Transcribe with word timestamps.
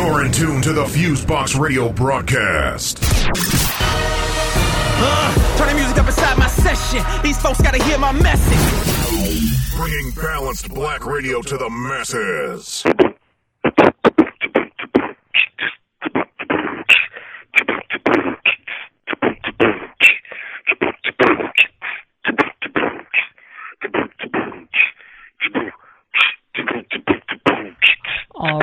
You're 0.00 0.24
in 0.24 0.32
tune 0.32 0.62
to 0.62 0.72
the 0.72 0.84
Fusebox 0.84 1.60
Radio 1.60 1.92
broadcast. 1.92 3.00
Uh, 5.02 5.56
turn 5.58 5.68
the 5.68 5.74
music 5.74 5.98
up 5.98 6.06
inside 6.06 6.38
my 6.38 6.46
session. 6.46 7.04
These 7.22 7.36
folks 7.36 7.60
gotta 7.60 7.84
hear 7.84 7.98
my 7.98 8.10
message. 8.10 9.76
Bringing 9.76 10.10
balanced 10.12 10.70
black 10.70 11.04
radio 11.04 11.42
to 11.42 11.58
the 11.58 11.68
masses. 11.68 12.82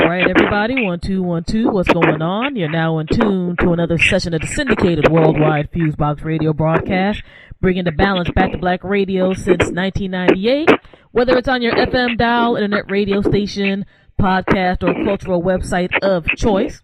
All 0.08 0.14
right, 0.14 0.26
everybody, 0.26 0.86
one, 0.86 1.02
two, 1.02 1.22
one, 1.22 1.44
two. 1.44 1.70
What's 1.70 1.92
going 1.92 2.22
on? 2.22 2.56
You're 2.56 2.70
now 2.70 3.00
in 3.00 3.08
tune 3.08 3.58
to 3.58 3.74
another 3.74 3.98
session 3.98 4.34
of 4.34 4.40
the 4.40 4.48
syndicated 4.48 5.12
worldwide 5.12 5.70
Fusebox 5.74 6.24
Radio 6.24 6.54
broadcast, 6.54 7.24
bringing 7.60 7.84
the 7.84 7.92
balance 7.92 8.30
back 8.32 8.54
to 8.54 8.58
black 8.58 8.86
radio 8.86 9.34
since 9.34 9.70
1998. 9.70 10.70
Whether 11.12 11.38
it's 11.38 11.50
on 11.50 11.62
your 11.62 11.74
FM 11.74 12.18
dial, 12.18 12.56
internet 12.56 12.90
radio 12.90 13.22
station, 13.22 13.86
podcast, 14.18 14.82
or 14.82 14.94
cultural 15.04 15.44
website 15.44 15.90
of 16.02 16.26
choice. 16.38 16.82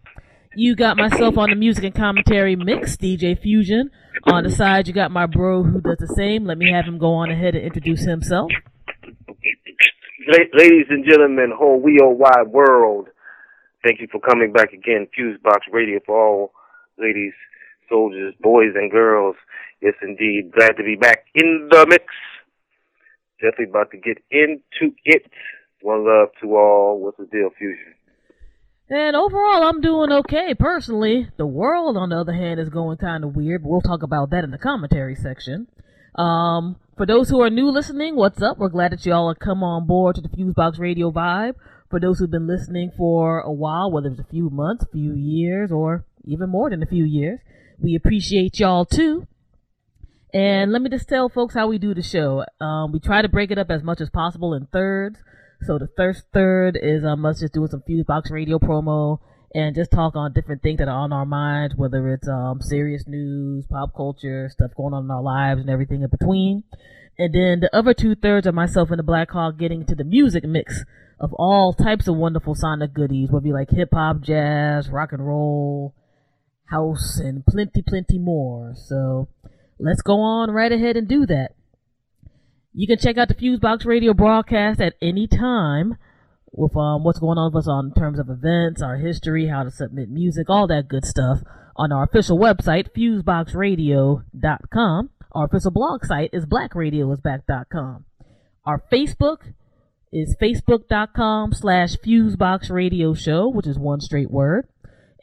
You 0.58 0.76
got 0.76 0.98
myself 0.98 1.38
on 1.38 1.50
the 1.50 1.56
music 1.56 1.86
and 1.86 1.96
commentary 1.96 2.58
mix, 2.58 2.98
DJ 2.98 3.42
Fusion. 3.42 3.90
On 4.26 4.44
the 4.44 4.52
side, 4.52 4.90
you 4.90 4.94
got 4.94 5.12
my 5.12 5.28
bro 5.28 5.64
who 5.64 5.80
does 5.80 5.98
the 5.98 6.14
same. 6.14 6.44
Let 6.44 6.58
me 6.58 6.74
have 6.74 6.84
him 6.84 6.98
go 6.98 7.14
on 7.14 7.32
ahead 7.32 7.56
and 7.56 7.64
introduce 7.64 8.02
himself. 8.02 8.52
Ladies 10.28 10.88
and 10.90 11.06
gentlemen, 11.06 11.52
whole 11.56 11.82
we 11.82 11.98
wheel 12.02 12.14
wide 12.14 12.48
world, 12.48 13.08
thank 13.84 14.00
you 14.00 14.08
for 14.12 14.20
coming 14.20 14.52
back 14.52 14.74
again. 14.74 15.08
Fusebox 15.18 15.72
Radio 15.72 16.00
for 16.06 16.18
all 16.18 16.52
ladies, 16.98 17.34
soldiers, 17.90 18.34
boys, 18.42 18.74
and 18.76 18.92
girls. 18.92 19.36
Yes, 19.82 19.94
indeed. 20.02 20.52
Glad 20.52 20.78
to 20.78 20.84
be 20.84 20.96
back 20.96 21.26
in 21.36 21.68
the 21.70 21.86
mix. 21.88 22.06
Definitely 23.42 23.70
about 23.70 23.92
to 23.92 23.98
get 23.98 24.18
into 24.32 24.96
it. 25.04 25.24
One 25.82 26.06
love 26.06 26.30
to 26.42 26.56
all. 26.56 27.00
What's 27.00 27.18
the 27.18 27.26
deal, 27.26 27.50
Fusion? 27.58 27.94
And 28.90 29.16
overall, 29.16 29.64
I'm 29.64 29.82
doing 29.82 30.12
okay 30.12 30.54
personally. 30.54 31.30
The 31.38 31.46
world, 31.46 31.98
on 31.98 32.10
the 32.10 32.18
other 32.18 32.34
hand, 32.34 32.60
is 32.60 32.70
going 32.70 32.98
kind 32.98 33.24
of 33.24 33.36
weird, 33.36 33.64
but 33.64 33.70
we'll 33.70 33.82
talk 33.82 34.04
about 34.04 34.30
that 34.30 34.44
in 34.44 34.52
the 34.52 34.58
commentary 34.58 35.16
section. 35.16 35.68
Um, 36.16 36.78
for 36.96 37.06
those 37.06 37.30
who 37.30 37.42
are 37.42 37.50
new 37.50 37.70
listening, 37.72 38.16
what's 38.16 38.42
up? 38.42 38.58
We're 38.58 38.70
glad 38.70 38.92
that 38.92 39.06
you 39.06 39.14
all 39.14 39.30
have 39.30 39.40
come 39.40 39.64
on 39.64 39.88
board 39.88 40.16
to 40.16 40.22
the 40.22 40.30
Fusebox 40.30 40.80
Radio 40.80 41.12
vibe. 41.12 41.56
For 41.94 42.00
those 42.00 42.18
who've 42.18 42.32
been 42.32 42.48
listening 42.48 42.92
for 42.98 43.42
a 43.42 43.52
while, 43.52 43.92
whether 43.92 44.10
it's 44.10 44.20
a 44.20 44.24
few 44.24 44.50
months, 44.50 44.84
few 44.92 45.14
years, 45.14 45.72
or 45.72 46.08
even 46.26 46.50
more 46.50 46.72
than 46.72 46.82
a 46.82 46.88
few 46.88 47.04
years, 47.06 47.40
we 47.78 47.94
appreciate 47.94 48.60
y'all 48.60 48.84
too. 48.84 49.28
And 50.34 50.72
let 50.72 50.82
me 50.82 50.90
just 50.90 51.08
tell 51.08 51.30
folks 51.30 51.54
how 51.54 51.68
we 51.68 51.78
do 51.78 51.94
the 51.94 52.02
show. 52.02 52.46
Um, 52.60 52.94
we 52.94 53.00
try 53.00 53.22
to 53.22 53.30
break 53.30 53.52
it 53.52 53.60
up 53.60 53.70
as 53.70 53.84
much 53.84 54.02
as 54.02 54.10
possible 54.10 54.56
in 54.56 54.66
thirds. 54.74 55.20
So 55.68 55.78
the 55.78 55.88
first 55.96 56.24
third 56.34 56.80
is 56.82 57.06
um, 57.06 57.28
us 57.28 57.42
just 57.42 57.54
doing 57.54 57.70
some 57.70 57.84
Fusebox 57.88 58.32
Radio 58.32 58.58
promo 58.58 59.20
and 59.54 59.76
just 59.76 59.92
talk 59.92 60.16
on 60.16 60.34
different 60.34 60.64
things 60.64 60.80
that 60.80 60.88
are 60.88 60.98
on 60.98 61.14
our 61.14 61.28
minds, 61.28 61.76
whether 61.76 62.12
it's 62.12 62.28
um, 62.28 62.60
serious 62.60 63.04
news, 63.06 63.68
pop 63.68 63.96
culture, 63.96 64.50
stuff 64.50 64.72
going 64.76 64.96
on 64.96 65.04
in 65.06 65.12
our 65.12 65.22
lives, 65.22 65.62
and 65.62 65.70
everything 65.70 66.02
in 66.02 66.10
between. 66.10 66.64
And 67.20 67.36
then 67.36 67.60
the 67.60 67.70
other 67.72 67.94
two 67.94 68.16
thirds 68.16 68.48
are 68.48 68.52
myself 68.52 68.90
and 68.90 68.98
the 68.98 69.04
Black 69.04 69.30
Hawk 69.30 69.60
getting 69.60 69.86
to 69.86 69.94
the 69.94 70.04
music 70.04 70.44
mix 70.44 70.84
of 71.20 71.34
all 71.34 71.74
types 71.74 72.08
of 72.08 72.16
wonderful 72.16 72.56
sonic 72.56 72.94
goodies, 72.94 73.30
whether 73.32 73.48
you 73.48 73.54
like 73.54 73.70
hip 73.70 73.90
hop, 73.94 74.22
jazz, 74.22 74.90
rock 74.90 75.12
and 75.12 75.26
roll, 75.26 75.94
house, 76.66 77.20
and 77.20 77.46
plenty, 77.46 77.82
plenty 77.82 78.18
more. 78.18 78.74
So 78.76 79.30
let's 79.80 80.02
go 80.02 80.20
on 80.20 80.52
right 80.52 80.72
ahead 80.72 80.98
and 80.98 81.08
do 81.08 81.26
that. 81.28 81.52
You 82.74 82.88
can 82.88 82.98
check 82.98 83.18
out 83.18 83.28
the 83.28 83.36
Fusebox 83.36 83.86
Radio 83.86 84.14
broadcast 84.14 84.82
at 84.82 84.96
any 85.02 85.28
time 85.28 85.98
with 86.52 86.76
um, 86.76 87.04
what's 87.04 87.20
going 87.20 87.38
on 87.38 87.54
with 87.54 87.64
us 87.64 87.68
on 87.68 87.94
terms 87.94 88.20
of 88.20 88.30
events, 88.30 88.82
our 88.82 88.98
history, 88.98 89.48
how 89.48 89.64
to 89.64 89.72
submit 89.72 90.10
music, 90.10 90.50
all 90.50 90.68
that 90.68 90.88
good 90.88 91.06
stuff 91.06 91.40
on 91.76 91.92
our 91.92 92.04
official 92.04 92.38
website, 92.38 92.92
fuseboxradio.com. 92.96 95.10
Our 95.32 95.46
official 95.46 95.72
blog 95.72 96.06
site 96.06 96.30
is 96.32 96.46
blackradioisback.com. 96.46 98.06
Our 98.66 98.82
Facebook 98.92 99.54
is 100.14 100.36
facebook.com 100.40 101.54
slash 101.54 101.96
fuseboxradioshow, 101.98 103.52
which 103.54 103.68
is 103.68 103.80
one 103.80 104.00
straight 104.00 104.30
word. 104.30 104.68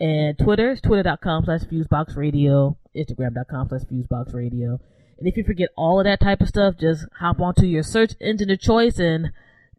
And 0.01 0.37
Twitter 0.37 0.73
is 0.73 0.81
twitter.com 0.81 1.45
slash 1.45 1.61
fuseboxradio, 1.63 2.77
instagram.com 2.97 3.69
slash 3.69 3.83
fuseboxradio. 3.83 4.81
And 5.19 5.29
if 5.29 5.37
you 5.37 5.45
forget 5.45 5.69
all 5.77 6.01
of 6.01 6.05
that 6.05 6.21
type 6.21 6.41
of 6.41 6.49
stuff, 6.49 6.75
just 6.81 7.07
hop 7.21 7.41
onto 7.41 7.67
your 7.67 7.85
search 7.85 8.15
engine 8.21 8.51
of 8.51 8.59
choice 8.59 8.99
and 8.99 9.31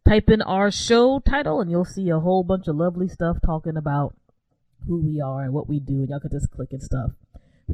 type 0.08 0.30
in 0.30 0.42
our 0.42 0.72
show 0.72 1.20
title 1.20 1.62
and 1.62 1.70
you'll 1.70 1.86
see 1.86 2.10
a 2.10 2.20
whole 2.20 2.44
bunch 2.44 2.68
of 2.68 2.76
lovely 2.76 3.08
stuff 3.08 3.38
talking 3.46 3.78
about 3.78 4.16
who 4.88 4.98
we 4.98 5.22
are 5.22 5.44
and 5.44 5.54
what 5.54 5.70
we 5.70 5.80
do 5.80 6.00
and 6.00 6.10
y'all 6.10 6.20
can 6.20 6.32
just 6.32 6.50
click 6.50 6.70
and 6.72 6.82
stuff 6.82 7.12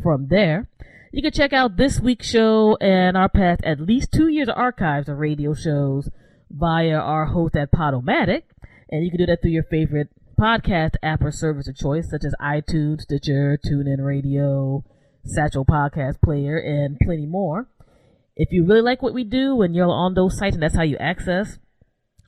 from 0.03 0.27
there 0.27 0.67
you 1.13 1.21
can 1.21 1.31
check 1.31 1.53
out 1.53 1.77
this 1.77 2.01
week's 2.01 2.29
show 2.29 2.77
and 2.81 3.15
our 3.15 3.29
past 3.29 3.61
at 3.63 3.79
least 3.79 4.11
two 4.11 4.27
years 4.27 4.49
of 4.49 4.57
archives 4.57 5.07
of 5.07 5.17
radio 5.17 5.53
shows 5.53 6.09
via 6.49 6.95
our 6.95 7.25
host 7.27 7.55
at 7.55 7.71
podomatic 7.71 8.43
and 8.89 9.03
you 9.03 9.09
can 9.11 9.19
do 9.19 9.25
that 9.25 9.41
through 9.41 9.51
your 9.51 9.63
favorite 9.63 10.09
podcast 10.39 10.91
app 11.03 11.21
or 11.21 11.31
service 11.31 11.67
of 11.67 11.75
choice 11.75 12.09
such 12.09 12.23
as 12.23 12.33
itunes 12.41 13.01
stitcher 13.01 13.59
tunein 13.65 14.03
radio 14.03 14.83
satchel 15.25 15.65
podcast 15.65 16.21
player 16.21 16.57
and 16.57 16.97
plenty 16.99 17.25
more 17.25 17.67
if 18.35 18.51
you 18.51 18.63
really 18.65 18.81
like 18.81 19.01
what 19.01 19.13
we 19.13 19.23
do 19.23 19.61
and 19.61 19.75
you're 19.75 19.89
on 19.89 20.13
those 20.13 20.37
sites 20.37 20.55
and 20.55 20.63
that's 20.63 20.75
how 20.75 20.83
you 20.83 20.97
access 20.97 21.57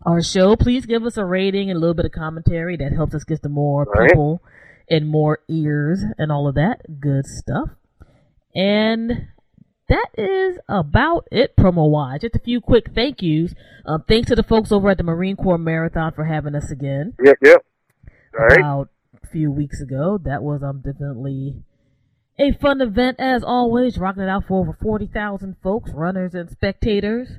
our 0.05 0.21
show, 0.23 0.55
please 0.55 0.85
give 0.85 1.03
us 1.03 1.17
a 1.17 1.25
rating 1.25 1.69
and 1.69 1.75
a 1.75 1.79
little 1.79 1.93
bit 1.93 2.05
of 2.05 2.13
commentary. 2.13 2.77
That 2.77 2.93
helps 2.93 3.13
us 3.13 3.25
get 3.25 3.43
to 3.43 3.49
more 3.49 3.83
Right. 3.83 4.07
people 4.09 4.41
and 4.89 5.09
more 5.09 5.39
ears 5.49 6.01
and 6.17 6.31
all 6.31 6.47
of 6.47 6.55
that 6.55 7.01
good 7.01 7.25
stuff. 7.25 7.71
And 8.55 9.27
that 9.89 10.07
is 10.17 10.57
about 10.69 11.27
it 11.31 11.55
promo 11.57 11.89
wise. 11.89 12.21
Just 12.21 12.35
a 12.35 12.39
few 12.39 12.61
quick 12.61 12.91
thank 12.95 13.21
yous. 13.21 13.53
Um, 13.85 14.03
thanks 14.07 14.29
to 14.29 14.35
the 14.35 14.43
folks 14.43 14.71
over 14.71 14.89
at 14.89 14.97
the 14.97 15.03
Marine 15.03 15.35
Corps 15.35 15.57
Marathon 15.57 16.13
for 16.13 16.25
having 16.25 16.55
us 16.55 16.71
again 16.71 17.13
Yep, 17.23 17.37
yep. 17.43 17.65
All 18.37 18.45
right. 18.45 18.59
about 18.59 18.89
a 19.21 19.27
few 19.27 19.51
weeks 19.51 19.81
ago. 19.81 20.19
That 20.23 20.43
was 20.43 20.63
um 20.63 20.81
definitely 20.81 21.63
a 22.37 22.53
fun 22.53 22.79
event 22.81 23.19
as 23.19 23.43
always, 23.43 23.97
rocking 23.97 24.23
it 24.23 24.29
out 24.29 24.45
for 24.47 24.61
over 24.61 24.77
forty 24.81 25.07
thousand 25.07 25.57
folks, 25.61 25.91
runners 25.93 26.33
and 26.33 26.49
spectators. 26.49 27.29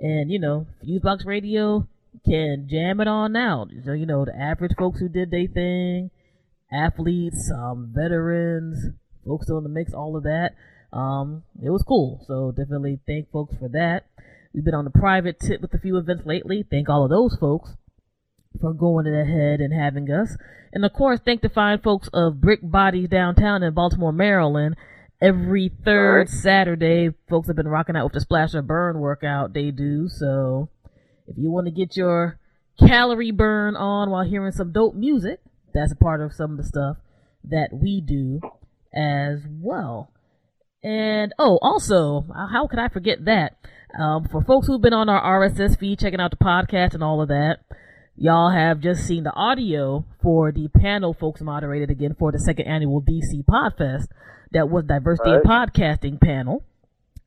And 0.00 0.30
you 0.30 0.38
know, 0.40 0.66
Fusebox 0.84 1.24
Radio 1.24 1.86
can 2.26 2.66
jam 2.68 3.00
it 3.00 3.06
on 3.08 3.36
out. 3.36 3.68
So 3.84 3.92
you 3.92 4.06
know, 4.06 4.24
the 4.24 4.34
average 4.36 4.72
folks 4.78 4.98
who 5.00 5.08
did 5.08 5.30
their 5.30 5.46
thing, 5.46 6.10
athletes, 6.72 7.50
um, 7.54 7.92
veterans, 7.94 8.86
folks 9.24 9.46
still 9.46 9.58
in 9.58 9.64
the 9.64 9.70
mix, 9.70 9.92
all 9.92 10.16
of 10.16 10.24
that. 10.24 10.54
Um, 10.92 11.44
it 11.62 11.70
was 11.70 11.82
cool. 11.82 12.22
So 12.26 12.52
definitely 12.52 13.00
thank 13.06 13.30
folks 13.30 13.54
for 13.58 13.68
that. 13.68 14.06
We've 14.52 14.64
been 14.64 14.74
on 14.74 14.84
the 14.84 14.90
private 14.90 15.40
tip 15.40 15.62
with 15.62 15.72
a 15.72 15.78
few 15.78 15.96
events 15.96 16.26
lately. 16.26 16.64
Thank 16.68 16.88
all 16.88 17.04
of 17.04 17.10
those 17.10 17.36
folks 17.36 17.70
for 18.60 18.74
going 18.74 19.06
ahead 19.06 19.60
and 19.60 19.72
having 19.72 20.10
us. 20.10 20.36
And 20.72 20.84
of 20.84 20.92
course, 20.92 21.20
thank 21.24 21.40
the 21.40 21.48
fine 21.48 21.80
folks 21.80 22.08
of 22.12 22.40
Brick 22.40 22.60
Bodies 22.62 23.08
downtown 23.08 23.62
in 23.62 23.72
Baltimore, 23.74 24.12
Maryland. 24.12 24.76
Every 25.20 25.70
third. 25.84 26.28
Saturday, 26.28 27.10
folks 27.28 27.46
have 27.46 27.56
been 27.56 27.68
rocking 27.68 27.96
out 27.96 28.04
with 28.04 28.12
the 28.12 28.20
Splash 28.20 28.54
or 28.54 28.62
Burn 28.62 28.98
workout 28.98 29.54
they 29.54 29.70
do. 29.70 30.08
So 30.08 30.68
if 31.26 31.38
you 31.38 31.50
want 31.50 31.66
to 31.66 31.70
get 31.70 31.96
your 31.96 32.38
calorie 32.78 33.30
burn 33.30 33.76
on 33.76 34.10
while 34.10 34.24
hearing 34.24 34.52
some 34.52 34.72
dope 34.72 34.94
music, 34.94 35.40
that's 35.72 35.92
a 35.92 35.96
part 35.96 36.20
of 36.20 36.34
some 36.34 36.52
of 36.52 36.56
the 36.56 36.64
stuff 36.64 36.96
that 37.44 37.70
we 37.72 38.00
do 38.00 38.40
as 38.92 39.40
well. 39.48 40.11
And 40.82 41.32
oh, 41.38 41.58
also, 41.62 42.24
uh, 42.34 42.48
how 42.48 42.66
could 42.66 42.78
I 42.78 42.88
forget 42.88 43.24
that? 43.26 43.56
Um, 43.98 44.26
for 44.30 44.42
folks 44.42 44.66
who've 44.66 44.80
been 44.80 44.92
on 44.92 45.08
our 45.08 45.40
RSS 45.40 45.78
feed, 45.78 46.00
checking 46.00 46.20
out 46.20 46.30
the 46.30 46.44
podcast 46.44 46.94
and 46.94 47.04
all 47.04 47.20
of 47.20 47.28
that, 47.28 47.58
y'all 48.16 48.50
have 48.50 48.80
just 48.80 49.06
seen 49.06 49.22
the 49.24 49.32
audio 49.32 50.04
for 50.22 50.50
the 50.50 50.68
panel 50.68 51.14
folks 51.14 51.40
moderated 51.40 51.90
again 51.90 52.16
for 52.18 52.32
the 52.32 52.38
second 52.38 52.66
annual 52.66 53.02
DC 53.02 53.44
Podfest. 53.48 54.06
That 54.52 54.68
was 54.68 54.84
diversity 54.84 55.30
in 55.30 55.40
podcasting 55.42 56.20
panel. 56.20 56.64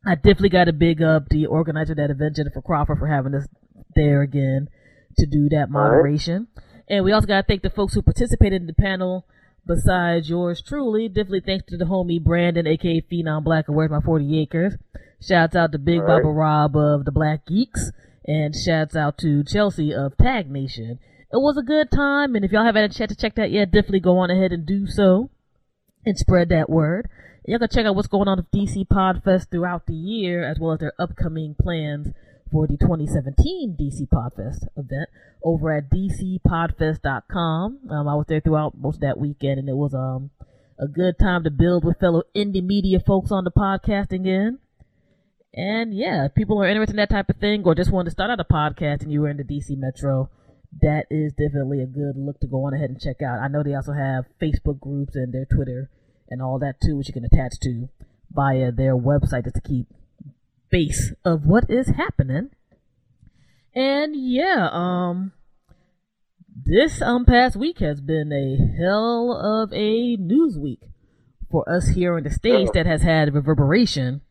I 0.06 0.16
definitely 0.16 0.50
got 0.50 0.66
to 0.66 0.74
big 0.74 1.02
up 1.02 1.30
the 1.30 1.48
organizer 1.48 1.94
of 1.94 1.98
that 1.98 2.12
event, 2.12 2.36
Jennifer 2.36 2.62
Crawford, 2.62 3.00
for 3.00 3.08
having 3.08 3.34
us 3.34 3.48
there 3.96 4.22
again 4.22 4.70
to 5.18 5.26
do 5.26 5.50
that 5.50 5.70
moderation. 5.70 6.48
And 6.88 7.04
we 7.04 7.12
also 7.12 7.26
got 7.26 7.42
to 7.42 7.48
thank 7.48 7.64
the 7.64 7.72
folks 7.72 7.94
who 7.94 8.02
participated 8.02 8.62
in 8.62 8.68
the 8.68 8.74
panel 8.74 9.26
besides 9.66 10.30
yours 10.30 10.62
truly. 10.62 11.08
Definitely 11.08 11.42
thanks 11.46 11.66
to 11.68 11.78
the 11.78 11.86
homie 11.86 12.24
Brandon, 12.24 12.68
aka 12.68 13.02
Phenom 13.02 13.44
Black, 13.44 13.68
and 13.68 13.76
Where's 13.76 13.92
My 13.92 14.02
40 14.02 14.40
Acres. 14.40 14.76
Shouts 15.22 15.56
out 15.56 15.72
to 15.72 15.80
Big 15.80 16.00
All 16.00 16.06
right. 16.06 16.24
Baba 16.24 16.34
Rob 16.34 16.76
of 16.76 17.06
the 17.06 17.12
Black 17.12 17.46
Geeks. 17.46 17.92
And 18.28 18.56
shouts 18.56 18.96
out 18.96 19.18
to 19.20 19.44
Chelsea 19.44 19.94
of 19.94 20.18
Tag 20.18 20.50
Nation. 20.50 21.00
it 21.32 21.38
was 21.38 21.58
a 21.58 21.64
good 21.64 21.92
time. 21.92 22.36
And 22.36 22.44
if 22.44 22.52
y'all 22.52 22.66
haven't 22.66 22.82
had 22.82 22.92
a 22.92 22.94
chance 22.94 23.10
to 23.10 23.16
check 23.16 23.36
that 23.36 23.52
yet, 23.52 23.72
definitely 23.72 24.00
go 24.00 24.18
on 24.18 24.32
ahead 24.32 24.52
and 24.52 24.66
do 24.66 24.88
so 24.88 25.30
and 26.06 26.18
spread 26.18 26.50
that 26.50 26.70
word. 26.70 27.08
And 27.46 27.52
y'all 27.52 27.60
can 27.60 27.70
check 27.70 27.86
out 27.86 27.96
what's 27.96 28.08
going 28.08 28.28
on 28.28 28.38
with 28.38 28.52
DC 28.52 28.88
Podfest 28.88 29.52
throughout 29.52 29.86
the 29.86 29.94
year, 29.94 30.44
as 30.44 30.58
well 30.60 30.74
as 30.74 30.80
their 30.80 30.94
upcoming 30.98 31.56
plans 31.62 32.08
for 32.56 32.68
the 32.68 32.78
2017 32.78 33.76
DC 33.78 34.08
Podfest 34.08 34.68
event 34.78 35.10
over 35.44 35.76
at 35.76 35.90
dcpodfest.com. 35.90 37.80
Um, 37.92 38.08
I 38.08 38.16
was 38.16 38.28
there 38.30 38.40
throughout 38.40 38.78
most 38.78 38.96
of 38.96 39.02
that 39.02 39.20
weekend, 39.20 39.60
and 39.60 39.68
it 39.68 39.76
was 39.76 39.94
um 39.94 40.30
a 40.80 40.88
good 40.88 41.20
time 41.20 41.44
to 41.44 41.52
build 41.52 41.84
with 41.84 42.00
fellow 42.00 42.24
indie 42.34 42.64
media 42.64 43.02
folks 43.06 43.30
on 43.30 43.44
the 43.44 43.52
podcasting 43.52 44.26
end. 44.26 44.60
And 45.54 45.94
yeah, 45.94 46.28
if 46.28 46.34
people 46.34 46.62
are 46.62 46.66
interested 46.66 46.94
in 46.94 46.98
that 46.98 47.10
type 47.10 47.28
of 47.28 47.36
thing 47.36 47.62
or 47.66 47.76
just 47.76 47.92
want 47.92 48.06
to 48.06 48.12
start 48.12 48.32
out 48.32 48.40
a 48.40 48.46
podcast 48.46 49.02
and 49.02 49.12
you 49.12 49.20
were 49.20 49.30
in 49.30 49.36
the 49.36 49.44
DC 49.44 49.76
Metro, 49.78 50.30
that 50.82 51.08
is 51.12 51.34
definitely 51.34 51.82
a 51.82 51.86
good 51.86 52.16
look 52.16 52.40
to 52.40 52.48
go 52.48 52.64
on 52.64 52.74
ahead 52.74 52.90
and 52.90 53.02
check 53.02 53.22
out. 53.22 53.42
I 53.42 53.50
know 53.50 53.64
they 53.64 53.76
also 53.76 53.92
have 53.92 54.28
Facebook 54.42 54.80
groups 54.80 55.18
and 55.18 55.34
their 55.34 55.46
Twitter 55.46 55.90
and 56.30 56.42
all 56.42 56.58
that 56.60 56.80
too, 56.82 56.96
which 56.96 57.10
you 57.10 57.14
can 57.14 57.26
attach 57.26 57.60
to 57.64 57.90
via 58.32 58.72
their 58.72 58.96
website 58.96 59.44
just 59.44 59.56
to 59.56 59.62
keep 59.62 59.88
base 60.70 61.14
of 61.24 61.46
what 61.46 61.70
is 61.70 61.90
happening. 61.90 62.50
And 63.74 64.16
yeah, 64.16 64.70
um, 64.72 65.34
this 66.56 67.02
um 67.02 67.26
past 67.26 67.56
week 67.56 67.80
has 67.80 68.00
been 68.02 68.32
a 68.32 68.58
hell 68.82 69.34
of 69.34 69.74
a 69.74 70.16
news 70.16 70.58
week 70.58 70.82
for 71.52 71.70
us 71.70 71.90
here 71.90 72.18
in 72.18 72.24
the 72.24 72.30
states 72.32 72.72
that 72.74 72.86
has 72.86 73.02
had 73.02 73.34
reverberation 73.34 74.22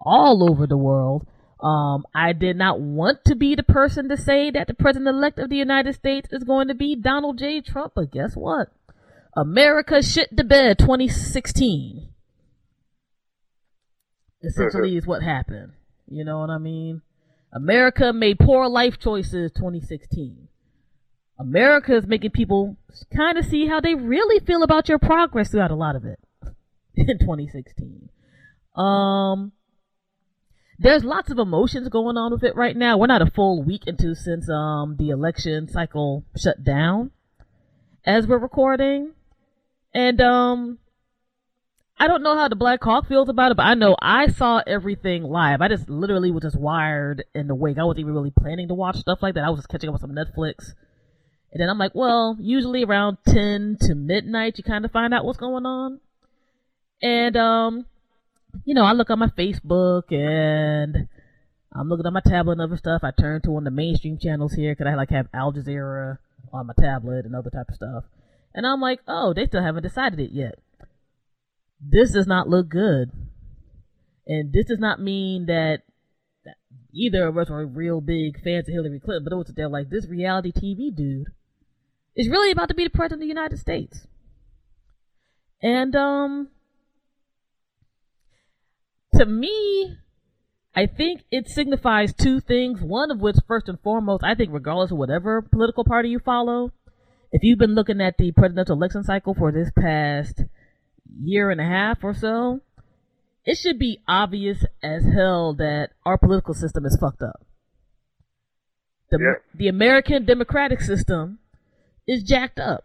all 0.00 0.48
over 0.48 0.66
the 0.66 0.76
world. 0.76 1.26
Um, 1.60 2.06
I 2.14 2.32
did 2.32 2.56
not 2.56 2.80
want 2.80 3.24
to 3.24 3.34
be 3.34 3.56
the 3.56 3.64
person 3.64 4.08
to 4.08 4.16
say 4.16 4.50
that 4.52 4.68
the 4.68 4.74
president 4.74 5.08
elect 5.08 5.40
of 5.40 5.50
the 5.50 5.56
United 5.56 5.94
States 5.94 6.28
is 6.30 6.44
going 6.44 6.68
to 6.68 6.74
be 6.74 6.94
Donald 6.94 7.38
J. 7.38 7.60
Trump, 7.60 7.94
but 7.96 8.12
guess 8.12 8.34
what? 8.34 8.68
America 9.36 10.02
shit 10.02 10.34
the 10.34 10.44
bed 10.44 10.78
2016. 10.78 12.07
Essentially, 14.42 14.96
is 14.96 15.06
what 15.06 15.22
happened. 15.22 15.72
You 16.08 16.24
know 16.24 16.38
what 16.40 16.50
I 16.50 16.58
mean? 16.58 17.02
America 17.52 18.12
made 18.12 18.38
poor 18.38 18.68
life 18.68 18.98
choices 18.98 19.50
2016. 19.52 20.48
America 21.38 21.96
is 21.96 22.06
making 22.06 22.30
people 22.30 22.76
kind 23.14 23.38
of 23.38 23.44
see 23.44 23.66
how 23.66 23.80
they 23.80 23.94
really 23.94 24.44
feel 24.44 24.62
about 24.62 24.88
your 24.88 24.98
progress 24.98 25.50
throughout 25.50 25.70
a 25.70 25.76
lot 25.76 25.94
of 25.96 26.04
it 26.04 26.18
in 26.96 27.18
2016. 27.18 28.08
Um, 28.74 29.52
there's 30.78 31.04
lots 31.04 31.30
of 31.30 31.38
emotions 31.38 31.88
going 31.88 32.16
on 32.16 32.32
with 32.32 32.44
it 32.44 32.54
right 32.54 32.76
now. 32.76 32.98
We're 32.98 33.06
not 33.06 33.22
a 33.22 33.30
full 33.30 33.62
week 33.62 33.82
into 33.86 34.14
since 34.14 34.48
um 34.48 34.96
the 34.98 35.10
election 35.10 35.68
cycle 35.68 36.24
shut 36.36 36.62
down 36.62 37.10
as 38.04 38.26
we're 38.26 38.38
recording. 38.38 39.12
And 39.92 40.20
um 40.20 40.78
I 42.00 42.06
don't 42.06 42.22
know 42.22 42.36
how 42.36 42.48
the 42.48 42.54
Black 42.56 42.82
Hawk 42.82 43.08
feels 43.08 43.28
about 43.28 43.50
it, 43.50 43.56
but 43.56 43.66
I 43.66 43.74
know 43.74 43.96
I 44.00 44.28
saw 44.28 44.62
everything 44.64 45.24
live. 45.24 45.60
I 45.60 45.68
just 45.68 45.88
literally 45.88 46.30
was 46.30 46.42
just 46.42 46.58
wired 46.58 47.24
in 47.34 47.48
the 47.48 47.56
wake. 47.56 47.76
I 47.76 47.84
wasn't 47.84 48.00
even 48.00 48.14
really 48.14 48.30
planning 48.30 48.68
to 48.68 48.74
watch 48.74 48.96
stuff 48.96 49.18
like 49.20 49.34
that. 49.34 49.42
I 49.42 49.50
was 49.50 49.58
just 49.58 49.68
catching 49.68 49.88
up 49.88 49.94
on 49.94 50.00
some 50.00 50.12
Netflix. 50.12 50.74
And 51.50 51.60
then 51.60 51.68
I'm 51.68 51.78
like, 51.78 51.94
well, 51.94 52.36
usually 52.38 52.84
around 52.84 53.18
10 53.26 53.78
to 53.82 53.94
midnight, 53.96 54.58
you 54.58 54.64
kind 54.64 54.84
of 54.84 54.92
find 54.92 55.12
out 55.12 55.24
what's 55.24 55.38
going 55.38 55.66
on. 55.66 55.98
And, 57.02 57.36
um, 57.36 57.86
you 58.64 58.74
know, 58.74 58.84
I 58.84 58.92
look 58.92 59.10
on 59.10 59.18
my 59.18 59.28
Facebook 59.28 60.12
and 60.12 61.08
I'm 61.72 61.88
looking 61.88 62.06
at 62.06 62.12
my 62.12 62.20
tablet 62.20 62.52
and 62.52 62.60
other 62.60 62.76
stuff. 62.76 63.02
I 63.02 63.10
turn 63.10 63.40
to 63.42 63.50
one 63.50 63.66
of 63.66 63.72
the 63.72 63.76
mainstream 63.76 64.18
channels 64.18 64.52
here 64.52 64.72
because 64.72 64.86
I 64.90 64.94
like 64.94 65.10
have 65.10 65.28
Al 65.34 65.52
Jazeera 65.52 66.18
on 66.52 66.66
my 66.66 66.74
tablet 66.78 67.24
and 67.24 67.34
other 67.34 67.50
type 67.50 67.68
of 67.70 67.74
stuff. 67.74 68.04
And 68.54 68.66
I'm 68.66 68.80
like, 68.80 69.00
oh, 69.08 69.34
they 69.34 69.46
still 69.46 69.62
haven't 69.62 69.82
decided 69.82 70.20
it 70.20 70.30
yet. 70.30 70.60
This 71.80 72.12
does 72.12 72.26
not 72.26 72.48
look 72.48 72.68
good. 72.68 73.10
And 74.26 74.52
this 74.52 74.66
does 74.66 74.78
not 74.78 75.00
mean 75.00 75.46
that 75.46 75.82
either 76.92 77.26
of 77.26 77.38
us 77.38 77.50
are 77.50 77.64
real 77.64 78.00
big 78.00 78.42
fans 78.42 78.68
of 78.68 78.74
Hillary 78.74 79.00
Clinton, 79.00 79.24
but 79.24 79.32
it 79.32 79.36
was 79.36 79.52
they're 79.54 79.68
like, 79.68 79.90
this 79.90 80.06
reality 80.06 80.52
TV 80.52 80.94
dude 80.94 81.28
is 82.14 82.28
really 82.28 82.50
about 82.50 82.68
to 82.68 82.74
be 82.74 82.84
the 82.84 82.90
president 82.90 83.18
of 83.18 83.20
the 83.20 83.26
United 83.26 83.58
States. 83.58 84.06
And 85.62 85.94
um 85.96 86.48
to 89.14 89.24
me, 89.24 89.96
I 90.74 90.86
think 90.86 91.22
it 91.30 91.48
signifies 91.48 92.12
two 92.12 92.40
things. 92.40 92.80
One 92.80 93.10
of 93.10 93.20
which, 93.20 93.36
first 93.48 93.68
and 93.68 93.80
foremost, 93.80 94.22
I 94.22 94.34
think 94.34 94.52
regardless 94.52 94.92
of 94.92 94.98
whatever 94.98 95.42
political 95.42 95.84
party 95.84 96.10
you 96.10 96.18
follow, 96.18 96.72
if 97.32 97.42
you've 97.42 97.58
been 97.58 97.74
looking 97.74 98.00
at 98.00 98.16
the 98.18 98.32
presidential 98.32 98.76
election 98.76 99.02
cycle 99.02 99.34
for 99.34 99.50
this 99.50 99.70
past 99.76 100.42
year 101.22 101.50
and 101.50 101.60
a 101.60 101.64
half 101.64 102.02
or 102.02 102.14
so, 102.14 102.60
it 103.44 103.56
should 103.56 103.78
be 103.78 104.00
obvious 104.06 104.64
as 104.82 105.04
hell 105.04 105.54
that 105.54 105.90
our 106.04 106.18
political 106.18 106.54
system 106.54 106.84
is 106.84 106.96
fucked 107.00 107.22
up. 107.22 107.44
The, 109.10 109.18
Yeah. 109.18 109.58
the 109.58 109.68
American 109.68 110.24
democratic 110.26 110.80
system 110.80 111.38
is 112.06 112.22
jacked 112.22 112.58
up 112.58 112.84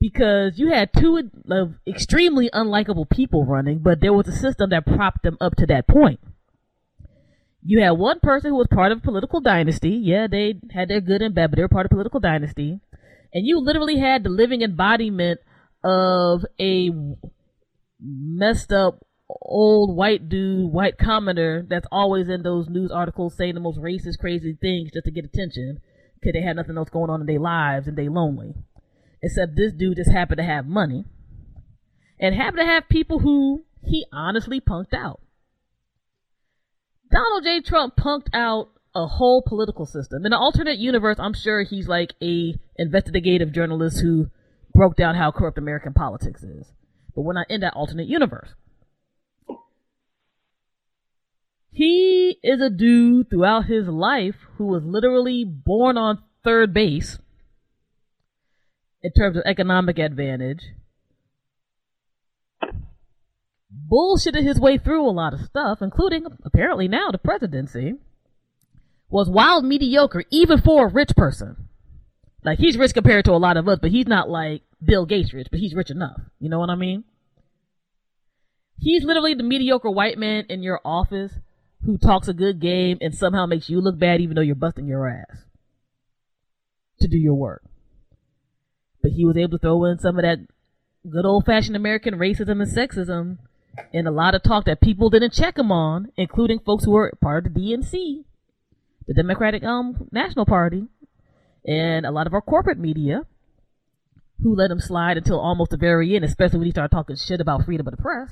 because 0.00 0.58
you 0.58 0.70
had 0.70 0.92
two 0.92 1.30
of 1.50 1.74
extremely 1.86 2.48
unlikable 2.50 3.08
people 3.08 3.44
running, 3.44 3.78
but 3.78 4.00
there 4.00 4.12
was 4.12 4.28
a 4.28 4.32
system 4.32 4.70
that 4.70 4.86
propped 4.86 5.22
them 5.22 5.36
up 5.40 5.56
to 5.56 5.66
that 5.66 5.86
point. 5.86 6.20
You 7.62 7.82
had 7.82 7.92
one 7.92 8.20
person 8.20 8.50
who 8.50 8.56
was 8.56 8.68
part 8.68 8.90
of 8.92 8.98
a 8.98 9.02
political 9.02 9.40
dynasty. 9.40 9.90
Yeah, 9.90 10.26
they 10.26 10.58
had 10.70 10.88
their 10.88 11.00
good 11.02 11.20
and 11.20 11.34
bad, 11.34 11.50
but 11.50 11.56
they 11.56 11.62
were 11.62 11.68
part 11.68 11.84
of 11.84 11.90
a 11.90 11.94
political 11.94 12.20
dynasty. 12.20 12.80
And 13.34 13.46
you 13.46 13.60
literally 13.60 13.98
had 13.98 14.22
the 14.24 14.30
living 14.30 14.62
embodiment 14.62 15.40
of 15.82 16.44
a 16.60 16.90
messed 18.00 18.72
up 18.72 19.06
old 19.42 19.96
white 19.96 20.28
dude, 20.28 20.72
white 20.72 20.98
commenter 20.98 21.66
that's 21.68 21.86
always 21.92 22.28
in 22.28 22.42
those 22.42 22.68
news 22.68 22.90
articles 22.90 23.36
saying 23.36 23.54
the 23.54 23.60
most 23.60 23.78
racist, 23.78 24.18
crazy 24.18 24.56
things 24.60 24.90
just 24.92 25.04
to 25.04 25.10
get 25.10 25.24
attention 25.24 25.80
because 26.14 26.32
they 26.32 26.42
had 26.42 26.56
nothing 26.56 26.76
else 26.76 26.90
going 26.90 27.10
on 27.10 27.20
in 27.20 27.26
their 27.26 27.38
lives 27.38 27.86
and 27.86 27.96
they 27.96 28.08
lonely. 28.08 28.54
Except 29.22 29.54
this 29.54 29.72
dude 29.72 29.96
just 29.96 30.10
happened 30.10 30.38
to 30.38 30.44
have 30.44 30.66
money 30.66 31.04
and 32.18 32.34
happened 32.34 32.60
to 32.60 32.66
have 32.66 32.88
people 32.88 33.20
who 33.20 33.64
he 33.84 34.06
honestly 34.12 34.60
punked 34.60 34.94
out. 34.94 35.20
Donald 37.10 37.44
J. 37.44 37.60
Trump 37.60 37.96
punked 37.96 38.28
out 38.32 38.68
a 38.94 39.06
whole 39.06 39.42
political 39.42 39.86
system. 39.86 40.24
In 40.24 40.32
an 40.32 40.38
alternate 40.38 40.78
universe, 40.78 41.16
I'm 41.18 41.34
sure 41.34 41.62
he's 41.62 41.88
like 41.88 42.14
a 42.22 42.54
investigative 42.76 43.52
journalist 43.52 44.00
who 44.00 44.30
broke 44.80 44.96
down 44.96 45.14
how 45.14 45.30
corrupt 45.30 45.58
American 45.58 45.92
politics 45.92 46.42
is. 46.42 46.72
But 47.14 47.20
we're 47.20 47.34
not 47.34 47.50
in 47.50 47.60
that 47.60 47.74
alternate 47.74 48.08
universe. 48.08 48.48
He 51.70 52.38
is 52.42 52.62
a 52.62 52.70
dude 52.70 53.28
throughout 53.28 53.66
his 53.66 53.88
life 53.88 54.36
who 54.56 54.64
was 54.64 54.82
literally 54.82 55.44
born 55.44 55.98
on 55.98 56.22
third 56.42 56.72
base 56.72 57.18
in 59.02 59.12
terms 59.12 59.36
of 59.36 59.42
economic 59.44 59.98
advantage. 59.98 60.62
Bullshitted 63.92 64.42
his 64.42 64.58
way 64.58 64.78
through 64.78 65.06
a 65.06 65.12
lot 65.12 65.34
of 65.34 65.40
stuff, 65.40 65.82
including 65.82 66.24
apparently 66.42 66.88
now 66.88 67.10
the 67.10 67.18
presidency. 67.18 67.96
Was 69.10 69.28
wild 69.28 69.66
mediocre 69.66 70.24
even 70.30 70.58
for 70.58 70.86
a 70.86 70.90
rich 70.90 71.10
person. 71.14 71.68
Like 72.42 72.58
he's 72.58 72.78
rich 72.78 72.94
compared 72.94 73.26
to 73.26 73.32
a 73.32 73.34
lot 73.34 73.58
of 73.58 73.68
us, 73.68 73.78
but 73.82 73.90
he's 73.90 74.06
not 74.06 74.30
like 74.30 74.62
Bill 74.82 75.06
Gates 75.06 75.32
rich, 75.34 75.48
but 75.50 75.60
he's 75.60 75.74
rich 75.74 75.90
enough. 75.90 76.20
You 76.38 76.48
know 76.48 76.58
what 76.58 76.70
I 76.70 76.74
mean? 76.74 77.04
He's 78.78 79.04
literally 79.04 79.34
the 79.34 79.42
mediocre 79.42 79.90
white 79.90 80.16
man 80.16 80.46
in 80.48 80.62
your 80.62 80.80
office 80.84 81.32
who 81.84 81.98
talks 81.98 82.28
a 82.28 82.34
good 82.34 82.60
game 82.60 82.98
and 83.00 83.14
somehow 83.14 83.46
makes 83.46 83.68
you 83.68 83.80
look 83.80 83.98
bad 83.98 84.20
even 84.20 84.34
though 84.34 84.42
you're 84.42 84.54
busting 84.54 84.86
your 84.86 85.08
ass 85.08 85.44
to 87.00 87.08
do 87.08 87.18
your 87.18 87.34
work. 87.34 87.62
But 89.02 89.12
he 89.12 89.24
was 89.24 89.36
able 89.36 89.58
to 89.58 89.58
throw 89.58 89.84
in 89.84 89.98
some 89.98 90.18
of 90.18 90.22
that 90.22 90.38
good 91.08 91.24
old 91.24 91.44
fashioned 91.44 91.76
American 91.76 92.14
racism 92.14 92.62
and 92.62 92.70
sexism 92.70 93.38
and 93.94 94.06
a 94.06 94.10
lot 94.10 94.34
of 94.34 94.42
talk 94.42 94.64
that 94.64 94.80
people 94.80 95.10
didn't 95.10 95.32
check 95.32 95.58
him 95.58 95.72
on, 95.72 96.10
including 96.16 96.58
folks 96.58 96.84
who 96.84 96.90
were 96.92 97.12
part 97.20 97.46
of 97.46 97.54
the 97.54 97.60
DNC, 97.60 98.24
the 99.06 99.14
Democratic 99.14 99.62
um 99.62 100.08
National 100.10 100.44
Party, 100.44 100.86
and 101.66 102.04
a 102.04 102.10
lot 102.10 102.26
of 102.26 102.34
our 102.34 102.42
corporate 102.42 102.78
media 102.78 103.26
who 104.42 104.54
let 104.54 104.70
him 104.70 104.80
slide 104.80 105.16
until 105.16 105.38
almost 105.38 105.70
the 105.70 105.76
very 105.76 106.14
end, 106.16 106.24
especially 106.24 106.58
when 106.58 106.66
he 106.66 106.72
started 106.72 106.94
talking 106.94 107.16
shit 107.16 107.40
about 107.40 107.64
freedom 107.64 107.86
of 107.86 107.96
the 107.96 108.02
press. 108.02 108.30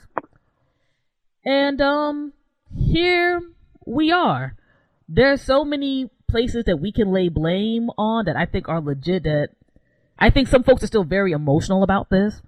And 1.44 1.80
um 1.80 2.32
here 2.76 3.40
we 3.86 4.12
are. 4.12 4.56
There's 5.08 5.42
so 5.42 5.64
many 5.64 6.10
places 6.28 6.64
that 6.66 6.78
we 6.78 6.92
can 6.92 7.12
lay 7.12 7.28
blame 7.28 7.88
on 7.96 8.26
that 8.26 8.36
I 8.36 8.44
think 8.44 8.68
are 8.68 8.80
legit 8.80 9.22
that 9.24 9.50
I 10.18 10.30
think 10.30 10.48
some 10.48 10.62
folks 10.62 10.82
are 10.82 10.88
still 10.88 11.04
very 11.04 11.32
emotional 11.32 11.82
about 11.82 12.10
this. 12.10 12.42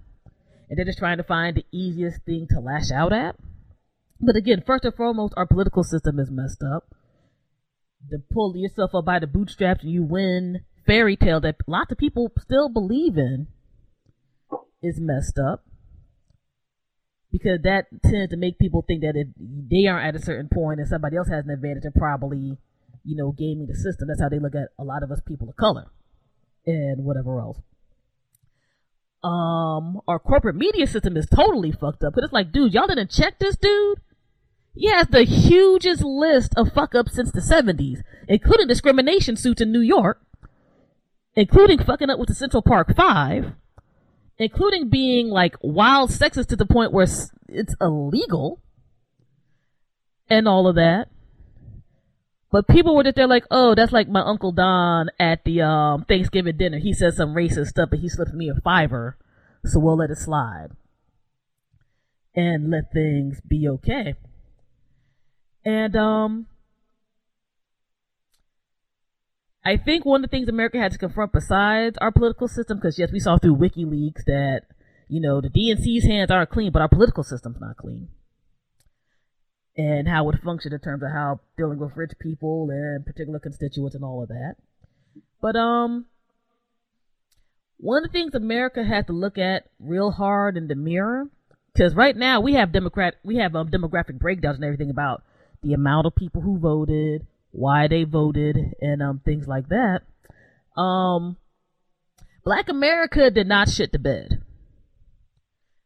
And 0.69 0.77
they're 0.77 0.85
just 0.85 0.99
trying 0.99 1.17
to 1.17 1.23
find 1.23 1.57
the 1.57 1.65
easiest 1.71 2.23
thing 2.23 2.47
to 2.51 2.59
lash 2.59 2.91
out 2.91 3.11
at. 3.11 3.35
But 4.19 4.35
again, 4.35 4.63
first 4.65 4.85
and 4.85 4.93
foremost, 4.93 5.33
our 5.35 5.47
political 5.47 5.83
system 5.83 6.19
is 6.19 6.29
messed 6.29 6.63
up. 6.63 6.93
To 8.09 8.17
pull 8.31 8.55
yourself 8.55 8.95
up 8.95 9.05
by 9.05 9.19
the 9.19 9.27
bootstraps 9.27 9.83
and 9.83 9.91
you 9.91 10.03
win 10.03 10.65
fairy 10.85 11.15
tale 11.15 11.39
that 11.41 11.55
lots 11.67 11.91
of 11.91 11.97
people 11.97 12.31
still 12.39 12.69
believe 12.69 13.17
in 13.17 13.47
is 14.81 14.99
messed 14.99 15.37
up 15.37 15.63
because 17.31 17.59
that 17.63 17.85
tends 18.03 18.31
to 18.31 18.37
make 18.37 18.59
people 18.59 18.83
think 18.85 19.01
that 19.01 19.15
if 19.15 19.27
they 19.37 19.87
aren't 19.87 20.07
at 20.07 20.21
a 20.21 20.23
certain 20.23 20.49
point 20.49 20.79
and 20.79 20.89
somebody 20.89 21.15
else 21.15 21.29
has 21.29 21.45
an 21.45 21.51
advantage, 21.51 21.83
they're 21.83 21.91
probably, 21.95 22.57
you 23.05 23.15
know, 23.15 23.31
gaming 23.31 23.67
the 23.67 23.75
system. 23.75 24.07
That's 24.07 24.21
how 24.21 24.29
they 24.29 24.39
look 24.39 24.55
at 24.55 24.69
a 24.77 24.83
lot 24.83 25.03
of 25.03 25.11
us 25.11 25.21
people 25.25 25.49
of 25.49 25.55
color 25.55 25.85
and 26.65 27.05
whatever 27.05 27.39
else. 27.39 27.57
Um, 29.23 30.01
our 30.07 30.19
corporate 30.19 30.55
media 30.55 30.87
system 30.87 31.15
is 31.15 31.27
totally 31.27 31.71
fucked 31.71 32.03
up 32.03 32.13
because 32.13 32.25
it's 32.25 32.33
like, 32.33 32.51
dude, 32.51 32.73
y'all 32.73 32.87
didn't 32.87 33.11
check 33.11 33.39
this 33.39 33.55
dude. 33.55 33.99
He 34.75 34.89
has 34.89 35.07
the 35.07 35.23
hugest 35.23 36.01
list 36.01 36.53
of 36.57 36.73
fuck 36.73 36.95
ups 36.95 37.13
since 37.15 37.31
the 37.31 37.41
70s, 37.41 38.01
including 38.27 38.67
discrimination 38.67 39.35
suits 39.35 39.61
in 39.61 39.71
New 39.71 39.81
York, 39.81 40.21
including 41.35 41.83
fucking 41.83 42.09
up 42.09 42.19
with 42.19 42.29
the 42.29 42.35
Central 42.35 42.61
Park 42.61 42.95
Five, 42.95 43.53
including 44.37 44.89
being 44.89 45.29
like 45.29 45.55
wild 45.61 46.09
sexist 46.09 46.47
to 46.47 46.55
the 46.55 46.65
point 46.65 46.91
where 46.91 47.07
it's 47.47 47.75
illegal, 47.79 48.61
and 50.29 50.47
all 50.47 50.67
of 50.67 50.75
that. 50.75 51.09
But 52.51 52.67
people 52.67 52.95
were 52.95 53.03
just 53.03 53.15
there 53.15 53.27
like, 53.27 53.45
oh, 53.49 53.75
that's 53.75 53.93
like 53.93 54.09
my 54.09 54.21
Uncle 54.21 54.51
Don 54.51 55.09
at 55.17 55.45
the 55.45 55.61
um, 55.61 56.03
Thanksgiving 56.03 56.57
dinner. 56.57 56.79
He 56.79 56.93
says 56.93 57.15
some 57.15 57.33
racist 57.33 57.67
stuff, 57.67 57.89
but 57.91 57.99
he 57.99 58.09
slipped 58.09 58.33
me 58.33 58.49
a 58.49 58.59
fiver, 58.61 59.17
so 59.63 59.79
we'll 59.79 59.97
let 59.97 60.09
it 60.09 60.17
slide. 60.17 60.69
And 62.35 62.69
let 62.69 62.91
things 62.93 63.39
be 63.47 63.67
okay. 63.69 64.15
And 65.63 65.95
um 65.95 66.47
I 69.63 69.77
think 69.77 70.05
one 70.05 70.23
of 70.23 70.29
the 70.29 70.35
things 70.35 70.49
America 70.49 70.79
had 70.79 70.91
to 70.91 70.97
confront 70.97 71.33
besides 71.33 71.97
our 71.99 72.11
political 72.11 72.47
system, 72.47 72.77
because 72.77 72.97
yes, 72.97 73.11
we 73.11 73.19
saw 73.19 73.37
through 73.37 73.57
WikiLeaks 73.57 74.23
that, 74.25 74.61
you 75.07 75.21
know, 75.21 75.39
the 75.39 75.49
DNC's 75.49 76.05
hands 76.05 76.31
aren't 76.31 76.49
clean, 76.49 76.71
but 76.71 76.81
our 76.81 76.89
political 76.89 77.23
system's 77.23 77.61
not 77.61 77.77
clean. 77.77 78.09
And 79.77 80.07
how 80.07 80.29
it 80.29 80.41
functioned 80.43 80.73
in 80.73 80.79
terms 80.79 81.03
of 81.03 81.11
how 81.11 81.39
dealing 81.57 81.79
with 81.79 81.95
rich 81.95 82.11
people 82.19 82.69
and 82.71 83.05
particular 83.05 83.39
constituents 83.39 83.95
and 83.95 84.03
all 84.03 84.23
of 84.23 84.29
that. 84.29 84.55
But 85.41 85.55
um 85.55 86.05
one 87.77 88.03
of 88.03 88.11
the 88.11 88.13
things 88.13 88.35
America 88.35 88.83
had 88.83 89.07
to 89.07 89.13
look 89.13 89.39
at 89.39 89.65
real 89.79 90.11
hard 90.11 90.55
in 90.55 90.67
the 90.67 90.75
mirror, 90.75 91.25
because 91.73 91.95
right 91.95 92.15
now 92.15 92.39
we 92.39 92.53
have 92.53 92.71
Democrat 92.71 93.15
we 93.23 93.37
have 93.37 93.55
um, 93.55 93.69
demographic 93.69 94.19
breakdowns 94.19 94.57
and 94.57 94.65
everything 94.65 94.89
about 94.89 95.23
the 95.63 95.73
amount 95.73 96.05
of 96.05 96.15
people 96.15 96.41
who 96.41 96.59
voted, 96.59 97.25
why 97.51 97.87
they 97.87 98.03
voted, 98.03 98.57
and 98.81 99.01
um, 99.01 99.21
things 99.23 99.47
like 99.47 99.67
that. 99.69 100.01
Um, 100.79 101.37
Black 102.43 102.69
America 102.69 103.29
did 103.29 103.47
not 103.47 103.69
shit 103.69 103.91
the 103.91 103.99
bed. 103.99 104.41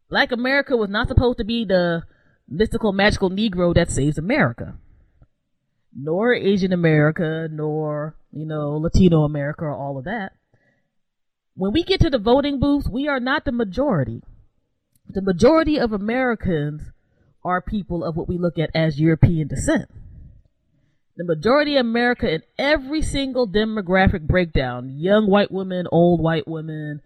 Black 0.09 0.31
America 0.31 0.77
was 0.77 0.89
not 0.89 1.07
supposed 1.07 1.39
to 1.39 1.43
be 1.43 1.65
the 1.65 2.03
mystical, 2.47 2.93
magical 2.93 3.29
Negro 3.29 3.73
that 3.73 3.91
saves 3.91 4.17
America. 4.17 4.75
Nor 5.93 6.33
Asian 6.33 6.71
America, 6.71 7.47
nor, 7.51 8.15
you 8.31 8.45
know, 8.45 8.77
Latino 8.77 9.23
America, 9.23 9.65
or 9.65 9.75
all 9.75 9.97
of 9.97 10.05
that. 10.05 10.33
When 11.55 11.73
we 11.73 11.83
get 11.83 12.01
to 12.01 12.09
the 12.09 12.19
voting 12.19 12.59
booths, 12.59 12.89
we 12.89 13.07
are 13.07 13.19
not 13.19 13.45
the 13.45 13.51
majority. 13.51 14.21
The 15.07 15.21
majority 15.21 15.79
of 15.79 15.93
Americans 15.93 16.81
are 17.43 17.61
people 17.61 18.03
of 18.03 18.15
what 18.15 18.27
we 18.27 18.37
look 18.37 18.57
at 18.59 18.71
as 18.75 18.99
European 18.99 19.47
descent. 19.47 19.89
The 21.17 21.23
majority 21.23 21.77
of 21.77 21.85
America 21.85 22.29
in 22.29 22.43
every 22.57 23.01
single 23.01 23.47
demographic 23.47 24.27
breakdown, 24.27 24.89
young 24.89 25.27
white 25.29 25.51
women, 25.51 25.87
old 25.91 26.21
white 26.21 26.47
women, 26.47 27.01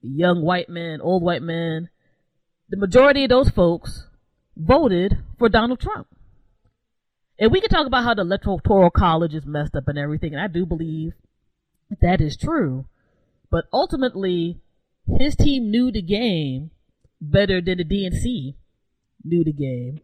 young 0.00 0.42
white 0.42 0.68
men, 0.68 1.00
old 1.00 1.22
white 1.22 1.42
men, 1.42 1.88
the 2.68 2.76
majority 2.76 3.24
of 3.24 3.30
those 3.30 3.50
folks 3.50 4.06
voted 4.56 5.18
for 5.38 5.48
Donald 5.48 5.80
Trump. 5.80 6.06
And 7.38 7.50
we 7.50 7.60
can 7.60 7.70
talk 7.70 7.86
about 7.86 8.04
how 8.04 8.14
the 8.14 8.22
electoral 8.22 8.90
college 8.90 9.34
is 9.34 9.46
messed 9.46 9.74
up 9.74 9.88
and 9.88 9.98
everything, 9.98 10.34
and 10.34 10.42
I 10.42 10.48
do 10.48 10.66
believe 10.66 11.14
that 12.00 12.20
is 12.20 12.36
true. 12.36 12.86
But 13.50 13.64
ultimately, 13.72 14.60
his 15.18 15.34
team 15.34 15.70
knew 15.70 15.90
the 15.90 16.02
game 16.02 16.70
better 17.20 17.60
than 17.60 17.78
the 17.78 17.84
DNC 17.84 18.54
knew 19.24 19.44
the 19.44 19.52
game. 19.52 20.00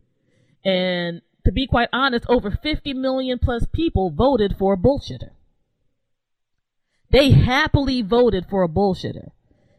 And 0.65 1.23
to 1.45 1.53
be 1.53 1.67
quite 1.67 1.89
honest, 1.93 2.25
over 2.29 2.51
50 2.51 2.95
million 2.95 3.39
plus 3.39 3.67
people 3.73 4.11
voted 4.11 4.57
for 4.59 4.75
a 4.75 4.79
bullshitter. 4.79 5.31
They 7.11 7.31
happily 7.31 8.03
voted 8.03 8.47
for 8.49 8.63
a 8.63 8.69
bullshitter. 8.69 9.31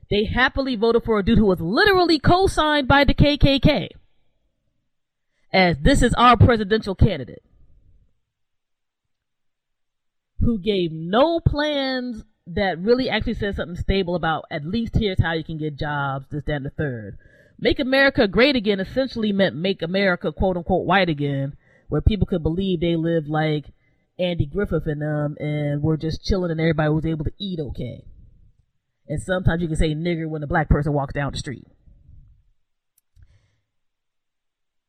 They 0.10 0.25
happily 0.25 0.75
voted 0.75 1.03
for 1.03 1.19
a 1.19 1.24
dude 1.24 1.39
who 1.39 1.48
was 1.48 1.60
literally 1.60 2.19
co-signed 2.19 2.88
by 2.88 3.03
the 3.03 3.13
KKK 3.13 3.89
as 5.51 5.77
this 5.79 6.01
is 6.01 6.13
our 6.15 6.38
presidential 6.38 6.95
candidate. 6.95 7.43
Who 10.41 10.60
gave 10.60 10.91
no 10.91 11.39
plans 11.39 12.24
that 12.45 12.77
really 12.77 13.10
actually 13.10 13.34
said 13.34 13.55
something 13.55 13.77
stable 13.77 14.15
about 14.15 14.45
at 14.51 14.65
least 14.65 14.95
here's 14.95 15.19
how 15.19 15.34
you 15.34 15.43
can 15.43 15.57
get 15.57 15.77
jobs, 15.77 16.27
this, 16.29 16.43
that, 16.45 16.57
and 16.57 16.65
the 16.65 16.69
third. 16.69 17.17
Make 17.59 17.79
America 17.79 18.27
Great 18.27 18.55
Again 18.55 18.79
essentially 18.79 19.31
meant 19.31 19.55
make 19.55 19.81
America 19.81 20.31
quote 20.31 20.57
unquote 20.57 20.85
white 20.85 21.09
again, 21.09 21.55
where 21.88 22.01
people 22.01 22.27
could 22.27 22.43
believe 22.43 22.79
they 22.79 22.95
lived 22.95 23.27
like 23.27 23.65
Andy 24.19 24.45
Griffith 24.45 24.88
and 24.88 25.01
them 25.01 25.35
and 25.39 25.81
were 25.81 25.97
just 25.97 26.24
chilling 26.24 26.51
and 26.51 26.59
everybody 26.59 26.89
was 26.89 27.05
able 27.05 27.25
to 27.25 27.33
eat 27.39 27.59
okay. 27.59 28.05
And 29.07 29.21
sometimes 29.21 29.62
you 29.62 29.67
can 29.67 29.77
say 29.77 29.93
nigger 29.93 30.27
when 30.27 30.43
a 30.43 30.47
black 30.47 30.67
person 30.69 30.93
walks 30.93 31.13
down 31.13 31.31
the 31.31 31.38
street. 31.38 31.67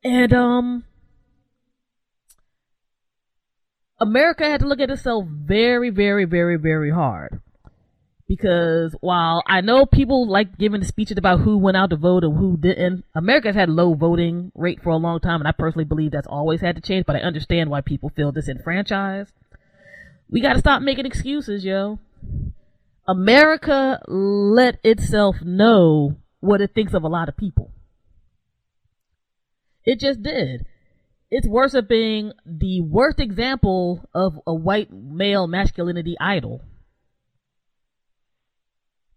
And 0.02 0.32
um 0.32 0.85
America 3.99 4.44
had 4.44 4.61
to 4.61 4.68
look 4.68 4.80
at 4.80 4.90
itself 4.90 5.26
very, 5.26 5.90
very, 5.90 6.25
very, 6.25 6.56
very 6.56 6.90
hard 6.90 7.40
because 8.28 8.95
while 9.00 9.42
I 9.47 9.61
know 9.61 9.87
people 9.87 10.28
like 10.28 10.59
giving 10.59 10.83
speeches 10.83 11.16
about 11.16 11.40
who 11.40 11.59
went 11.59 11.76
out 11.76 11.90
to 11.90 11.97
vote 11.97 12.25
and 12.25 12.37
who 12.37 12.56
didn't, 12.56 13.04
America's 13.14 13.54
had 13.54 13.68
low 13.68 13.95
voting 13.95 14.50
rate 14.54 14.83
for 14.83 14.90
a 14.90 14.97
long 14.97 15.21
time, 15.21 15.40
and 15.40 15.49
I 15.49 15.52
personally 15.52 15.85
believe 15.85 16.11
that's 16.11 16.26
always 16.26 16.61
had 16.61 16.76
to 16.76 16.83
change. 16.83 17.06
But 17.06 17.16
I 17.16 17.21
understand 17.21 17.71
why 17.71 17.83
people 17.83 18.11
feel 18.11 18.33
disenfranchised. 18.33 19.33
We 20.28 20.40
got 20.40 20.54
to 20.54 20.59
stop 20.59 20.83
making 20.83 21.06
excuses, 21.06 21.64
yo. 21.64 22.00
America 23.06 24.00
let 24.09 24.80
itself 24.83 25.37
know 25.42 26.16
what 26.40 26.61
it 26.61 26.75
thinks 26.75 26.95
of 26.95 27.04
a 27.04 27.09
lot 27.09 27.28
of 27.28 27.37
people. 27.37 27.71
It 29.85 30.00
just 30.00 30.21
did. 30.23 30.66
It's 31.30 31.47
being 31.88 32.33
the 32.45 32.80
worst 32.80 33.21
example 33.21 34.09
of 34.12 34.40
a 34.47 34.54
white 34.54 34.92
male 34.92 35.47
masculinity 35.47 36.16
idol 36.21 36.62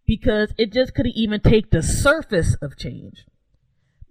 because 0.10 0.52
it 0.58 0.74
just 0.74 0.96
couldn't 0.96 1.16
even 1.16 1.40
take 1.40 1.70
the 1.70 1.84
surface 1.84 2.58
of 2.64 2.76
change. 2.76 3.26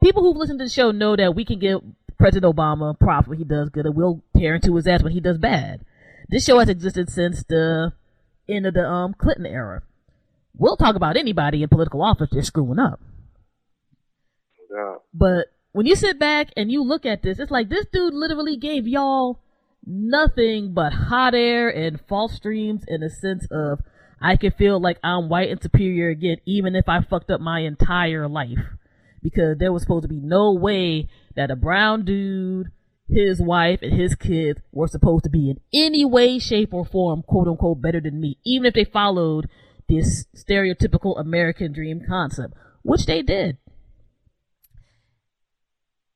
People 0.01 0.23
who've 0.23 0.37
listened 0.37 0.61
to 0.61 0.67
the 0.67 0.71
show 0.71 0.93
know 0.93 1.17
that 1.17 1.35
we 1.35 1.45
can 1.45 1.59
give 1.59 1.81
President 2.17 2.55
Obama 2.55 2.97
props 2.97 3.27
when 3.27 3.37
he 3.37 3.43
does 3.43 3.69
good 3.69 3.85
and 3.85 3.97
we'll 3.97 4.23
tear 4.37 4.55
into 4.55 4.77
his 4.77 4.87
ass 4.87 5.03
when 5.03 5.11
he 5.11 5.19
does 5.19 5.39
bad. 5.39 5.85
This 6.29 6.45
show 6.45 6.61
has 6.61 6.69
existed 6.69 7.11
since 7.11 7.43
the 7.43 7.95
end 8.49 8.65
of 8.65 8.75
the 8.75 8.89
um, 8.89 9.13
Clinton 9.13 9.45
era. 9.45 9.83
We'll 10.57 10.77
talk 10.77 10.95
about 10.95 11.17
anybody 11.17 11.65
in 11.65 11.69
political 11.69 12.01
office 12.01 12.29
they're 12.31 12.45
screwing 12.45 12.79
up. 12.79 13.01
Yeah. 14.73 14.95
But 15.13 15.47
when 15.73 15.87
you 15.87 15.97
sit 15.97 16.21
back 16.21 16.51
and 16.57 16.71
you 16.71 16.85
look 16.85 17.07
at 17.07 17.25
this, 17.25 17.41
it's 17.41 17.51
like 17.51 17.71
this 17.71 17.87
dude 17.93 18.15
literally 18.15 18.57
gave 18.57 18.87
y'all 18.87 19.41
nothing 19.85 20.75
but 20.75 20.93
hot 20.93 21.35
air 21.35 21.69
and 21.69 22.01
false 22.03 22.39
dreams 22.39 22.85
in 22.87 23.03
a 23.03 23.11
sense 23.11 23.49
of 23.51 23.81
I 24.21 24.37
can 24.37 24.53
feel 24.53 24.81
like 24.81 24.99
I'm 25.03 25.29
white 25.29 25.51
and 25.51 25.63
superior 25.63 26.11
again, 26.11 26.39
even 26.45 26.75
if 26.75 26.89
I 26.89 27.03
fucked 27.03 27.31
up 27.31 27.41
my 27.41 27.61
entire 27.61 28.29
life. 28.29 28.59
Because 29.23 29.59
there 29.59 29.73
was 29.73 29.83
supposed 29.83 30.03
to 30.03 30.09
be 30.09 30.21
no 30.21 30.53
way 30.53 31.09
that 31.35 31.51
a 31.51 31.57
brown 31.57 32.05
dude, 32.05 32.69
his 33.09 33.41
wife, 33.41 33.81
and 33.83 33.93
his 33.93 34.15
kids 34.15 34.61
were 34.73 34.89
supposed 34.89 35.25
to 35.25 35.31
be 35.31 35.51
in 35.51 35.61
any 35.73 36.05
way, 36.05 36.39
shape, 36.39 36.73
or 36.73 36.85
form, 36.85 37.23
quote 37.23 37.49
unquote, 37.49 37.81
better 37.81 38.01
than 38.01 38.21
me, 38.21 38.39
even 38.45 38.67
if 38.67 38.75
they 38.75 38.85
followed 38.85 39.49
this 39.89 40.27
stereotypical 40.37 41.19
American 41.19 41.73
dream 41.73 42.03
concept, 42.07 42.55
which 42.83 43.07
they 43.07 43.23
did. 43.23 43.59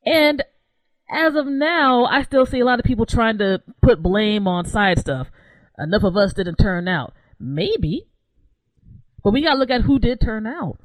And 0.04 0.42
as 1.10 1.34
of 1.34 1.46
now, 1.46 2.04
I 2.04 2.22
still 2.22 2.46
see 2.46 2.60
a 2.60 2.64
lot 2.64 2.78
of 2.78 2.84
people 2.84 3.06
trying 3.06 3.38
to 3.38 3.62
put 3.80 4.02
blame 4.02 4.46
on 4.46 4.64
side 4.64 4.98
stuff. 4.98 5.28
Enough 5.78 6.04
of 6.04 6.16
us 6.16 6.34
didn't 6.34 6.56
turn 6.56 6.88
out. 6.88 7.14
Maybe. 7.42 8.06
But 9.24 9.32
we 9.32 9.42
gotta 9.42 9.58
look 9.58 9.70
at 9.70 9.82
who 9.82 9.98
did 9.98 10.20
turn 10.20 10.46
out. 10.46 10.78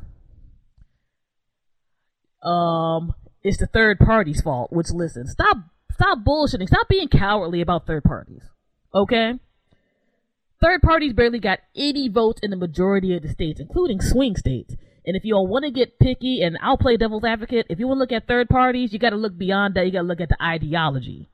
Um, 2.48 3.14
it's 3.44 3.58
the 3.58 3.68
third 3.68 4.00
party's 4.00 4.42
fault, 4.42 4.74
which 4.74 4.90
listen, 4.90 5.28
stop 5.28 5.58
stop 5.92 6.20
bullshitting. 6.20 6.68
Stop 6.68 6.88
being 6.90 7.10
cowardly 7.10 7.62
about 7.62 7.86
third 7.86 8.04
parties. 8.04 8.42
Okay? 8.94 9.34
Third 10.60 10.82
parties 10.82 11.14
barely 11.14 11.40
got 11.40 11.60
any 11.76 12.10
votes 12.10 12.40
in 12.42 12.50
the 12.50 12.58
majority 12.58 13.16
of 13.16 13.22
the 13.22 13.30
states, 13.30 13.60
including 13.60 14.02
swing 14.02 14.36
states. 14.36 14.76
And 15.06 15.16
if 15.16 15.24
you 15.24 15.36
all 15.36 15.48
want 15.48 15.66
to 15.66 15.72
get 15.72 16.00
picky, 16.00 16.42
and 16.42 16.58
I'll 16.62 16.78
play 16.78 16.98
devil's 16.98 17.24
advocate, 17.24 17.68
if 17.70 17.80
you 17.80 17.88
want 17.88 17.98
to 17.98 18.02
look 18.02 18.12
at 18.12 18.28
third 18.28 18.50
parties, 18.50 18.92
you 18.92 19.00
got 19.00 19.12
to 19.12 19.16
look 19.16 19.38
beyond 19.38 19.76
that. 19.76 19.86
You 19.86 19.92
got 19.92 20.02
to 20.02 20.08
look 20.08 20.20
at 20.20 20.30
the 20.30 20.44
ideology. 20.44 21.30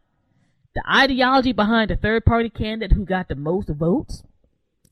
The 0.76 0.84
ideology 0.88 1.54
behind 1.54 1.90
the 1.90 1.96
third 1.96 2.26
party 2.26 2.50
candidate 2.50 2.98
who 2.98 3.06
got 3.06 3.30
the 3.30 3.36
most 3.36 3.70
votes 3.70 4.24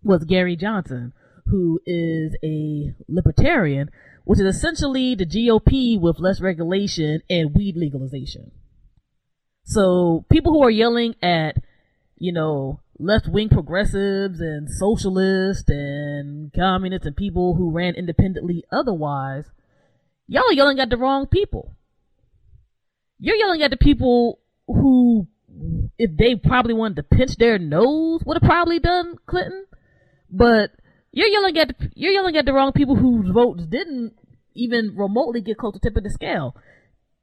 was 0.04 0.24
Gary 0.24 0.56
Johnson, 0.56 1.14
who 1.48 1.80
is 1.86 2.36
a 2.44 2.94
libertarian, 3.08 3.90
which 4.24 4.40
is 4.40 4.56
essentially 4.56 5.16
the 5.16 5.26
GOP 5.26 6.00
with 6.00 6.20
less 6.20 6.40
regulation 6.42 7.22
and 7.30 7.54
weed 7.56 7.76
legalization. 7.76 8.52
So 9.64 10.26
people 10.32 10.54
who 10.54 10.64
are 10.64 10.70
yelling 10.70 11.16
at, 11.22 11.58
you 12.18 12.32
know, 12.32 12.80
left 13.00 13.28
wing 13.28 13.50
progressives 13.50 14.40
and 14.40 14.70
socialists 14.70 15.70
and 15.70 16.54
communists 16.54 17.08
and 17.08 17.16
people 17.16 17.56
who 17.56 17.72
ran 17.72 17.96
independently 17.96 18.64
otherwise, 18.72 19.46
y'all 20.28 20.50
are 20.50 20.54
yelling 20.54 20.80
at 20.80 20.90
the 20.90 20.98
wrong 20.98 21.28
people. 21.28 21.76
You're 23.20 23.36
yelling 23.36 23.62
at 23.62 23.72
the 23.72 23.78
people 23.78 24.40
who, 24.68 25.28
if 25.98 26.16
they 26.18 26.36
probably 26.36 26.74
wanted 26.74 26.96
to 26.98 27.16
pinch 27.16 27.36
their 27.38 27.60
nose, 27.60 28.22
would 28.26 28.38
have 28.42 28.50
probably 28.50 28.80
done 28.80 29.16
Clinton. 29.26 29.66
But 30.32 30.72
you're 31.12 31.28
yelling 31.28 31.58
at 31.58 31.68
the, 31.68 31.92
you're 31.96 32.14
yelling 32.14 32.38
at 32.38 32.46
the 32.46 32.54
wrong 32.54 32.72
people 32.72 32.96
whose 32.96 33.30
votes 33.32 33.66
didn't 33.66 34.14
even 34.56 34.96
remotely 34.96 35.42
get 35.42 35.58
close 35.58 35.74
to 35.74 35.80
tip 35.80 35.96
of 35.96 36.04
the 36.04 36.10
scale. 36.10 36.56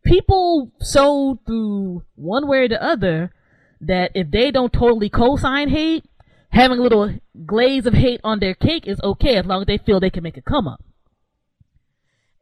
People 0.05 0.71
showed 0.83 1.39
through 1.47 2.03
one 2.15 2.47
way 2.47 2.59
or 2.59 2.69
the 2.69 2.83
other 2.83 3.33
that 3.81 4.13
if 4.15 4.31
they 4.31 4.51
don't 4.51 4.73
totally 4.73 5.09
co-sign 5.09 5.69
hate, 5.69 6.05
having 6.51 6.79
a 6.79 6.83
little 6.83 7.15
glaze 7.47 7.87
of 7.87 7.95
hate 7.95 8.21
on 8.25 8.41
their 8.41 8.55
cake 8.55 8.87
is 8.87 9.01
okay 9.03 9.37
as 9.37 9.47
long 9.47 9.63
as 9.63 9.67
they 9.67 9.79
feel 9.79 10.01
they 10.01 10.11
can 10.11 10.23
make 10.23 10.37
a 10.37 10.43
come 10.43 10.67
up. 10.67 10.83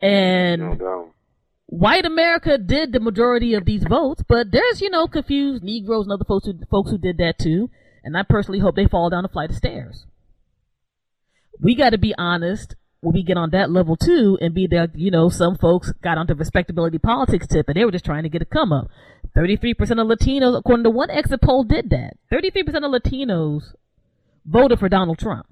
And 0.01 0.79
no 0.79 1.13
white 1.67 2.05
America 2.05 2.59
did 2.59 2.93
the 2.93 3.01
majority 3.01 3.55
of 3.55 3.65
these 3.65 3.85
votes, 3.85 4.23
but 4.27 4.51
there's, 4.51 4.81
you 4.81 4.91
know, 4.91 5.07
confused 5.07 5.63
Negroes 5.63 6.07
and 6.07 6.13
other 6.13 6.25
folks 6.25 6.47
who, 6.47 6.55
folks 6.71 6.91
who 6.91 6.99
did 6.99 7.19
that 7.19 7.39
too. 7.39 7.71
And 8.05 8.17
I 8.17 8.23
personally 8.23 8.61
hope 8.61 8.77
they 8.77 8.87
fall 8.87 9.11
down 9.11 9.25
a 9.25 9.29
flight 9.29 9.51
of 9.51 9.57
stairs. 9.57 10.07
We 11.61 11.75
got 11.75 11.91
to 11.91 11.99
be 11.99 12.15
honest 12.17 12.77
when 13.01 13.15
we 13.15 13.23
get 13.23 13.37
on 13.37 13.51
that 13.51 13.71
level 13.71 13.97
too 13.97 14.39
and 14.41 14.55
be 14.55 14.67
that, 14.69 14.99
you 14.99 15.11
know, 15.11 15.29
some 15.29 15.57
folks 15.57 15.93
got 16.03 16.19
onto 16.19 16.35
respectability 16.35 16.99
politics 16.99 17.47
tip 17.47 17.69
and 17.69 17.77
they 17.77 17.85
were 17.85 17.93
just 17.93 18.05
trying 18.05 18.25
to 18.25 18.29
get 18.29 18.43
a 18.43 18.47
come 18.47 18.73
up. 18.73 18.89
33% 19.37 19.75
of 19.81 20.07
Latinos, 20.07 20.59
according 20.59 20.85
to 20.85 20.91
one 20.91 21.11
exit 21.11 21.43
poll, 21.43 21.63
did 21.65 21.91
that. 21.91 22.17
33% 22.33 22.67
of 22.67 23.03
Latinos 23.03 23.75
voted 24.45 24.79
for 24.79 24.89
Donald 24.89 25.19
Trump. 25.19 25.47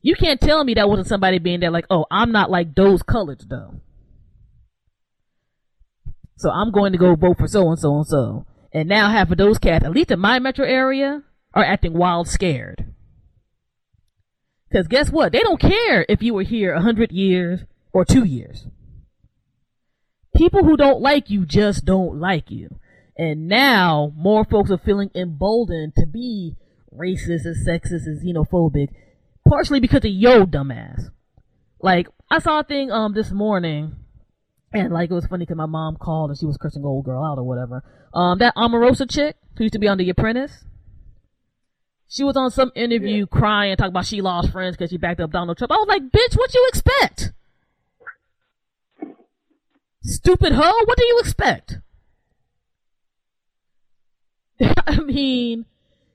You 0.00 0.14
can't 0.14 0.40
tell 0.40 0.62
me 0.64 0.74
that 0.74 0.88
wasn't 0.88 1.08
somebody 1.08 1.38
being 1.38 1.60
there 1.60 1.70
like, 1.70 1.86
oh, 1.90 2.06
I'm 2.10 2.30
not 2.30 2.50
like 2.50 2.74
those 2.74 3.02
colors 3.02 3.44
though. 3.48 3.80
So 6.36 6.50
I'm 6.50 6.72
going 6.72 6.92
to 6.92 6.98
go 6.98 7.14
vote 7.14 7.38
for 7.38 7.48
so 7.48 7.68
and 7.70 7.78
so 7.78 7.96
and 7.96 8.06
so. 8.06 8.46
And 8.72 8.88
now 8.88 9.10
half 9.10 9.30
of 9.30 9.38
those 9.38 9.58
cats, 9.58 9.84
at 9.84 9.92
least 9.92 10.10
in 10.10 10.18
my 10.18 10.38
metro 10.38 10.66
area, 10.66 11.22
are 11.54 11.64
acting 11.64 11.94
wild 11.94 12.28
scared. 12.28 12.93
Because 14.74 14.88
guess 14.88 15.08
what? 15.08 15.30
They 15.30 15.38
don't 15.38 15.60
care 15.60 16.04
if 16.08 16.20
you 16.20 16.34
were 16.34 16.42
here 16.42 16.74
a 16.74 16.82
hundred 16.82 17.12
years 17.12 17.60
or 17.92 18.04
two 18.04 18.24
years. 18.24 18.66
People 20.34 20.64
who 20.64 20.76
don't 20.76 21.00
like 21.00 21.30
you 21.30 21.46
just 21.46 21.84
don't 21.84 22.18
like 22.18 22.50
you. 22.50 22.80
And 23.16 23.46
now 23.46 24.12
more 24.16 24.44
folks 24.44 24.72
are 24.72 24.78
feeling 24.78 25.12
emboldened 25.14 25.94
to 25.94 26.06
be 26.06 26.56
racist 26.92 27.44
and 27.44 27.54
sexist 27.54 28.06
and 28.06 28.20
xenophobic, 28.20 28.88
partially 29.48 29.78
because 29.78 30.04
of 30.04 30.10
yo 30.10 30.44
dumbass. 30.44 31.04
Like, 31.80 32.08
I 32.28 32.40
saw 32.40 32.58
a 32.58 32.64
thing 32.64 32.90
um 32.90 33.14
this 33.14 33.30
morning, 33.30 33.94
and 34.72 34.92
like 34.92 35.08
it 35.08 35.14
was 35.14 35.26
funny 35.26 35.44
because 35.44 35.56
my 35.56 35.66
mom 35.66 35.98
called 35.98 36.30
and 36.30 36.38
she 36.40 36.46
was 36.46 36.56
cursing 36.56 36.84
old 36.84 37.04
girl 37.04 37.22
out 37.22 37.38
or 37.38 37.44
whatever. 37.44 37.84
Um, 38.12 38.38
that 38.38 38.56
Omarosa 38.56 39.08
chick 39.08 39.36
who 39.56 39.62
used 39.62 39.74
to 39.74 39.78
be 39.78 39.86
on 39.86 39.98
The 39.98 40.10
Apprentice, 40.10 40.64
she 42.14 42.22
was 42.22 42.36
on 42.36 42.52
some 42.52 42.70
interview 42.76 43.26
yeah. 43.30 43.38
crying, 43.38 43.76
talking 43.76 43.90
about 43.90 44.06
she 44.06 44.20
lost 44.20 44.52
friends 44.52 44.76
because 44.76 44.90
she 44.90 44.98
backed 44.98 45.20
up 45.20 45.32
Donald 45.32 45.58
Trump. 45.58 45.72
I 45.72 45.76
was 45.76 45.88
like, 45.88 46.02
bitch, 46.04 46.36
what 46.36 46.54
you 46.54 46.64
expect? 46.68 47.32
Stupid 50.00 50.52
hoe, 50.52 50.84
what 50.84 50.96
do 50.96 51.04
you 51.04 51.18
expect? 51.18 51.78
I 54.86 55.00
mean, 55.00 55.66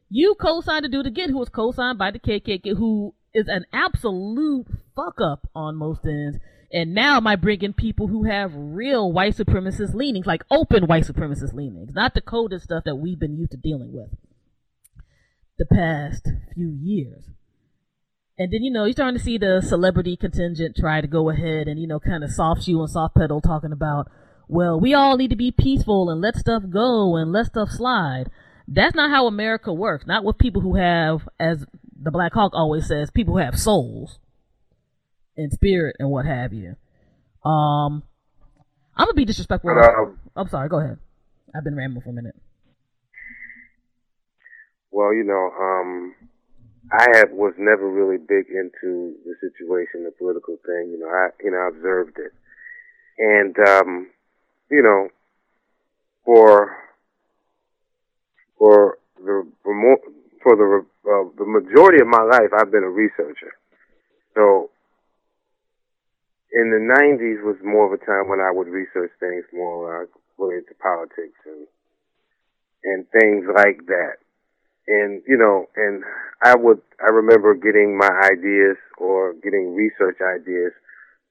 you 0.09 0.35
co-signed 0.39 0.83
to 0.83 0.89
do 0.89 1.01
it 1.01 1.05
again, 1.05 1.31
who 1.31 1.37
was 1.37 1.49
co-signed 1.49 1.97
by 1.97 2.11
the 2.11 2.19
KKK, 2.19 2.77
who 2.77 3.13
is 3.33 3.49
an 3.49 3.65
absolute 3.73 4.67
fuck 4.95 5.19
up 5.19 5.49
on 5.53 5.75
most 5.75 6.05
ends. 6.05 6.37
And 6.71 6.93
now 6.93 7.17
am 7.17 7.27
I 7.27 7.35
bringing 7.35 7.73
people 7.73 8.07
who 8.07 8.23
have 8.23 8.53
real 8.55 9.11
white 9.11 9.35
supremacist 9.35 9.93
leanings, 9.93 10.27
like 10.27 10.45
open 10.49 10.85
white 10.85 11.03
supremacist 11.03 11.53
leanings, 11.53 11.91
not 11.93 12.13
the 12.13 12.21
coded 12.21 12.61
stuff 12.61 12.85
that 12.85 12.95
we've 12.95 13.19
been 13.19 13.35
used 13.35 13.51
to 13.51 13.57
dealing 13.57 13.91
with 13.91 14.11
the 15.59 15.65
past 15.65 16.27
few 16.55 16.69
years. 16.81 17.25
And 18.37 18.51
then, 18.53 18.63
you 18.63 18.71
know, 18.71 18.85
you're 18.85 18.93
starting 18.93 19.17
to 19.17 19.23
see 19.23 19.37
the 19.37 19.61
celebrity 19.61 20.15
contingent 20.15 20.77
try 20.77 21.01
to 21.01 21.07
go 21.07 21.29
ahead 21.29 21.67
and, 21.67 21.79
you 21.79 21.85
know, 21.85 21.99
kind 21.99 22.23
of 22.23 22.31
soft 22.31 22.63
shoe 22.63 22.79
and 22.79 22.89
soft 22.89 23.15
pedal 23.15 23.41
talking 23.41 23.73
about, 23.73 24.09
well, 24.47 24.79
we 24.79 24.93
all 24.93 25.17
need 25.17 25.29
to 25.29 25.35
be 25.35 25.51
peaceful 25.51 26.09
and 26.09 26.21
let 26.21 26.37
stuff 26.37 26.63
go 26.69 27.17
and 27.17 27.33
let 27.33 27.47
stuff 27.47 27.69
slide. 27.69 28.31
That's 28.65 28.95
not 28.95 29.11
how 29.11 29.27
America 29.27 29.73
works. 29.73 30.07
Not 30.07 30.23
with 30.23 30.37
people 30.37 30.61
who 30.61 30.75
have, 30.75 31.27
as 31.37 31.65
the 32.01 32.11
Black 32.11 32.33
Hawk 32.33 32.53
always 32.55 32.87
says, 32.87 33.11
people 33.11 33.33
who 33.33 33.39
have 33.41 33.59
souls 33.59 34.19
and 35.35 35.51
spirit 35.51 35.97
and 35.99 36.09
what 36.09 36.25
have 36.25 36.53
you. 36.53 36.75
Um, 37.43 38.03
I'm 38.95 39.05
gonna 39.05 39.13
be 39.15 39.25
disrespectful. 39.25 39.71
Um, 39.71 40.19
I'm 40.35 40.47
sorry. 40.47 40.69
Go 40.69 40.79
ahead. 40.79 40.97
I've 41.53 41.63
been 41.63 41.75
rambling 41.75 42.03
for 42.03 42.09
a 42.09 42.13
minute. 42.13 42.35
Well, 44.91 45.13
you 45.13 45.23
know, 45.23 45.51
um, 45.59 46.15
I 46.91 47.05
have 47.17 47.31
was 47.31 47.53
never 47.57 47.87
really 47.87 48.17
big 48.17 48.47
into 48.49 49.13
the 49.25 49.35
situation, 49.41 50.03
the 50.03 50.13
political 50.17 50.57
thing. 50.65 50.89
You 50.91 50.99
know, 50.99 51.09
I 51.09 51.29
you 51.43 51.51
know 51.51 51.57
I 51.57 51.67
observed 51.69 52.17
it, 52.17 52.33
and 53.19 53.55
um, 53.67 54.07
you 54.71 54.81
know, 54.81 55.09
for 56.25 56.75
for 58.57 58.97
the 59.23 59.45
for 60.41 60.55
the 60.55 60.85
uh, 61.05 61.29
the 61.37 61.45
majority 61.45 62.01
of 62.01 62.07
my 62.07 62.23
life, 62.23 62.49
I've 62.57 62.71
been 62.71 62.83
a 62.83 62.89
researcher. 62.89 63.53
So, 64.33 64.71
in 66.51 66.71
the 66.71 66.81
'90s 66.81 67.43
was 67.43 67.57
more 67.63 67.85
of 67.85 67.93
a 67.93 68.03
time 68.03 68.29
when 68.29 68.39
I 68.39 68.51
would 68.51 68.67
research 68.67 69.11
things 69.19 69.45
more 69.53 70.03
uh, 70.03 70.05
related 70.39 70.67
to 70.69 70.75
politics 70.81 71.37
and 71.45 71.67
and 72.83 73.05
things 73.11 73.45
like 73.53 73.85
that 73.85 74.17
and 74.89 75.21
you 75.29 75.37
know, 75.37 75.69
and 75.77 76.03
I 76.43 76.57
would 76.57 76.81
I 76.99 77.13
remember 77.13 77.53
getting 77.53 77.95
my 77.95 78.09
ideas 78.25 78.75
or 78.97 79.37
getting 79.45 79.77
research 79.77 80.17
ideas 80.17 80.73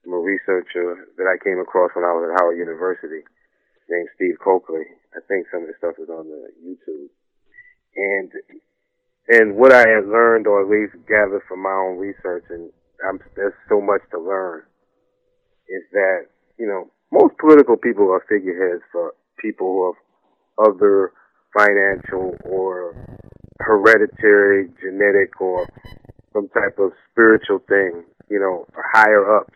from 0.01 0.13
a 0.13 0.23
researcher 0.23 1.11
that 1.19 1.27
I 1.27 1.35
came 1.43 1.59
across 1.59 1.91
when 1.93 2.07
I 2.07 2.15
was 2.15 2.31
at 2.31 2.39
Howard 2.39 2.57
University, 2.57 3.27
named 3.91 4.09
Steve 4.15 4.39
Cokely. 4.39 4.87
I 5.11 5.19
think 5.27 5.47
some 5.51 5.63
of 5.63 5.67
the 5.67 5.75
stuff 5.77 5.99
is 5.99 6.07
on 6.07 6.31
the 6.31 6.55
YouTube, 6.63 7.11
and 7.99 8.31
and 9.27 9.55
what 9.59 9.73
I 9.73 9.83
had 9.83 10.07
learned 10.07 10.47
or 10.47 10.63
at 10.63 10.71
least 10.71 10.95
gathered 11.05 11.43
from 11.47 11.61
my 11.61 11.75
own 11.75 11.97
research, 11.99 12.45
and 12.49 12.71
I'm, 13.03 13.19
there's 13.35 13.53
so 13.67 13.81
much 13.81 14.01
to 14.11 14.19
learn, 14.19 14.63
is 15.67 15.83
that 15.91 16.31
you 16.57 16.65
know 16.65 16.87
most 17.11 17.35
political 17.37 17.75
people 17.75 18.07
are 18.09 18.23
figureheads 18.29 18.83
for 18.91 19.13
people 19.37 19.67
who 19.67 19.85
have 19.91 20.73
other 20.73 21.11
financial 21.57 22.37
or 22.45 22.95
hereditary, 23.59 24.69
genetic, 24.81 25.39
or 25.41 25.67
some 26.33 26.49
type 26.49 26.79
of 26.79 26.91
spiritual 27.11 27.59
thing, 27.67 28.03
you 28.29 28.39
know, 28.39 28.65
higher 28.93 29.37
ups, 29.37 29.53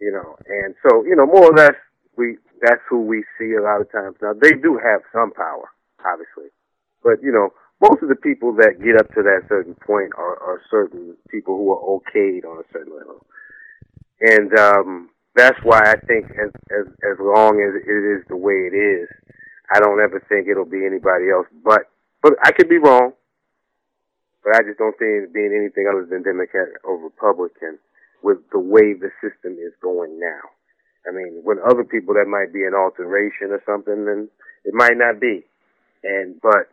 you 0.00 0.12
know. 0.12 0.36
And 0.46 0.74
so, 0.82 1.04
you 1.04 1.16
know, 1.16 1.26
more 1.26 1.50
or 1.50 1.56
less, 1.56 1.74
we 2.16 2.38
that's 2.62 2.80
who 2.88 3.02
we 3.02 3.24
see 3.38 3.52
a 3.54 3.62
lot 3.62 3.80
of 3.80 3.90
times. 3.92 4.16
Now, 4.22 4.32
they 4.32 4.52
do 4.52 4.80
have 4.82 5.02
some 5.12 5.32
power, 5.32 5.70
obviously, 6.04 6.50
but 7.02 7.22
you 7.22 7.32
know, 7.32 7.50
most 7.80 8.02
of 8.02 8.08
the 8.08 8.16
people 8.16 8.54
that 8.56 8.82
get 8.82 8.98
up 8.98 9.08
to 9.14 9.22
that 9.22 9.46
certain 9.48 9.74
point 9.86 10.12
are, 10.16 10.36
are 10.42 10.62
certain 10.70 11.16
people 11.30 11.56
who 11.56 11.72
are 11.72 12.00
okayed 12.00 12.44
on 12.44 12.58
a 12.58 12.68
certain 12.72 12.96
level, 12.96 13.24
and 14.20 14.58
um, 14.58 15.10
that's 15.36 15.58
why 15.62 15.80
I 15.80 15.96
think 16.06 16.26
as 16.32 16.50
as 16.72 16.86
as 17.04 17.18
long 17.20 17.60
as 17.60 17.76
it 17.76 17.90
is 17.90 18.24
the 18.28 18.36
way 18.36 18.66
it 18.72 18.74
is, 18.74 19.08
I 19.72 19.80
don't 19.80 20.00
ever 20.00 20.24
think 20.28 20.48
it'll 20.48 20.64
be 20.64 20.86
anybody 20.86 21.30
else 21.30 21.46
but 21.62 21.90
but 22.26 22.34
I 22.42 22.50
could 22.50 22.68
be 22.68 22.78
wrong. 22.78 23.12
But 24.42 24.56
I 24.56 24.62
just 24.66 24.78
don't 24.78 24.94
it 24.98 25.32
being 25.32 25.54
anything 25.56 25.86
other 25.88 26.06
than 26.06 26.22
Democrat 26.22 26.68
or 26.82 26.98
Republican 26.98 27.78
with 28.22 28.38
the 28.50 28.58
way 28.58 28.94
the 28.94 29.10
system 29.22 29.52
is 29.52 29.72
going 29.80 30.18
now. 30.18 30.50
I 31.06 31.14
mean, 31.14 31.42
with 31.44 31.58
other 31.58 31.84
people 31.84 32.14
that 32.14 32.26
might 32.26 32.52
be 32.52 32.64
an 32.64 32.74
alteration 32.74 33.54
or 33.54 33.62
something, 33.64 34.06
then 34.06 34.28
it 34.64 34.74
might 34.74 34.96
not 34.96 35.20
be. 35.20 35.44
And 36.02 36.40
but 36.42 36.66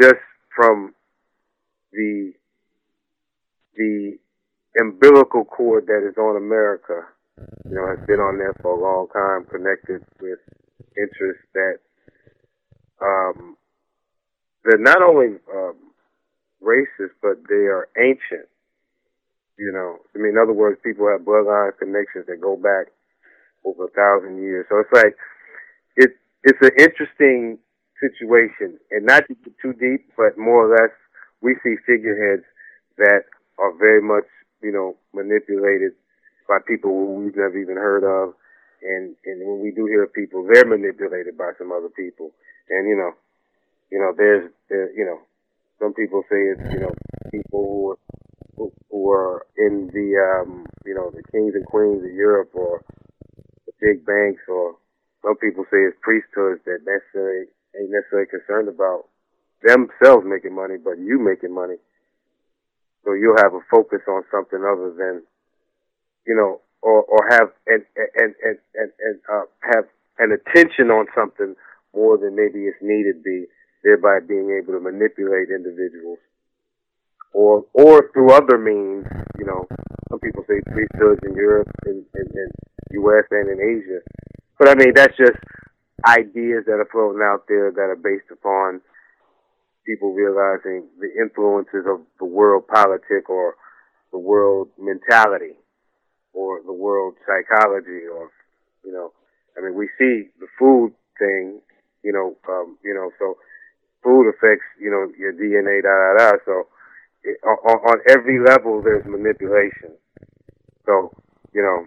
just 0.00 0.20
from 0.54 0.94
the 1.92 2.32
the 3.76 4.18
umbilical 4.78 5.44
cord 5.46 5.86
that 5.86 6.06
is 6.06 6.16
on 6.18 6.36
America, 6.36 7.04
you 7.64 7.74
know, 7.74 7.86
has 7.88 8.04
been 8.06 8.20
on 8.20 8.36
there 8.36 8.54
for 8.60 8.76
a 8.76 8.80
long 8.80 9.08
time, 9.08 9.48
connected 9.50 10.04
with 10.20 10.40
interests 10.96 11.44
that 11.54 11.78
um, 13.00 13.56
they're 14.64 14.78
not 14.78 15.02
only 15.02 15.38
um, 15.52 15.76
racist, 16.62 17.16
but 17.22 17.40
they 17.48 17.66
are 17.68 17.88
ancient. 17.98 18.48
You 19.58 19.72
know, 19.72 19.98
I 20.14 20.18
mean, 20.18 20.32
in 20.32 20.38
other 20.38 20.52
words, 20.52 20.80
people 20.82 21.08
have 21.08 21.26
bloodline 21.26 21.76
connections 21.78 22.26
that 22.28 22.40
go 22.40 22.56
back 22.56 22.88
over 23.64 23.84
a 23.84 23.90
thousand 23.92 24.40
years. 24.42 24.66
So 24.68 24.80
it's 24.80 24.92
like 24.92 25.16
it 25.96 26.16
it's 26.44 26.62
an 26.62 26.72
interesting 26.78 27.58
situation, 28.00 28.80
and 28.90 29.04
not 29.04 29.28
to 29.28 29.34
get 29.34 29.52
too 29.60 29.74
deep, 29.74 30.08
but 30.16 30.38
more 30.38 30.64
or 30.64 30.70
less, 30.72 30.92
we 31.42 31.56
see 31.62 31.76
figureheads 31.84 32.44
that 32.96 33.24
are 33.58 33.76
very 33.76 34.00
much, 34.00 34.24
you 34.62 34.72
know, 34.72 34.96
manipulated 35.12 35.92
by 36.48 36.58
people 36.66 36.90
who 36.90 37.20
we've 37.20 37.36
never 37.36 37.58
even 37.58 37.76
heard 37.76 38.04
of, 38.04 38.34
and 38.82 39.14
and 39.26 39.46
when 39.46 39.60
we 39.60 39.70
do 39.70 39.86
hear 39.86 40.04
of 40.04 40.12
people, 40.12 40.46
they're 40.48 40.64
manipulated 40.64 41.36
by 41.36 41.52
some 41.58 41.70
other 41.70 41.90
people, 41.90 42.32
and 42.70 42.88
you 42.88 42.96
know, 42.96 43.12
you 43.90 43.98
know, 43.98 44.12
there's, 44.16 44.50
there, 44.68 44.92
you 44.92 45.04
know, 45.04 45.18
some 45.80 45.94
people 45.94 46.22
say 46.30 46.36
it's, 46.36 46.72
you 46.72 46.80
know, 46.80 46.94
people 47.32 47.96
who 48.56 48.66
are 48.66 48.70
who, 48.90 49.10
are 49.10 49.46
in 49.56 49.88
the, 49.92 50.14
um, 50.20 50.66
you 50.84 50.94
know, 50.94 51.10
the 51.10 51.22
kings 51.32 51.54
and 51.54 51.64
queens 51.66 52.04
of 52.04 52.12
Europe 52.12 52.50
or 52.54 52.82
the 53.66 53.72
big 53.80 54.04
banks, 54.04 54.42
or 54.48 54.76
some 55.22 55.36
people 55.36 55.64
say 55.70 55.78
it's 55.78 55.96
priesthoods 56.02 56.60
that 56.66 56.84
necessarily 56.84 57.46
ain't 57.78 57.90
necessarily 57.90 58.28
concerned 58.28 58.68
about 58.68 59.08
themselves 59.62 60.26
making 60.26 60.54
money, 60.54 60.76
but 60.76 60.98
you 60.98 61.18
making 61.18 61.54
money. 61.54 61.76
So 63.04 63.14
you'll 63.14 63.40
have 63.40 63.54
a 63.54 63.60
focus 63.70 64.00
on 64.08 64.24
something 64.30 64.60
other 64.60 64.92
than, 64.92 65.22
you 66.26 66.36
know, 66.36 66.60
or 66.82 67.02
or 67.02 67.28
have 67.30 67.48
and 67.66 67.82
and 67.96 68.34
and 68.44 68.58
and, 68.74 68.90
and 69.00 69.20
uh, 69.32 69.44
have 69.72 69.84
an 70.18 70.32
attention 70.32 70.90
on 70.90 71.06
something 71.14 71.56
more 71.94 72.18
than 72.18 72.36
maybe 72.36 72.66
it's 72.66 72.78
needed 72.80 73.22
be, 73.22 73.46
thereby 73.82 74.20
being 74.26 74.50
able 74.50 74.74
to 74.74 74.80
manipulate 74.80 75.48
individuals 75.50 76.18
or 77.32 77.64
or 77.72 78.10
through 78.12 78.32
other 78.32 78.58
means. 78.58 79.06
You 79.38 79.46
know, 79.46 79.66
some 80.10 80.20
people 80.20 80.44
say 80.48 80.60
priesthoods 80.70 81.20
in 81.24 81.34
Europe 81.34 81.68
and, 81.86 82.04
in, 82.14 82.26
and 82.34 82.52
U.S. 82.92 83.24
and 83.30 83.48
in 83.48 83.58
Asia, 83.60 84.00
but 84.58 84.68
I 84.68 84.74
mean 84.74 84.92
that's 84.94 85.16
just 85.16 85.38
ideas 86.06 86.64
that 86.66 86.80
are 86.80 86.88
floating 86.90 87.22
out 87.22 87.44
there 87.48 87.70
that 87.70 87.88
are 87.92 87.96
based 87.96 88.30
upon 88.32 88.80
people 89.86 90.12
realizing 90.12 90.88
the 91.00 91.10
influences 91.20 91.84
of 91.88 92.00
the 92.18 92.24
world 92.24 92.66
politic 92.68 93.28
or 93.28 93.54
the 94.12 94.18
world 94.18 94.68
mentality 94.78 95.56
or 96.32 96.60
the 96.64 96.72
world 96.72 97.14
psychology 97.26 98.06
or 98.06 98.30
you 98.84 98.92
know 98.92 99.12
I 99.56 99.62
mean 99.62 99.74
we 99.74 99.88
see 99.98 100.28
the 100.38 100.46
food 100.58 100.92
thing 101.18 101.60
you 102.02 102.12
know 102.12 102.36
um 102.48 102.78
you 102.84 102.94
know 102.94 103.10
so 103.18 103.36
food 104.02 104.28
affects 104.28 104.66
you 104.80 104.90
know 104.90 105.08
your 105.18 105.32
DNA 105.32 105.82
da 105.82 105.92
da 105.92 106.10
da 106.18 106.38
so 106.44 106.66
on, 107.44 107.78
on 107.84 107.98
every 108.08 108.40
level 108.40 108.82
there's 108.82 109.04
manipulation. 109.06 109.92
So, 110.86 111.12
you 111.52 111.62
know, 111.62 111.86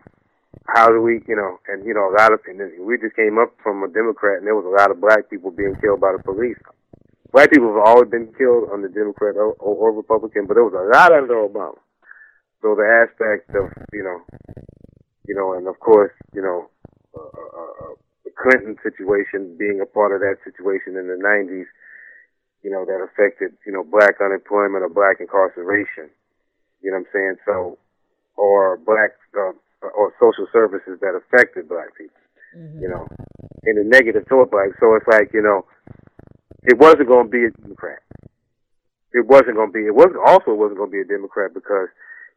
how 0.67 0.87
do 0.89 1.01
we, 1.01 1.21
you 1.27 1.35
know, 1.35 1.59
and 1.67 1.85
you 1.85 1.93
know, 1.93 2.09
a 2.09 2.15
lot 2.15 2.33
of 2.33 2.39
and 2.47 2.59
we 2.85 2.97
just 2.97 3.15
came 3.15 3.37
up 3.37 3.53
from 3.61 3.83
a 3.83 3.89
Democrat, 3.89 4.37
and 4.37 4.47
there 4.47 4.55
was 4.55 4.65
a 4.65 4.75
lot 4.75 4.91
of 4.91 5.01
black 5.01 5.29
people 5.29 5.51
being 5.51 5.75
killed 5.81 5.99
by 5.99 6.13
the 6.15 6.23
police. 6.23 6.57
Black 7.31 7.51
people 7.51 7.73
have 7.73 7.83
always 7.83 8.09
been 8.09 8.31
killed 8.37 8.69
under 8.71 8.87
Democrat 8.87 9.35
or, 9.35 9.53
or 9.57 9.91
Republican, 9.91 10.45
but 10.45 10.53
there 10.53 10.63
was 10.63 10.77
a 10.77 10.85
lot 10.93 11.11
under 11.11 11.35
Obama. 11.35 11.81
So 12.61 12.75
the 12.75 12.85
aspect 12.85 13.49
of, 13.57 13.73
you 13.91 14.03
know, 14.03 14.21
you 15.27 15.35
know, 15.35 15.53
and 15.53 15.67
of 15.67 15.79
course, 15.79 16.13
you 16.33 16.41
know, 16.41 16.69
uh, 17.17 17.19
uh, 17.19 17.89
uh, 17.89 17.93
the 18.23 18.31
Clinton 18.37 18.77
situation 18.83 19.57
being 19.57 19.81
a 19.81 19.85
part 19.85 20.13
of 20.13 20.21
that 20.21 20.37
situation 20.45 20.95
in 20.95 21.07
the 21.09 21.17
90s 21.17 21.65
you 22.63 22.71
know, 22.71 22.85
that 22.85 23.03
affected, 23.03 23.51
you 23.67 23.71
know, 23.71 23.83
black 23.83 24.23
unemployment 24.23 24.83
or 24.83 24.89
black 24.89 25.19
incarceration. 25.19 26.09
You 26.81 26.91
know 26.91 27.03
what 27.03 27.07
I'm 27.07 27.13
saying? 27.13 27.35
So, 27.45 27.77
or 28.35 28.77
black, 28.77 29.19
uh, 29.35 29.51
or 29.83 30.15
social 30.19 30.47
services 30.51 30.99
that 31.01 31.11
affected 31.11 31.67
black 31.67 31.91
people, 31.97 32.23
mm-hmm. 32.55 32.81
you 32.81 32.87
know, 32.87 33.07
in 33.63 33.77
a 33.77 33.83
negative 33.83 34.27
toward 34.27 34.49
black. 34.49 34.71
So 34.79 34.95
it's 34.95 35.07
like, 35.07 35.31
you 35.33 35.43
know, 35.43 35.67
it 36.63 36.79
wasn't 36.79 37.07
going 37.07 37.27
to 37.27 37.31
be 37.31 37.45
a 37.45 37.51
Democrat. 37.51 37.99
It 39.11 39.27
wasn't 39.27 39.59
going 39.59 39.69
to 39.69 39.75
be, 39.75 39.85
it 39.85 39.93
was 39.93 40.15
also 40.25 40.55
wasn't 40.55 40.79
going 40.79 40.89
to 40.89 40.97
be 40.97 41.03
a 41.03 41.05
Democrat 41.05 41.53
because, 41.53 41.91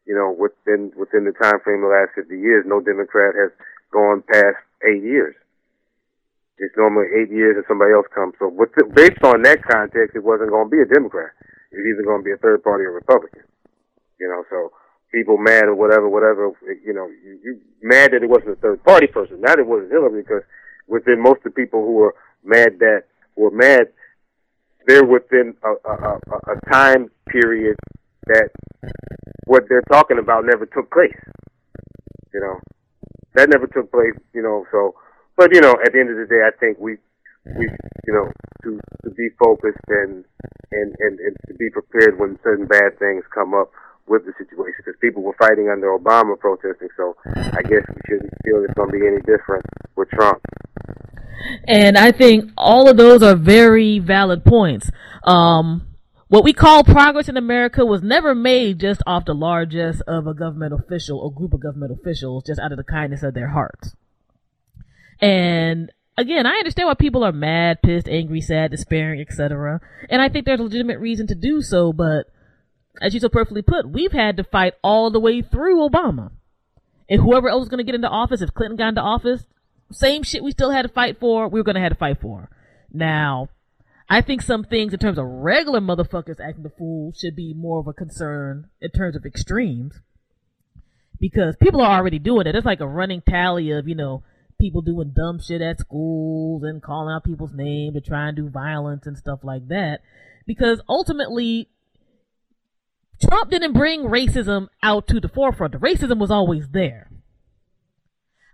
you 0.07 0.15
know, 0.15 0.35
within, 0.35 0.93
within 0.99 1.25
the 1.25 1.33
time 1.33 1.62
frame 1.62 1.83
of 1.87 1.89
the 1.89 1.97
last 1.97 2.19
50 2.19 2.35
years, 2.35 2.67
no 2.67 2.83
Democrat 2.83 3.35
has 3.39 3.55
gone 3.95 4.23
past 4.27 4.59
eight 4.85 5.03
years. 5.03 5.35
It's 6.59 6.77
normally 6.77 7.12
eight 7.12 7.31
years 7.31 7.57
and 7.57 7.64
somebody 7.69 7.92
else 7.92 8.07
comes. 8.14 8.35
So 8.38 8.49
with 8.49 8.73
the, 8.77 8.85
based 8.88 9.23
on 9.25 9.42
that 9.42 9.62
context, 9.62 10.16
it 10.16 10.25
wasn't 10.25 10.51
going 10.51 10.66
to 10.66 10.73
be 10.73 10.81
a 10.81 10.88
Democrat. 10.88 11.33
It 11.71 11.77
was 11.77 11.87
either 11.87 12.03
going 12.03 12.23
to 12.23 12.25
be 12.25 12.33
a 12.33 12.40
third 12.40 12.64
party 12.64 12.85
or 12.85 12.92
Republican. 12.92 13.45
You 14.19 14.29
know, 14.29 14.45
so 14.49 14.73
people 15.12 15.37
mad 15.37 15.64
or 15.64 15.75
whatever, 15.75 16.09
whatever. 16.09 16.53
You 16.85 16.95
know, 16.95 17.09
you, 17.09 17.38
you 17.45 17.61
mad 17.83 18.12
that 18.12 18.23
it 18.23 18.31
wasn't 18.31 18.57
a 18.57 18.61
third 18.61 18.83
party 18.85 19.07
person. 19.07 19.40
Not 19.40 19.59
it 19.59 19.66
wasn't 19.66 19.92
Hillary 19.92 20.23
because 20.23 20.42
within 20.87 21.23
most 21.23 21.45
of 21.45 21.53
the 21.53 21.61
people 21.61 21.85
who 21.85 21.92
were 21.92 22.14
mad 22.42 22.79
that 22.81 23.05
were 23.37 23.51
mad, 23.51 23.88
they're 24.87 25.05
within 25.05 25.55
a, 25.62 25.73
a, 25.88 25.95
a, 25.95 26.57
a 26.57 26.71
time 26.73 27.11
period 27.29 27.77
that 28.27 28.51
what 29.47 29.64
they're 29.69 29.85
talking 29.90 30.19
about 30.19 30.45
never 30.47 30.64
took 30.66 30.90
place. 30.90 31.16
You 32.33 32.40
know, 32.40 32.61
that 33.35 33.51
never 33.51 33.66
took 33.66 33.90
place. 33.90 34.14
You 34.33 34.42
know, 34.42 34.64
so 34.71 34.95
but 35.37 35.55
you 35.55 35.61
know, 35.61 35.75
at 35.85 35.92
the 35.92 36.01
end 36.01 36.11
of 36.11 36.16
the 36.16 36.27
day, 36.27 36.42
I 36.46 36.51
think 36.59 36.79
we 36.79 36.96
we 37.44 37.68
you 38.07 38.12
know 38.12 38.31
to 38.64 38.81
to 39.05 39.11
be 39.11 39.29
focused 39.38 39.79
and 39.88 40.25
and 40.72 40.94
and, 40.99 41.20
and 41.20 41.37
to 41.49 41.55
be 41.55 41.70
prepared 41.70 42.18
when 42.18 42.38
certain 42.42 42.66
bad 42.66 42.99
things 42.99 43.25
come 43.33 43.55
up 43.55 43.70
with 44.09 44.25
the 44.25 44.33
situation 44.38 44.75
because 44.79 44.99
people 45.01 45.22
were 45.22 45.35
fighting 45.38 45.68
under 45.68 45.88
Obama 45.88 46.38
protesting. 46.38 46.88
So 46.96 47.16
I 47.27 47.62
guess 47.62 47.83
we 47.88 48.01
shouldn't 48.07 48.33
feel 48.44 48.64
it's 48.64 48.75
going 48.75 48.90
to 48.90 48.99
be 48.99 49.07
any 49.07 49.20
different 49.22 49.64
with 49.96 50.09
Trump. 50.11 50.40
And 51.66 51.99
I 51.99 52.12
think 52.12 52.51
all 52.57 52.88
of 52.88 52.96
those 52.96 53.22
are 53.22 53.37
very 53.37 53.99
valid 53.99 54.44
points. 54.44 54.90
Um, 55.25 55.87
what 56.29 56.44
we 56.44 56.53
call 56.53 56.83
progress 56.83 57.29
in 57.29 57.37
America 57.37 57.85
was 57.85 58.03
never 58.03 58.35
made 58.35 58.81
just 58.81 59.03
off 59.07 59.27
the 59.27 59.35
largesse 59.35 60.01
of 60.03 60.27
a 60.27 60.35
government 60.35 60.75
official 60.75 61.18
or 61.18 61.33
group 61.33 61.53
of 61.53 61.61
government 61.61 61.92
officials 61.92 62.44
just 62.44 62.61
out 62.61 62.72
of 62.72 62.79
the 62.79 62.85
kindness 62.85 63.22
of 63.22 63.35
their 63.35 63.49
hearts. 63.49 63.94
And 65.21 65.91
again, 66.17 66.47
I 66.47 66.53
understand 66.53 66.89
why 66.89 66.95
people 66.95 67.25
are 67.25 67.33
mad, 67.33 67.83
pissed, 67.83 68.09
angry, 68.09 68.41
sad, 68.41 68.71
despairing, 68.71 69.21
etc. 69.21 69.81
And 70.09 70.21
I 70.21 70.29
think 70.29 70.45
there's 70.45 70.61
a 70.61 70.65
legitimate 70.65 70.99
reason 70.99 71.27
to 71.29 71.35
do 71.35 71.63
so, 71.63 71.93
but 71.93 72.27
as 73.01 73.15
you 73.15 73.21
so 73.21 73.29
perfectly 73.29 73.63
put, 73.63 73.89
we've 73.89 74.13
had 74.13 74.37
to 74.39 74.45
fight 74.45 74.75
all 74.83 75.11
the 75.11 75.21
way 75.21 75.43
through 75.43 75.89
Obama. 75.89 76.33
And 77.09 77.21
whoever 77.21 77.49
else 77.49 77.61
was 77.61 77.69
going 77.69 77.79
to 77.79 77.85
get 77.85 77.95
into 77.95 78.09
office, 78.09 78.43
if 78.43 78.55
Clinton 78.55 78.77
got 78.77 78.89
into 78.89 79.01
office, 79.01 79.45
same 79.93 80.23
shit 80.23 80.43
we 80.43 80.51
still 80.51 80.71
had 80.71 80.83
to 80.83 80.89
fight 80.89 81.21
for, 81.21 81.49
we 81.49 81.61
were 81.61 81.65
going 81.65 81.77
to 81.77 81.81
have 81.81 81.93
to 81.93 81.99
fight 81.99 82.21
for. 82.21 82.51
Now, 82.93 83.49
I 84.09 84.21
think 84.21 84.43
some 84.43 84.65
things 84.65 84.93
in 84.93 84.99
terms 84.99 85.19
of 85.19 85.27
regular 85.27 85.81
motherfuckers 85.81 86.41
acting 86.41 86.63
the 86.63 86.71
fool 86.71 87.13
should 87.17 87.37
be 87.37 87.55
more 87.55 87.81
of 87.81 87.87
a 87.87 87.93
concern 87.93 88.69
in 88.81 88.91
terms 88.91 89.17
of 89.17 89.25
extremes. 89.25 89.95
Because 91.19 91.57
people 91.57 91.81
are 91.81 91.97
already 91.97 92.19
doing 92.19 92.47
it. 92.47 92.55
It's 92.55 92.67
like 92.67 92.81
a 92.81 92.87
running 92.87 93.23
tally 93.23 93.71
of, 93.71 93.89
you 93.89 93.95
know, 93.95 94.23
people 94.59 94.83
doing 94.83 95.12
dumb 95.14 95.40
shit 95.40 95.61
at 95.61 95.79
schools 95.79 96.62
and 96.62 96.83
calling 96.83 97.14
out 97.14 97.25
people's 97.25 97.53
name 97.53 97.95
to 97.95 98.01
try 98.01 98.29
and 98.29 98.37
do 98.37 98.49
violence 98.49 99.07
and 99.07 99.16
stuff 99.16 99.40
like 99.42 99.69
that. 99.69 100.01
Because 100.47 100.81
ultimately, 100.88 101.69
Trump 103.21 103.51
didn't 103.51 103.73
bring 103.73 104.03
racism 104.03 104.69
out 104.83 105.07
to 105.09 105.21
the 105.21 105.29
forefront. 105.29 105.73
The 105.73 105.79
racism 105.79 106.19
was 106.19 106.31
always 106.31 106.69
there. 106.69 107.11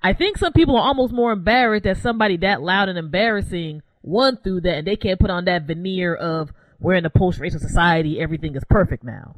I 0.02 0.12
think 0.12 0.38
some 0.38 0.52
people 0.52 0.76
are 0.76 0.86
almost 0.86 1.12
more 1.12 1.32
embarrassed 1.32 1.84
that 1.84 1.98
somebody 1.98 2.36
that 2.38 2.62
loud 2.62 2.88
and 2.88 2.98
embarrassing 2.98 3.82
won 4.02 4.36
through 4.36 4.62
that 4.62 4.78
and 4.78 4.86
they 4.86 4.96
can't 4.96 5.20
put 5.20 5.30
on 5.30 5.44
that 5.44 5.62
veneer 5.62 6.14
of 6.14 6.52
we're 6.80 6.94
in 6.94 7.06
a 7.06 7.10
post-racial 7.10 7.60
society, 7.60 8.20
everything 8.20 8.56
is 8.56 8.64
perfect 8.68 9.04
now. 9.04 9.36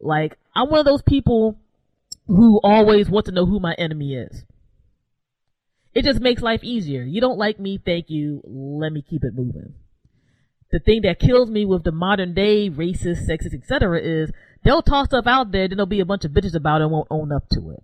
Like, 0.00 0.38
I'm 0.54 0.70
one 0.70 0.78
of 0.78 0.86
those 0.86 1.02
people 1.02 1.58
who 2.28 2.60
always 2.62 3.10
want 3.10 3.26
to 3.26 3.32
know 3.32 3.46
who 3.46 3.58
my 3.58 3.74
enemy 3.74 4.14
is. 4.14 4.44
It 5.94 6.04
just 6.04 6.20
makes 6.20 6.42
life 6.42 6.64
easier. 6.64 7.02
You 7.02 7.20
don't 7.20 7.38
like 7.38 7.60
me, 7.60 7.80
thank 7.84 8.08
you. 8.08 8.40
Let 8.44 8.92
me 8.92 9.02
keep 9.02 9.24
it 9.24 9.34
moving. 9.34 9.74
The 10.70 10.78
thing 10.78 11.02
that 11.02 11.18
kills 11.18 11.50
me 11.50 11.66
with 11.66 11.84
the 11.84 11.92
modern 11.92 12.32
day 12.32 12.70
racist, 12.70 13.28
sexist, 13.28 13.54
etc. 13.54 14.00
is 14.00 14.30
they'll 14.64 14.80
toss 14.80 15.06
stuff 15.08 15.26
out 15.26 15.52
there, 15.52 15.68
then 15.68 15.76
there'll 15.76 15.86
be 15.86 16.00
a 16.00 16.06
bunch 16.06 16.24
of 16.24 16.32
bitches 16.32 16.54
about 16.54 16.80
it 16.80 16.84
and 16.84 16.92
won't 16.92 17.08
own 17.10 17.30
up 17.30 17.44
to 17.52 17.70
it. 17.72 17.82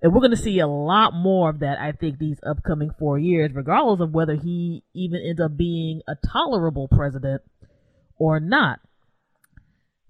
And 0.00 0.12
we're 0.12 0.20
going 0.20 0.30
to 0.30 0.36
see 0.36 0.60
a 0.60 0.66
lot 0.66 1.14
more 1.14 1.50
of 1.50 1.60
that, 1.60 1.80
I 1.80 1.92
think, 1.92 2.18
these 2.18 2.38
upcoming 2.46 2.90
four 2.98 3.18
years, 3.18 3.52
regardless 3.52 4.00
of 4.00 4.12
whether 4.12 4.34
he 4.34 4.84
even 4.92 5.20
ends 5.26 5.40
up 5.40 5.56
being 5.56 6.02
a 6.06 6.14
tolerable 6.14 6.88
president 6.88 7.42
or 8.16 8.38
not. 8.38 8.80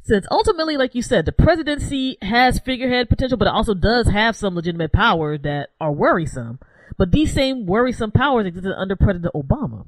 Since 0.03 0.27
ultimately, 0.31 0.77
like 0.77 0.95
you 0.95 1.01
said, 1.01 1.25
the 1.25 1.33
presidency 1.33 2.19
has 2.21 2.59
figurehead 2.59 3.09
potential, 3.09 3.39
but 3.39 3.49
it 3.49 3.55
also 3.55 3.73
does 3.73 4.09
have 4.09 4.37
some 4.37 4.55
legitimate 4.55 4.93
powers 4.93 5.41
that 5.45 5.71
are 5.81 5.93
worrisome. 5.93 6.59
But 6.97 7.11
these 7.11 7.33
same 7.33 7.66
worrisome 7.66 8.11
powers 8.11 8.47
existed 8.47 8.75
under 8.77 8.97
President 8.97 9.35
Obama. 9.35 9.87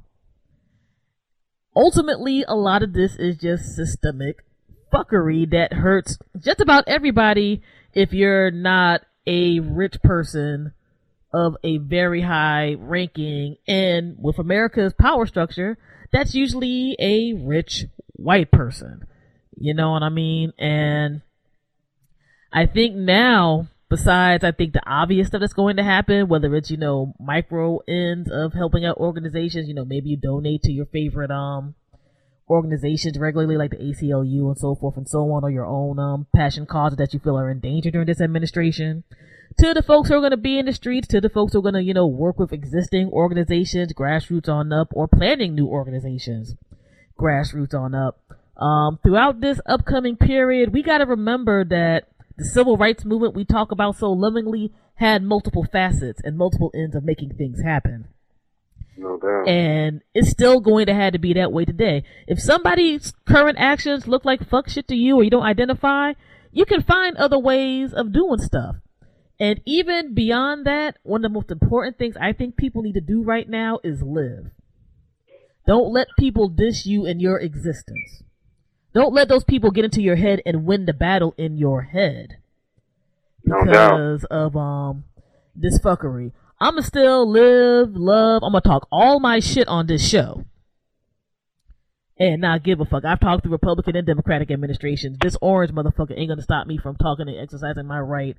Ultimately, 1.75 2.43
a 2.47 2.55
lot 2.55 2.83
of 2.83 2.93
this 2.93 3.15
is 3.15 3.37
just 3.37 3.75
systemic 3.75 4.43
fuckery 4.91 5.49
that 5.51 5.73
hurts 5.73 6.17
just 6.39 6.59
about 6.59 6.85
everybody 6.87 7.61
if 7.93 8.13
you're 8.13 8.51
not 8.51 9.01
a 9.25 9.59
rich 9.59 10.01
person 10.01 10.73
of 11.33 11.55
a 11.63 11.77
very 11.77 12.21
high 12.21 12.75
ranking. 12.79 13.57
And 13.67 14.15
with 14.19 14.39
America's 14.39 14.93
power 14.93 15.25
structure, 15.25 15.77
that's 16.11 16.33
usually 16.33 16.95
a 16.99 17.33
rich 17.33 17.85
white 18.13 18.51
person. 18.51 19.05
You 19.55 19.73
know 19.73 19.91
what 19.91 20.03
I 20.03 20.09
mean? 20.09 20.53
And 20.57 21.21
I 22.51 22.65
think 22.65 22.95
now, 22.95 23.67
besides, 23.89 24.43
I 24.43 24.51
think 24.51 24.73
the 24.73 24.89
obvious 24.89 25.27
stuff 25.27 25.41
that's 25.41 25.53
going 25.53 25.77
to 25.77 25.83
happen, 25.83 26.27
whether 26.27 26.55
it's, 26.55 26.71
you 26.71 26.77
know, 26.77 27.13
micro 27.19 27.79
ends 27.87 28.29
of 28.31 28.53
helping 28.53 28.85
out 28.85 28.97
organizations, 28.97 29.67
you 29.67 29.73
know, 29.73 29.85
maybe 29.85 30.09
you 30.09 30.17
donate 30.17 30.63
to 30.63 30.71
your 30.71 30.85
favorite, 30.85 31.31
um, 31.31 31.75
organizations 32.49 33.17
regularly 33.19 33.57
like 33.57 33.71
the 33.71 33.77
ACLU 33.77 34.47
and 34.47 34.57
so 34.57 34.75
forth 34.75 34.95
and 34.97 35.07
so 35.07 35.31
on 35.31 35.43
or 35.43 35.49
your 35.49 35.65
own 35.65 35.99
um 35.99 36.27
passion 36.33 36.65
causes 36.65 36.97
that 36.97 37.13
you 37.13 37.19
feel 37.19 37.37
are 37.37 37.51
in 37.51 37.59
danger 37.59 37.91
during 37.91 38.07
this 38.07 38.21
administration 38.21 39.03
to 39.57 39.73
the 39.73 39.81
folks 39.81 40.07
who 40.07 40.15
are 40.15 40.21
going 40.21 40.31
to 40.31 40.37
be 40.37 40.57
in 40.57 40.65
the 40.65 40.73
streets 40.73 41.07
to 41.07 41.19
the 41.19 41.29
folks 41.29 41.51
who 41.51 41.59
are 41.59 41.63
going 41.63 41.73
to 41.73 41.83
you 41.83 41.93
know 41.93 42.07
work 42.07 42.39
with 42.39 42.53
existing 42.53 43.09
organizations 43.09 43.91
grassroots 43.93 44.47
on 44.47 44.71
up 44.71 44.87
or 44.91 45.07
planning 45.07 45.55
new 45.55 45.67
organizations 45.67 46.55
grassroots 47.19 47.73
on 47.73 47.93
up. 47.93 48.19
Um 48.55 48.99
throughout 49.03 49.41
this 49.41 49.59
upcoming 49.65 50.15
period 50.15 50.71
we 50.71 50.83
got 50.83 50.99
to 50.99 51.05
remember 51.05 51.65
that 51.65 52.07
the 52.37 52.45
civil 52.45 52.77
rights 52.77 53.03
movement 53.05 53.35
we 53.35 53.43
talk 53.45 53.71
about 53.71 53.95
so 53.97 54.11
lovingly 54.11 54.71
had 54.95 55.23
multiple 55.23 55.65
facets 55.71 56.21
and 56.23 56.37
multiple 56.37 56.71
ends 56.75 56.95
of 56.95 57.03
making 57.03 57.33
things 57.35 57.61
happen 57.63 58.07
No 58.97 59.17
doubt. 59.17 59.47
and 59.47 60.01
it's 60.13 60.29
still 60.29 60.59
going 60.59 60.85
to 60.87 60.93
have 60.93 61.13
to 61.13 61.19
be 61.19 61.33
that 61.33 61.51
way 61.51 61.65
today. 61.65 62.03
If 62.27 62.39
somebody's 62.39 63.13
current 63.27 63.57
actions 63.59 64.07
look 64.07 64.25
like 64.25 64.47
fuck 64.47 64.69
shit 64.69 64.87
to 64.87 64.95
you 64.95 65.15
or 65.17 65.23
you 65.23 65.29
don't 65.29 65.43
identify, 65.43 66.13
you 66.51 66.65
can 66.65 66.81
find 66.81 67.15
other 67.17 67.37
ways 67.39 67.93
of 67.93 68.11
doing 68.13 68.39
stuff. 68.39 68.77
And 69.39 69.61
even 69.65 70.15
beyond 70.15 70.65
that, 70.65 70.97
one 71.03 71.23
of 71.23 71.29
the 71.31 71.35
most 71.35 71.51
important 71.51 71.99
things 71.99 72.15
I 72.19 72.33
think 72.33 72.57
people 72.57 72.81
need 72.81 72.93
to 72.93 73.01
do 73.01 73.21
right 73.23 73.47
now 73.47 73.79
is 73.83 74.01
live. 74.01 74.49
Don't 75.67 75.93
let 75.93 76.07
people 76.17 76.47
dish 76.49 76.85
you 76.87 77.05
in 77.05 77.19
your 77.19 77.37
existence. 77.39 78.23
Don't 78.97 79.13
let 79.13 79.29
those 79.29 79.43
people 79.43 79.69
get 79.69 79.85
into 79.85 80.01
your 80.01 80.15
head 80.15 80.41
and 80.43 80.65
win 80.65 80.87
the 80.87 80.93
battle 80.93 81.35
in 81.37 81.55
your 81.55 81.83
head 81.83 82.37
No 83.45 83.63
because 83.63 84.23
of 84.23 84.57
um 84.57 85.03
this 85.55 85.77
fuckery. 85.77 86.31
I'ma 86.59 86.81
still 86.81 87.29
live, 87.29 87.95
love. 87.95 88.41
I'm 88.41 88.53
gonna 88.53 88.61
talk 88.61 88.87
all 88.91 89.19
my 89.19 89.39
shit 89.39 89.67
on 89.67 89.85
this 89.85 90.03
show. 90.03 90.45
And 92.17 92.41
not 92.41 92.63
give 92.63 92.81
a 92.81 92.85
fuck. 92.85 93.05
I've 93.05 93.19
talked 93.19 93.43
to 93.43 93.49
Republican 93.51 93.95
and 93.95 94.07
Democratic 94.07 94.49
administrations. 94.49 95.19
This 95.21 95.37
orange 95.43 95.71
motherfucker 95.71 96.17
ain't 96.17 96.29
gonna 96.29 96.41
stop 96.41 96.65
me 96.65 96.79
from 96.79 96.95
talking 96.95 97.29
and 97.29 97.37
exercising 97.37 97.85
my 97.85 97.99
right 97.99 98.35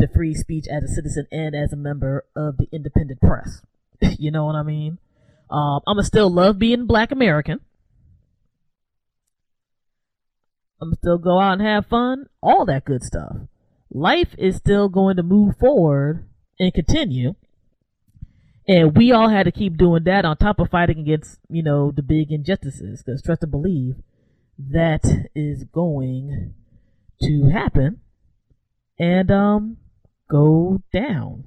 to 0.00 0.08
free 0.08 0.34
speech 0.34 0.66
as 0.66 0.82
a 0.82 0.88
citizen 0.88 1.28
and 1.30 1.54
as 1.54 1.72
a 1.72 1.76
member 1.76 2.24
of 2.34 2.56
the 2.56 2.66
independent 2.72 3.20
press. 3.20 3.62
you 4.18 4.32
know 4.32 4.46
what 4.46 4.56
I 4.56 4.64
mean? 4.64 4.98
Um, 5.48 5.82
I'ma 5.86 6.02
still 6.02 6.30
love 6.30 6.58
being 6.58 6.86
black 6.86 7.12
American. 7.12 7.60
I'm 10.80 10.94
still 10.94 11.18
go 11.18 11.38
out 11.38 11.54
and 11.54 11.62
have 11.62 11.86
fun, 11.86 12.26
all 12.42 12.64
that 12.66 12.84
good 12.84 13.02
stuff. 13.02 13.36
Life 13.90 14.34
is 14.38 14.56
still 14.56 14.88
going 14.88 15.16
to 15.16 15.22
move 15.22 15.56
forward 15.58 16.28
and 16.58 16.72
continue. 16.72 17.34
And 18.66 18.96
we 18.96 19.10
all 19.12 19.28
had 19.28 19.44
to 19.44 19.52
keep 19.52 19.76
doing 19.76 20.04
that 20.04 20.24
on 20.24 20.36
top 20.36 20.60
of 20.60 20.70
fighting 20.70 21.00
against, 21.00 21.38
you 21.48 21.62
know, 21.62 21.90
the 21.90 22.02
big 22.02 22.30
injustices. 22.30 23.02
Because 23.02 23.22
trust 23.22 23.42
and 23.42 23.50
believe 23.50 23.96
that 24.70 25.04
is 25.34 25.64
going 25.64 26.54
to 27.22 27.50
happen 27.50 28.00
and 28.98 29.30
um 29.30 29.76
go 30.30 30.82
down. 30.92 31.44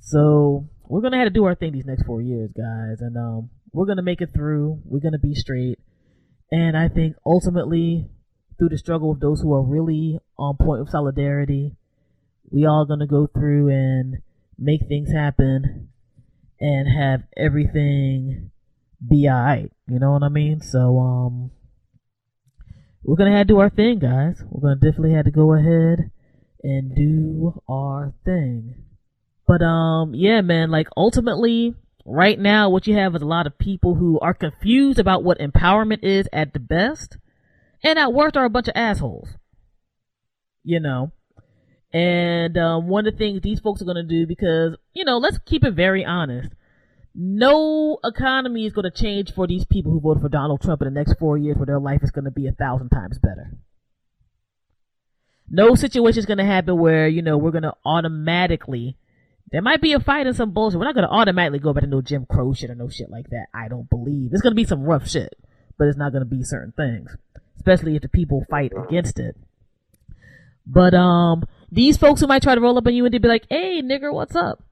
So 0.00 0.68
we're 0.88 1.00
gonna 1.00 1.18
have 1.18 1.26
to 1.26 1.30
do 1.30 1.44
our 1.44 1.54
thing 1.54 1.72
these 1.72 1.86
next 1.86 2.04
four 2.04 2.20
years, 2.20 2.50
guys, 2.54 3.00
and 3.00 3.16
um 3.16 3.50
we're 3.72 3.86
gonna 3.86 4.02
make 4.02 4.20
it 4.20 4.30
through. 4.34 4.80
We're 4.84 5.00
gonna 5.00 5.18
be 5.18 5.34
straight. 5.34 5.78
And 6.52 6.76
I 6.76 6.88
think 6.88 7.16
ultimately, 7.24 8.10
through 8.58 8.68
the 8.68 8.76
struggle 8.76 9.10
of 9.10 9.20
those 9.20 9.40
who 9.40 9.54
are 9.54 9.62
really 9.62 10.18
on 10.38 10.58
point 10.58 10.80
with 10.82 10.90
solidarity, 10.90 11.76
we 12.50 12.66
all 12.66 12.84
gonna 12.84 13.06
go 13.06 13.26
through 13.26 13.70
and 13.70 14.18
make 14.58 14.86
things 14.86 15.10
happen 15.10 15.88
and 16.60 16.86
have 16.86 17.22
everything 17.38 18.50
be 19.08 19.26
alright. 19.28 19.72
You 19.88 19.98
know 19.98 20.12
what 20.12 20.22
I 20.22 20.28
mean? 20.28 20.60
So 20.60 20.98
um 20.98 21.50
we're 23.02 23.16
gonna 23.16 23.36
have 23.36 23.46
to 23.46 23.54
do 23.54 23.58
our 23.58 23.70
thing, 23.70 23.98
guys. 23.98 24.42
We're 24.50 24.60
gonna 24.60 24.80
definitely 24.80 25.14
have 25.14 25.24
to 25.24 25.30
go 25.30 25.54
ahead 25.54 26.10
and 26.62 26.94
do 26.94 27.62
our 27.66 28.12
thing. 28.26 28.74
But 29.48 29.62
um 29.62 30.14
yeah 30.14 30.42
man, 30.42 30.70
like 30.70 30.88
ultimately 30.98 31.74
right 32.04 32.38
now 32.38 32.68
what 32.68 32.86
you 32.86 32.96
have 32.96 33.14
is 33.14 33.22
a 33.22 33.26
lot 33.26 33.46
of 33.46 33.58
people 33.58 33.94
who 33.94 34.18
are 34.20 34.34
confused 34.34 34.98
about 34.98 35.24
what 35.24 35.38
empowerment 35.38 36.02
is 36.02 36.28
at 36.32 36.52
the 36.52 36.60
best 36.60 37.16
and 37.82 37.98
at 37.98 38.12
worst 38.12 38.36
are 38.36 38.44
a 38.44 38.50
bunch 38.50 38.68
of 38.68 38.74
assholes. 38.76 39.30
You 40.62 40.80
know. 40.80 41.12
And 41.92 42.56
um, 42.56 42.88
one 42.88 43.06
of 43.06 43.12
the 43.12 43.18
things 43.18 43.42
these 43.42 43.60
folks 43.60 43.82
are 43.82 43.84
going 43.84 43.96
to 43.96 44.02
do, 44.02 44.26
because, 44.26 44.76
you 44.94 45.04
know, 45.04 45.18
let's 45.18 45.38
keep 45.44 45.62
it 45.64 45.74
very 45.74 46.04
honest. 46.04 46.48
No 47.14 47.98
economy 48.02 48.64
is 48.64 48.72
going 48.72 48.90
to 48.90 49.02
change 49.02 49.34
for 49.34 49.46
these 49.46 49.66
people 49.66 49.92
who 49.92 50.00
voted 50.00 50.22
for 50.22 50.30
Donald 50.30 50.62
Trump 50.62 50.80
in 50.80 50.86
the 50.86 50.98
next 50.98 51.18
four 51.18 51.36
years 51.36 51.58
where 51.58 51.66
their 51.66 51.80
life 51.80 52.02
is 52.02 52.10
going 52.10 52.24
to 52.24 52.30
be 52.30 52.46
a 52.46 52.52
thousand 52.52 52.88
times 52.88 53.18
better. 53.18 53.52
No 55.50 55.74
situation 55.74 56.20
is 56.20 56.24
going 56.26 56.38
to 56.38 56.44
happen 56.44 56.78
where, 56.78 57.06
you 57.06 57.20
know, 57.20 57.36
we're 57.36 57.50
going 57.50 57.64
to 57.64 57.74
automatically, 57.84 58.96
there 59.52 59.62
might 59.62 59.82
be 59.82 59.92
a 59.92 60.00
fight 60.00 60.26
and 60.26 60.34
some 60.34 60.52
bullshit. 60.52 60.78
We're 60.78 60.86
not 60.86 60.94
going 60.94 61.06
to 61.06 61.12
automatically 61.12 61.58
go 61.58 61.74
back 61.74 61.84
to 61.84 61.88
no 61.88 62.00
Jim 62.00 62.24
Crow 62.24 62.54
shit 62.54 62.70
or 62.70 62.74
no 62.74 62.88
shit 62.88 63.10
like 63.10 63.28
that. 63.30 63.46
I 63.54 63.68
don't 63.68 63.88
believe. 63.88 64.32
It's 64.32 64.40
going 64.40 64.52
to 64.52 64.56
be 64.56 64.64
some 64.64 64.82
rough 64.82 65.06
shit, 65.06 65.38
but 65.78 65.88
it's 65.88 65.98
not 65.98 66.12
going 66.12 66.24
to 66.24 66.28
be 66.28 66.42
certain 66.42 66.72
things, 66.72 67.14
especially 67.56 67.94
if 67.96 68.02
the 68.02 68.08
people 68.08 68.46
fight 68.48 68.72
against 68.74 69.18
it. 69.18 69.36
But 70.66 70.94
um, 70.94 71.44
these 71.70 71.98
folks 71.98 72.20
who 72.20 72.26
might 72.26 72.42
try 72.42 72.54
to 72.54 72.60
roll 72.62 72.78
up 72.78 72.86
on 72.86 72.94
you 72.94 73.04
and 73.04 73.12
they'd 73.12 73.20
be 73.20 73.28
like, 73.28 73.46
"Hey, 73.50 73.82
nigger, 73.82 74.12
what's 74.12 74.34
up?" 74.34 74.62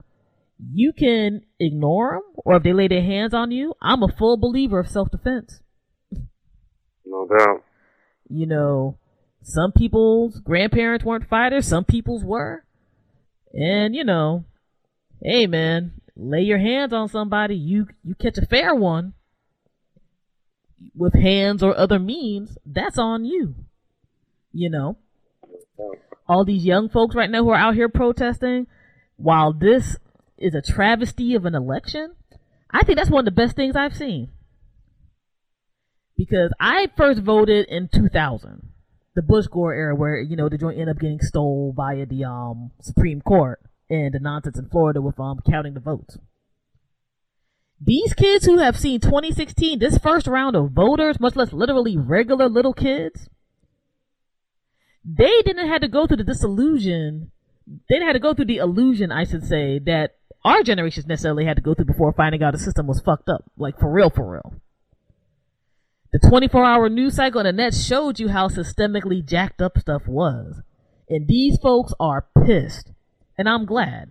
You 0.73 0.93
can 0.93 1.43
ignore 1.59 2.12
them, 2.12 2.43
or 2.45 2.57
if 2.57 2.62
they 2.62 2.73
lay 2.73 2.88
their 2.88 3.03
hands 3.03 3.35
on 3.35 3.51
you, 3.51 3.75
I'm 3.83 4.03
a 4.03 4.09
full 4.09 4.37
believer 4.37 4.79
of 4.79 4.88
self-defense. 4.88 5.61
No 7.05 7.27
doubt. 7.27 7.64
You 8.29 8.47
know, 8.47 8.97
some 9.43 9.73
people's 9.73 10.38
grandparents 10.38 11.05
weren't 11.05 11.29
fighters, 11.29 11.66
some 11.66 11.85
people's 11.85 12.25
were, 12.25 12.64
and 13.53 13.95
you 13.95 14.05
know, 14.05 14.45
hey 15.23 15.47
man, 15.47 15.93
lay 16.17 16.43
your 16.43 16.59
hands 16.59 16.93
on 16.93 17.09
somebody, 17.09 17.57
you 17.57 17.89
you 18.05 18.15
catch 18.15 18.39
a 18.39 18.47
fair 18.47 18.75
one 18.75 19.15
with 20.97 21.15
hands 21.15 21.63
or 21.63 21.77
other 21.77 21.99
means, 21.99 22.57
that's 22.65 22.99
on 22.99 23.25
you. 23.25 23.55
You 24.53 24.71
know 24.71 24.97
all 26.31 26.45
these 26.45 26.65
young 26.65 26.89
folks 26.89 27.17
right 27.17 27.29
now 27.29 27.43
who 27.43 27.51
are 27.51 27.57
out 27.57 27.75
here 27.75 27.89
protesting, 27.89 28.69
while 29.17 29.53
this 29.53 29.97
is 30.39 30.55
a 30.55 30.63
travesty 30.63 31.35
of 31.35 31.45
an 31.45 31.57
election, 31.57 32.15
I 32.71 32.85
think 32.85 32.97
that's 32.97 33.11
one 33.11 33.21
of 33.21 33.25
the 33.25 33.33
best 33.43 33.57
things 33.57 33.75
I've 33.75 33.97
seen. 33.97 34.31
Because 36.17 36.53
I 36.61 36.89
first 36.97 37.23
voted 37.23 37.67
in 37.67 37.89
2000, 37.93 38.69
the 39.17 39.23
Bush 39.23 39.47
Gore 39.49 39.75
era, 39.75 39.97
where 39.97 40.21
you 40.21 40.37
know 40.37 40.49
the 40.49 40.57
joint 40.57 40.79
ended 40.79 40.95
up 40.95 41.01
getting 41.01 41.19
stole 41.21 41.75
via 41.77 42.07
the 42.07 42.25
um 42.25 42.71
Supreme 42.81 43.21
Court 43.21 43.61
and 43.90 44.14
the 44.14 44.20
nonsense 44.20 44.59
in 44.59 44.68
Florida 44.68 45.03
with 45.03 45.18
um 45.20 45.40
counting 45.48 45.74
the 45.74 45.81
votes. 45.81 46.16
These 47.83 48.14
kids 48.14 48.44
who 48.44 48.59
have 48.59 48.79
seen 48.79 49.00
2016, 49.00 49.79
this 49.79 49.98
first 49.98 50.26
round 50.26 50.55
of 50.55 50.72
voters, 50.72 51.18
much 51.18 51.35
less 51.35 51.53
literally 51.53 51.96
regular 51.96 52.48
little 52.48 52.74
kids, 52.74 53.29
they 55.05 55.42
didn't 55.42 55.68
have 55.68 55.81
to 55.81 55.88
go 55.88 56.07
through 56.07 56.18
the 56.18 56.24
disillusion. 56.24 57.33
They 57.66 57.96
didn't 57.96 58.07
have 58.07 58.16
to 58.16 58.20
go 58.20 58.35
through 58.35 58.46
the 58.46 58.59
illusion, 58.59 59.11
I 59.11 59.24
should 59.24 59.44
say, 59.44 59.79
that 59.87 60.16
our 60.44 60.62
generations 60.62 61.07
necessarily 61.07 61.46
had 61.46 61.57
to 61.57 61.62
go 61.62 61.74
through 61.74 61.87
before 61.87 62.12
finding 62.12 62.42
out 62.42 62.53
the 62.53 62.59
system 62.59 62.87
was 62.87 63.00
fucked 63.00 63.29
up. 63.29 63.44
Like, 63.57 63.79
for 63.79 63.90
real, 63.90 64.11
for 64.11 64.31
real. 64.31 64.61
The 66.12 66.18
24 66.18 66.64
hour 66.64 66.88
news 66.88 67.16
cycle 67.16 67.40
and 67.40 67.46
the 67.46 67.53
net 67.53 67.72
showed 67.72 68.18
you 68.18 68.29
how 68.29 68.48
systemically 68.48 69.24
jacked 69.24 69.62
up 69.62 69.79
stuff 69.79 70.03
was. 70.07 70.61
And 71.09 71.26
these 71.26 71.59
folks 71.62 71.94
are 71.98 72.26
pissed. 72.44 72.89
And 73.40 73.48
I'm 73.48 73.64
glad. 73.64 74.11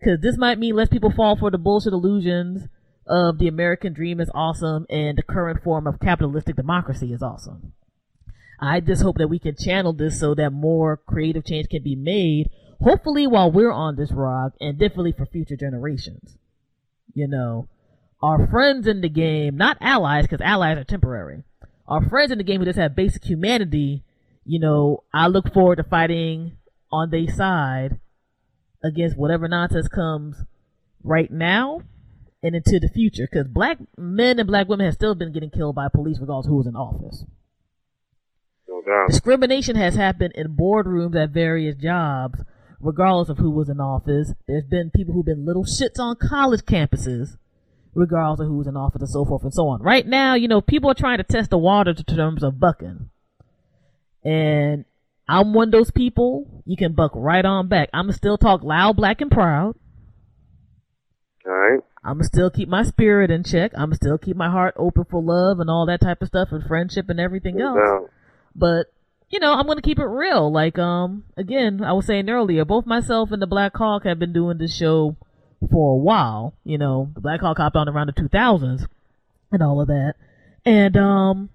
Because 0.00 0.20
this 0.20 0.36
might 0.36 0.58
mean 0.58 0.74
less 0.74 0.88
people 0.88 1.12
fall 1.12 1.36
for 1.36 1.48
the 1.48 1.58
bullshit 1.58 1.92
illusions 1.92 2.66
of 3.06 3.38
the 3.38 3.46
American 3.46 3.92
dream 3.92 4.20
is 4.20 4.32
awesome 4.34 4.84
and 4.90 5.16
the 5.16 5.22
current 5.22 5.62
form 5.62 5.86
of 5.86 6.00
capitalistic 6.00 6.56
democracy 6.56 7.12
is 7.12 7.22
awesome. 7.22 7.72
I 8.60 8.80
just 8.80 9.00
hope 9.00 9.18
that 9.18 9.28
we 9.28 9.38
can 9.38 9.54
channel 9.54 9.92
this 9.92 10.18
so 10.18 10.34
that 10.34 10.52
more 10.52 10.96
creative 10.96 11.44
change 11.44 11.68
can 11.68 11.84
be 11.84 11.94
made, 11.94 12.50
hopefully 12.80 13.28
while 13.28 13.48
we're 13.48 13.70
on 13.70 13.94
this 13.94 14.10
rock 14.10 14.54
and 14.60 14.76
definitely 14.76 15.12
for 15.12 15.26
future 15.26 15.56
generations. 15.56 16.36
You 17.14 17.28
know, 17.28 17.68
our 18.20 18.48
friends 18.48 18.88
in 18.88 19.02
the 19.02 19.08
game, 19.08 19.56
not 19.56 19.78
allies, 19.80 20.24
because 20.24 20.40
allies 20.40 20.78
are 20.78 20.84
temporary. 20.84 21.44
Our 21.86 22.08
friends 22.08 22.32
in 22.32 22.38
the 22.38 22.44
game 22.44 22.58
who 22.58 22.64
just 22.64 22.76
have 22.76 22.96
basic 22.96 23.24
humanity, 23.24 24.02
you 24.44 24.58
know, 24.58 25.04
I 25.14 25.28
look 25.28 25.54
forward 25.54 25.76
to 25.76 25.84
fighting 25.84 26.56
on 26.90 27.10
their 27.10 27.28
side 27.28 28.00
against 28.82 29.16
whatever 29.16 29.48
nonsense 29.48 29.88
comes 29.88 30.36
right 31.02 31.30
now 31.30 31.82
and 32.42 32.54
into 32.54 32.80
the 32.80 32.88
future. 32.88 33.28
Because 33.30 33.48
black 33.48 33.78
men 33.96 34.38
and 34.38 34.46
black 34.46 34.68
women 34.68 34.86
have 34.86 34.94
still 34.94 35.14
been 35.14 35.32
getting 35.32 35.50
killed 35.50 35.74
by 35.74 35.88
police 35.88 36.18
regardless 36.20 36.46
who 36.46 36.56
was 36.56 36.66
in 36.66 36.76
office. 36.76 37.24
No 38.68 38.82
doubt. 38.82 39.08
Discrimination 39.08 39.76
has 39.76 39.94
happened 39.94 40.32
in 40.34 40.56
boardrooms 40.56 41.14
at 41.14 41.30
various 41.30 41.76
jobs, 41.76 42.40
regardless 42.80 43.28
of 43.28 43.38
who 43.38 43.50
was 43.50 43.68
in 43.68 43.80
office. 43.80 44.32
There's 44.46 44.64
been 44.64 44.90
people 44.90 45.14
who've 45.14 45.26
been 45.26 45.46
little 45.46 45.64
shits 45.64 45.98
on 45.98 46.16
college 46.16 46.62
campuses, 46.62 47.36
regardless 47.94 48.40
of 48.40 48.46
who 48.48 48.58
was 48.58 48.66
in 48.66 48.76
office 48.76 49.02
and 49.02 49.10
so 49.10 49.24
forth 49.24 49.42
and 49.42 49.54
so 49.54 49.68
on. 49.68 49.82
Right 49.82 50.06
now, 50.06 50.34
you 50.34 50.48
know, 50.48 50.60
people 50.60 50.90
are 50.90 50.94
trying 50.94 51.18
to 51.18 51.24
test 51.24 51.50
the 51.50 51.58
water 51.58 51.90
in 51.96 52.16
terms 52.16 52.42
of 52.42 52.58
bucking. 52.58 53.10
And 54.24 54.84
I'm 55.32 55.54
one 55.54 55.68
of 55.68 55.72
those 55.72 55.90
people, 55.90 56.46
you 56.66 56.76
can 56.76 56.92
buck 56.92 57.12
right 57.14 57.42
on 57.42 57.66
back. 57.66 57.88
I'm 57.94 58.12
still 58.12 58.36
talk 58.36 58.62
loud, 58.62 58.96
black, 58.96 59.22
and 59.22 59.30
proud. 59.30 59.76
All 61.46 61.52
right. 61.52 61.80
I'm 62.04 62.22
still 62.22 62.50
keep 62.50 62.68
my 62.68 62.82
spirit 62.82 63.30
in 63.30 63.42
check. 63.42 63.72
I'm 63.74 63.94
still 63.94 64.18
keep 64.18 64.36
my 64.36 64.50
heart 64.50 64.74
open 64.76 65.06
for 65.10 65.22
love 65.22 65.58
and 65.58 65.70
all 65.70 65.86
that 65.86 66.02
type 66.02 66.20
of 66.20 66.28
stuff 66.28 66.48
and 66.52 66.62
friendship 66.62 67.08
and 67.08 67.18
everything 67.18 67.62
else. 67.62 67.78
doubt. 67.78 68.10
But 68.54 68.92
you 69.30 69.40
know, 69.40 69.54
I'm 69.54 69.66
gonna 69.66 69.80
keep 69.80 69.98
it 69.98 70.04
real. 70.04 70.52
Like 70.52 70.78
um, 70.78 71.24
again, 71.34 71.82
I 71.82 71.94
was 71.94 72.04
saying 72.04 72.28
earlier, 72.28 72.66
both 72.66 72.84
myself 72.84 73.32
and 73.32 73.40
the 73.40 73.46
Black 73.46 73.74
Hawk 73.74 74.04
have 74.04 74.18
been 74.18 74.34
doing 74.34 74.58
this 74.58 74.76
show 74.76 75.16
for 75.70 75.94
a 75.94 75.96
while. 75.96 76.52
You 76.62 76.76
know, 76.76 77.10
the 77.14 77.22
Black 77.22 77.40
Hawk 77.40 77.56
hopped 77.56 77.76
on 77.76 77.88
around 77.88 78.08
the 78.08 78.22
2000s 78.22 78.86
and 79.50 79.62
all 79.62 79.80
of 79.80 79.88
that, 79.88 80.16
and 80.66 80.94
um, 80.98 81.48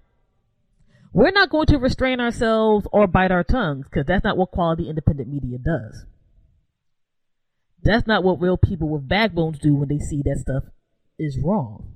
we're 1.12 1.30
not 1.30 1.50
going 1.50 1.66
to 1.66 1.78
restrain 1.78 2.20
ourselves 2.20 2.86
or 2.92 3.06
bite 3.06 3.30
our 3.30 3.44
tongues 3.44 3.86
because 3.90 4.06
that's 4.06 4.24
not 4.24 4.36
what 4.36 4.50
quality 4.50 4.88
independent 4.88 5.28
media 5.28 5.58
does. 5.58 6.04
That's 7.82 8.06
not 8.06 8.24
what 8.24 8.40
real 8.40 8.56
people 8.56 8.88
with 8.88 9.08
backbones 9.08 9.58
do 9.58 9.74
when 9.74 9.88
they 9.88 9.98
see 9.98 10.22
that 10.24 10.38
stuff 10.40 10.64
is 11.18 11.38
wrong. 11.42 11.92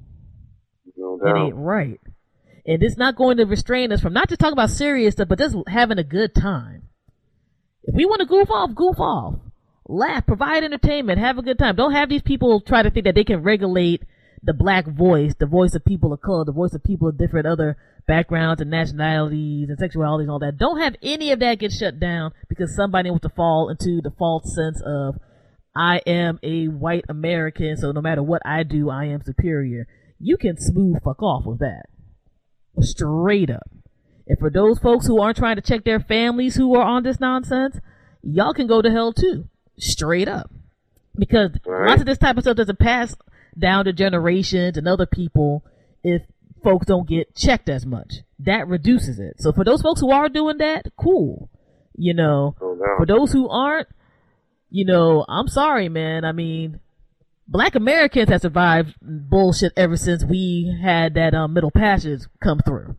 No 0.96 1.18
It 1.24 1.36
ain't 1.36 1.56
right. 1.56 2.00
And 2.64 2.82
it's 2.82 2.96
not 2.96 3.16
going 3.16 3.38
to 3.38 3.44
restrain 3.44 3.92
us 3.92 4.00
from 4.00 4.12
not 4.12 4.28
just 4.28 4.40
talking 4.40 4.52
about 4.52 4.70
serious 4.70 5.14
stuff, 5.14 5.28
but 5.28 5.38
just 5.38 5.56
having 5.66 5.98
a 5.98 6.04
good 6.04 6.34
time. 6.34 6.88
If 7.82 7.96
we 7.96 8.06
want 8.06 8.20
to 8.20 8.26
goof 8.26 8.50
off, 8.50 8.74
goof 8.74 9.00
off. 9.00 9.40
Laugh, 9.88 10.24
provide 10.24 10.62
entertainment, 10.62 11.18
have 11.18 11.38
a 11.38 11.42
good 11.42 11.58
time. 11.58 11.74
Don't 11.74 11.92
have 11.92 12.08
these 12.08 12.22
people 12.22 12.60
try 12.60 12.82
to 12.82 12.90
think 12.90 13.04
that 13.04 13.16
they 13.16 13.24
can 13.24 13.42
regulate 13.42 14.04
the 14.42 14.54
black 14.54 14.86
voice, 14.86 15.34
the 15.38 15.46
voice 15.46 15.74
of 15.74 15.84
people 15.84 16.12
of 16.12 16.20
color, 16.20 16.44
the 16.44 16.52
voice 16.52 16.72
of 16.72 16.84
people 16.84 17.08
of 17.08 17.18
different 17.18 17.46
other 17.46 17.76
backgrounds 18.06 18.60
and 18.60 18.70
nationalities 18.70 19.68
and 19.68 19.78
sexualities 19.78 20.22
and 20.22 20.30
all 20.30 20.38
that. 20.40 20.58
Don't 20.58 20.80
have 20.80 20.96
any 21.02 21.30
of 21.32 21.40
that 21.40 21.58
get 21.58 21.72
shut 21.72 22.00
down 22.00 22.32
because 22.48 22.74
somebody 22.76 23.10
wants 23.10 23.22
to 23.22 23.34
fall 23.34 23.68
into 23.68 24.00
the 24.02 24.12
false 24.18 24.54
sense 24.54 24.82
of 24.84 25.16
I 25.74 26.00
am 26.06 26.38
a 26.42 26.66
white 26.66 27.04
American, 27.08 27.76
so 27.76 27.92
no 27.92 28.00
matter 28.00 28.22
what 28.22 28.42
I 28.44 28.62
do, 28.62 28.90
I 28.90 29.06
am 29.06 29.22
superior. 29.22 29.86
You 30.18 30.36
can 30.36 30.56
smooth 30.58 31.02
fuck 31.02 31.22
off 31.22 31.44
with 31.46 31.60
that. 31.60 31.86
Straight 32.80 33.50
up. 33.50 33.70
And 34.26 34.38
for 34.38 34.50
those 34.50 34.78
folks 34.78 35.06
who 35.06 35.20
aren't 35.20 35.38
trying 35.38 35.56
to 35.56 35.62
check 35.62 35.84
their 35.84 36.00
families 36.00 36.54
who 36.54 36.74
are 36.76 36.84
on 36.84 37.02
this 37.02 37.20
nonsense, 37.20 37.78
y'all 38.22 38.54
can 38.54 38.66
go 38.66 38.82
to 38.82 38.90
hell 38.90 39.12
too. 39.12 39.48
Straight 39.78 40.28
up. 40.28 40.50
Because 41.16 41.50
lots 41.66 42.00
of 42.00 42.06
this 42.06 42.18
type 42.18 42.36
of 42.36 42.44
stuff 42.44 42.56
doesn't 42.56 42.78
pass 42.78 43.14
down 43.58 43.84
to 43.84 43.92
generations 43.92 44.76
and 44.76 44.88
other 44.88 45.06
people 45.06 45.64
if 46.02 46.22
folks 46.62 46.86
don't 46.86 47.08
get 47.08 47.34
checked 47.34 47.68
as 47.68 47.84
much. 47.86 48.16
That 48.38 48.68
reduces 48.68 49.18
it. 49.18 49.40
So 49.40 49.52
for 49.52 49.64
those 49.64 49.82
folks 49.82 50.00
who 50.00 50.10
are 50.10 50.28
doing 50.28 50.58
that, 50.58 50.86
cool. 50.96 51.50
You 51.94 52.14
know, 52.14 52.56
No 52.60 52.94
for 52.96 53.06
those 53.06 53.32
who 53.32 53.48
aren't, 53.48 53.88
you 54.70 54.84
know, 54.84 55.24
I'm 55.28 55.48
sorry, 55.48 55.88
man. 55.88 56.24
I 56.24 56.32
mean, 56.32 56.80
black 57.46 57.74
Americans 57.74 58.30
have 58.30 58.40
survived 58.40 58.94
bullshit 59.02 59.72
ever 59.76 59.96
since 59.96 60.24
we 60.24 60.78
had 60.82 61.14
that 61.14 61.34
um, 61.34 61.52
middle 61.52 61.70
passage 61.70 62.22
come 62.42 62.60
through. 62.60 62.96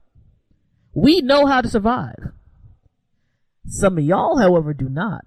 We 0.94 1.22
know 1.22 1.48
how 1.48 1.62
to 1.62 1.70
survive. 1.70 2.32
Some 3.66 3.98
of 3.98 4.04
y'all, 4.04 4.38
however, 4.38 4.74
do 4.74 4.90
not. 4.90 5.26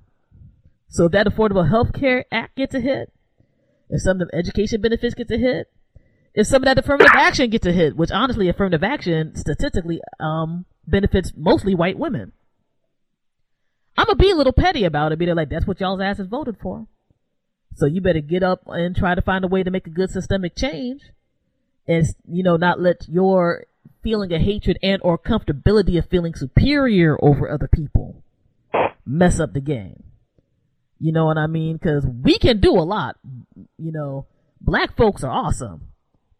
So 0.88 1.06
if 1.06 1.12
that 1.12 1.26
Affordable 1.26 1.68
Health 1.68 1.92
Care 1.92 2.24
Act 2.30 2.56
gets 2.56 2.74
a 2.74 2.80
hit, 2.80 3.12
if 3.90 4.02
some 4.02 4.20
of 4.20 4.28
the 4.28 4.36
education 4.36 4.80
benefits 4.80 5.14
gets 5.14 5.30
a 5.30 5.38
hit, 5.38 5.70
if 6.36 6.46
some 6.46 6.62
of 6.62 6.66
that 6.66 6.78
affirmative 6.78 7.12
action 7.14 7.48
gets 7.48 7.66
a 7.66 7.72
hit, 7.72 7.96
which 7.96 8.10
honestly, 8.10 8.50
affirmative 8.50 8.84
action 8.84 9.34
statistically 9.34 10.00
um, 10.20 10.66
benefits 10.86 11.32
mostly 11.34 11.74
white 11.74 11.98
women. 11.98 12.32
I'm 13.96 14.04
gonna 14.04 14.16
be 14.16 14.30
a 14.30 14.36
little 14.36 14.52
petty 14.52 14.84
about 14.84 15.12
it, 15.12 15.18
be 15.18 15.32
like, 15.32 15.48
that's 15.48 15.66
what 15.66 15.80
y'all's 15.80 16.02
asses 16.02 16.28
voted 16.28 16.58
for. 16.60 16.86
So 17.74 17.86
you 17.86 18.02
better 18.02 18.20
get 18.20 18.42
up 18.42 18.60
and 18.66 18.94
try 18.94 19.14
to 19.14 19.22
find 19.22 19.44
a 19.46 19.48
way 19.48 19.62
to 19.62 19.70
make 19.70 19.86
a 19.86 19.90
good 19.90 20.10
systemic 20.10 20.54
change, 20.54 21.00
and 21.88 22.06
you 22.28 22.42
know, 22.42 22.58
not 22.58 22.80
let 22.80 23.08
your 23.08 23.64
feeling 24.02 24.30
of 24.34 24.42
hatred 24.42 24.78
and 24.82 25.00
or 25.02 25.16
comfortability 25.16 25.98
of 25.98 26.10
feeling 26.10 26.34
superior 26.34 27.16
over 27.22 27.50
other 27.50 27.68
people 27.68 28.22
mess 29.06 29.40
up 29.40 29.54
the 29.54 29.60
game. 29.60 30.02
You 31.00 31.12
know 31.12 31.24
what 31.24 31.38
I 31.38 31.46
mean? 31.46 31.78
Because 31.78 32.06
we 32.06 32.38
can 32.38 32.60
do 32.60 32.72
a 32.72 32.84
lot. 32.84 33.16
You 33.78 33.92
know, 33.92 34.26
black 34.60 34.96
folks 34.98 35.24
are 35.24 35.32
awesome. 35.32 35.88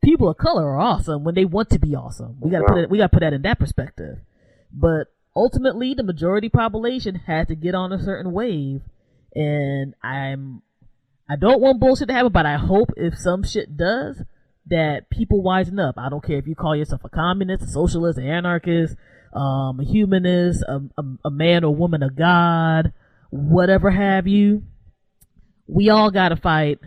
People 0.07 0.29
of 0.29 0.37
color 0.37 0.69
are 0.69 0.79
awesome 0.79 1.25
when 1.25 1.35
they 1.35 1.45
want 1.45 1.69
to 1.71 1.81
be 1.81 1.97
awesome. 1.97 2.37
We 2.39 2.49
gotta 2.49 2.65
put 2.65 2.79
it. 2.79 2.89
We 2.89 2.99
gotta 2.99 3.09
put 3.09 3.21
that 3.21 3.33
in 3.33 3.43
that 3.43 3.59
perspective. 3.59 4.19
But 4.73 5.09
ultimately, 5.35 5.95
the 5.95 6.05
majority 6.05 6.49
population 6.49 7.17
had 7.17 7.49
to 7.49 7.57
get 7.57 7.75
on 7.75 7.93
a 7.93 8.01
certain 8.01 8.31
wave, 8.31 8.83
and 9.35 9.95
I'm. 10.05 10.63
I 11.29 11.35
don't 11.35 11.61
want 11.61 11.81
bullshit 11.81 12.07
to 12.07 12.15
happen, 12.15 12.31
but 12.31 12.47
I 12.47 12.57
hope 12.57 12.91
if 12.97 13.19
some 13.19 13.43
shit 13.43 13.77
does, 13.77 14.23
that 14.69 15.11
people 15.11 15.43
wisen 15.43 15.85
up. 15.85 15.97
I 15.99 16.09
don't 16.09 16.23
care 16.23 16.39
if 16.39 16.47
you 16.47 16.55
call 16.55 16.77
yourself 16.77 17.01
a 17.05 17.09
communist, 17.09 17.65
a 17.65 17.67
socialist, 17.67 18.17
an 18.17 18.29
anarchist, 18.29 18.95
um, 19.35 19.81
a 19.81 19.85
humanist, 19.85 20.63
a, 20.69 20.83
a, 20.97 21.03
a 21.25 21.31
man 21.33 21.65
or 21.65 21.75
woman 21.75 22.05
of 22.05 22.15
God, 22.15 22.93
whatever 23.31 23.91
have 23.91 24.29
you. 24.29 24.63
We 25.67 25.91
all 25.91 26.13
gotta 26.13 26.37
fight 26.37 26.79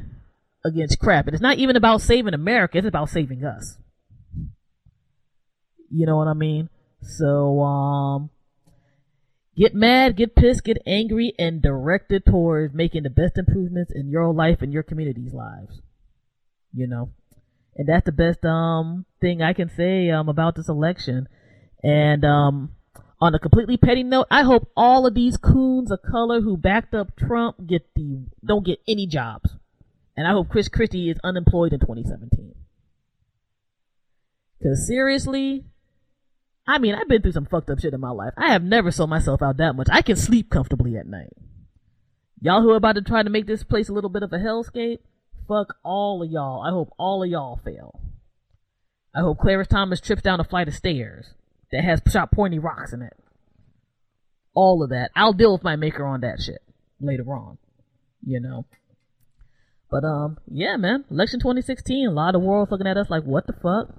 against 0.65 0.99
crap. 0.99 1.25
And 1.25 1.33
it's 1.33 1.41
not 1.41 1.57
even 1.57 1.75
about 1.75 2.01
saving 2.01 2.33
America, 2.33 2.77
it's 2.77 2.87
about 2.87 3.09
saving 3.09 3.43
us. 3.43 3.77
You 5.91 6.05
know 6.05 6.17
what 6.17 6.27
I 6.27 6.33
mean? 6.33 6.69
So, 7.01 7.61
um, 7.61 8.29
get 9.57 9.73
mad, 9.73 10.15
get 10.15 10.35
pissed, 10.35 10.63
get 10.63 10.81
angry, 10.85 11.33
and 11.39 11.61
directed 11.61 12.25
towards 12.25 12.73
making 12.73 13.03
the 13.03 13.09
best 13.09 13.37
improvements 13.37 13.91
in 13.93 14.09
your 14.09 14.31
life 14.33 14.61
and 14.61 14.71
your 14.71 14.83
community's 14.83 15.33
lives. 15.33 15.81
You 16.73 16.87
know? 16.87 17.11
And 17.75 17.87
that's 17.87 18.05
the 18.05 18.11
best, 18.11 18.43
um, 18.45 19.05
thing 19.21 19.41
I 19.41 19.53
can 19.53 19.69
say, 19.69 20.09
um, 20.09 20.29
about 20.29 20.55
this 20.55 20.69
election. 20.69 21.27
And, 21.83 22.25
um, 22.25 22.71
on 23.21 23.35
a 23.35 23.39
completely 23.39 23.77
petty 23.77 24.03
note, 24.03 24.27
I 24.29 24.43
hope 24.43 24.71
all 24.77 25.05
of 25.05 25.13
these 25.13 25.37
coons 25.37 25.91
of 25.91 26.01
color 26.01 26.41
who 26.41 26.55
backed 26.55 26.93
up 26.93 27.15
Trump 27.15 27.65
get 27.65 27.93
the, 27.95 28.27
don't 28.45 28.65
get 28.65 28.79
any 28.87 29.07
jobs. 29.07 29.55
And 30.19 30.27
I 30.27 30.31
hope 30.31 30.49
Chris 30.49 30.67
Christie 30.67 31.09
is 31.09 31.17
unemployed 31.23 31.71
in 31.71 31.79
2017. 31.79 32.53
Cause 34.61 34.85
seriously, 34.85 35.63
I 36.67 36.77
mean, 36.77 36.93
I've 36.93 37.07
been 37.07 37.21
through 37.21 37.31
some 37.31 37.45
fucked 37.45 37.69
up 37.69 37.79
shit 37.79 37.93
in 37.93 38.01
my 38.01 38.09
life. 38.09 38.33
I 38.35 38.51
have 38.51 38.61
never 38.61 38.91
sold 38.91 39.09
myself 39.09 39.41
out 39.41 39.55
that 39.55 39.77
much. 39.77 39.87
I 39.89 40.01
can 40.01 40.17
sleep 40.17 40.49
comfortably 40.49 40.97
at 40.97 41.07
night. 41.07 41.31
Y'all 42.41 42.61
who 42.61 42.71
are 42.71 42.75
about 42.75 42.95
to 42.95 43.01
try 43.01 43.23
to 43.23 43.29
make 43.29 43.47
this 43.47 43.63
place 43.63 43.87
a 43.87 43.93
little 43.93 44.09
bit 44.09 44.21
of 44.21 44.33
a 44.33 44.39
hellscape, 44.39 44.99
fuck 45.47 45.77
all 45.85 46.21
of 46.21 46.29
y'all. 46.29 46.65
I 46.67 46.71
hope 46.71 46.89
all 46.97 47.23
of 47.23 47.29
y'all 47.29 47.61
fail. 47.63 48.01
I 49.15 49.21
hope 49.21 49.39
Clarence 49.39 49.69
Thomas 49.69 50.01
trips 50.01 50.21
down 50.21 50.41
a 50.41 50.43
flight 50.43 50.67
of 50.67 50.75
stairs 50.75 51.27
that 51.71 51.85
has 51.85 52.01
sharp 52.11 52.31
pointy 52.31 52.59
rocks 52.59 52.91
in 52.91 53.01
it. 53.03 53.15
All 54.53 54.83
of 54.83 54.89
that. 54.89 55.11
I'll 55.15 55.31
deal 55.31 55.53
with 55.53 55.63
my 55.63 55.77
maker 55.77 56.05
on 56.05 56.19
that 56.21 56.41
shit 56.41 56.61
later 56.99 57.23
on. 57.33 57.57
You 58.21 58.41
know. 58.41 58.65
But 59.91 60.03
um, 60.03 60.37
yeah, 60.51 60.77
man. 60.77 61.05
Election 61.09 61.39
2016. 61.39 62.07
A 62.07 62.11
lot 62.11 62.35
of 62.35 62.41
the 62.41 62.47
world's 62.47 62.71
looking 62.71 62.87
at 62.87 62.97
us 62.97 63.09
like, 63.09 63.23
what 63.23 63.47
the 63.47 63.53
fuck? 63.53 63.89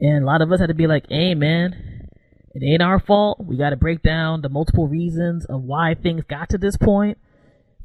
And 0.00 0.22
a 0.22 0.26
lot 0.26 0.42
of 0.42 0.52
us 0.52 0.60
had 0.60 0.66
to 0.68 0.74
be 0.74 0.86
like, 0.86 1.06
hey, 1.08 1.34
man, 1.34 2.08
it 2.54 2.62
ain't 2.62 2.82
our 2.82 3.00
fault. 3.00 3.38
We 3.42 3.56
got 3.56 3.70
to 3.70 3.76
break 3.76 4.02
down 4.02 4.42
the 4.42 4.50
multiple 4.50 4.86
reasons 4.88 5.46
of 5.46 5.62
why 5.62 5.94
things 5.94 6.24
got 6.28 6.50
to 6.50 6.58
this 6.58 6.76
point. 6.76 7.16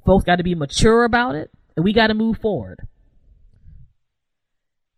Folks 0.06 0.26
got 0.26 0.38
to 0.38 0.44
be 0.44 0.56
mature 0.56 1.06
about 1.06 1.36
it, 1.36 1.52
and 1.78 1.86
we 1.86 1.94
got 1.94 2.08
to 2.08 2.14
move 2.14 2.38
forward. 2.40 2.80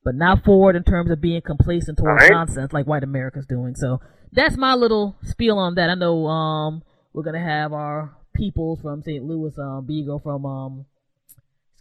but 0.05 0.15
not 0.15 0.43
forward 0.43 0.75
in 0.75 0.83
terms 0.83 1.09
of 1.11 1.21
being 1.21 1.41
complacent 1.41 1.97
towards 1.97 2.23
Right. 2.23 2.31
nonsense 2.31 2.73
like 2.73 2.85
white 2.85 3.03
America's 3.03 3.45
doing. 3.45 3.73
So 3.75 4.01
that's 4.33 4.57
my 4.57 4.73
little 4.73 5.15
spiel 5.23 5.57
on 5.57 5.75
that. 5.75 5.89
I 5.89 5.95
know 5.95 6.25
um 6.27 6.83
we're 7.13 7.23
gonna 7.23 7.39
have 7.39 7.71
our 7.71 8.13
peoples 8.33 8.81
from 8.81 9.01
St. 9.01 9.23
Louis, 9.23 9.57
um 9.57 9.85
Beagle 9.85 10.19
from 10.19 10.45
um 10.45 10.85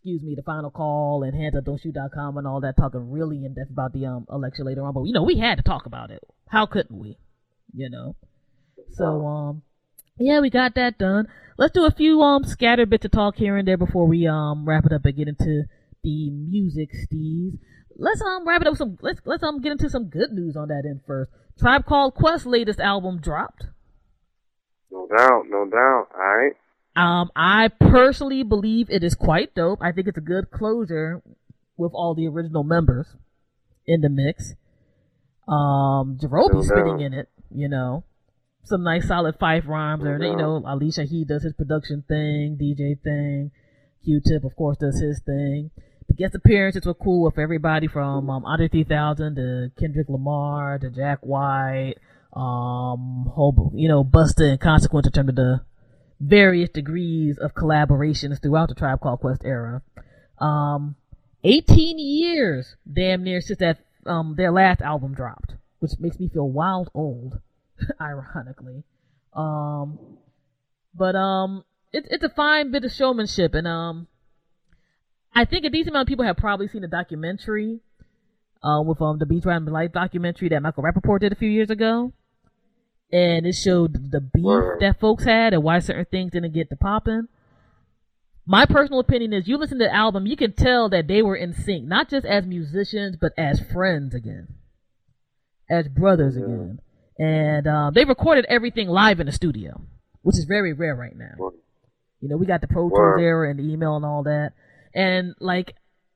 excuse 0.03 0.23
me, 0.23 0.35
the 0.35 0.43
final 0.43 0.69
call 0.69 1.23
and 1.23 1.33
handsup.shoot.com 1.33 2.37
and 2.37 2.45
all 2.45 2.61
that 2.61 2.77
talking 2.77 3.13
really 3.13 3.45
in 3.45 3.55
depth 3.55 3.71
about 3.71 3.93
the 3.93 4.05
um 4.05 4.27
election 4.33 4.67
later 4.67 4.83
on. 4.83 4.93
But 4.93 5.05
you 5.05 5.13
know, 5.13 5.23
we 5.23 5.39
had 5.39 5.59
to 5.59 5.63
talk 5.63 5.87
about 5.87 6.11
it. 6.11 6.21
How 6.49 6.67
couldn't 6.67 6.99
we? 6.99 7.19
You 7.73 7.89
know. 7.89 8.17
So 8.95 9.25
um 9.25 9.63
yeah, 10.19 10.41
we 10.41 10.51
got 10.51 10.75
that 10.75 10.99
done. 10.99 11.29
Let's 11.57 11.73
do 11.73 11.85
a 11.85 11.93
few 11.93 12.21
um 12.21 12.43
scattered 12.43 12.91
bits 12.91 13.05
of 13.05 13.13
talk 13.13 13.37
here 13.37 13.57
and 13.57 13.67
there 13.69 13.77
before 13.77 14.09
we 14.09 14.27
um 14.27 14.69
wrap 14.69 14.87
it 14.87 14.93
up 14.93 15.05
and 15.05 15.17
get 15.17 15.29
into 15.29 15.65
the 16.03 16.31
music 16.31 16.91
steez. 16.93 17.59
Let's 17.97 18.21
um 18.23 18.47
wrap 18.47 18.61
it 18.61 18.67
up 18.67 18.77
some 18.77 18.99
let's 19.03 19.21
let's 19.25 19.45
um 19.45 19.61
get 19.61 19.71
into 19.71 19.89
some 19.89 20.07
good 20.07 20.33
news 20.33 20.57
on 20.57 20.67
that 20.67 20.83
end 20.85 21.03
first. 21.07 21.31
Tribe 21.61 21.87
Called 21.87 22.15
Quest 22.15 22.45
latest 22.45 22.81
album 22.81 23.21
dropped. 23.21 23.67
No 24.91 25.07
doubt, 25.07 25.45
no 25.49 25.65
doubt. 25.65 26.09
All 26.13 26.37
right. 26.37 26.55
Um, 26.95 27.31
I 27.35 27.69
personally 27.69 28.43
believe 28.43 28.91
it 28.91 29.03
is 29.03 29.15
quite 29.15 29.55
dope. 29.55 29.81
I 29.83 29.93
think 29.93 30.09
it's 30.09 30.19
a 30.19 30.23
good 30.23 30.51
closure 30.51 31.23
with 31.77 31.93
all 31.95 32.15
the 32.15 32.27
original 32.29 32.65
members 32.65 33.07
in 33.87 34.03
the 34.03 34.11
mix. 34.11 34.55
Um, 35.49 36.19
Jarobi's 36.21 36.53
No 36.53 36.63
spitting 36.63 37.01
in 37.01 37.15
it, 37.15 37.29
you 37.51 37.69
know. 37.69 38.05
Some 38.65 38.85
nice 38.85 39.09
solid 39.09 39.39
Phife 39.39 39.67
rhymes, 39.67 40.05
No 40.05 40.13
and 40.13 40.23
you 40.23 40.37
know, 40.37 40.63
Ali 40.65 40.89
Shaheed 40.89 41.29
does 41.29 41.43
his 41.43 41.55
production 41.55 42.05
thing, 42.07 42.57
DJ 42.61 43.01
thing. 43.03 43.51
Q-Tip, 44.05 44.45
of 44.45 44.55
course, 44.57 44.79
does 44.79 45.01
his 45.01 45.21
thing. 45.21 45.71
The 46.09 46.15
guest 46.15 46.35
appearances 46.35 46.85
were 46.85 46.95
cool 46.95 47.25
with 47.25 47.39
everybody 47.39 47.87
from 47.87 48.29
um, 48.29 48.45
Andre 48.45 48.69
3000 48.69 49.37
to 49.37 49.73
Kendrick 49.79 50.09
Lamar 50.09 50.79
to 50.79 50.91
Jack 50.91 51.21
White, 51.23 51.95
um, 52.35 53.31
whole, 53.33 53.73
you 53.75 53.89
know, 53.89 54.05
Busta 54.05 54.51
and 54.51 54.61
Consequence 54.61 55.07
in 55.07 55.13
terms 55.13 55.31
of 55.31 55.37
the 55.37 55.61
various 56.23 56.71
degrees 56.71 57.37
of 57.39 57.55
collaborations 57.55 58.41
throughout 58.41 58.69
the 58.69 58.75
Tribe 58.75 59.01
Called 59.01 59.21
Quest 59.21 59.43
era. 59.45 59.83
Um, 60.39 60.95
18 61.45 61.99
years, 61.99 62.77
damn 62.91 63.25
near, 63.25 63.41
since 63.41 63.59
that 63.59 63.79
um 64.07 64.35
their 64.37 64.53
last 64.53 64.81
album 64.81 65.15
dropped, 65.15 65.55
which 65.81 65.93
makes 65.99 66.19
me 66.19 66.29
feel 66.29 66.49
wild 66.49 66.91
old, 66.95 67.41
ironically. 68.01 68.85
Um, 69.33 69.99
but 70.95 71.17
um, 71.17 71.65
it's 71.93 72.07
it's 72.11 72.25
a 72.25 72.29
fine 72.29 72.71
bit 72.71 72.85
of 72.85 72.93
showmanship, 72.93 73.55
and 73.55 73.67
um, 73.67 74.07
I 75.35 75.45
think 75.45 75.65
a 75.65 75.71
decent 75.71 75.91
amount 75.91 76.07
of 76.07 76.09
people 76.09 76.25
have 76.25 76.37
probably 76.37 76.69
seen 76.69 76.83
the 76.83 76.89
documentary, 76.89 77.81
uh, 78.63 78.83
with 78.83 79.01
um 79.01 79.19
the 79.19 79.27
Beach 79.27 79.45
Riding 79.45 79.67
Life 79.67 79.93
documentary 79.93 80.49
that 80.51 80.63
Michael 80.63 80.85
Rapaport 80.85 81.21
did 81.21 81.33
a 81.33 81.37
few 81.37 81.49
years 81.49 81.71
ago 81.71 82.13
and 83.13 83.47
it 83.47 83.55
showed 83.55 84.11
the 84.11 84.21
beef 84.21 84.43
Word. 84.45 84.81
that 84.81 84.99
folks 84.99 85.25
had 85.25 85.53
and 85.53 85.63
why 85.63 85.79
certain 85.81 86.07
things 86.07 86.33
didn't 86.33 86.53
get 86.55 86.71
to 86.71 86.77
popping. 86.77 87.29
My 88.47 88.67
personal 88.67 88.99
opinion 89.01 89.33
is 89.33 89.47
you 89.47 89.57
listen 89.57 89.79
to 89.79 89.85
the 89.85 89.95
album, 89.95 90.27
you 90.27 90.37
can 90.37 90.53
tell 90.53 90.89
that 90.89 91.07
they 91.07 91.23
were 91.23 91.37
in 91.37 91.53
sync, 91.55 91.87
not 91.87 92.09
just 92.09 92.27
as 92.27 92.45
musicians, 92.47 93.17
but 93.21 93.33
as 93.39 93.61
friends 93.73 94.15
again. 94.15 94.49
As 95.71 95.87
brothers 95.89 96.37
Yeah. 96.37 96.45
again. 96.45 96.81
And 97.19 97.67
uh, 97.69 97.91
they 97.95 98.05
recorded 98.05 98.47
everything 98.49 98.89
live 98.89 99.21
in 99.21 99.27
the 99.27 99.33
studio, 99.33 99.83
which 100.23 100.37
is 100.37 100.45
very 100.45 100.73
rare 100.73 100.97
right 100.97 101.17
now. 101.17 101.35
Word. 101.39 101.55
You 102.21 102.29
know, 102.29 102.37
we 102.37 102.47
got 102.47 102.61
the 102.63 102.67
Pro 102.69 102.89
Tools 102.89 103.21
era 103.21 103.51
and 103.51 103.59
the 103.59 103.65
email 103.73 103.95
and 103.97 104.05
all 104.05 104.23
that. 104.25 104.53
And 104.95 105.35
like, 105.39 105.75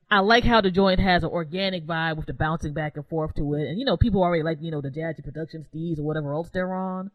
I 0.09 0.19
like 0.19 0.43
how 0.43 0.61
the 0.61 0.71
joint 0.71 0.99
has 0.99 1.23
an 1.23 1.29
organic 1.29 1.85
vibe 1.85 2.17
with 2.17 2.27
the 2.27 2.33
bouncing 2.33 2.73
back 2.73 2.95
and 2.95 3.05
forth 3.07 3.35
to 3.35 3.53
it. 3.55 3.67
And 3.67 3.79
you 3.79 3.85
know, 3.85 3.97
people 3.97 4.23
already 4.23 4.43
like, 4.43 4.59
you 4.61 4.71
know, 4.71 4.81
the 4.81 4.89
Jazzy 4.89 5.23
Production 5.23 5.65
Steez 5.73 5.99
or 5.99 6.03
whatever 6.03 6.33
else 6.33 6.49
they're 6.53 6.73
on 6.73 7.11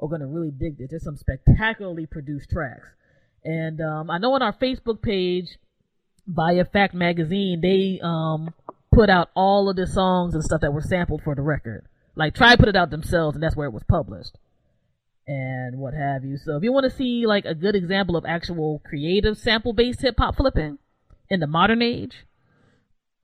are 0.00 0.08
gonna 0.08 0.26
really 0.26 0.50
dig 0.50 0.78
this. 0.78 0.90
There's 0.90 1.04
some 1.04 1.16
spectacularly 1.16 2.06
produced 2.06 2.50
tracks. 2.50 2.88
And 3.44 3.80
um, 3.80 4.10
I 4.10 4.18
know 4.18 4.34
on 4.34 4.42
our 4.42 4.52
Facebook 4.52 5.02
page, 5.02 5.58
via 6.28 6.64
Fact 6.64 6.94
Magazine, 6.94 7.60
they 7.60 8.00
um, 8.02 8.52
put 8.92 9.08
out 9.08 9.30
all 9.34 9.68
of 9.68 9.76
the 9.76 9.86
songs 9.86 10.34
and 10.34 10.44
stuff 10.44 10.60
that 10.60 10.72
were 10.72 10.82
sampled 10.82 11.22
for 11.22 11.34
the 11.34 11.42
record. 11.42 11.86
Like, 12.14 12.34
try 12.34 12.54
put 12.56 12.68
it 12.68 12.76
out 12.76 12.90
themselves, 12.90 13.34
and 13.34 13.42
that's 13.42 13.56
where 13.56 13.66
it 13.66 13.72
was 13.72 13.84
published 13.88 14.36
and 15.26 15.78
what 15.78 15.94
have 15.94 16.24
you. 16.24 16.38
So 16.38 16.56
if 16.56 16.62
you 16.62 16.72
want 16.72 16.90
to 16.90 16.96
see 16.96 17.26
like 17.26 17.44
a 17.44 17.54
good 17.54 17.76
example 17.76 18.16
of 18.16 18.24
actual 18.26 18.80
creative 18.84 19.36
sample 19.38 19.74
based 19.74 20.00
hip 20.00 20.16
hop 20.18 20.36
flipping 20.36 20.78
in 21.28 21.40
the 21.40 21.46
modern 21.46 21.82
age, 21.82 22.24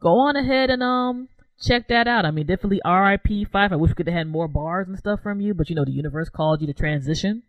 go 0.04 0.18
on 0.18 0.36
ahead 0.36 0.70
and 0.70 0.82
um 0.82 1.28
check 1.60 1.88
that 1.88 2.06
out. 2.06 2.26
I 2.26 2.30
mean, 2.30 2.46
definitely 2.46 2.82
R.I.P. 2.84 3.46
Phife. 3.46 3.72
I 3.72 3.76
wish 3.76 3.90
we 3.90 3.94
could 3.94 4.06
have 4.06 4.16
had 4.16 4.28
more 4.28 4.46
bars 4.46 4.86
and 4.86 4.98
stuff 4.98 5.20
from 5.22 5.40
you, 5.40 5.54
but 5.54 5.70
you 5.70 5.74
know 5.74 5.84
the 5.84 5.90
universe 5.90 6.28
called 6.28 6.60
you 6.60 6.66
to 6.68 6.74
transition. 6.74 7.42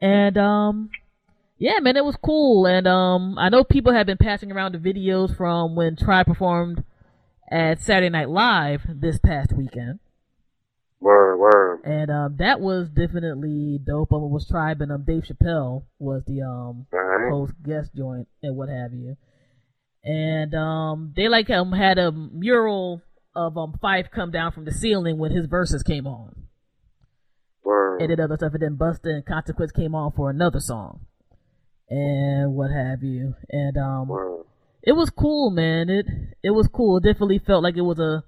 And 0.00 0.36
um 0.36 0.90
yeah, 1.58 1.80
man, 1.80 1.96
it 1.96 2.04
was 2.04 2.16
cool. 2.22 2.66
And 2.66 2.86
um 2.86 3.38
I 3.38 3.48
know 3.48 3.64
people 3.64 3.94
have 3.94 4.06
been 4.06 4.18
passing 4.18 4.52
around 4.52 4.74
the 4.74 4.78
videos 4.78 5.34
from 5.34 5.74
when 5.74 5.96
Try 5.96 6.22
performed 6.22 6.84
at 7.50 7.80
Saturday 7.80 8.10
Night 8.10 8.28
Live 8.28 8.82
this 8.86 9.18
past 9.18 9.52
weekend. 9.52 10.00
Word, 11.00 11.36
word. 11.36 11.80
And 11.84 12.10
um, 12.10 12.36
that 12.38 12.60
was 12.60 12.88
definitely 12.88 13.78
dope. 13.78 14.12
Um, 14.12 14.24
it 14.24 14.30
was 14.30 14.48
Tribe 14.48 14.80
and 14.80 14.90
um, 14.90 15.04
Dave 15.04 15.24
Chappelle 15.24 15.84
was 15.98 16.24
the 16.26 16.42
um 16.42 16.86
right. 16.90 17.30
host 17.30 17.54
guest 17.62 17.94
joint 17.94 18.28
and 18.42 18.56
what 18.56 18.68
have 18.68 18.92
you. 18.92 19.16
And 20.06 20.54
um, 20.54 21.12
they 21.16 21.26
like 21.28 21.50
um 21.50 21.72
had 21.72 21.98
a 21.98 22.12
mural 22.12 23.02
of 23.34 23.58
um 23.58 23.74
Phife 23.82 24.10
come 24.12 24.30
down 24.30 24.52
from 24.52 24.64
the 24.64 24.70
ceiling 24.72 25.18
when 25.18 25.32
his 25.32 25.46
verses 25.46 25.82
came 25.82 26.06
on. 26.06 26.44
Word. 27.64 28.00
And 28.00 28.08
did 28.10 28.20
other 28.20 28.36
stuff, 28.36 28.52
and 28.54 28.62
then 28.62 28.76
Busta 28.76 29.06
and 29.10 29.26
Consequence 29.26 29.72
came 29.72 29.94
on 29.96 30.12
for 30.12 30.30
another 30.30 30.60
song, 30.60 31.00
and 31.90 32.54
what 32.54 32.70
have 32.70 33.02
you. 33.02 33.34
And 33.50 33.76
um, 33.76 34.06
Word. 34.08 34.44
it 34.82 34.92
was 34.92 35.10
cool, 35.10 35.50
man. 35.50 35.90
It 35.90 36.06
it 36.42 36.50
was 36.50 36.68
cool. 36.68 36.98
It 36.98 37.02
definitely 37.02 37.40
felt 37.40 37.64
like 37.64 37.76
it 37.76 37.80
was 37.80 37.98
a, 37.98 38.22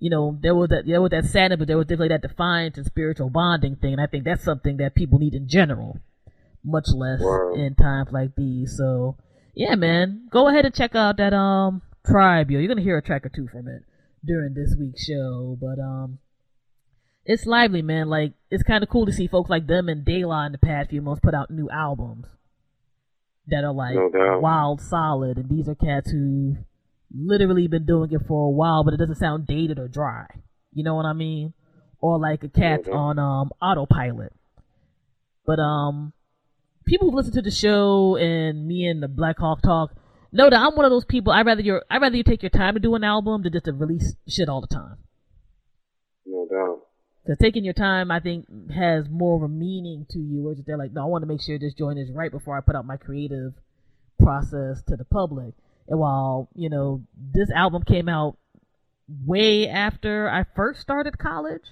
you 0.00 0.10
know, 0.10 0.36
there 0.42 0.56
was 0.56 0.70
that 0.70 0.84
there 0.86 1.00
was 1.00 1.10
that 1.10 1.26
sadness, 1.26 1.58
but 1.60 1.68
there 1.68 1.76
was 1.78 1.86
definitely 1.86 2.08
that 2.08 2.22
defiance 2.22 2.76
and 2.76 2.86
spiritual 2.86 3.30
bonding 3.30 3.76
thing. 3.76 3.92
And 3.92 4.00
I 4.02 4.06
think 4.08 4.24
that's 4.24 4.42
something 4.42 4.78
that 4.78 4.96
people 4.96 5.20
need 5.20 5.34
in 5.34 5.46
general, 5.48 6.00
much 6.64 6.88
less 6.92 7.20
Wow. 7.22 7.54
in 7.54 7.76
times 7.76 8.08
like 8.10 8.34
these. 8.34 8.76
So 8.76 9.16
yeah, 9.60 9.74
man, 9.74 10.26
go 10.32 10.48
ahead 10.48 10.64
and 10.64 10.74
check 10.74 10.94
out 10.94 11.18
that 11.18 11.34
um 11.34 11.82
tribe, 12.06 12.50
yo. 12.50 12.58
You're 12.58 12.68
gonna 12.68 12.80
hear 12.80 12.96
a 12.96 13.02
track 13.02 13.26
or 13.26 13.28
two 13.28 13.46
from 13.46 13.68
it 13.68 13.82
during 14.24 14.54
this 14.54 14.74
week's 14.78 15.04
show, 15.04 15.58
but 15.60 15.78
um. 15.78 16.18
It's 17.26 17.44
lively, 17.44 17.82
man. 17.82 18.08
Like 18.08 18.32
it's 18.50 18.62
kind 18.62 18.82
of 18.82 18.88
cool 18.88 19.04
to 19.04 19.12
see 19.12 19.28
folks 19.28 19.50
like 19.50 19.66
them 19.66 19.90
and 19.90 20.02
De 20.02 20.24
La 20.24 20.46
in 20.46 20.52
the 20.52 20.58
past 20.58 20.88
few 20.88 21.02
months 21.02 21.20
put 21.22 21.34
out 21.34 21.50
new 21.50 21.68
albums 21.68 22.24
that 23.48 23.62
are 23.62 23.74
like 23.74 23.96
No 23.96 24.38
wild 24.40 24.80
solid 24.80 25.36
and 25.36 25.50
these 25.50 25.68
are 25.68 25.74
cats 25.74 26.10
who 26.10 26.56
literally 27.14 27.66
been 27.66 27.84
doing 27.84 28.10
it 28.12 28.20
for 28.26 28.46
a 28.46 28.50
while 28.50 28.84
but 28.84 28.94
it 28.94 28.98
doesn't 28.98 29.16
sound 29.16 29.46
dated 29.46 29.78
or 29.78 29.88
dry 29.88 30.26
you 30.72 30.84
know 30.84 30.94
what 30.94 31.06
i 31.06 31.12
mean 31.12 31.52
or 32.00 32.18
like 32.18 32.44
a 32.44 32.48
cat 32.48 32.84
doubt. 32.84 32.94
on 32.94 33.18
um 33.18 33.50
autopilot 33.60 34.32
but 35.44 35.58
um 35.58 36.12
people 36.90 37.10
who 37.10 37.16
listen 37.16 37.32
to 37.32 37.42
the 37.42 37.50
show 37.50 38.16
and 38.16 38.66
me 38.66 38.84
and 38.86 39.02
the 39.02 39.08
black 39.08 39.38
hawk 39.38 39.62
talk 39.62 39.92
know 40.32 40.50
that 40.50 40.58
i'm 40.60 40.74
one 40.74 40.84
of 40.84 40.90
those 40.90 41.04
people 41.04 41.32
i 41.32 41.42
rather 41.42 41.62
you 41.62 41.80
i 41.88 41.98
rather 41.98 42.16
you 42.16 42.24
take 42.24 42.42
your 42.42 42.50
time 42.50 42.74
to 42.74 42.80
do 42.80 42.94
an 42.96 43.04
album 43.04 43.42
than 43.42 43.52
just 43.52 43.64
to 43.66 43.72
release 43.72 44.14
shit 44.28 44.48
all 44.48 44.60
the 44.60 44.66
time 44.66 44.96
No 46.26 46.46
doubt. 46.50 46.80
because 47.24 47.38
taking 47.38 47.64
your 47.64 47.74
time, 47.74 48.10
I 48.10 48.18
think, 48.20 48.46
has 48.72 49.08
more 49.08 49.36
of 49.36 49.42
a 49.42 49.48
meaning 49.48 50.06
to 50.10 50.18
you. 50.18 50.42
Where 50.42 50.54
they're 50.66 50.76
like, 50.84 50.92
no, 50.92 51.02
I 51.02 51.04
want 51.06 51.22
to 51.22 51.26
make 51.28 51.40
sure 51.42 51.58
this 51.58 51.74
joint 51.74 51.98
is 51.98 52.10
right 52.12 52.30
before 52.30 52.56
I 52.56 52.60
put 52.60 52.74
out 52.76 52.86
my 52.86 52.96
creative 52.96 53.52
process 54.18 54.82
to 54.88 54.96
the 54.96 55.04
public. 55.04 55.54
And 55.88 55.98
while, 55.98 56.48
you 56.54 56.70
know, 56.70 57.02
this 57.16 57.50
album 57.50 57.82
came 57.84 58.08
out 58.08 58.36
way 59.26 59.68
after 59.68 60.28
I 60.28 60.44
first 60.56 60.80
started 60.80 61.18
college, 61.18 61.66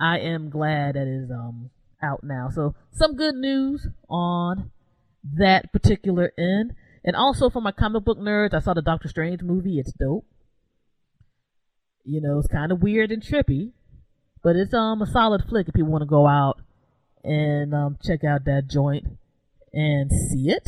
I 0.00 0.18
am 0.18 0.50
glad 0.50 0.94
that 0.96 1.06
it 1.06 1.24
is 1.24 1.30
um, 1.30 1.70
out 2.02 2.22
now. 2.22 2.48
So, 2.52 2.74
some 2.92 3.16
good 3.16 3.34
news 3.34 3.86
on 4.08 4.70
that 5.36 5.72
particular 5.72 6.32
end. 6.38 6.72
And 7.04 7.16
also 7.16 7.48
for 7.48 7.62
my 7.62 7.72
comic 7.72 8.04
book 8.04 8.18
nerds, 8.18 8.54
I 8.54 8.60
saw 8.60 8.74
the 8.74 8.82
Doctor 8.82 9.08
Strange 9.08 9.42
movie. 9.42 9.78
It's 9.78 9.92
dope. 9.92 10.26
You 12.04 12.20
know, 12.20 12.38
it's 12.38 12.48
kind 12.48 12.72
of 12.72 12.82
weird 12.82 13.10
and 13.10 13.22
trippy. 13.22 13.72
But 14.42 14.56
it's 14.56 14.74
um 14.74 15.02
a 15.02 15.06
solid 15.06 15.42
flick 15.48 15.68
if 15.68 15.76
you 15.76 15.84
want 15.84 16.02
to 16.02 16.06
go 16.06 16.26
out 16.26 16.60
and 17.22 17.74
um 17.74 17.98
check 18.02 18.24
out 18.24 18.44
that 18.46 18.68
joint 18.68 19.06
and 19.72 20.10
see 20.10 20.50
it. 20.50 20.66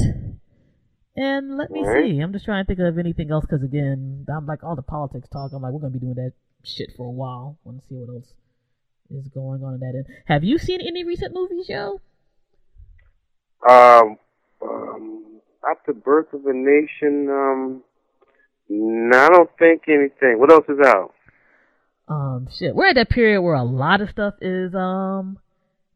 And 1.16 1.56
let 1.56 1.70
me 1.70 1.84
see. 1.84 2.20
I'm 2.20 2.32
just 2.32 2.44
trying 2.44 2.64
to 2.64 2.66
think 2.66 2.80
of 2.80 2.98
anything 2.98 3.30
else 3.30 3.44
because 3.44 3.62
again, 3.62 4.26
I'm 4.34 4.46
like 4.46 4.62
all 4.62 4.76
the 4.76 4.82
politics 4.82 5.28
talk. 5.30 5.52
I'm 5.52 5.62
like 5.62 5.72
we're 5.72 5.80
gonna 5.80 5.92
be 5.92 5.98
doing 5.98 6.14
that 6.14 6.32
shit 6.64 6.90
for 6.96 7.06
a 7.06 7.10
while. 7.10 7.58
Want 7.64 7.80
to 7.80 7.86
see 7.88 7.94
what 7.94 8.14
else 8.14 8.32
is 9.14 9.28
going 9.28 9.62
on 9.62 9.74
in 9.74 9.80
that 9.80 9.94
end. 9.94 10.06
Have 10.26 10.44
you 10.44 10.58
seen 10.58 10.80
any 10.80 11.04
recent 11.04 11.34
movies, 11.34 11.66
Joe? 11.68 12.00
Um, 13.68 14.18
um, 14.62 15.40
after 15.70 15.92
Birth 15.92 16.32
of 16.32 16.46
a 16.46 16.52
Nation, 16.52 17.28
um, 17.30 17.82
No, 18.68 19.18
I 19.18 19.28
don't 19.28 19.50
think 19.58 19.82
anything. 19.88 20.38
What 20.38 20.50
else 20.50 20.64
is 20.68 20.78
out? 20.84 21.12
Um, 22.08 22.48
shit, 22.50 22.74
we're 22.74 22.88
at 22.88 22.94
that 22.96 23.10
period 23.10 23.42
where 23.42 23.54
a 23.54 23.62
lot 23.62 24.00
of 24.00 24.10
stuff 24.10 24.34
is 24.40 24.74
um 24.74 25.38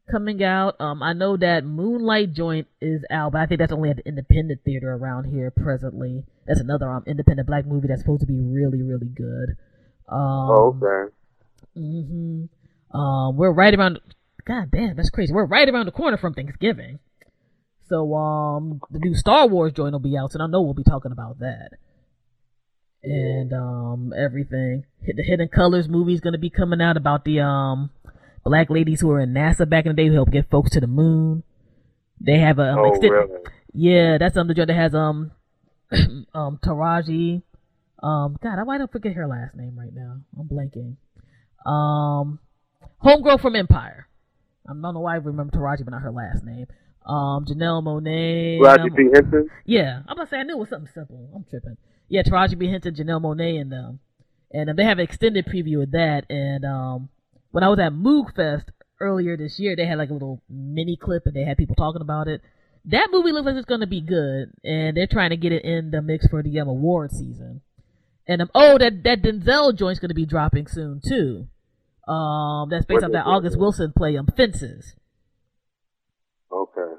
coming 0.09 0.41
out. 0.43 0.79
Um, 0.79 1.03
I 1.03 1.13
know 1.13 1.35
that 1.37 1.65
Moonlight 1.65 2.33
Joint 2.33 2.67
is 2.79 3.03
out, 3.11 3.33
but 3.33 3.41
I 3.41 3.45
think 3.45 3.59
that's 3.59 3.73
only 3.73 3.89
at 3.89 3.97
the 3.97 4.07
independent 4.07 4.61
theater 4.63 4.93
around 4.93 5.25
here 5.25 5.51
presently. 5.51 6.23
That's 6.47 6.61
another 6.61 6.89
um 6.89 7.03
independent 7.05 7.47
black 7.47 7.65
movie 7.65 7.87
that's 7.87 8.01
supposed 8.01 8.21
to 8.21 8.27
be 8.27 8.39
really, 8.39 8.81
really 8.81 9.07
good. 9.07 9.57
Um, 10.07 10.49
oh, 10.49 10.77
okay. 10.81 11.13
Mhm. 11.77 12.47
Um, 12.91 13.37
we're 13.37 13.51
right 13.51 13.73
around. 13.73 13.99
God 14.45 14.71
damn, 14.71 14.95
that's 14.95 15.09
crazy. 15.09 15.33
We're 15.33 15.45
right 15.45 15.67
around 15.67 15.87
the 15.87 15.91
corner 15.91 16.17
from 16.17 16.33
Thanksgiving. 16.33 16.99
So 17.89 18.13
um, 18.15 18.81
the 18.91 18.99
new 18.99 19.15
Star 19.15 19.47
Wars 19.47 19.73
joint 19.73 19.93
will 19.93 19.99
be 19.99 20.17
out, 20.17 20.31
so 20.31 20.41
I 20.41 20.47
know 20.47 20.61
we'll 20.61 20.73
be 20.73 20.83
talking 20.83 21.11
about 21.11 21.39
that. 21.39 21.71
And 23.03 23.53
um, 23.53 24.13
everything. 24.17 24.85
The 25.05 25.23
Hidden 25.23 25.49
Colors 25.49 25.87
movie 25.87 26.13
is 26.13 26.19
gonna 26.19 26.37
be 26.37 26.49
coming 26.49 26.81
out 26.81 26.97
about 26.97 27.23
the 27.23 27.39
um 27.39 27.91
black 28.43 28.69
ladies 28.69 29.01
who 29.01 29.07
were 29.07 29.19
in 29.19 29.33
NASA 29.33 29.69
back 29.69 29.85
in 29.85 29.95
the 29.95 30.01
day 30.01 30.07
who 30.07 30.13
helped 30.13 30.31
get 30.31 30.49
folks 30.49 30.71
to 30.71 30.79
the 30.79 30.87
moon. 30.87 31.43
They 32.19 32.39
have 32.39 32.59
a 32.59 32.71
um, 32.71 32.79
oh, 32.79 32.89
extended, 32.89 33.11
really? 33.11 33.41
yeah, 33.73 34.17
that's 34.17 34.35
um 34.35 34.47
the 34.47 34.53
joint 34.53 34.67
that 34.67 34.75
has 34.75 34.95
um 34.95 35.31
um 36.33 36.59
Taraji. 36.63 37.43
Um, 38.01 38.37
God, 38.41 38.59
I 38.59 38.77
don't 38.77 38.91
forget 38.91 39.13
her 39.13 39.27
last 39.27 39.55
name 39.55 39.77
right 39.77 39.93
now. 39.93 40.17
I'm 40.37 40.47
blanking. 40.47 40.97
Um, 41.69 42.39
Homegirl 43.03 43.39
from 43.39 43.55
Empire. 43.55 44.07
I 44.67 44.73
don't 44.73 44.81
know 44.81 44.99
why 44.99 45.13
I 45.13 45.17
remember 45.17 45.57
Taraji, 45.57 45.85
but 45.85 45.91
not 45.91 46.01
her 46.01 46.11
last 46.11 46.43
name. 46.43 46.67
Um, 47.05 47.45
Janelle 47.45 47.83
Monáe. 47.83 48.59
Um, 48.65 48.89
P. 48.93 49.09
Henson. 49.13 49.49
Yeah, 49.65 50.01
I'm 50.07 50.17
gonna 50.17 50.29
say 50.29 50.37
I 50.39 50.43
knew 50.43 50.55
it 50.55 50.59
was 50.59 50.69
something 50.69 50.91
simple. 50.93 51.29
I'm 51.33 51.45
tripping. 51.49 51.77
Yeah, 52.09 52.23
Taraji 52.23 52.59
P. 52.59 52.69
Henson, 52.69 52.95
Janelle 52.95 53.21
Monáe, 53.21 53.61
and 53.61 53.71
them. 53.71 53.99
And 54.51 54.69
um, 54.69 54.75
they 54.75 54.83
have 54.83 54.99
an 54.99 55.05
extended 55.05 55.45
preview 55.45 55.83
of 55.83 55.91
that. 55.91 56.25
And 56.29 56.65
um, 56.65 57.09
when 57.51 57.63
I 57.63 57.69
was 57.69 57.79
at 57.79 57.93
Moog 57.93 58.35
Fest 58.35 58.71
earlier 58.99 59.37
this 59.37 59.59
year, 59.59 59.75
they 59.75 59.85
had 59.85 59.97
like 59.97 60.09
a 60.09 60.13
little 60.13 60.41
mini 60.49 60.97
clip, 60.97 61.25
and 61.25 61.35
they 61.35 61.43
had 61.43 61.57
people 61.57 61.75
talking 61.75 62.01
about 62.01 62.27
it. 62.27 62.41
That 62.85 63.09
movie 63.11 63.31
looks 63.31 63.45
like 63.45 63.55
it's 63.55 63.65
gonna 63.65 63.87
be 63.87 64.01
good, 64.01 64.51
and 64.63 64.97
they're 64.97 65.07
trying 65.07 65.29
to 65.29 65.37
get 65.37 65.53
it 65.53 65.63
in 65.63 65.91
the 65.91 66.01
mix 66.01 66.27
for 66.27 66.43
the 66.43 66.59
um, 66.59 66.67
award 66.67 67.11
season. 67.11 67.61
And 68.27 68.41
um, 68.41 68.51
oh, 68.53 68.77
that 68.77 69.03
that 69.03 69.21
Denzel 69.21 69.77
joint's 69.77 69.99
gonna 69.99 70.13
be 70.13 70.25
dropping 70.25 70.67
soon 70.67 71.01
too. 71.05 71.47
Um, 72.07 72.69
that's 72.69 72.85
based 72.85 73.03
off 73.03 73.11
that? 73.11 73.25
August 73.25 73.57
Wilson 73.57 73.93
play, 73.95 74.17
um, 74.17 74.27
Fences. 74.27 74.95
Okay. 76.51 76.93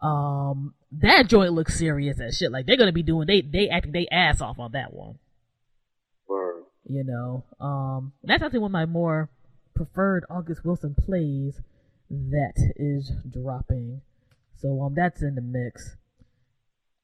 Um, 0.00 0.74
that 0.92 1.28
joint 1.28 1.52
looks 1.52 1.78
serious 1.78 2.20
as 2.20 2.36
shit. 2.36 2.50
Like 2.50 2.66
they're 2.66 2.76
gonna 2.76 2.92
be 2.92 3.02
doing 3.02 3.26
they 3.26 3.42
they 3.42 3.68
acting 3.68 3.92
they 3.92 4.06
ass 4.10 4.40
off 4.40 4.58
on 4.58 4.72
that 4.72 4.94
one. 4.94 5.18
Word. 6.26 6.64
You 6.86 7.04
know, 7.04 7.44
um, 7.60 8.12
that's 8.22 8.42
actually 8.42 8.60
one 8.60 8.70
of 8.70 8.72
my 8.72 8.86
more 8.86 9.28
preferred 9.74 10.24
August 10.30 10.64
Wilson 10.64 10.94
plays 10.94 11.60
that 12.10 12.72
is 12.76 13.12
dropping. 13.30 14.00
So 14.56 14.82
um, 14.82 14.94
that's 14.94 15.22
in 15.22 15.34
the 15.34 15.42
mix. 15.42 15.96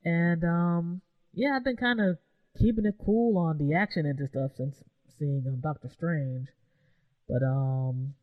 And 0.05 0.45
um, 0.45 1.03
yeah, 1.35 1.57
I've 1.57 1.65
been 1.65 1.77
kind 1.77 2.01
of 2.01 2.19
keeping 2.59 2.87
it 2.87 2.95
cool 3.05 3.37
on 3.39 3.59
the 3.59 3.75
action 3.75 4.07
into 4.07 4.27
stuff 4.29 4.53
since 4.57 4.83
seeing 5.19 5.45
um, 5.47 5.61
Doctor 5.61 5.89
Strange. 5.93 6.49
But 7.31 7.45
um, 7.45 8.15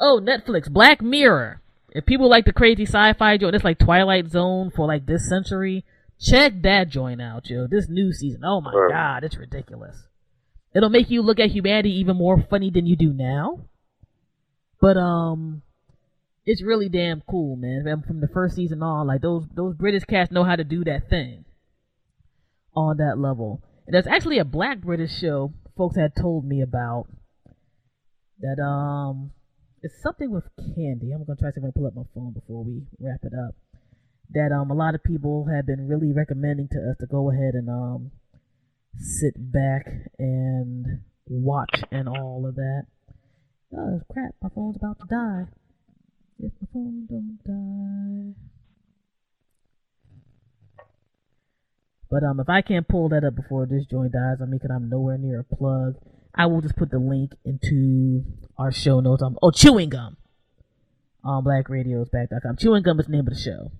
oh 0.00 0.20
Netflix, 0.22 0.70
Black 0.70 1.02
Mirror. 1.02 1.60
If 1.90 2.04
people 2.06 2.28
like 2.28 2.44
the 2.44 2.52
crazy 2.52 2.84
sci-fi 2.84 3.36
joint, 3.38 3.54
it's 3.54 3.64
like 3.64 3.78
Twilight 3.78 4.28
Zone 4.30 4.70
for 4.74 4.86
like 4.86 5.06
this 5.06 5.28
century. 5.28 5.84
Check 6.20 6.62
that 6.62 6.88
joint 6.88 7.20
out, 7.20 7.48
yo. 7.50 7.66
This 7.66 7.88
new 7.88 8.12
season, 8.12 8.42
oh 8.44 8.60
my 8.60 8.72
god, 8.90 9.24
it's 9.24 9.36
ridiculous. 9.36 9.96
It'll 10.74 10.90
make 10.90 11.10
you 11.10 11.22
look 11.22 11.38
at 11.40 11.50
humanity 11.50 11.90
even 12.00 12.16
more 12.16 12.42
funny 12.50 12.70
than 12.70 12.86
you 12.86 12.96
do 12.96 13.12
now. 13.12 13.60
But 14.80 14.96
um, 14.98 15.62
it's 16.44 16.62
really 16.62 16.88
damn 16.90 17.22
cool, 17.28 17.56
man. 17.56 17.84
From- 17.84 18.02
From 18.02 18.20
the 18.20 18.28
first 18.28 18.56
season 18.56 18.82
on, 18.82 19.06
like 19.06 19.20
those 19.22 19.44
those 19.54 19.74
British 19.74 20.04
cats 20.04 20.30
know 20.30 20.44
how 20.44 20.56
to 20.56 20.64
do 20.64 20.84
that 20.84 21.08
thing 21.08 21.44
on 22.74 22.98
that 22.98 23.18
level. 23.18 23.62
And 23.86 23.94
there's 23.94 24.06
actually 24.06 24.38
a 24.38 24.44
black 24.44 24.80
British 24.80 25.18
show 25.18 25.52
folks 25.76 25.96
had 25.96 26.12
told 26.14 26.44
me 26.44 26.60
about 26.62 27.06
that 28.40 28.62
um 28.62 29.30
it's 29.82 29.94
something 30.02 30.30
with 30.30 30.44
candy. 30.56 31.12
I'm 31.12 31.24
gonna 31.24 31.38
try 31.38 31.50
to 31.50 31.54
see 31.54 31.60
if 31.60 31.64
I 31.64 31.70
can 31.70 31.72
pull 31.72 31.86
up 31.86 31.94
my 31.94 32.02
phone 32.14 32.32
before 32.32 32.64
we 32.64 32.82
wrap 33.00 33.20
it 33.22 33.32
up. 33.32 33.54
That 34.30 34.52
um 34.52 34.70
a 34.70 34.74
lot 34.74 34.94
of 34.94 35.02
people 35.04 35.46
have 35.52 35.66
been 35.66 35.86
really 35.88 36.12
recommending 36.12 36.68
to 36.72 36.78
us 36.90 36.96
to 37.00 37.06
go 37.06 37.30
ahead 37.30 37.54
and 37.54 37.68
um 37.68 38.10
sit 38.98 39.34
back 39.36 39.86
and 40.18 41.02
watch 41.26 41.82
and 41.90 42.08
all 42.08 42.46
of 42.48 42.56
that. 42.56 42.86
Oh 43.76 44.00
crap, 44.12 44.34
my 44.42 44.48
phone's 44.54 44.76
about 44.76 44.98
to 45.00 45.06
die. 45.08 45.44
If 46.38 46.52
my 46.60 46.68
phone 46.72 47.06
don't 47.08 47.38
die. 47.44 48.40
But 52.10 52.22
um, 52.22 52.38
if 52.38 52.48
I 52.48 52.62
can't 52.62 52.86
pull 52.86 53.08
that 53.08 53.24
up 53.24 53.34
before 53.34 53.66
this 53.66 53.84
joint 53.90 54.12
dies, 54.12 54.38
I 54.40 54.44
mean, 54.44 54.60
cause 54.60 54.70
I'm 54.72 54.88
nowhere 54.88 55.18
near 55.18 55.40
a 55.40 55.56
plug. 55.56 55.96
I 56.36 56.46
will 56.46 56.60
just 56.60 56.76
put 56.76 56.90
the 56.90 56.98
link 56.98 57.32
into 57.44 58.24
our 58.58 58.70
show 58.70 59.00
notes. 59.00 59.22
Um, 59.22 59.38
oh, 59.42 59.50
chewing 59.50 59.88
gum 59.88 60.16
on 61.24 61.44
BlackRadioIsBack.com. 61.44 62.56
Chewing 62.58 62.82
gum 62.82 63.00
is 63.00 63.06
the 63.06 63.12
name 63.12 63.26
of 63.26 63.34
the 63.34 63.40
show, 63.40 63.72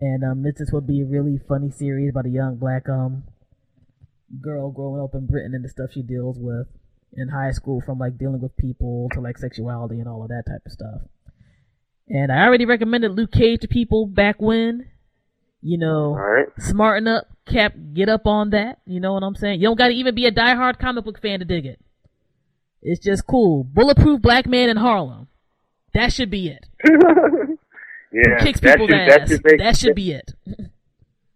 and 0.00 0.24
um, 0.24 0.42
this 0.42 0.60
is 0.60 0.72
will 0.72 0.80
be 0.80 1.02
a 1.02 1.06
really 1.06 1.38
funny 1.48 1.70
series 1.70 2.10
about 2.10 2.26
a 2.26 2.30
young 2.30 2.56
black 2.56 2.88
um 2.88 3.24
girl 4.40 4.70
growing 4.70 5.00
up 5.02 5.14
in 5.14 5.26
Britain 5.26 5.54
and 5.54 5.64
the 5.64 5.68
stuff 5.68 5.90
she 5.92 6.02
deals 6.02 6.38
with 6.38 6.66
in 7.12 7.28
high 7.28 7.52
school, 7.52 7.80
from 7.80 7.98
like 7.98 8.18
dealing 8.18 8.40
with 8.40 8.56
people 8.56 9.08
to 9.12 9.20
like 9.20 9.38
sexuality 9.38 10.00
and 10.00 10.08
all 10.08 10.22
of 10.22 10.28
that 10.28 10.44
type 10.48 10.62
of 10.66 10.72
stuff. 10.72 11.02
And 12.08 12.30
I 12.30 12.44
already 12.44 12.66
recommended 12.66 13.12
Luke 13.12 13.32
Cage 13.32 13.60
to 13.60 13.68
people 13.68 14.06
back 14.06 14.40
when, 14.40 14.88
you 15.64 15.78
know, 15.78 16.14
right. 16.14 16.46
smarten 16.58 17.08
up, 17.08 17.26
Cap, 17.46 17.74
get 17.92 18.08
up 18.08 18.26
on 18.26 18.50
that. 18.50 18.78
You 18.86 19.00
know 19.00 19.14
what 19.14 19.24
I'm 19.24 19.34
saying? 19.34 19.60
You 19.60 19.68
don't 19.68 19.78
got 19.78 19.88
to 19.88 19.94
even 19.94 20.14
be 20.14 20.26
a 20.26 20.32
diehard 20.32 20.78
comic 20.78 21.04
book 21.04 21.20
fan 21.20 21.40
to 21.40 21.44
dig 21.44 21.66
it. 21.66 21.80
It's 22.82 23.02
just 23.02 23.26
cool. 23.26 23.64
Bulletproof 23.64 24.20
black 24.20 24.46
man 24.46 24.68
in 24.68 24.76
Harlem. 24.76 25.28
That 25.94 26.12
should 26.12 26.30
be 26.30 26.48
it. 26.48 26.66
Yeah. 28.14 28.38
Kicks 28.38 28.60
that 28.60 28.78
people's 28.78 28.90
should, 28.90 29.00
ass. 29.00 29.08
That 29.08 29.28
should, 29.28 29.44
make, 29.44 29.58
that 29.58 29.76
should 29.76 29.94
be 29.96 30.12
it. 30.12 30.34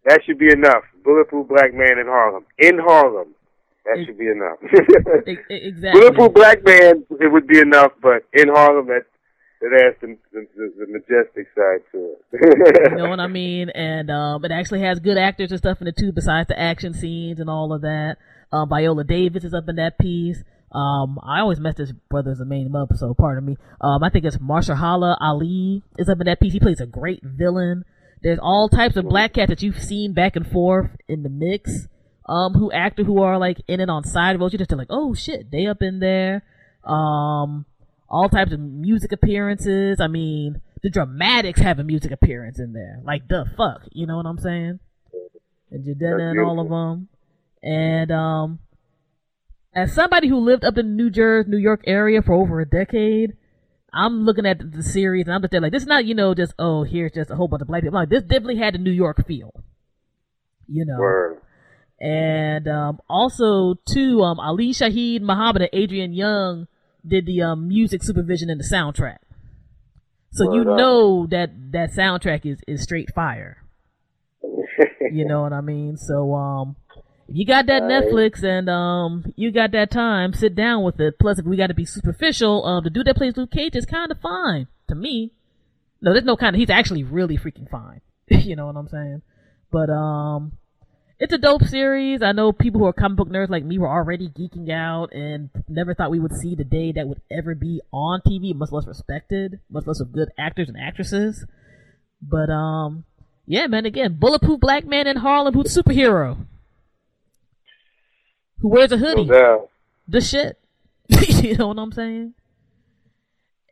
that 0.05 0.21
should 0.25 0.39
be 0.39 0.53
enough. 0.53 0.85
Bulletproof 1.03 1.49
black 1.49 1.75
man 1.75 1.99
in 1.99 2.07
Harlem. 2.07 2.47
In 2.57 2.79
Harlem. 2.79 3.35
That 3.85 4.05
should 4.07 4.19
be 4.19 4.29
enough. 4.29 4.59
Exactly. 5.51 6.01
Bulletproof 6.01 6.35
black 6.35 6.65
man, 6.65 7.05
it 7.21 7.33
would 7.33 7.49
be 7.49 7.59
enough, 7.59 7.93
but 8.01 8.23
in 8.33 8.49
Harlem, 8.49 8.87
that 8.87 9.07
that 9.61 9.73
adds 9.73 9.97
the, 10.01 10.17
the, 10.33 10.47
the, 10.57 10.87
majestic 10.87 11.49
side 11.57 11.81
to 11.93 12.15
it. 12.15 12.91
You 12.91 12.97
know 12.97 13.09
what 13.09 13.21
I 13.21 13.27
mean? 13.27 13.71
And 13.71 14.11
um, 14.11 14.45
it 14.45 14.53
actually 14.53 14.83
has 14.83 15.01
good 15.01 15.19
actors 15.19 15.51
and 15.51 15.59
stuff 15.59 15.81
in 15.81 15.89
it 15.89 15.97
too, 15.97 16.13
besides 16.13 16.49
the 16.49 16.59
action 16.59 16.95
scenes 16.95 17.41
and 17.41 17.51
all 17.51 17.73
of 17.73 17.83
that. 17.83 18.17
Um, 18.53 18.69
Viola 18.69 19.05
Davis 19.05 19.45
is 19.45 19.55
up 19.55 19.69
in 19.69 19.77
that 19.77 19.99
piece. 19.99 20.43
Um, 20.71 21.19
I 21.23 21.41
always 21.41 21.59
mess 21.59 21.75
this 21.77 21.93
brother's 21.93 22.41
name 22.41 22.77
up, 22.77 22.91
so 22.95 23.15
pardon 23.15 23.45
me. 23.45 23.57
Um, 23.81 24.03
I 24.05 24.11
think 24.11 24.25
it's 24.25 24.37
Marshala 24.37 25.17
Ali 25.21 25.83
is 25.99 26.09
up 26.09 26.21
in 26.21 26.27
that 26.27 26.41
piece. 26.41 26.53
He 26.53 26.61
plays 26.61 26.81
a 26.81 26.87
great 26.87 27.23
villain. 27.23 27.85
There's 28.23 28.39
all 28.41 28.69
types 28.69 28.97
of 28.97 29.09
black 29.09 29.35
cats 29.35 29.49
that 29.49 29.63
you've 29.63 29.83
seen 29.83 30.13
back 30.13 30.37
and 30.37 30.47
forth 30.47 30.91
in 31.09 31.23
the 31.23 31.29
mix. 31.29 31.89
Um, 32.29 32.53
who 32.53 32.71
actor 32.71 33.05
who 33.05 33.23
are 33.23 33.39
like 33.39 33.63
in 33.67 33.81
it 33.81 33.89
on 33.89 34.05
side 34.05 34.39
roles. 34.39 34.53
You 34.53 34.59
just 34.59 34.71
like, 34.71 34.89
oh 34.91 35.15
shit, 35.15 35.51
they 35.51 35.67
up 35.67 35.81
in 35.81 35.99
there. 35.99 36.43
Um, 36.85 37.65
all 38.09 38.29
types 38.29 38.53
of 38.53 38.61
music 38.61 39.13
appearances. 39.13 40.01
I 40.01 40.07
mean, 40.07 40.61
the 40.83 40.91
Dramatics 40.91 41.61
have 41.61 41.79
a 41.79 41.85
music 41.85 42.13
appearance 42.13 42.59
in 42.59 42.73
there. 42.73 43.01
Like 43.05 43.29
the 43.29 43.47
fuck, 43.57 43.83
you 43.93 44.07
know 44.07 44.17
what 44.17 44.27
I'm 44.27 44.39
saying? 44.39 44.81
And 45.71 45.85
Jidenna 45.85 46.31
and 46.31 46.41
all 46.41 46.61
of 46.61 46.69
them. 46.69 47.09
And 47.63 48.11
um, 48.11 48.59
as 49.75 49.93
somebody 49.93 50.29
who 50.29 50.39
lived 50.39 50.65
up 50.65 50.79
in 50.79 50.97
New 50.97 51.11
Jersey, 51.11 51.51
New 51.51 51.59
York 51.59 51.83
area 51.87 52.23
for 52.23 52.33
over 52.33 52.61
a 52.61 52.69
decade, 52.69 53.37
I'm 53.93 54.25
looking 54.25 54.47
at 54.47 54.59
the, 54.59 54.65
the 54.65 54.83
series 54.83 55.27
and 55.27 55.35
I'm 55.35 55.43
just 55.43 55.51
there 55.51 55.61
like, 55.61 55.73
this 55.73 55.83
is 55.83 55.89
not 55.89 56.05
you 56.05 56.15
know 56.15 56.35
just 56.35 56.53
oh 56.59 56.85
here's 56.85 57.13
just 57.13 57.31
a 57.31 57.37
whole 57.37 57.49
bunch 57.49 57.63
of 57.63 57.69
black 57.69 57.83
people. 57.83 57.97
I'm 57.97 58.03
like 58.03 58.11
this 58.11 58.23
definitely 58.23 58.59
had 58.59 58.75
a 58.75 58.79
New 58.79 58.91
York 58.91 59.27
feel, 59.27 59.53
you 60.67 60.85
know. 60.85 60.99
Word. 60.99 61.41
And 62.01 62.69
um, 62.69 63.01
also 63.11 63.75
too, 63.85 64.23
um, 64.23 64.39
Ali 64.39 64.71
Shaheed 64.71 65.21
Muhammad 65.21 65.63
and 65.63 65.71
Adrian 65.73 66.13
Younge 66.13 66.69
did 67.09 67.27
the 67.27 67.43
um, 67.43 67.69
music 67.69 68.03
supervision 68.03 68.51
in 68.51 68.59
the 68.59 68.65
soundtrack. 68.65 69.19
So 70.31 70.53
you 70.55 70.65
know 70.65 71.27
that 71.31 71.73
that 71.73 71.91
soundtrack 71.93 72.45
is, 72.45 72.61
is 72.69 72.83
straight 72.83 73.13
fire. 73.15 73.65
You 75.11 75.25
know 75.25 75.43
what 75.43 75.53
I 75.53 75.61
mean? 75.63 75.97
So 75.97 76.35
um 76.35 76.77
if 77.29 77.37
you 77.37 77.47
got 77.47 77.67
that 77.67 77.83
Right. 77.83 78.05
Netflix 78.05 78.45
and 78.45 78.69
um 78.69 79.33
you 79.37 79.51
got 79.51 79.73
that 79.73 79.91
time, 79.91 80.33
sit 80.35 80.55
down 80.55 80.85
with 80.85 81.01
it. 81.01 81.19
Plus 81.19 81.39
if 81.39 81.47
we 81.47 81.57
gotta 81.57 81.75
be 81.75 81.87
superficial, 81.87 82.65
um 82.67 82.85
the 82.85 82.91
dude 82.91 83.07
that 83.07 83.17
plays 83.17 83.37
Luke 83.37 83.51
Cage 83.51 83.75
is 83.75 83.87
kinda 83.87 84.15
fine 84.15 84.69
to 84.89 84.95
me. 84.95 85.33
No, 86.01 86.13
there's 86.13 86.25
no 86.25 86.37
kind 86.37 86.55
of 86.55 86.61
he's 86.61 86.71
actually 86.71 87.05
really 87.05 87.39
freaking 87.39 87.69
fine. 87.71 88.03
you 88.29 88.55
know 88.55 88.67
what 88.67 88.77
I'm 88.77 88.89
saying? 88.89 89.23
But 89.73 89.91
um 89.91 90.53
it's 91.21 91.33
a 91.33 91.39
dope 91.39 91.65
series. 91.65 92.23
I 92.23 92.33
know 92.33 92.53
people 92.53 92.81
who 92.81 92.87
are 92.87 92.93
comic 92.93 93.17
book 93.17 93.29
nerds 93.29 93.51
like 93.51 93.65
me 93.65 93.79
were 93.79 93.89
already 93.89 94.29
geeking 94.29 94.71
out 94.71 95.13
and 95.13 95.51
never 95.69 95.95
thought 95.95 96.11
we 96.11 96.21
would 96.21 96.35
see 96.35 96.55
the 96.55 96.65
day 96.65 96.93
that 96.93 97.09
would 97.09 97.21
ever 97.31 97.55
be 97.55 97.81
on 97.93 98.21
TV, 98.27 98.55
much 98.55 98.71
less 98.71 98.87
respected, 98.87 99.61
much 99.69 99.87
less 99.87 100.01
of 100.01 100.13
good 100.13 100.29
actors 100.39 100.69
and 100.69 100.79
actresses. 100.79 101.45
But 102.23 102.51
um, 102.51 103.05
yeah, 103.47 103.67
man. 103.67 103.87
Again, 103.87 104.17
bulletproof 104.19 104.61
black 104.61 104.85
man 104.85 105.07
in 105.07 105.17
Harlem 105.17 105.55
who's 105.55 105.77
a 105.77 105.83
superhero 105.83 106.47
who 108.61 108.69
wears 108.69 108.93
a 108.93 108.99
hoodie. 108.99 109.25
No. 109.25 109.71
The 110.07 110.21
shit. 110.21 110.59
you 111.09 111.57
know 111.57 111.69
what 111.69 111.79
I'm 111.79 111.93
saying? 111.93 112.35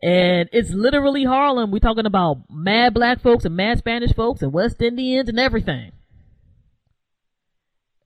And 0.02 0.48
it's 0.52 0.70
literally 0.70 1.24
Harlem. 1.24 1.70
We're 1.70 1.78
talking 1.78 2.06
about 2.06 2.38
mad 2.50 2.94
black 2.94 3.20
folks 3.20 3.44
and 3.44 3.56
mad 3.56 3.78
Spanish 3.78 4.12
folks 4.14 4.42
and 4.42 4.52
West 4.52 4.80
Indians 4.82 5.28
and 5.28 5.38
everything. 5.38 5.92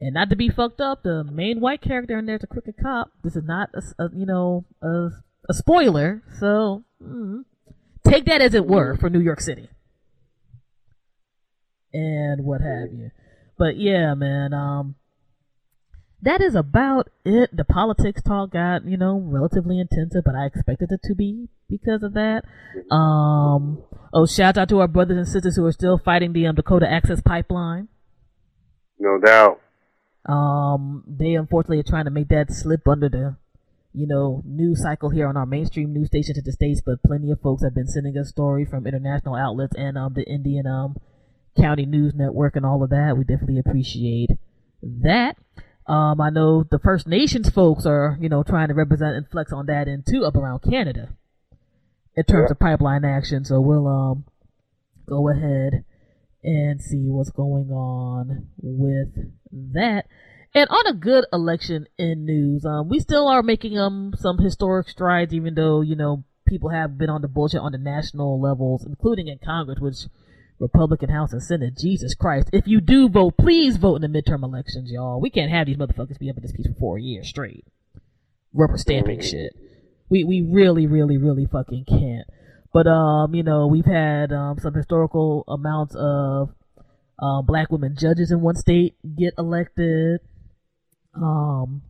And 0.00 0.14
not 0.14 0.30
to 0.30 0.36
be 0.36 0.48
fucked 0.48 0.80
up, 0.80 1.02
the 1.02 1.24
main 1.24 1.60
white 1.60 1.82
character 1.82 2.18
in 2.18 2.26
there's 2.26 2.42
a 2.42 2.46
crooked 2.46 2.76
cop. 2.82 3.12
This 3.22 3.36
is 3.36 3.44
not 3.44 3.68
a, 3.74 4.04
a 4.04 4.08
you 4.14 4.24
know 4.24 4.64
a, 4.82 5.08
a 5.48 5.54
spoiler, 5.54 6.22
so 6.38 6.84
mm, 7.02 7.44
take 8.06 8.24
that 8.24 8.40
as 8.40 8.54
it 8.54 8.66
were 8.66 8.96
for 8.96 9.10
New 9.10 9.20
York 9.20 9.40
City 9.40 9.68
and 11.92 12.44
what 12.44 12.60
have 12.60 12.92
you. 12.92 13.10
But 13.58 13.76
yeah, 13.76 14.14
man, 14.14 14.54
um, 14.54 14.94
that 16.22 16.40
is 16.40 16.54
about 16.54 17.08
it. 17.24 17.54
The 17.54 17.64
politics 17.64 18.22
talk 18.22 18.52
got 18.52 18.84
you 18.84 18.96
know 18.96 19.20
relatively 19.22 19.78
intensive, 19.78 20.22
but 20.24 20.34
I 20.34 20.46
expected 20.46 20.90
it 20.92 21.00
to 21.04 21.14
be 21.14 21.48
because 21.68 22.02
of 22.02 22.14
that. 22.14 22.44
Um, 22.90 23.82
oh, 24.12 24.26
shout 24.26 24.56
out 24.56 24.68
to 24.70 24.80
our 24.80 24.88
brothers 24.88 25.18
and 25.18 25.28
sisters 25.28 25.56
who 25.56 25.64
are 25.66 25.72
still 25.72 25.98
fighting 25.98 26.32
the 26.32 26.46
um, 26.46 26.54
Dakota 26.54 26.90
Access 26.90 27.20
Pipeline. 27.20 27.88
No 28.98 29.18
doubt. 29.18 29.60
Um, 30.26 31.04
they 31.06 31.34
unfortunately 31.34 31.80
are 31.80 31.82
trying 31.90 32.04
to 32.04 32.10
make 32.10 32.28
that 32.28 32.52
slip 32.52 32.86
under 32.86 33.08
the, 33.08 33.36
you 33.92 34.06
know, 34.06 34.42
news 34.44 34.82
cycle 34.82 35.10
here 35.10 35.26
on 35.26 35.36
our 35.36 35.46
mainstream 35.46 35.92
news 35.92 36.08
stations 36.08 36.38
in 36.38 36.44
the 36.44 36.52
states. 36.52 36.82
But 36.84 37.02
plenty 37.02 37.30
of 37.30 37.40
folks 37.40 37.62
have 37.64 37.74
been 37.74 37.88
sending 37.88 38.16
us 38.18 38.28
stories 38.28 38.68
from 38.68 38.86
international 38.86 39.34
outlets 39.36 39.74
and 39.76 39.96
um 39.96 40.12
the 40.14 40.24
Indian 40.24 40.66
um 40.66 40.96
County 41.56 41.86
News 41.86 42.14
Network 42.14 42.54
and 42.56 42.64
all 42.66 42.82
of 42.82 42.90
that. 42.90 43.16
We 43.16 43.24
definitely 43.24 43.58
appreciate 43.58 44.30
that. 44.82 45.36
Um, 45.86 46.20
I 46.20 46.30
know 46.30 46.62
the 46.62 46.78
First 46.78 47.06
Nations 47.08 47.48
folks 47.48 47.84
are, 47.86 48.16
you 48.20 48.28
know, 48.28 48.42
trying 48.44 48.68
to 48.68 48.74
represent 48.74 49.16
and 49.16 49.28
flex 49.28 49.52
on 49.52 49.66
that 49.66 49.88
and 49.88 50.06
too 50.06 50.24
up 50.24 50.36
around 50.36 50.60
Canada 50.60 51.14
in 52.14 52.24
terms 52.24 52.48
Yeah. 52.48 52.52
of 52.52 52.58
pipeline 52.60 53.04
action. 53.04 53.44
So 53.44 53.60
we'll 53.60 53.88
um 53.88 54.24
go 55.08 55.28
ahead 55.30 55.84
and 56.44 56.80
see 56.80 57.08
what's 57.08 57.30
going 57.30 57.70
on 57.72 58.46
with 58.62 59.08
that. 59.52 60.06
And 60.54 60.68
on 60.68 60.86
a 60.86 60.94
good 60.94 61.26
election 61.32 61.86
in 61.96 62.24
news, 62.24 62.64
um, 62.64 62.88
we 62.88 62.98
still 62.98 63.28
are 63.28 63.42
making 63.42 63.78
um 63.78 64.12
some 64.18 64.38
historic 64.38 64.88
strides, 64.88 65.32
even 65.32 65.54
though 65.54 65.80
you 65.80 65.94
know 65.94 66.24
people 66.46 66.70
have 66.70 66.98
been 66.98 67.10
on 67.10 67.22
the 67.22 67.28
bullshit 67.28 67.60
on 67.60 67.72
the 67.72 67.78
national 67.78 68.40
levels, 68.40 68.84
including 68.84 69.28
in 69.28 69.38
Congress, 69.38 69.78
which 69.78 70.06
Republican 70.58 71.08
House 71.08 71.32
and 71.32 71.42
Senate. 71.42 71.76
Jesus 71.78 72.14
Christ! 72.14 72.50
If 72.52 72.66
you 72.66 72.80
do 72.80 73.08
vote, 73.08 73.36
please 73.38 73.76
vote 73.76 74.02
in 74.02 74.12
the 74.12 74.22
midterm 74.22 74.42
elections, 74.42 74.90
y'all. 74.90 75.20
We 75.20 75.30
can't 75.30 75.52
have 75.52 75.66
these 75.66 75.76
motherfuckers 75.76 76.18
be 76.18 76.30
up 76.30 76.36
in 76.36 76.42
this 76.42 76.52
piece 76.52 76.66
for 76.66 76.78
four 76.80 76.98
years 76.98 77.28
straight, 77.28 77.64
rubber 78.52 78.76
stamping 78.76 79.20
shit. 79.20 79.54
We 80.08 80.24
we 80.24 80.42
really 80.42 80.88
really 80.88 81.16
really 81.16 81.46
fucking 81.46 81.84
can't. 81.84 82.26
But 82.72 82.88
um, 82.88 83.34
you 83.34 83.44
know, 83.44 83.68
we've 83.68 83.86
had 83.86 84.32
um 84.32 84.58
some 84.58 84.74
historical 84.74 85.44
amounts 85.46 85.94
of 85.96 86.50
um 87.20 87.46
black 87.46 87.70
women 87.70 87.96
judges 87.98 88.30
in 88.30 88.40
one 88.40 88.56
state 88.56 88.96
get 89.16 89.34
elected. 89.38 90.20
Um, 91.14 91.82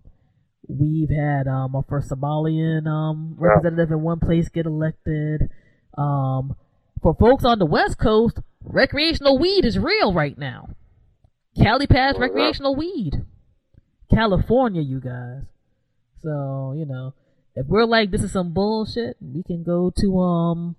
we've 0.69 1.11
had 1.11 1.47
um 1.47 1.75
our 1.75 1.85
first 1.89 2.11
Somalian 2.11 2.87
um 2.87 3.37
representative 3.39 3.91
in 3.91 4.03
one 4.03 4.21
place 4.21 4.49
get 4.49 4.67
elected. 4.67 5.51
Um, 5.97 6.57
for 7.03 7.15
folks 7.15 7.45
on 7.45 7.59
the 7.59 7.67
West 7.67 7.99
Coast, 7.99 8.39
recreational 8.63 9.39
weed 9.39 9.65
is 9.65 9.79
real 9.79 10.13
right 10.13 10.37
now. 10.37 10.71
Cali 11.57 11.87
passed 11.87 12.19
recreational 12.19 12.77
weed. 12.77 13.25
California, 14.13 14.83
you 14.83 15.01
guys. 15.01 15.43
So, 16.23 16.75
you 16.77 16.85
know, 16.87 17.15
if 17.55 17.67
we're 17.67 17.85
like 17.85 18.11
this 18.11 18.23
is 18.23 18.33
some 18.33 18.53
bullshit, 18.53 19.17
we 19.21 19.43
can 19.43 19.63
go 19.63 19.93
to 19.99 20.19
um 20.19 20.77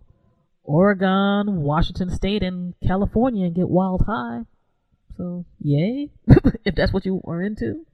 Oregon, 0.64 1.62
Washington 1.62 2.10
State, 2.10 2.44
and 2.44 2.74
California 2.86 3.46
and 3.46 3.56
get 3.56 3.70
wild 3.70 4.04
high. 4.08 4.42
So, 5.18 5.46
yay, 5.60 6.10
if 6.66 6.76
that's 6.76 6.94
what 6.94 7.06
you 7.06 7.22
are 7.26 7.42
into. 7.42 7.86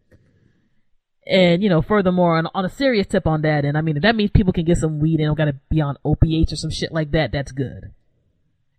And 1.29 1.61
you 1.61 1.69
know, 1.69 1.81
furthermore, 1.81 2.37
on, 2.37 2.47
on 2.53 2.65
a 2.65 2.69
serious 2.69 3.07
tip 3.07 3.27
on 3.27 3.41
that, 3.41 3.65
and 3.65 3.77
I 3.77 3.81
mean, 3.81 3.97
if 3.97 4.03
that 4.03 4.15
means 4.15 4.31
people 4.31 4.53
can 4.53 4.63
get 4.63 4.77
some 4.77 4.99
weed 4.99 5.19
and 5.19 5.27
don't 5.27 5.37
gotta 5.37 5.59
be 5.69 5.81
on 5.81 5.97
opiates 6.05 6.53
or 6.53 6.55
some 6.55 6.71
shit 6.71 6.91
like 6.91 7.11
that, 7.11 7.31
that's 7.33 7.51
good. 7.51 7.91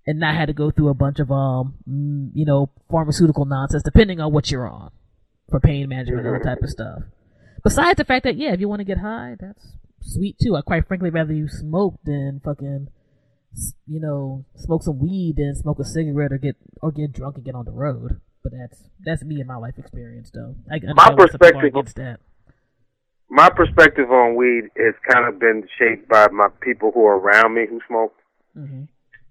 And 0.06 0.18
not 0.18 0.34
had 0.34 0.46
to 0.46 0.54
go 0.54 0.70
through 0.70 0.88
a 0.88 0.94
bunch 0.94 1.18
of 1.18 1.30
um, 1.30 1.74
mm, 1.86 2.30
you 2.32 2.46
know, 2.46 2.70
pharmaceutical 2.90 3.44
nonsense, 3.44 3.82
depending 3.82 4.20
on 4.20 4.32
what 4.32 4.50
you're 4.50 4.66
on, 4.66 4.90
for 5.50 5.60
pain 5.60 5.90
management 5.90 6.20
and 6.20 6.28
other 6.28 6.42
type 6.42 6.62
of 6.62 6.70
stuff. 6.70 7.02
Besides 7.62 7.98
the 7.98 8.04
fact 8.04 8.24
that 8.24 8.36
yeah, 8.36 8.54
if 8.54 8.60
you 8.60 8.68
want 8.68 8.80
to 8.80 8.84
get 8.84 8.98
high, 8.98 9.36
that's 9.38 9.72
sweet 10.00 10.36
too. 10.42 10.56
I 10.56 10.62
quite 10.62 10.88
frankly 10.88 11.10
rather 11.10 11.34
you 11.34 11.48
smoke 11.48 11.98
than 12.04 12.40
fucking, 12.42 12.88
you 13.86 14.00
know, 14.00 14.44
smoke 14.56 14.82
some 14.82 14.98
weed 14.98 15.34
than 15.36 15.54
smoke 15.54 15.78
a 15.80 15.84
cigarette 15.84 16.32
or 16.32 16.38
get 16.38 16.56
or 16.82 16.92
get 16.92 17.12
drunk 17.12 17.36
and 17.36 17.44
get 17.44 17.54
on 17.54 17.64
the 17.64 17.72
road. 17.72 18.20
But 18.42 18.52
that's 18.52 18.82
that's 19.04 19.24
me 19.24 19.36
and 19.40 19.48
my 19.48 19.56
life 19.56 19.74
experience 19.78 20.30
though. 20.32 20.54
I 20.70 20.74
understand 20.74 20.96
why 20.96 21.04
some 21.04 21.16
people 21.16 21.18
are 21.18 21.26
perspective- 21.26 21.64
against 21.64 21.96
that. 21.96 22.20
My 23.30 23.50
perspective 23.50 24.10
on 24.10 24.36
weed 24.36 24.70
has 24.76 24.94
kind 25.06 25.28
of 25.28 25.38
been 25.38 25.68
shaped 25.78 26.08
by 26.08 26.28
my 26.28 26.48
people 26.62 26.92
who 26.94 27.04
are 27.04 27.18
around 27.18 27.52
me 27.54 27.66
who 27.68 27.78
smoke, 27.86 28.14
hmm 28.54 28.84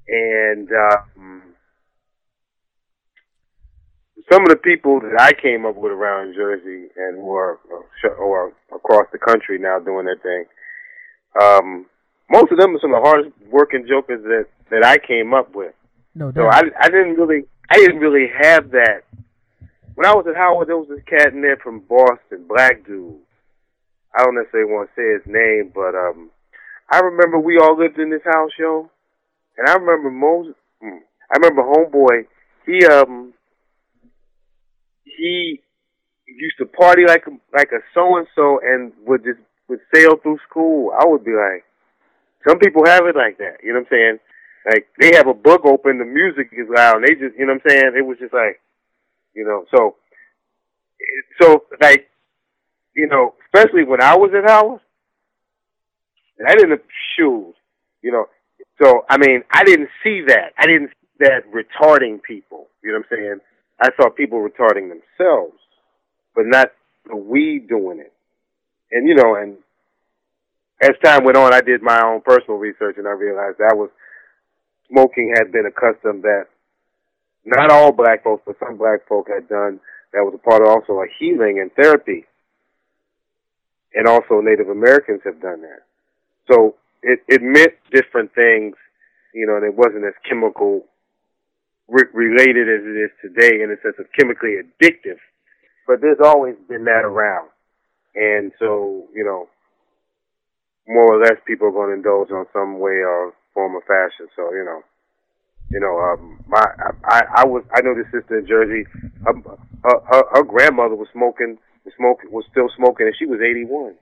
and 0.08 0.70
um, 0.72 1.42
some 4.32 4.44
of 4.44 4.50
the 4.50 4.56
people 4.58 5.00
that 5.02 5.20
I 5.20 5.34
came 5.34 5.66
up 5.66 5.76
with 5.76 5.92
around 5.92 6.36
Jersey 6.36 6.90
and 6.96 7.18
who 7.18 7.34
are 7.34 7.60
uh, 7.74 8.08
or 8.20 8.54
across 8.74 9.08
the 9.12 9.18
country 9.18 9.58
now 9.58 9.80
doing 9.80 10.06
their 10.06 10.18
thing. 10.18 10.46
Um, 11.42 11.86
most 12.30 12.52
of 12.52 12.58
them 12.58 12.76
are 12.76 12.80
some 12.80 12.94
of 12.94 13.02
the 13.02 13.10
hardest 13.10 13.32
working 13.50 13.86
jokers 13.88 14.24
that 14.24 14.46
that 14.70 14.86
I 14.86 14.98
came 14.98 15.34
up 15.34 15.56
with. 15.56 15.74
No 16.16 16.32
So. 16.32 16.48
I, 16.48 16.64
I 16.80 16.90
didn't 16.90 17.16
really, 17.16 17.46
I 17.70 17.78
didn't 17.78 18.00
really 18.00 18.28
have 18.42 18.72
that. 18.72 19.04
When 19.96 20.06
I 20.06 20.14
was 20.14 20.26
at 20.30 20.36
Howard, 20.36 20.68
there 20.68 20.78
was 20.78 20.90
this 20.90 21.04
cat 21.08 21.34
in 21.34 21.42
there 21.42 21.58
from 21.58 21.80
Boston, 21.80 22.46
black 22.48 22.86
dude. 22.86 23.16
I 24.16 24.24
don't 24.24 24.36
necessarily 24.36 24.72
want 24.72 24.90
to 24.90 24.96
say 24.96 25.14
his 25.14 25.34
name, 25.34 25.72
but 25.74 25.96
um, 25.96 26.30
I 26.92 27.00
remember 27.00 27.40
we 27.40 27.58
all 27.58 27.78
lived 27.78 28.00
in 28.00 28.10
this 28.10 28.24
house, 28.24 28.52
yo, 28.58 28.90
and 29.58 29.68
I 29.68 29.74
remember 29.74 30.10
most. 30.10 30.50
mm, 30.84 31.00
I 31.32 31.38
remember 31.38 31.64
homeboy. 31.64 32.26
He 32.66 32.86
um, 32.86 33.34
he 35.04 35.62
used 36.26 36.58
to 36.60 36.66
party 36.66 37.04
like 37.08 37.26
a, 37.28 37.32
like 37.56 37.72
a 37.72 37.82
so 37.94 38.18
and 38.18 38.28
so, 38.36 38.60
and 38.64 38.94
would 39.06 39.24
just 39.24 39.40
would 39.68 39.80
sail 39.94 40.16
through 40.22 40.40
school. 40.50 40.92
I 40.98 41.06
would 41.06 41.24
be 41.24 41.32
like, 41.32 41.64
some 42.46 42.60
people 42.60 42.86
have 42.86 43.06
it 43.06 43.16
like 43.16 43.38
that. 43.38 43.58
You 43.64 43.74
know 43.74 43.80
what 43.80 43.88
I'm 43.88 43.92
saying? 43.92 44.20
Like 44.66 44.88
they 45.00 45.16
have 45.16 45.28
a 45.28 45.34
book 45.34 45.62
open, 45.66 45.98
the 45.98 46.06
music 46.06 46.50
is 46.52 46.68
loud, 46.70 46.98
and 46.98 47.06
they 47.06 47.16
just, 47.16 47.38
you 47.38 47.46
know 47.46 47.54
what 47.54 47.62
I'm 47.66 47.70
saying? 47.70 47.94
It 47.98 48.06
was 48.06 48.18
just 48.20 48.34
like, 48.34 48.60
you 49.34 49.46
know, 49.46 49.66
so, 49.74 49.96
so 51.42 51.64
like, 51.80 52.10
you 52.96 53.08
know, 53.08 53.36
especially 53.46 53.84
when 53.84 54.02
I 54.02 54.18
was 54.18 54.32
at 54.36 54.50
Howard, 54.50 54.82
and 56.38 56.48
I 56.48 56.56
didn't 56.56 56.82
shoes, 57.16 57.56
you 58.02 58.12
know. 58.12 58.26
So 58.82 59.06
I 59.10 59.18
mean, 59.18 59.44
I 59.52 59.64
didn't 59.64 59.90
see 60.04 60.22
that. 60.28 60.54
I 60.58 60.66
didn't 60.66 60.90
see 60.90 61.26
that 61.26 61.44
retarding 61.52 62.22
people. 62.22 62.68
You 62.84 62.92
know 62.92 63.00
what 63.00 63.18
I'm 63.18 63.18
saying? 63.18 63.40
I 63.82 63.90
saw 63.96 64.10
people 64.10 64.40
retarding 64.40 64.90
themselves, 64.90 65.58
but 66.36 66.46
not 66.46 66.72
the 67.08 67.16
weed 67.16 67.68
doing 67.70 68.00
it. 68.00 68.14
And 68.92 69.08
you 69.08 69.16
know, 69.16 69.36
and 69.36 69.58
as 70.82 70.92
time 71.04 71.24
went 71.24 71.38
on, 71.38 71.54
I 71.54 71.62
did 71.62 71.82
my 71.82 72.02
own 72.04 72.22
personal 72.22 72.58
research, 72.58 72.96
and 72.98 73.08
I 73.08 73.12
realized 73.12 73.58
that 73.58 73.78
was 73.78 73.90
smoking 74.90 75.34
had 75.36 75.52
been 75.52 75.66
a 75.66 75.72
custom 75.72 76.22
that 76.22 76.46
not 77.46 77.72
all 77.72 77.92
black 77.92 78.24
folks, 78.24 78.44
but 78.46 78.58
some 78.60 78.78
black 78.78 79.08
folk 79.08 79.28
had 79.34 79.48
done. 79.48 79.80
That 80.14 80.24
was 80.24 80.34
a 80.36 80.50
part 80.50 80.62
of 80.62 80.68
also 80.68 81.02
a 81.02 81.08
healing 81.20 81.60
and 81.60 81.72
therapy, 81.74 82.26
and 83.94 84.08
also 84.08 84.42
Native 84.42 84.70
Americans 84.70 85.22
have 85.26 85.42
done 85.42 85.62
that. 85.62 85.84
So 86.52 86.76
it 87.02 87.20
it 87.28 87.42
meant 87.42 87.74
different 87.92 88.34
things, 88.34 88.76
you 89.34 89.48
know, 89.48 89.56
and 89.56 89.66
it 89.66 89.76
wasn't 89.76 90.06
as 90.06 90.14
chemical 90.30 90.86
re- 91.88 92.12
related 92.14 92.70
as 92.70 92.86
it 92.86 92.98
is 92.98 93.12
today 93.22 93.62
in 93.64 93.70
the 93.70 93.78
sense 93.82 93.96
of 94.00 94.06
chemically 94.18 94.56
addictive. 94.62 95.20
But 95.88 96.02
there's 96.02 96.20
always 96.24 96.56
been 96.68 96.86
that 96.86 97.04
around, 97.06 97.50
and 98.16 98.52
so 98.60 99.08
you 99.14 99.24
know, 99.24 99.48
more 100.88 101.16
or 101.16 101.22
less 101.22 101.38
people 101.46 101.68
are 101.68 101.72
going 101.72 101.90
to 101.90 101.96
indulge 101.96 102.32
on 102.32 102.46
some 102.54 102.80
way 102.80 103.04
or 103.04 103.34
form 103.54 103.76
of 103.76 103.84
fashion. 103.84 104.28
So 104.36 104.54
you 104.54 104.64
know, 104.64 104.82
you 105.70 105.80
know, 105.80 106.00
um, 106.00 106.40
my 106.48 106.64
I, 107.04 107.44
I 107.44 107.46
was 107.46 107.64
I 107.74 107.82
know 107.82 107.96
this 107.96 108.12
sister 108.12 108.40
in 108.40 108.48
Jersey. 108.48 108.86
Her, 109.26 109.34
her 109.84 110.24
her 110.34 110.44
grandmother 110.44 110.96
was 110.96 111.08
smoking 111.14 111.58
smoking 111.96 112.32
was 112.32 112.46
still 112.52 112.70
smoking 112.76 113.08
and 113.08 113.16
she 113.18 113.26
was 113.26 113.40
81. 113.40 113.96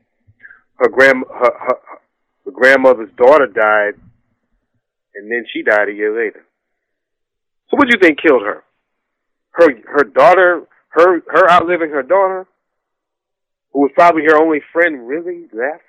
Her 0.77 0.89
grand 0.89 1.23
her, 1.29 1.53
her, 1.53 1.77
her 2.45 2.51
grandmother's 2.51 3.13
daughter 3.17 3.47
died 3.47 3.99
and 5.15 5.31
then 5.31 5.45
she 5.51 5.61
died 5.63 5.89
a 5.89 5.93
year 5.93 6.15
later. 6.15 6.43
So 7.69 7.77
what 7.77 7.88
do 7.88 7.95
you 7.95 8.01
think 8.01 8.21
killed 8.21 8.43
her? 8.43 8.63
Her 9.51 9.69
her 9.88 10.03
daughter 10.03 10.67
her 10.89 11.21
her 11.27 11.49
outliving 11.49 11.89
her 11.91 12.03
daughter, 12.03 12.47
who 13.71 13.81
was 13.81 13.91
probably 13.95 14.23
her 14.23 14.38
only 14.38 14.61
friend 14.71 15.07
really 15.07 15.47
left, 15.53 15.83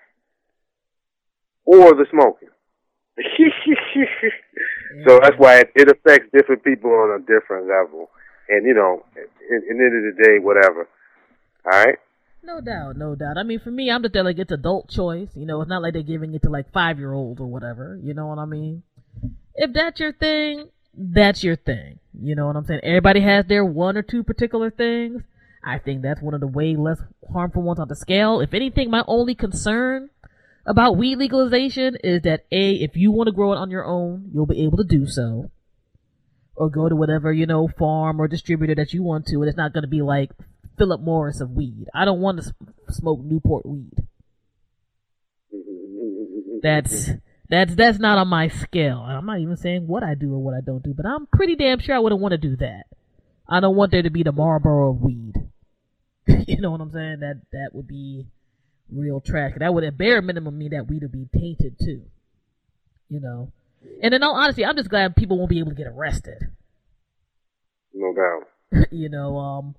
or 1.67 1.95
the 1.95 2.07
smoking. 2.11 2.49
so 5.07 5.21
that's 5.21 5.37
why 5.39 5.61
it, 5.61 5.71
it 5.75 5.89
affects 5.91 6.29
different 6.33 6.63
people 6.65 6.91
on 6.91 7.21
a 7.21 7.25
different 7.27 7.69
level. 7.69 8.11
And 8.49 8.65
you 8.65 8.75
know, 8.75 9.05
at, 9.17 9.23
at 9.23 9.29
the 9.63 9.71
end 9.71 9.81
of 9.81 10.17
the 10.17 10.23
day, 10.23 10.39
whatever. 10.39 10.89
All 11.65 11.85
right. 11.85 11.99
No 12.43 12.61
doubt, 12.61 12.97
no 12.97 13.17
doubt. 13.17 13.39
I 13.39 13.43
mean, 13.43 13.59
for 13.59 13.73
me, 13.73 13.91
I'm 13.91 14.03
just 14.03 14.13
there 14.13 14.23
like 14.23 14.39
it's 14.39 14.53
adult 14.53 14.89
choice. 14.89 15.29
You 15.35 15.47
know, 15.47 15.61
it's 15.61 15.69
not 15.69 15.83
like 15.83 15.95
they're 15.95 16.03
giving 16.03 16.33
it 16.35 16.43
to 16.43 16.51
like 16.51 16.73
five 16.73 16.99
year 16.99 17.13
olds 17.13 17.41
or 17.41 17.47
whatever. 17.47 17.99
You 18.01 18.15
know 18.15 18.27
what 18.27 18.39
I 18.39 18.45
mean? 18.45 18.85
If 19.57 19.73
that's 19.73 19.99
your 19.99 20.13
thing, 20.13 20.69
that's 20.97 21.43
your 21.43 21.57
thing. 21.57 21.99
You 22.19 22.37
know 22.37 22.47
what 22.47 22.57
I'm 22.57 22.65
saying? 22.65 22.81
Everybody 22.85 23.21
has 23.21 23.47
their 23.47 23.65
one 23.65 23.97
or 23.97 24.03
two 24.03 24.23
particular 24.23 24.71
things. 24.71 25.23
I 25.65 25.79
think 25.79 26.03
that's 26.03 26.23
one 26.23 26.35
of 26.35 26.41
the 26.41 26.47
way 26.47 26.77
less 26.77 27.01
harmful 27.33 27.63
ones 27.63 27.81
on 27.81 27.89
the 27.89 27.97
scale. 27.97 28.41
If 28.41 28.55
anything, 28.55 28.91
my 28.91 29.03
only 29.09 29.35
concern 29.35 30.11
about 30.67 30.97
weed 30.97 31.17
legalization 31.17 31.97
is 32.03 32.23
that 32.23 32.45
A, 32.51 32.73
if 32.75 32.97
you 32.97 33.13
want 33.13 33.29
to 33.29 33.33
grow 33.33 33.53
it 33.53 33.57
on 33.57 33.71
your 33.71 33.85
own, 33.85 34.31
you'll 34.35 34.47
be 34.47 34.65
able 34.65 34.79
to 34.79 34.85
do 34.85 35.07
so. 35.07 35.51
Or 36.57 36.71
go 36.71 36.89
to 36.89 36.97
whatever, 36.97 37.33
you 37.33 37.47
know, 37.47 37.69
farm 37.69 38.21
or 38.21 38.29
distributor 38.29 38.75
that 38.75 38.93
you 38.93 39.03
want 39.03 39.27
to, 39.27 39.37
and 39.37 39.49
it's 39.49 39.59
not 39.59 39.73
going 39.73 39.83
to 39.83 39.89
be 39.89 40.03
like 40.03 40.31
Philip 40.79 41.01
Morris 41.03 41.41
of 41.41 41.51
weed. 41.51 41.87
I 41.95 42.05
don't 42.05 42.21
want 42.21 42.43
to 42.43 42.55
smoke 42.91 43.21
Newport 43.23 43.67
weed. 43.67 43.93
That's 46.63 47.11
that's 47.49 47.75
that's 47.75 47.99
not 47.99 48.19
on 48.19 48.29
my 48.29 48.49
scale. 48.49 48.99
I'm 48.99 49.27
not 49.27 49.39
even 49.39 49.57
saying 49.57 49.87
what 49.87 50.03
I 50.03 50.15
do 50.15 50.33
or 50.33 50.43
what 50.43 50.55
I 50.55 50.61
don't 50.63 50.83
do, 50.83 50.95
but 50.95 51.07
I'm 51.07 51.27
pretty 51.27 51.55
damn 51.57 51.79
sure 51.79 51.95
I 51.95 51.99
wouldn't 51.99 52.21
want 52.21 52.33
to 52.33 52.39
do 52.39 52.57
that. 52.57 52.85
I 53.49 53.61
don't 53.61 53.77
want 53.77 53.93
there 53.93 54.03
to 54.03 54.11
be 54.11 54.23
the 54.23 54.33
Marlboro 54.33 54.91
of 54.91 55.03
weed. 55.03 55.35
you 56.27 56.61
know 56.61 56.71
what 56.71 56.81
I'm 56.81 56.91
saying? 56.91 57.21
That 57.21 57.43
that 57.53 57.71
would 57.73 57.87
be 57.87 58.27
real 58.91 59.21
trash. 59.21 59.53
That 59.59 59.75
would 59.75 59.85
at 59.85 59.99
bare 59.99 60.23
minimum 60.23 60.59
mean 60.59 60.71
that 60.71 60.89
weed 60.89 61.03
would 61.03 61.13
be 61.13 61.29
tainted 61.33 61.79
too. 61.79 62.03
You 63.09 63.21
know. 63.21 63.53
And 64.03 64.15
in 64.15 64.23
all 64.23 64.35
honesty, 64.35 64.65
I'm 64.65 64.77
just 64.77 64.91
glad 64.91 65.17
people 65.17 65.39
won't 65.39 65.51
be 65.51 65.61
able 65.61 65.71
to 65.71 65.77
get 65.77 65.87
arrested. 65.87 66.39
No 67.95 68.13
doubt. 68.15 68.87
you 68.91 69.09
know, 69.09 69.37
um, 69.37 69.75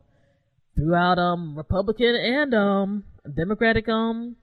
throughout 0.75 1.19
um 1.19 1.57
Republican 1.57 2.15
and 2.15 2.53
um 2.53 3.03
Democratic 3.35 3.89
um 3.89 4.35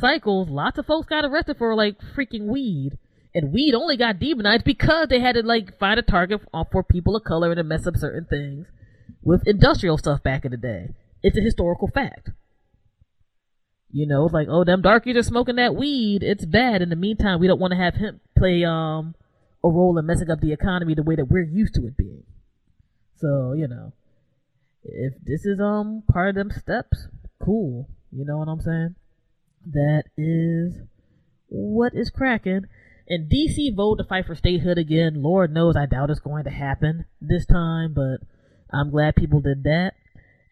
cycles, 0.00 0.48
lots 0.48 0.78
of 0.78 0.86
folks 0.86 1.06
got 1.06 1.24
arrested 1.24 1.56
for 1.58 1.74
like 1.74 1.96
freaking 2.16 2.46
weed. 2.46 2.98
And 3.34 3.52
weed 3.52 3.74
only 3.74 3.96
got 3.96 4.18
demonized 4.18 4.64
because 4.64 5.08
they 5.08 5.20
had 5.20 5.34
to 5.34 5.42
like 5.42 5.78
find 5.78 5.98
a 5.98 6.02
target 6.02 6.40
for 6.72 6.82
people 6.82 7.14
of 7.14 7.24
color 7.24 7.50
and 7.50 7.58
to 7.58 7.62
mess 7.62 7.86
up 7.86 7.96
certain 7.96 8.24
things 8.24 8.66
with 9.22 9.46
industrial 9.46 9.98
stuff 9.98 10.22
back 10.22 10.44
in 10.44 10.50
the 10.50 10.56
day. 10.56 10.94
It's 11.22 11.36
a 11.36 11.42
historical 11.42 11.88
fact. 11.88 12.30
You 13.90 14.06
know, 14.06 14.26
like, 14.26 14.48
oh, 14.50 14.64
them 14.64 14.82
darkies 14.82 15.16
are 15.16 15.22
smoking 15.22 15.56
that 15.56 15.74
weed. 15.74 16.22
It's 16.22 16.44
bad. 16.44 16.82
In 16.82 16.90
the 16.90 16.96
meantime, 16.96 17.40
we 17.40 17.46
don't 17.46 17.60
want 17.60 17.72
to 17.72 17.78
have 17.78 17.94
him 17.94 18.20
play 18.36 18.64
um 18.64 19.14
a 19.64 19.68
role 19.68 19.98
in 19.98 20.06
messing 20.06 20.30
up 20.30 20.40
the 20.40 20.52
economy 20.52 20.94
the 20.94 21.02
way 21.02 21.16
that 21.16 21.24
we're 21.24 21.42
used 21.42 21.74
to 21.74 21.86
it 21.86 21.96
being. 21.96 22.24
So, 23.16 23.54
you 23.56 23.66
know, 23.66 23.92
if 24.84 25.14
this 25.22 25.44
is 25.44 25.58
um 25.60 26.02
part 26.10 26.30
of 26.30 26.34
them 26.34 26.50
steps, 26.50 27.08
cool. 27.42 27.88
You 28.12 28.24
know 28.24 28.38
what 28.38 28.48
I'm 28.48 28.60
saying? 28.60 28.94
That 29.66 30.04
is 30.16 30.74
what 31.48 31.94
is 31.94 32.10
cracking. 32.10 32.66
And 33.08 33.30
DC 33.30 33.74
voted 33.74 34.04
to 34.04 34.08
fight 34.08 34.26
for 34.26 34.34
statehood 34.34 34.76
again. 34.76 35.22
Lord 35.22 35.52
knows 35.52 35.76
I 35.76 35.86
doubt 35.86 36.10
it's 36.10 36.20
going 36.20 36.44
to 36.44 36.50
happen 36.50 37.06
this 37.22 37.46
time, 37.46 37.94
but 37.94 38.18
I'm 38.70 38.90
glad 38.90 39.16
people 39.16 39.40
did 39.40 39.64
that. 39.64 39.92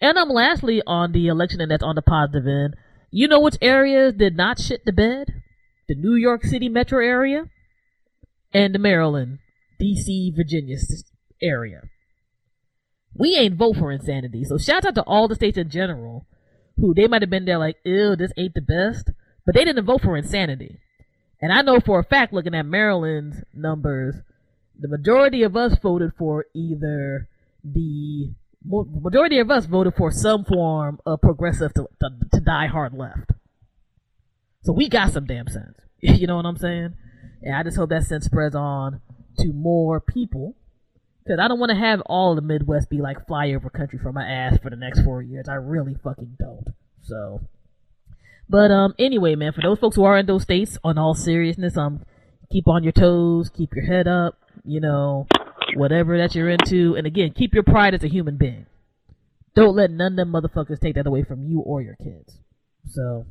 And 0.00 0.18
I'm 0.18 0.30
um, 0.30 0.34
lastly 0.34 0.82
on 0.86 1.12
the 1.12 1.28
election, 1.28 1.60
and 1.60 1.70
that's 1.70 1.82
on 1.82 1.94
the 1.94 2.02
positive 2.02 2.46
end. 2.46 2.76
You 3.16 3.28
know 3.28 3.40
which 3.40 3.56
areas 3.62 4.12
did 4.12 4.36
not 4.36 4.60
shit 4.60 4.84
the 4.84 4.92
bed? 4.92 5.42
The 5.88 5.94
New 5.94 6.16
York 6.16 6.42
City 6.44 6.68
metro 6.68 7.02
area 7.02 7.46
and 8.52 8.74
the 8.74 8.78
Maryland, 8.78 9.38
DC, 9.80 10.36
Virginia 10.36 10.76
area. 11.40 11.84
We 13.14 13.34
ain't 13.36 13.56
vote 13.56 13.76
for 13.78 13.90
insanity. 13.90 14.44
So 14.44 14.58
shout 14.58 14.84
out 14.84 14.96
to 14.96 15.02
all 15.04 15.28
the 15.28 15.34
states 15.34 15.56
in 15.56 15.70
general 15.70 16.26
who 16.76 16.92
they 16.92 17.06
might 17.06 17.22
have 17.22 17.30
been 17.30 17.46
there 17.46 17.56
like, 17.56 17.76
ew, 17.86 18.16
this 18.16 18.32
ain't 18.36 18.52
the 18.52 18.60
best, 18.60 19.08
but 19.46 19.54
they 19.54 19.64
didn't 19.64 19.86
vote 19.86 20.02
for 20.02 20.14
insanity. 20.14 20.78
And 21.40 21.54
I 21.54 21.62
know 21.62 21.80
for 21.80 21.98
a 21.98 22.04
fact, 22.04 22.34
looking 22.34 22.54
at 22.54 22.66
Maryland's 22.66 23.38
numbers, 23.54 24.16
the 24.78 24.88
majority 24.88 25.42
of 25.42 25.56
us 25.56 25.78
voted 25.78 26.12
for 26.18 26.44
either 26.54 27.30
the 27.64 28.34
majority 28.66 29.38
of 29.38 29.50
us 29.50 29.66
voted 29.66 29.94
for 29.96 30.10
some 30.10 30.44
form 30.44 31.00
of 31.06 31.20
progressive 31.20 31.72
to, 31.74 31.88
to, 32.00 32.10
to 32.32 32.40
die 32.40 32.66
hard 32.66 32.92
left. 32.92 33.32
So 34.62 34.72
we 34.72 34.88
got 34.88 35.12
some 35.12 35.26
damn 35.26 35.48
sense. 35.48 35.78
you 36.00 36.26
know 36.26 36.36
what 36.36 36.46
I'm 36.46 36.56
saying? 36.56 36.94
And 37.42 37.54
I 37.54 37.62
just 37.62 37.76
hope 37.76 37.90
that 37.90 38.04
sense 38.04 38.24
spreads 38.24 38.54
on 38.54 39.00
to 39.38 39.52
more 39.52 40.00
people. 40.00 40.56
Because 41.22 41.40
I 41.40 41.48
don't 41.48 41.58
want 41.58 41.70
to 41.70 41.76
have 41.76 42.00
all 42.06 42.34
the 42.34 42.40
Midwest 42.40 42.88
be 42.88 43.00
like 43.00 43.26
flyover 43.26 43.72
country 43.72 43.98
for 44.00 44.12
my 44.12 44.24
ass 44.24 44.58
for 44.62 44.70
the 44.70 44.76
next 44.76 45.02
four 45.02 45.22
years. 45.22 45.48
I 45.48 45.54
really 45.54 45.96
fucking 46.02 46.36
don't. 46.38 46.68
So. 47.02 47.40
But 48.48 48.70
um, 48.70 48.94
anyway, 48.98 49.34
man, 49.34 49.52
for 49.52 49.60
those 49.60 49.78
folks 49.78 49.96
who 49.96 50.04
are 50.04 50.18
in 50.18 50.26
those 50.26 50.42
states, 50.42 50.78
on 50.84 50.98
all 50.98 51.14
seriousness, 51.14 51.76
um, 51.76 52.04
keep 52.50 52.68
on 52.68 52.84
your 52.84 52.92
toes, 52.92 53.48
keep 53.48 53.74
your 53.74 53.84
head 53.84 54.06
up, 54.06 54.38
you 54.64 54.80
know, 54.80 55.26
whatever 55.76 56.18
that 56.18 56.34
you're 56.34 56.48
into. 56.48 56.94
And 56.96 57.06
again, 57.06 57.32
keep 57.34 57.54
your 57.54 57.62
pride 57.62 57.94
as 57.94 58.02
a 58.04 58.08
human 58.08 58.36
being. 58.36 58.66
Don't 59.54 59.76
let 59.76 59.90
none 59.90 60.12
of 60.12 60.16
them 60.16 60.32
motherfuckers 60.32 60.80
take 60.80 60.96
that 60.96 61.06
away 61.06 61.24
from 61.24 61.44
you 61.44 61.60
or 61.60 61.80
your 61.80 61.96
kids. 61.96 62.38
So, 62.88 63.26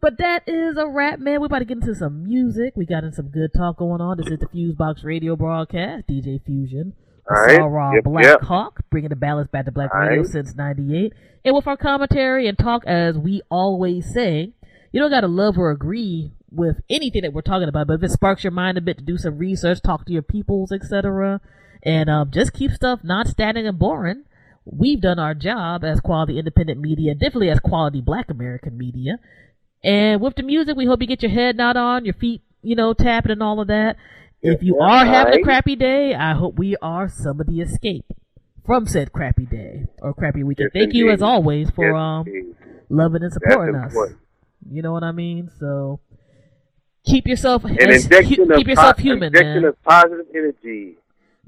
but 0.00 0.18
that 0.18 0.44
is 0.46 0.76
a 0.78 0.86
wrap, 0.88 1.18
man. 1.18 1.40
We're 1.40 1.46
about 1.46 1.58
to 1.60 1.64
get 1.66 1.78
into 1.78 1.94
some 1.94 2.24
music. 2.24 2.72
We 2.76 2.86
got 2.86 3.04
in 3.04 3.12
some 3.12 3.28
good 3.28 3.50
talk 3.54 3.76
going 3.78 4.00
on. 4.00 4.16
This 4.16 4.28
is 4.28 4.38
the 4.38 4.46
Fusebox 4.46 5.04
Radio 5.04 5.36
broadcast, 5.36 6.06
DJ 6.08 6.42
Fusion. 6.44 6.94
All 7.28 7.42
right. 7.42 7.58
Ra 7.58 7.92
Yep, 7.94 8.04
Black 8.04 8.24
yep. 8.24 8.42
Hawk, 8.42 8.80
bringing 8.90 9.10
the 9.10 9.16
balance 9.16 9.48
back 9.50 9.64
to 9.64 9.72
Black 9.72 9.90
All 9.92 10.00
Radio 10.00 10.22
right. 10.22 10.26
since 10.26 10.54
98. 10.54 11.12
And 11.44 11.54
with 11.54 11.66
our 11.66 11.76
commentary 11.76 12.48
and 12.48 12.58
talk, 12.58 12.84
as 12.86 13.16
we 13.18 13.42
always 13.50 14.12
say, 14.12 14.52
you 14.92 15.00
don't 15.00 15.10
got 15.10 15.20
to 15.22 15.28
love 15.28 15.58
or 15.58 15.70
agree 15.70 16.32
with 16.56 16.80
anything 16.90 17.22
that 17.22 17.32
we're 17.32 17.42
talking 17.42 17.68
about, 17.68 17.86
but 17.86 17.94
if 17.94 18.02
it 18.02 18.10
sparks 18.10 18.42
your 18.44 18.50
mind 18.50 18.78
a 18.78 18.80
bit 18.80 18.98
to 18.98 19.04
do 19.04 19.16
some 19.18 19.38
research, 19.38 19.80
talk 19.82 20.04
to 20.06 20.12
your 20.12 20.22
peoples, 20.22 20.72
etc., 20.72 21.40
and 21.82 22.10
um, 22.10 22.30
just 22.32 22.52
keep 22.52 22.72
stuff 22.72 23.00
not 23.04 23.28
static 23.28 23.64
and 23.64 23.78
boring, 23.78 24.24
we've 24.64 25.00
done 25.00 25.18
our 25.18 25.34
job 25.34 25.84
as 25.84 26.00
quality 26.00 26.38
independent 26.38 26.80
media, 26.80 27.14
definitely 27.14 27.50
as 27.50 27.60
quality 27.60 28.00
black 28.00 28.30
American 28.30 28.76
media. 28.76 29.18
And 29.84 30.20
with 30.20 30.34
the 30.34 30.42
music, 30.42 30.76
we 30.76 30.86
hope 30.86 31.00
you 31.00 31.06
get 31.06 31.22
your 31.22 31.30
head 31.30 31.56
not 31.56 31.76
on, 31.76 32.04
your 32.04 32.14
feet, 32.14 32.42
you 32.62 32.74
know, 32.74 32.92
tapping 32.92 33.30
and 33.30 33.42
all 33.42 33.60
of 33.60 33.68
that. 33.68 33.96
If 34.42 34.62
you 34.62 34.78
are 34.80 35.04
having 35.04 35.34
a 35.34 35.42
crappy 35.42 35.76
day, 35.76 36.14
I 36.14 36.34
hope 36.34 36.58
we 36.58 36.76
are 36.82 37.08
some 37.08 37.40
of 37.40 37.46
the 37.46 37.60
escape 37.60 38.04
from 38.64 38.86
said 38.86 39.12
crappy 39.12 39.46
day 39.46 39.84
or 40.02 40.12
crappy 40.12 40.42
weekend. 40.42 40.70
Yes, 40.74 40.82
Thank 40.82 40.94
you 40.94 41.10
as 41.10 41.22
always 41.22 41.70
for 41.70 41.86
Yes, 41.92 41.94
um 41.96 42.26
indeed. 42.26 42.54
loving 42.88 43.22
and 43.22 43.32
supporting 43.32 43.76
us. 43.76 43.94
You 44.68 44.82
know 44.82 44.92
what 44.92 45.04
I 45.04 45.12
mean? 45.12 45.50
So 45.60 46.00
keep 47.06 47.26
yourself 47.26 47.64
An 47.64 47.78
as, 47.80 48.04
injection 48.04 48.46
hu- 48.46 48.52
of 48.52 48.58
keep 48.58 48.66
yourself 48.68 48.96
po- 48.96 49.02
human, 49.02 49.28
injection 49.28 49.62
man. 49.62 49.64
of 49.64 49.82
positive 49.84 50.26
energy. 50.34 50.96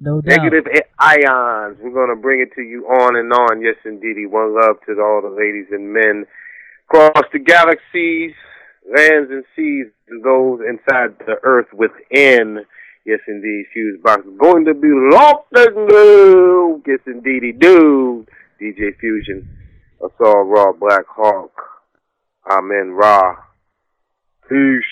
No 0.00 0.20
doubt. 0.20 0.44
Negative 0.44 0.64
ions. 0.98 1.76
We're 1.82 1.90
going 1.92 2.14
to 2.14 2.20
bring 2.20 2.40
it 2.40 2.54
to 2.54 2.62
you 2.62 2.86
on 2.86 3.16
and 3.16 3.32
on. 3.32 3.60
Yes, 3.60 3.74
indeedy. 3.84 4.26
One 4.26 4.54
love 4.54 4.76
to 4.86 4.92
all 5.02 5.20
the 5.22 5.28
ladies 5.36 5.66
and 5.72 5.92
men 5.92 6.24
across 6.88 7.24
the 7.32 7.40
galaxies, 7.40 8.32
lands 8.88 9.30
and 9.30 9.44
seas, 9.56 9.86
and 10.08 10.22
those 10.24 10.60
inside 10.68 11.18
the 11.26 11.36
earth 11.42 11.66
within. 11.74 12.64
Yes, 13.04 13.20
indeed. 13.26 13.64
Fuse 13.72 14.00
box 14.02 14.24
is 14.24 14.38
going 14.38 14.64
to 14.66 14.74
be 14.74 14.88
locked 15.12 15.52
and 15.56 15.74
low. 15.74 16.80
Yes, 16.86 17.00
indeedy. 17.06 17.52
Dude. 17.52 18.28
DJ 18.60 18.96
Fusion. 19.00 19.48
Ausar 20.00 20.44
Ra 20.48 20.72
Black 20.72 21.06
Hawk. 21.08 21.52
Amen. 22.50 22.90
Ra. 22.92 23.34
Peace. 24.48 24.84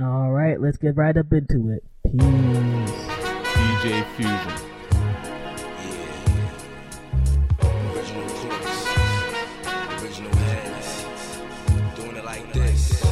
All 0.00 0.30
right, 0.30 0.60
let's 0.60 0.76
get 0.76 0.96
right 0.96 1.16
up 1.16 1.32
into 1.32 1.70
it. 1.70 1.82
Peace. 2.04 2.22
DJ 2.22 4.04
Fusion. 4.14 4.52
Original 7.90 8.28
clips, 8.28 8.86
original 10.00 10.36
heads, 10.36 10.88
doing 11.96 12.14
it 12.14 12.24
like 12.24 12.52
this. 12.52 13.02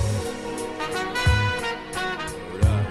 Word 2.52 2.64
up. 2.66 2.86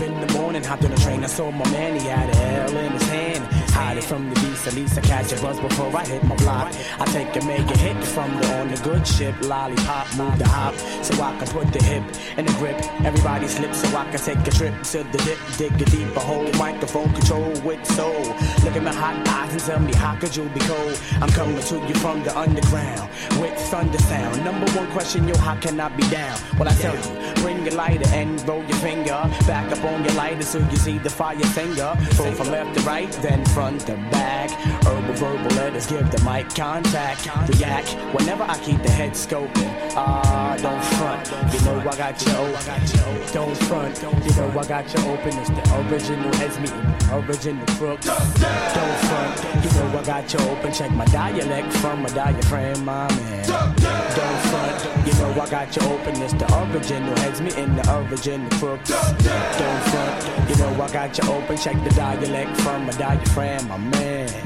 In 0.00 0.20
the 0.20 0.32
morning, 0.34 0.62
hopped 0.62 0.84
on 0.84 0.90
the 0.90 0.96
train, 0.98 1.24
I 1.24 1.26
saw 1.26 1.50
my 1.50 1.68
man, 1.70 1.98
he 1.98 2.06
had 2.06 2.28
a 2.28 2.36
L 2.70 2.76
in 2.76 2.92
his 2.92 3.02
hand. 3.08 3.44
Hide 3.70 3.96
it 3.96 4.04
from 4.04 4.28
the 4.28 4.34
beast, 4.36 4.53
at 4.66 4.74
least 4.74 4.98
I 4.98 5.00
catch 5.02 5.32
a 5.32 5.36
buzz 5.42 5.60
before 5.60 5.94
I 5.96 6.04
hit 6.06 6.22
my 6.24 6.36
block. 6.36 6.72
I 6.98 7.04
take 7.06 7.34
a 7.36 7.44
make 7.44 7.68
a 7.70 7.78
hit 7.78 8.02
from 8.04 8.30
the 8.40 8.54
on 8.60 8.68
the 8.68 8.80
good 8.82 9.06
ship, 9.06 9.34
lollipop, 9.42 10.06
move 10.16 10.38
the 10.38 10.48
hop, 10.48 10.74
so 11.04 11.22
I 11.22 11.36
can 11.38 11.48
put 11.48 11.72
the 11.72 11.82
hip 11.82 12.04
in 12.38 12.46
the 12.46 12.52
grip. 12.54 12.78
Everybody 13.04 13.48
slips 13.48 13.82
so 13.82 13.96
I 13.96 14.04
can 14.10 14.20
take 14.20 14.46
a 14.46 14.50
trip 14.50 14.74
to 14.92 14.98
the 15.04 15.18
dip, 15.26 15.38
dig 15.58 15.82
a 15.82 15.84
deeper 15.84 16.20
hole, 16.20 16.50
microphone 16.52 17.12
control 17.12 17.52
with 17.62 17.84
soul. 17.92 18.22
Look 18.64 18.76
at 18.76 18.82
my 18.82 18.92
hot 18.92 19.26
eyes 19.28 19.52
and 19.52 19.60
tell 19.60 19.80
me 19.80 19.94
how 19.94 20.14
could 20.16 20.34
you 20.34 20.48
be 20.50 20.60
cold? 20.60 21.00
I'm 21.20 21.30
coming 21.30 21.60
to 21.60 21.76
you 21.86 21.94
from 21.96 22.22
the 22.22 22.36
underground 22.38 23.10
with 23.40 23.58
thunder 23.70 23.98
sound. 23.98 24.44
Number 24.44 24.70
one 24.72 24.90
question, 24.92 25.28
yo, 25.28 25.36
how 25.38 25.56
can 25.56 25.80
I 25.80 25.88
be 25.88 26.08
down? 26.08 26.38
Well, 26.58 26.68
I 26.68 26.74
tell 26.74 26.94
you, 26.94 27.34
bring 27.42 27.64
your 27.64 27.74
lighter 27.74 28.08
and 28.08 28.40
roll 28.48 28.62
your 28.64 28.78
finger 28.78 29.20
back 29.46 29.70
up 29.72 29.84
on 29.84 30.04
your 30.04 30.14
lighter 30.14 30.42
so 30.42 30.58
you 30.58 30.76
see 30.76 30.98
the 30.98 31.10
fire 31.10 31.38
finger. 31.58 31.96
Go 32.16 32.32
from 32.32 32.48
left 32.48 32.78
to 32.78 32.84
right, 32.84 33.10
then 33.22 33.44
front 33.46 33.82
to 33.82 33.94
back. 34.10 34.50
Herbal 34.84 35.14
verbal 35.14 35.56
letters 35.56 35.86
give 35.86 36.10
the 36.10 36.22
mic 36.24 36.48
contact. 36.54 37.26
React 37.48 37.94
whenever 38.14 38.44
I 38.44 38.58
keep 38.58 38.82
the 38.82 38.90
head 38.90 39.12
scoping. 39.12 39.70
Ah, 39.96 40.56
don't 40.60 40.84
front, 40.98 41.52
you 41.52 41.60
know 41.64 41.78
I 41.80 41.96
got 41.96 42.20
you 42.24 42.32
open. 42.32 43.32
Don't 43.32 43.56
front, 43.68 44.02
you 44.24 44.34
know 44.36 44.58
I 44.58 44.66
got 44.66 44.92
you 44.92 45.00
open. 45.10 45.38
It's 45.38 45.50
the 45.50 45.88
original 45.88 46.34
heads 46.36 46.58
meeting, 46.58 46.86
original 47.12 47.66
crooks. 47.76 48.06
Don't 48.06 48.98
front, 49.06 49.64
you 49.64 49.70
know 49.78 49.98
I 49.98 50.04
got 50.04 50.32
you 50.32 50.38
open. 50.50 50.72
Check 50.72 50.90
my 50.92 51.04
dialect 51.06 51.72
from 51.74 52.02
my 52.02 52.08
diaphragm, 52.08 52.84
my 52.84 53.08
man. 53.14 53.46
Don't 53.46 54.40
front, 54.50 55.06
you 55.06 55.12
know 55.14 55.40
I 55.40 55.48
got 55.50 55.76
you 55.76 55.82
open. 55.82 56.22
It's 56.22 56.32
the 56.34 56.46
original 56.62 57.16
heads 57.18 57.40
meeting, 57.40 57.76
the 57.76 57.84
original 57.98 58.50
crooks. 58.58 58.90
Don't 58.90 59.82
front, 59.90 60.50
you 60.50 60.56
know 60.56 60.82
I 60.82 60.92
got 60.92 61.18
you 61.18 61.30
open. 61.30 61.56
Check 61.56 61.82
the 61.84 61.90
dialect 61.90 62.56
from 62.60 62.86
my 62.86 62.92
diaphragm, 62.92 63.68
my 63.68 63.76
man. 63.76 64.43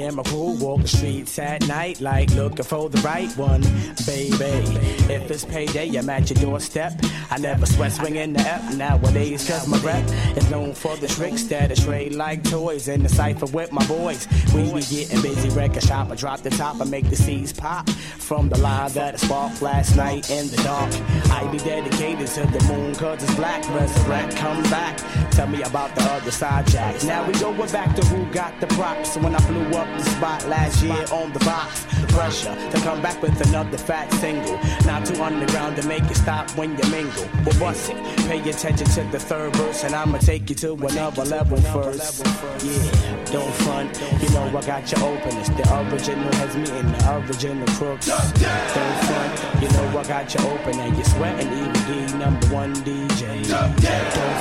And 0.00 0.16
my 0.16 0.22
crew 0.22 0.56
walk 0.58 0.80
the 0.80 0.88
streets 0.88 1.38
at 1.38 1.68
night, 1.68 2.00
like 2.00 2.30
looking 2.30 2.64
for 2.64 2.88
the 2.88 2.98
right 3.02 3.30
one, 3.36 3.60
baby. 4.06 4.34
If 5.12 5.30
it's 5.30 5.44
payday, 5.44 5.94
I'm 5.94 6.08
at 6.08 6.30
your 6.30 6.40
doorstep. 6.40 6.94
I 7.30 7.36
never 7.36 7.66
sweat 7.66 7.92
swinging 7.92 8.32
the 8.32 8.40
F 8.40 8.74
nowadays, 8.76 9.46
cause 9.46 9.68
my 9.68 9.78
rep 9.80 10.02
is 10.38 10.50
known 10.50 10.72
for 10.72 10.96
the 10.96 11.06
tricks 11.06 11.44
that 11.44 11.70
I 11.70 11.74
trade 11.74 12.14
like 12.14 12.42
toys 12.44 12.88
in 12.88 13.02
the 13.02 13.10
cipher 13.10 13.46
with 13.46 13.72
my 13.72 13.86
boys. 13.86 14.26
We 14.54 14.72
be 14.72 14.80
getting 14.80 15.20
busy, 15.20 15.50
record 15.50 15.82
shop. 15.82 16.10
I 16.10 16.14
drop 16.14 16.40
the 16.40 16.50
top, 16.50 16.80
I 16.80 16.84
make 16.84 17.10
the 17.10 17.16
seeds 17.16 17.52
pop 17.52 17.88
from 17.90 18.48
the 18.48 18.58
line 18.58 18.90
that 18.92 19.14
I 19.14 19.16
sparked 19.18 19.60
last 19.60 19.96
night 19.96 20.30
in 20.30 20.48
the 20.48 20.56
dark. 20.62 20.92
I 21.30 21.46
be 21.52 21.58
dedicated 21.58 22.26
to 22.28 22.46
the 22.46 22.64
moon, 22.72 22.94
cause 22.94 23.22
it's 23.22 23.34
black. 23.34 23.68
Resurrect, 23.68 24.34
come 24.36 24.62
back. 24.64 24.98
Tell 25.32 25.46
me 25.46 25.62
about 25.62 25.94
the 25.94 26.02
other 26.04 26.30
side, 26.30 26.66
Jack. 26.68 27.02
Now 27.04 27.26
we 27.26 27.34
going 27.34 27.70
back 27.70 27.94
to 27.96 28.06
who 28.06 28.24
got 28.32 28.58
the 28.60 28.66
props 28.68 29.16
when 29.18 29.34
I 29.34 29.46
blew 29.46 29.78
up 29.78 29.89
the 29.96 30.04
spot 30.04 30.46
last 30.48 30.82
year 30.82 31.04
on 31.12 31.32
the 31.32 31.38
box. 31.40 31.86
Pressure 32.12 32.54
to 32.70 32.78
come 32.80 33.00
back 33.02 33.20
with 33.22 33.40
another 33.48 33.78
fat 33.78 34.12
single. 34.14 34.58
Not 34.84 35.06
too 35.06 35.22
underground 35.22 35.76
to 35.76 35.86
make 35.86 36.04
it 36.04 36.16
stop 36.16 36.50
when 36.56 36.76
you 36.76 36.90
mingle. 36.90 37.28
But 37.44 37.54
what's 37.56 37.88
it? 37.88 37.96
Pay 38.28 38.40
attention 38.48 38.86
to 38.86 39.02
the 39.12 39.18
third 39.18 39.54
verse, 39.56 39.84
and 39.84 39.94
I'ma 39.94 40.18
take 40.18 40.48
you 40.50 40.56
to 40.56 40.74
another 40.74 41.24
level 41.24 41.58
first. 41.58 42.24
Yeah, 42.64 43.24
don't 43.26 43.54
front. 43.62 44.00
You 44.22 44.28
know 44.30 44.46
I 44.46 44.60
got 44.66 44.90
your 44.90 45.02
open. 45.04 45.36
It's 45.38 45.48
the 45.50 45.64
original 45.90 46.32
has 46.34 46.56
me 46.56 46.70
and 46.78 46.94
the 46.94 47.16
original 47.16 47.66
crooks. 47.68 48.06
Don't 48.06 48.98
front. 49.06 49.62
You 49.62 49.68
know 49.70 49.98
I 49.98 50.04
got 50.04 50.34
your 50.34 50.52
open, 50.52 50.78
and 50.80 50.96
you're 50.96 51.04
sweating 51.04 51.52
even 51.52 51.79
D 51.90 52.06
number 52.18 52.46
one 52.54 52.72
DJ. 52.86 53.48
Don't 53.48 53.74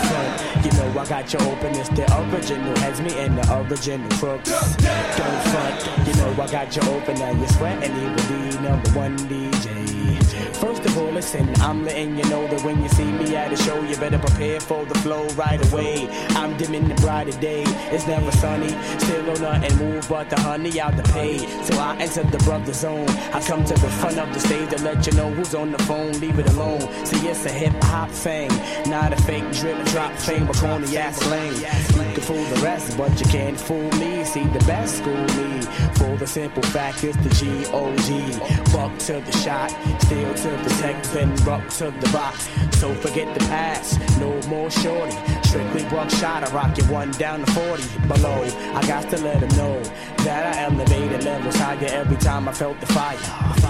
front. 0.08 0.66
You 0.66 0.72
know 0.78 1.00
I 1.00 1.06
got 1.08 1.34
you 1.34 1.40
open. 1.40 1.74
It's 1.76 1.90
the 1.90 2.06
original 2.22 2.76
has 2.78 3.02
me 3.02 3.12
and 3.18 3.40
the 3.40 3.46
original 3.62 4.10
crooks. 4.20 4.52
Don't 4.52 5.42
front. 5.50 6.08
You 6.08 6.14
know 6.14 6.44
I 6.44 6.48
got 6.52 6.76
you 6.76 6.84
open, 6.94 7.16
now 7.16 7.32
you're 7.32 7.48
sweating 7.48 7.96
even 7.96 8.52
D 8.52 8.60
number 8.60 8.90
one 8.92 9.18
DJ. 9.18 10.39
First 10.60 10.86
of 10.86 10.98
all, 10.98 11.10
listen, 11.12 11.50
I'm 11.62 11.86
letting 11.86 12.18
you 12.18 12.24
know 12.26 12.46
that 12.48 12.62
when 12.64 12.84
you 12.84 12.90
see 12.90 13.10
me 13.10 13.34
at 13.34 13.54
a 13.54 13.56
show, 13.56 13.82
you 13.82 13.96
better 13.96 14.20
prepare 14.20 14.60
for 14.60 14.86
the 14.86 14.96
flow 15.00 15.26
right 15.30 15.60
away. 15.72 16.10
I'm 16.32 16.58
dimming 16.58 16.90
the 16.90 16.96
brighter 16.96 17.32
day, 17.40 17.64
it's 17.94 18.06
never 18.06 18.30
sunny. 18.34 18.68
Still 19.00 19.30
on 19.32 19.42
nothing 19.42 19.78
move 19.78 20.08
but 20.10 20.30
the 20.30 20.38
honey 20.40 20.82
out 20.82 20.98
the 20.98 21.04
pay. 21.04 21.38
So 21.64 21.80
I 21.80 21.96
enter 21.98 22.24
the 22.24 22.38
brother 22.40 22.74
zone. 22.74 23.08
I 23.34 23.42
come 23.42 23.64
to 23.64 23.74
the 23.74 23.90
front 24.02 24.20
of 24.20 24.34
the 24.34 24.40
stage 24.42 24.70
to 24.72 24.84
let 24.84 25.08
you 25.08 25.14
know 25.14 25.32
who's 25.32 25.56
on 25.56 25.72
the 25.72 25.82
phone, 25.84 26.12
leave 26.20 26.38
it 26.38 26.50
alone. 26.50 26.82
See, 27.06 27.26
it's 27.28 27.46
a 27.46 27.52
hip 27.52 27.74
hop 27.84 28.10
thing, 28.12 28.50
not 28.90 29.14
a 29.14 29.22
fake 29.24 29.50
drip 29.54 29.78
and 29.78 29.88
drop 29.88 30.14
thing, 30.16 30.46
but 30.46 30.58
corny 30.58 30.98
ass 30.98 31.18
slang. 31.20 31.56
You 31.56 32.14
can 32.16 32.22
fool 32.22 32.44
the 32.44 32.62
rest, 32.62 32.98
but 32.98 33.18
you 33.18 33.26
can't 33.28 33.58
fool 33.58 33.90
me. 33.94 34.26
See, 34.26 34.44
the 34.44 34.64
best 34.66 34.98
school 34.98 35.24
me 35.38 35.62
for 35.96 36.18
the 36.18 36.28
simple 36.28 36.64
fact 36.64 37.04
it's 37.06 37.16
the 37.18 37.30
G 37.30 37.66
O 37.72 37.96
G. 37.96 38.38
Buck 38.74 38.98
to 39.08 39.22
the 39.22 39.32
shot, 39.32 39.72
still 40.02 40.34
to 40.34 40.49
the 40.58 40.70
tech, 40.82 41.02
then 41.14 41.36
rock 41.46 41.68
to 41.70 41.92
the 41.92 42.10
box. 42.12 42.50
So 42.80 42.94
forget 42.96 43.34
the 43.34 43.46
past, 43.46 44.00
no 44.20 44.42
more 44.48 44.70
shorty. 44.70 45.16
Strictly 45.44 45.84
buckshot, 45.90 46.44
I 46.44 46.52
rock 46.54 46.78
it 46.78 46.88
one 46.90 47.12
down 47.12 47.46
to 47.46 47.52
40 47.52 48.08
below. 48.08 48.44
I 48.76 48.86
got 48.88 49.10
to 49.10 49.18
let 49.18 49.40
them 49.40 49.50
know 49.58 49.82
that 50.24 50.56
I 50.56 50.64
elevated 50.64 51.24
levels 51.24 51.56
higher 51.56 51.88
every 51.90 52.18
time 52.18 52.48
I 52.48 52.54
felt 52.54 52.80
the 52.80 52.86
fire. 52.88 53.18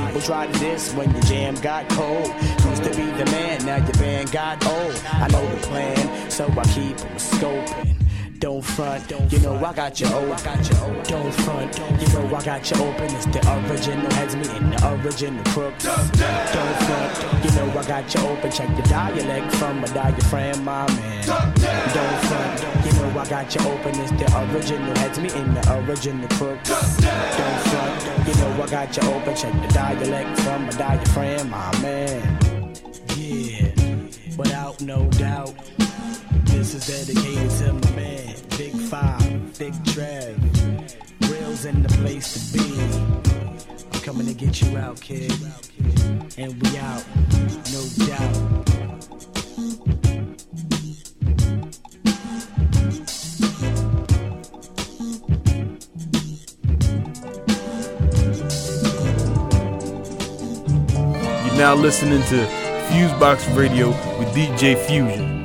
People 0.05 0.21
tried 0.21 0.53
this 0.55 0.93
when 0.93 1.11
your 1.11 1.21
jam 1.23 1.55
got 1.55 1.88
cold. 1.89 2.27
Used 2.65 2.84
to 2.84 2.89
be 2.89 3.05
the 3.05 3.25
man, 3.32 3.65
now 3.65 3.77
your 3.77 3.93
band 3.93 4.32
got 4.32 4.65
old. 4.65 5.01
I 5.05 5.27
know 5.30 5.47
the 5.55 5.67
plan, 5.67 6.30
so 6.30 6.47
I 6.47 6.63
keep 6.65 6.97
scoping. 7.17 8.09
Don't 8.39 8.61
front, 8.61 9.11
you 9.33 9.39
know 9.39 9.55
I 9.57 9.73
got 9.73 9.99
you 9.99 10.07
open. 10.07 10.63
Don't 11.03 11.33
front, 11.43 11.77
you 11.99 12.07
know 12.13 12.33
I 12.33 12.41
got 12.41 12.71
you 12.71 12.77
open. 12.77 13.13
It's 13.13 13.25
the 13.25 13.41
original 13.69 14.09
heads 14.13 14.33
me 14.37 14.47
and 14.55 14.71
the 14.71 14.93
original 14.93 15.43
crooks. 15.45 15.83
Don't 15.83 16.15
front, 16.15 17.43
you 17.43 17.51
know 17.51 17.77
I 17.77 17.85
got 17.85 18.15
you 18.15 18.21
open. 18.21 18.49
Check 18.49 18.73
the 18.77 18.83
dialect 18.83 19.53
from 19.55 19.81
my 19.81 19.87
diaphragm, 19.87 20.63
my 20.63 20.87
man. 20.87 21.25
Don't 21.27 22.19
front, 22.29 22.85
you 22.85 22.93
know 22.93 23.19
I 23.19 23.27
got 23.27 23.53
you 23.53 23.61
open. 23.67 23.99
It's 23.99 24.11
the 24.11 24.53
original 24.53 24.95
heads 24.99 25.19
me 25.19 25.29
and 25.33 25.57
the 25.57 25.83
original 25.83 26.29
crooks. 26.29 26.69
Don't 26.69 27.61
front, 27.67 28.27
you 28.27 28.35
know 28.35 28.63
I 28.63 28.67
got 28.69 28.95
you 28.95 29.03
open. 29.11 29.35
Check 29.35 29.53
the 29.67 29.73
dialect 29.73 30.39
from 30.39 30.63
my 30.63 30.71
diaphragm, 30.71 31.49
my 31.49 31.81
man. 31.81 32.39
Yeah, 33.17 33.67
without 34.37 34.79
no 34.81 35.09
doubt. 35.11 35.53
This 36.45 36.73
is 36.73 36.87
dedicated 36.87 37.49
to 37.59 37.73
my 37.73 37.95
man, 37.95 38.28
Big 38.60 38.74
Five, 38.74 39.57
Big 39.57 39.74
Trev. 39.86 40.38
Real's 41.32 41.64
in 41.64 41.82
the 41.82 41.88
place 41.88 42.34
to 42.34 42.57
be. 42.57 42.78
I'm 43.93 44.01
coming 44.01 44.28
to 44.28 44.34
get 44.34 44.62
you 44.62 44.78
out, 44.78 44.99
kid. 44.99 45.32
And 46.38 46.62
we 46.62 46.78
out, 46.78 47.05
no 47.72 47.82
doubt. 48.05 48.36
You're 61.45 61.55
now 61.55 61.76
listening 61.76 62.22
to 62.24 62.45
Fusebox 62.89 63.55
Radio 63.55 63.88
with 64.20 64.28
DJ 64.36 64.76
Fusion. 64.86 65.38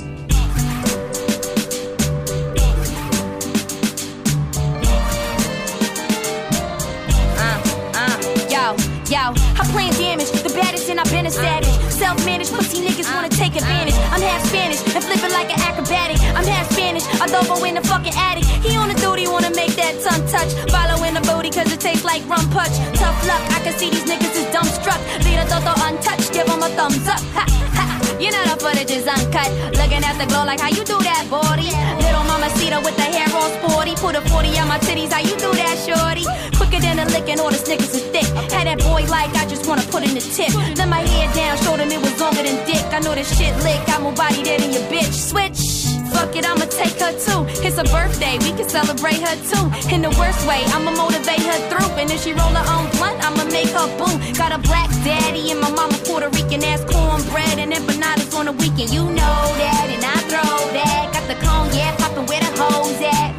I'm 9.64 9.70
playing 9.72 9.96
damage, 9.96 10.30
the 10.44 10.52
baddest 10.52 10.90
and 10.90 11.00
I've 11.00 11.10
been 11.10 11.24
a 11.24 11.30
savage. 11.30 11.72
Self-managed, 11.88 12.52
pussy 12.52 12.84
niggas 12.84 13.08
wanna 13.14 13.30
take 13.30 13.56
advantage. 13.56 13.96
I'm 14.12 14.20
half 14.20 14.44
Spanish 14.46 14.84
and 14.92 15.02
flipping 15.02 15.32
like 15.32 15.48
an 15.48 15.60
acrobatic. 15.64 16.20
I'm 16.36 16.44
half 16.44 16.70
Spanish, 16.70 17.04
adobo 17.16 17.66
in 17.66 17.76
the 17.76 17.80
fucking 17.80 18.12
attic. 18.14 18.44
He 18.44 18.76
on 18.76 18.88
the 18.88 18.94
duty, 19.00 19.26
wanna 19.26 19.56
make 19.56 19.74
that 19.80 19.96
tongue 20.04 20.28
touch. 20.28 20.52
Following 20.68 21.14
the 21.14 21.22
booty 21.22 21.48
cause 21.48 21.72
it 21.72 21.80
tastes 21.80 22.04
like 22.04 22.20
rum 22.28 22.44
punch. 22.50 22.76
Tough 23.00 23.16
luck, 23.26 23.40
I 23.56 23.60
can 23.64 23.72
see 23.78 23.88
these 23.88 24.04
niggas 24.04 24.36
is 24.36 24.44
dumbstruck. 24.52 25.00
Lead 25.24 25.40
a 25.40 25.48
toto 25.48 25.72
untouched, 25.88 26.30
give 26.34 26.46
'em 26.46 26.62
a 26.62 26.68
thumbs 26.76 27.08
up. 27.08 27.20
Ha, 27.32 27.46
ha. 27.72 27.93
You 28.20 28.30
know 28.30 28.44
the 28.44 28.56
footage 28.60 28.90
is 28.90 29.06
uncut. 29.06 29.50
Looking 29.76 30.02
at 30.04 30.16
the 30.18 30.26
glow 30.26 30.44
like 30.44 30.60
how 30.60 30.68
you 30.68 30.84
do 30.84 30.98
that, 31.02 31.26
body. 31.30 31.68
Little 32.02 32.24
mama 32.24 32.48
Cedar 32.56 32.80
with 32.80 32.96
the 32.96 33.08
hair 33.08 33.28
all 33.34 33.50
sporty. 33.58 33.94
Put 33.96 34.16
a 34.16 34.22
40 34.22 34.58
on 34.58 34.68
my 34.68 34.78
titties, 34.78 35.12
how 35.12 35.20
you 35.20 35.36
do 35.36 35.50
that, 35.52 35.76
shorty? 35.86 36.24
Quicker 36.56 36.80
than 36.80 36.98
a 36.98 37.06
lick 37.06 37.28
and 37.28 37.40
all 37.40 37.50
the 37.50 37.58
snickers 37.58 37.94
is 37.94 38.04
thick. 38.14 38.26
Had 38.52 38.66
that 38.66 38.78
boy 38.78 39.04
like 39.08 39.34
I 39.34 39.46
just 39.46 39.66
wanna 39.66 39.82
put 39.90 40.02
in 40.02 40.14
the 40.14 40.20
tip. 40.20 40.54
Let 40.78 40.88
my 40.88 41.00
hair 41.00 41.28
down, 41.34 41.58
showed 41.58 41.80
him 41.80 41.90
it 41.90 42.00
was 42.00 42.18
longer 42.20 42.42
than 42.42 42.56
dick. 42.66 42.84
I 42.92 43.00
know 43.00 43.14
this 43.14 43.30
shit 43.36 43.54
lick, 43.62 43.84
got 43.86 44.02
more 44.02 44.12
body 44.12 44.42
than 44.42 44.62
in 44.62 44.72
your 44.72 44.86
bitch. 44.92 45.12
Switch. 45.12 45.73
Fuck 46.14 46.36
it, 46.36 46.46
I'ma 46.46 46.66
take 46.66 46.96
her 47.04 47.12
too. 47.26 47.42
It's 47.66 47.76
her 47.76 47.88
birthday, 47.90 48.38
we 48.38 48.50
can 48.58 48.68
celebrate 48.68 49.20
her 49.26 49.36
too. 49.50 49.64
In 49.94 50.00
the 50.02 50.12
worst 50.18 50.46
way, 50.48 50.62
I'ma 50.74 50.92
motivate 50.92 51.44
her 51.50 51.58
through. 51.68 51.90
And 52.00 52.10
if 52.10 52.22
she 52.22 52.32
roll 52.32 52.54
her 52.54 52.66
own 52.74 52.86
blunt, 52.96 53.18
I'ma 53.26 53.44
make 53.50 53.70
her 53.78 53.88
boom. 53.98 54.16
Got 54.34 54.52
a 54.52 54.58
black 54.58 54.90
daddy 55.02 55.50
and 55.50 55.60
my 55.60 55.70
mama 55.70 55.98
Puerto 56.06 56.28
Rican 56.30 56.62
ass 56.64 56.82
cornbread 56.86 57.58
and 57.58 57.72
empanadas 57.72 58.32
on 58.38 58.46
the 58.46 58.52
weekend. 58.52 58.90
You 58.96 59.04
know 59.18 59.40
that, 59.60 59.86
and 59.94 60.04
I 60.04 60.16
throw 60.30 60.54
that. 60.78 61.12
Got 61.14 61.26
the 61.28 61.36
cone, 61.44 61.68
yeah, 61.76 61.94
pop 61.98 62.14
hoes 62.58 63.00
at? 63.02 63.34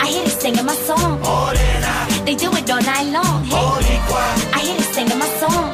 I 0.00 0.06
hear 0.12 0.24
they 0.24 0.30
singing 0.30 0.66
my 0.66 0.74
song. 0.74 1.20
They 2.26 2.34
do 2.34 2.48
it 2.52 2.70
all 2.70 2.82
night 2.82 3.08
long. 3.16 3.44
Hey. 3.44 3.56
I 4.56 4.60
hear 4.64 4.76
they 4.76 4.86
singing 4.94 5.18
my 5.18 5.28
song. 5.40 5.66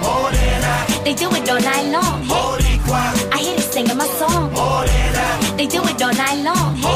They 1.05 1.15
do 1.15 1.29
it 1.37 1.49
all 1.51 1.61
night 1.61 1.87
long. 1.97 2.23
Hey. 2.23 2.35
I 3.33 3.39
hear 3.45 3.57
they 3.57 3.63
singing 3.63 3.97
my 3.97 4.07
song. 4.21 4.53
It 4.53 4.59
all 4.59 4.78
night 6.35 6.45
long. 6.45 6.77
Hey. 6.77 6.89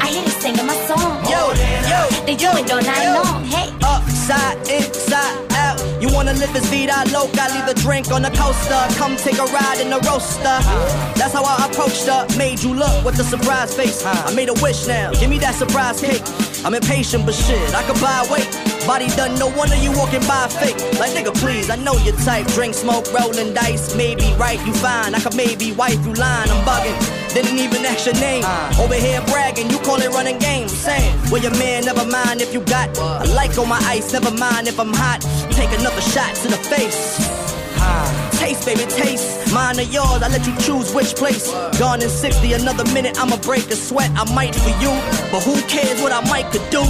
I 0.00 0.08
hear 0.08 0.22
they 0.22 0.30
singing 0.30 0.66
my 0.66 0.76
song. 0.86 1.24
Yo, 1.24 1.52
yo, 1.88 2.24
They 2.26 2.36
do 2.36 2.48
it 2.60 2.70
all 2.70 2.82
night 2.82 3.12
long. 3.14 3.44
Hey. 3.44 3.72
Upside, 3.82 4.58
inside, 4.68 5.52
out. 5.52 5.80
You 6.00 6.08
wanna 6.12 6.34
live 6.34 6.52
this 6.52 6.68
vida 6.68 6.94
loca, 7.12 7.44
leave 7.54 7.66
the 7.66 7.74
drink 7.80 8.10
on 8.10 8.22
the 8.22 8.30
coaster. 8.30 8.80
Come 8.98 9.16
take 9.16 9.38
a 9.38 9.46
ride 9.46 9.80
in 9.80 9.90
the 9.90 10.00
roaster. 10.08 10.56
That's 11.18 11.32
how 11.32 11.44
I 11.44 11.66
approached 11.66 12.06
her. 12.06 12.26
Made 12.36 12.62
you 12.62 12.74
look 12.74 13.04
with 13.04 13.18
a 13.18 13.24
surprise 13.24 13.74
face. 13.74 14.04
I 14.04 14.34
made 14.34 14.48
a 14.48 14.54
wish 14.54 14.86
now. 14.86 15.12
Give 15.12 15.30
me 15.30 15.38
that 15.38 15.54
surprise 15.54 16.00
cake. 16.00 16.22
I'm 16.64 16.74
impatient, 16.74 17.24
but 17.26 17.34
shit, 17.34 17.74
I 17.74 17.82
could 17.84 18.00
buy 18.00 18.26
weight. 18.30 18.73
Body 18.86 19.08
done, 19.16 19.38
no 19.38 19.48
wonder 19.48 19.76
you 19.76 19.90
walking 19.92 20.20
by 20.28 20.46
fake. 20.48 20.76
Like 21.00 21.12
nigga, 21.12 21.34
please, 21.34 21.70
I 21.70 21.76
know 21.76 21.94
your 22.04 22.16
type. 22.16 22.46
Drink, 22.48 22.74
smoke, 22.74 23.10
rolling 23.14 23.54
dice. 23.54 23.96
Maybe 23.96 24.24
right, 24.38 24.60
you 24.66 24.74
fine. 24.74 25.14
I 25.14 25.20
could 25.20 25.34
maybe 25.34 25.72
wipe 25.72 25.98
you 26.04 26.12
line. 26.12 26.50
I'm 26.50 26.64
bugging. 26.66 26.98
Didn't 27.32 27.58
even 27.58 27.84
ask 27.86 28.04
your 28.04 28.14
name. 28.16 28.44
Uh. 28.44 28.82
Over 28.82 28.94
here 28.94 29.22
bragging, 29.28 29.70
you 29.70 29.78
call 29.78 29.96
it 30.02 30.10
running 30.10 30.38
game. 30.38 30.68
Saying, 30.68 31.18
well, 31.30 31.42
your 31.42 31.56
man, 31.58 31.86
never 31.86 32.04
mind 32.04 32.42
if 32.42 32.52
you 32.52 32.60
got 32.60 32.96
a 32.98 33.24
like 33.34 33.56
on 33.56 33.68
my 33.68 33.80
ice. 33.84 34.12
Never 34.12 34.30
mind 34.30 34.68
if 34.68 34.78
I'm 34.78 34.92
hot. 34.92 35.20
Take 35.50 35.72
another 35.78 36.02
shot 36.02 36.34
to 36.36 36.48
the 36.48 36.58
face. 36.58 37.53
Ah. 37.84 38.30
Taste, 38.40 38.64
baby, 38.66 38.84
taste. 38.90 39.52
Mine 39.52 39.78
or 39.78 39.82
yours, 39.82 40.22
I 40.22 40.28
let 40.28 40.46
you 40.46 40.56
choose 40.58 40.92
which 40.94 41.14
place. 41.14 41.50
Gone 41.78 42.02
in 42.02 42.08
60, 42.08 42.52
another 42.54 42.84
minute, 42.92 43.18
I'ma 43.20 43.36
break 43.38 43.66
a 43.70 43.76
sweat. 43.76 44.10
I 44.16 44.24
might 44.34 44.54
for 44.54 44.72
you, 44.82 44.92
but 45.30 45.42
who 45.42 45.54
cares 45.68 46.00
what 46.02 46.12
I 46.12 46.20
might 46.28 46.50
could 46.52 46.66
do? 46.70 46.82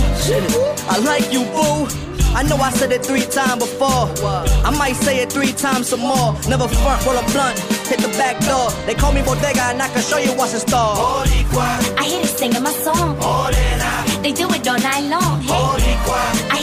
I 0.94 0.98
like 0.98 1.32
you, 1.32 1.42
boo. 1.54 1.88
I 2.34 2.42
know 2.42 2.56
I 2.56 2.70
said 2.70 2.90
it 2.90 3.04
three 3.06 3.22
times 3.26 3.62
before. 3.62 4.10
I 4.66 4.70
might 4.76 4.96
say 4.96 5.22
it 5.22 5.32
three 5.32 5.52
times 5.52 5.88
some 5.90 6.00
more. 6.00 6.34
Never 6.48 6.66
front, 6.66 7.06
roll 7.06 7.16
a 7.16 7.22
blunt, 7.30 7.56
hit 7.86 8.00
the 8.00 8.08
back 8.18 8.40
door. 8.42 8.70
They 8.86 8.94
call 8.94 9.12
me 9.12 9.22
Bodega 9.22 9.62
and 9.70 9.80
I 9.80 9.88
can 9.88 10.02
show 10.02 10.18
you 10.18 10.32
what's 10.34 10.52
in 10.52 10.60
store. 10.60 10.94
I 10.98 12.04
hear 12.04 12.20
they 12.22 12.26
singing 12.26 12.62
my 12.62 12.72
song. 12.72 13.14
They 14.22 14.32
do 14.32 14.50
it 14.50 14.66
all 14.66 14.78
night 14.78 15.06
long. 15.14 15.42
Hey. 15.42 15.52
I 16.50 16.56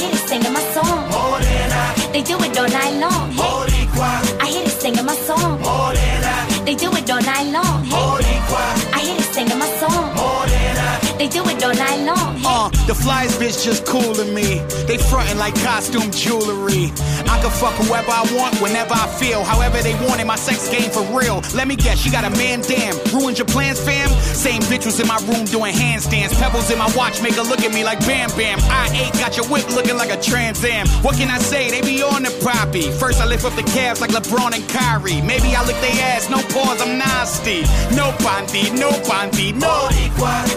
Hey. 13.01 13.07
The 13.07 13.09
flyest 13.09 13.39
bitch 13.39 13.63
just 13.65 13.85
cooling 13.85 14.33
me. 14.33 14.59
They 14.85 14.97
frontin' 14.97 15.37
like 15.37 15.55
costume 15.63 16.11
jewelry. 16.11 16.91
I 17.29 17.39
can 17.41 17.51
fuck 17.51 17.73
whoever 17.75 18.11
I 18.11 18.23
want, 18.35 18.59
whenever 18.61 18.93
I 18.93 19.07
feel, 19.07 19.43
however 19.43 19.81
they 19.81 19.93
want 20.05 20.21
it. 20.21 20.25
My 20.25 20.35
sex 20.35 20.69
game 20.69 20.91
for 20.91 21.03
real. 21.17 21.41
Let 21.55 21.67
me 21.67 21.75
guess, 21.75 22.05
you 22.05 22.11
got 22.11 22.25
a 22.25 22.29
man, 22.31 22.61
damn. 22.61 22.95
Ruined 23.13 23.37
your 23.37 23.47
plans, 23.47 23.79
fam? 23.79 24.09
Same 24.35 24.61
bitch 24.63 24.85
was 24.85 24.99
in 24.99 25.07
my 25.07 25.17
room 25.27 25.45
doing 25.45 25.73
handstands. 25.73 26.37
Pebbles 26.39 26.69
in 26.71 26.77
my 26.77 26.91
watch 26.95 27.21
make 27.21 27.35
her 27.35 27.43
look 27.43 27.61
at 27.61 27.73
me 27.73 27.83
like 27.83 27.99
Bam 28.01 28.29
Bam. 28.37 28.59
I 28.63 28.89
ain't 28.93 29.13
got 29.13 29.37
your 29.37 29.47
whip 29.47 29.67
looking 29.69 29.97
like 29.97 30.11
a 30.11 30.21
Trans 30.21 30.63
Am. 30.63 30.87
What 31.03 31.15
can 31.17 31.29
I 31.29 31.39
say? 31.39 31.69
They 31.71 31.81
be 31.81 32.01
on 32.03 32.23
the 32.23 32.33
poppy. 32.43 32.91
First 32.91 33.21
I 33.21 33.25
lift 33.25 33.45
up 33.45 33.55
the 33.55 33.63
calves 33.63 34.01
like 34.01 34.11
LeBron 34.11 34.53
and 34.53 34.67
Kyrie. 34.69 35.21
Maybe 35.21 35.55
I 35.55 35.63
lick 35.65 35.79
they 35.81 35.95
ass, 36.01 36.29
no 36.29 36.37
pause, 36.53 36.81
I'm 36.81 36.97
nasty. 36.97 37.61
No 37.95 38.11
panty, 38.21 38.71
no 38.77 38.89
panty, 39.07 39.53
no. 39.53 39.89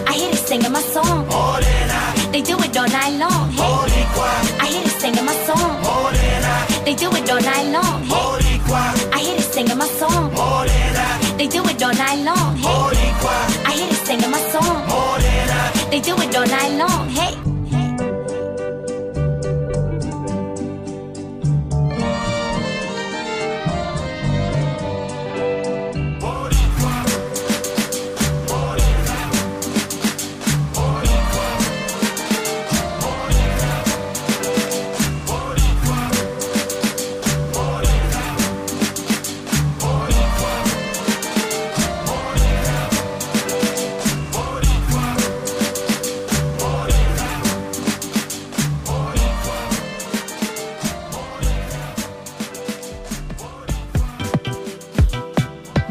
I 0.07 0.13
hear 0.13 0.31
they 0.31 0.37
singing 0.37 0.71
my 0.71 0.81
song. 0.81 1.27
They 2.35 2.41
do 2.41 2.57
it 2.59 2.75
all 2.75 2.85
night 2.89 3.17
long. 3.17 3.49
Hey. 3.51 3.63
I 4.59 4.67
hear 4.67 4.83
they 4.83 4.89
singing 4.89 5.23
my 5.23 5.33
song. 5.47 5.81
They 6.83 6.93
do 6.93 7.09
it 7.15 7.31
all 7.31 7.39
night 7.39 7.71
long. 7.71 8.03
Hey. 8.03 9.09
I 9.13 9.19
hear 9.19 9.35
they 9.37 9.41
singing 9.41 9.77
my 9.77 9.87
song. 9.87 10.31
They 11.37 11.47
do 11.47 11.63
it 11.63 11.81
all 11.81 11.93
night 11.93 12.25
long. 12.25 12.57
Hey. 12.57 12.67
I 13.65 13.71
hear 13.77 13.87
they 13.87 13.95
singing 14.03 14.31
my 14.31 14.41
song. 14.51 14.83
They 15.89 16.01
do 16.01 16.13
it 16.17 16.35
all 16.35 16.45
night 16.45 16.77
long. 16.77 17.07
Hey. 17.07 17.44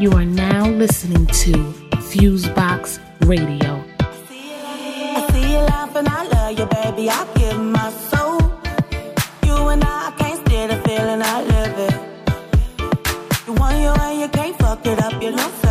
You 0.05 0.11
are 0.11 0.23
now 0.23 0.69
listening 0.69 1.25
to 1.25 1.53
Fusebox 2.09 2.99
Radio. 3.25 3.83
I 3.99 5.27
see 5.31 5.53
you 5.53 5.57
I 6.07 6.27
love 6.27 6.59
you, 6.59 6.67
baby. 6.67 7.09
I 7.09 7.25
give 7.33 7.59
my 7.59 7.89
soul. 7.89 8.39
You 9.47 9.69
and 9.69 9.83
I, 9.83 10.09
I 10.09 10.11
can't 10.19 10.47
feeling, 10.83 11.23
I 11.23 11.41
live 11.41 11.79
it. 11.87 13.47
You 13.47 13.53
want 13.53 13.77
you 14.21 14.27
can't 14.27 14.55
fuck 14.59 14.85
it 14.85 14.99
up, 15.01 15.19
you 15.23 15.31
no 15.31 15.64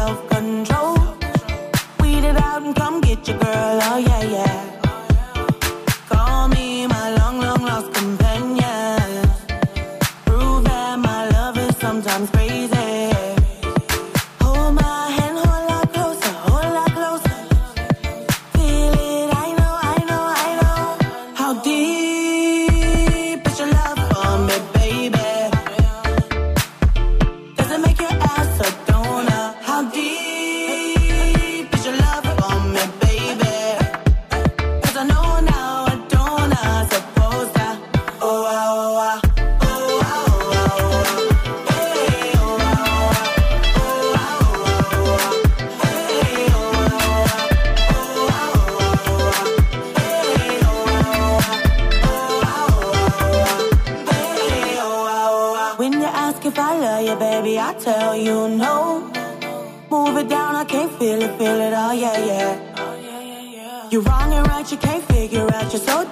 Can't 61.25 61.39
feel 61.39 61.59
it, 61.59 61.59
feel 61.59 61.63
it, 61.63 61.75
oh 61.75 61.93
yeah, 61.93 62.19
yeah. 62.27 63.89
You're 63.91 64.03
wrong 64.03 64.35
and 64.35 64.47
right, 64.47 64.71
you 64.71 64.77
can't 64.77 65.03
figure 65.05 65.51
out, 65.55 65.73
you're 65.73 65.81
so 65.81 66.05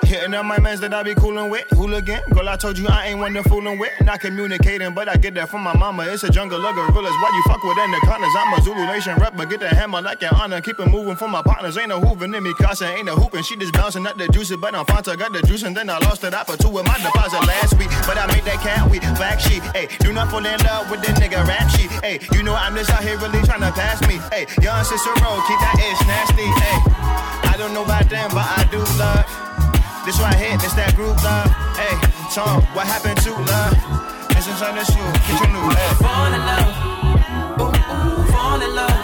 grip. 0.00 0.10
Hitting 0.10 0.34
up 0.34 0.44
my 0.44 0.58
mans 0.58 0.80
that 0.80 0.94
I 0.94 1.02
be 1.02 1.14
coolin' 1.14 1.50
with. 1.50 1.68
Hooligan, 1.70 2.20
girl, 2.30 2.48
I 2.48 2.56
told 2.56 2.78
you 2.78 2.86
I 2.88 3.06
ain't 3.06 3.18
one 3.18 3.34
to 3.34 3.42
foolin' 3.42 3.78
with. 3.78 3.92
Not 4.02 4.20
communicating, 4.20 4.94
but 4.94 5.08
I 5.08 5.16
get 5.16 5.34
that 5.34 5.48
from 5.48 5.62
my 5.62 5.76
mama. 5.76 6.04
It's 6.04 6.24
a 6.24 6.30
jungle 6.30 6.64
of 6.64 6.74
gorillas. 6.74 7.12
Why 7.12 7.30
you 7.34 7.42
fuck 7.46 7.62
with 7.62 7.78
anacondas? 7.78 8.34
I'm 8.36 8.52
a 8.54 8.62
Zulu 8.62 8.86
Nation 8.86 9.16
rep, 9.16 9.36
but 9.36 9.50
get 9.50 9.60
the 9.60 9.68
hammer 9.68 10.00
like 10.00 10.20
your 10.22 10.34
honor. 10.34 10.60
Keep 10.60 10.80
it 10.80 10.88
moving 10.88 11.16
for 11.16 11.28
my 11.28 11.42
partners. 11.42 11.76
Ain't 11.78 11.88
no 11.88 12.00
hoovin' 12.00 12.36
in 12.36 12.42
me, 12.42 12.52
Casa. 12.54 12.86
Ain't 12.86 13.06
no 13.06 13.16
hoopin'. 13.16 13.44
She 13.44 13.56
just 13.56 13.72
bouncing 13.72 14.06
up 14.06 14.16
the 14.16 14.28
juices, 14.28 14.56
but 14.56 14.74
I'm 14.74 14.84
Fanta. 14.86 15.16
Got 15.18 15.32
the 15.32 15.42
juice 15.42 15.62
and 15.62 15.76
then 15.76 15.90
I 15.90 15.98
lost 15.98 16.24
it. 16.24 16.34
I 16.34 16.44
put 16.44 16.60
two 16.60 16.68
with 16.68 16.86
my 16.86 16.96
deposit 16.98 17.40
last 17.46 17.78
week, 17.78 17.90
but 18.06 18.18
I 18.18 18.26
made 18.26 18.44
that 18.44 18.60
cat 18.60 18.90
We 18.90 18.98
Black 19.16 19.40
sheep, 19.40 19.62
ayy. 19.74 19.96
Do 19.98 20.12
not 20.12 20.30
fall 20.30 20.44
in 20.44 20.58
love 20.60 20.90
with 20.90 21.00
the 21.00 21.12
nigga 21.12 21.46
rap 21.46 21.70
sheet, 21.70 21.90
ayy. 22.02 22.20
You 22.34 22.42
know 22.42 22.54
I'm 22.54 22.74
just 22.74 22.90
out 22.90 23.02
here 23.02 23.16
really 23.18 23.40
trying 23.42 23.60
to 23.60 23.72
pass 23.72 24.00
me, 24.02 24.18
ayy. 24.36 24.46
Young 24.62 24.84
Cicero, 24.84 25.40
keep 25.46 25.58
that 25.60 25.76
ish 25.78 26.06
nasty, 26.06 26.42
ayy. 26.42 27.52
I 27.52 27.56
don't 27.56 27.72
know 27.72 27.84
about 27.84 28.10
them, 28.10 28.30
but 28.34 28.44
I 28.44 28.68
do 28.70 28.78
love. 28.98 29.45
This 30.06 30.20
right 30.20 30.36
here, 30.36 30.56
this 30.58 30.72
that 30.74 30.94
group 30.94 31.18
love. 31.18 31.50
Hey, 31.74 31.98
Tom, 32.30 32.62
what 32.78 32.86
happened 32.86 33.18
to 33.26 33.34
love? 33.34 33.74
It's 34.38 34.46
in 34.46 34.54
turn 34.54 34.78
to 34.78 34.86
you, 34.86 35.02
get 35.26 35.34
your 35.42 35.50
new 35.50 35.66
love. 35.66 35.98
Fall 35.98 36.30
in 36.30 36.42
love, 36.46 36.70
ooh, 37.58 37.74
ooh, 37.74 38.22
fall 38.30 38.62
in 38.62 38.70
love. 38.70 39.02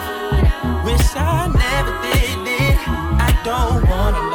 Wish 0.87 1.03
I 1.19 1.51
never 1.51 1.91
did 2.07 2.47
it. 2.55 2.79
I 3.19 3.35
don't 3.43 3.83
wanna 3.83 4.32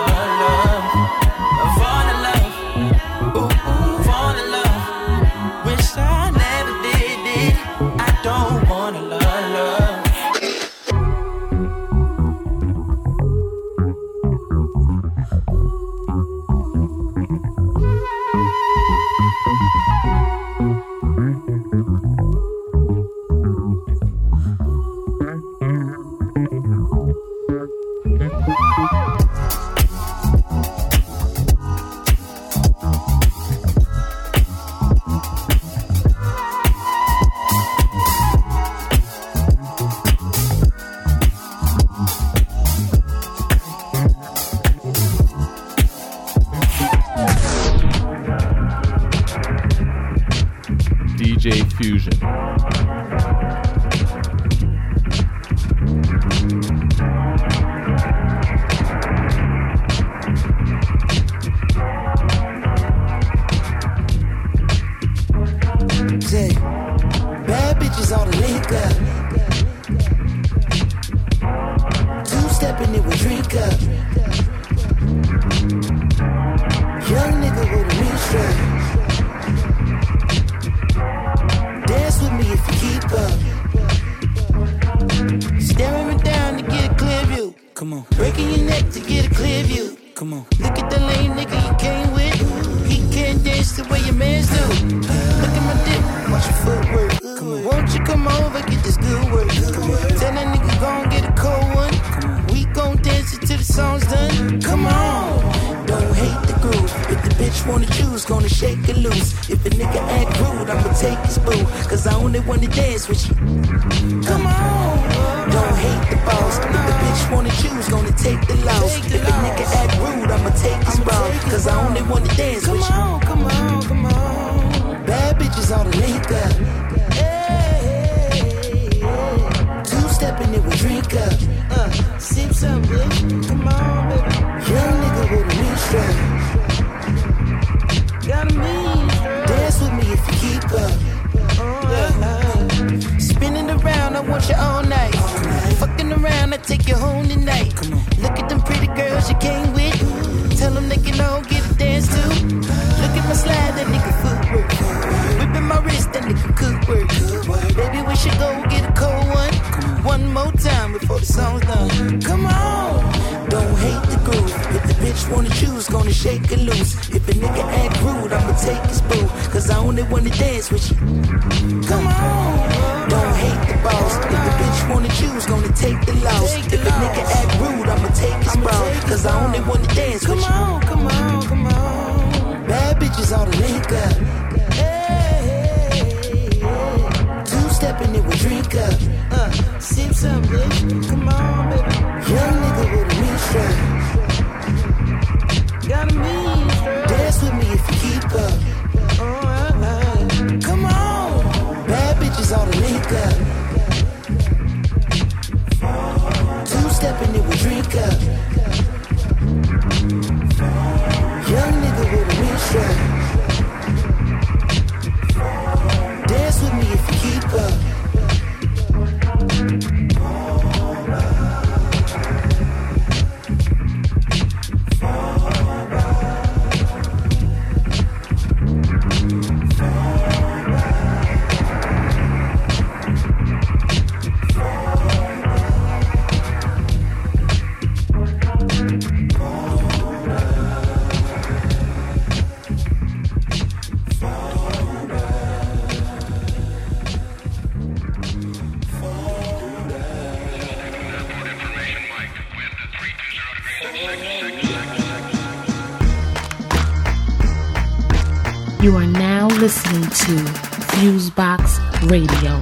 listening 259.89 260.11
to 260.11 260.51
Fusebox 260.93 262.11
Radio. 262.11 262.61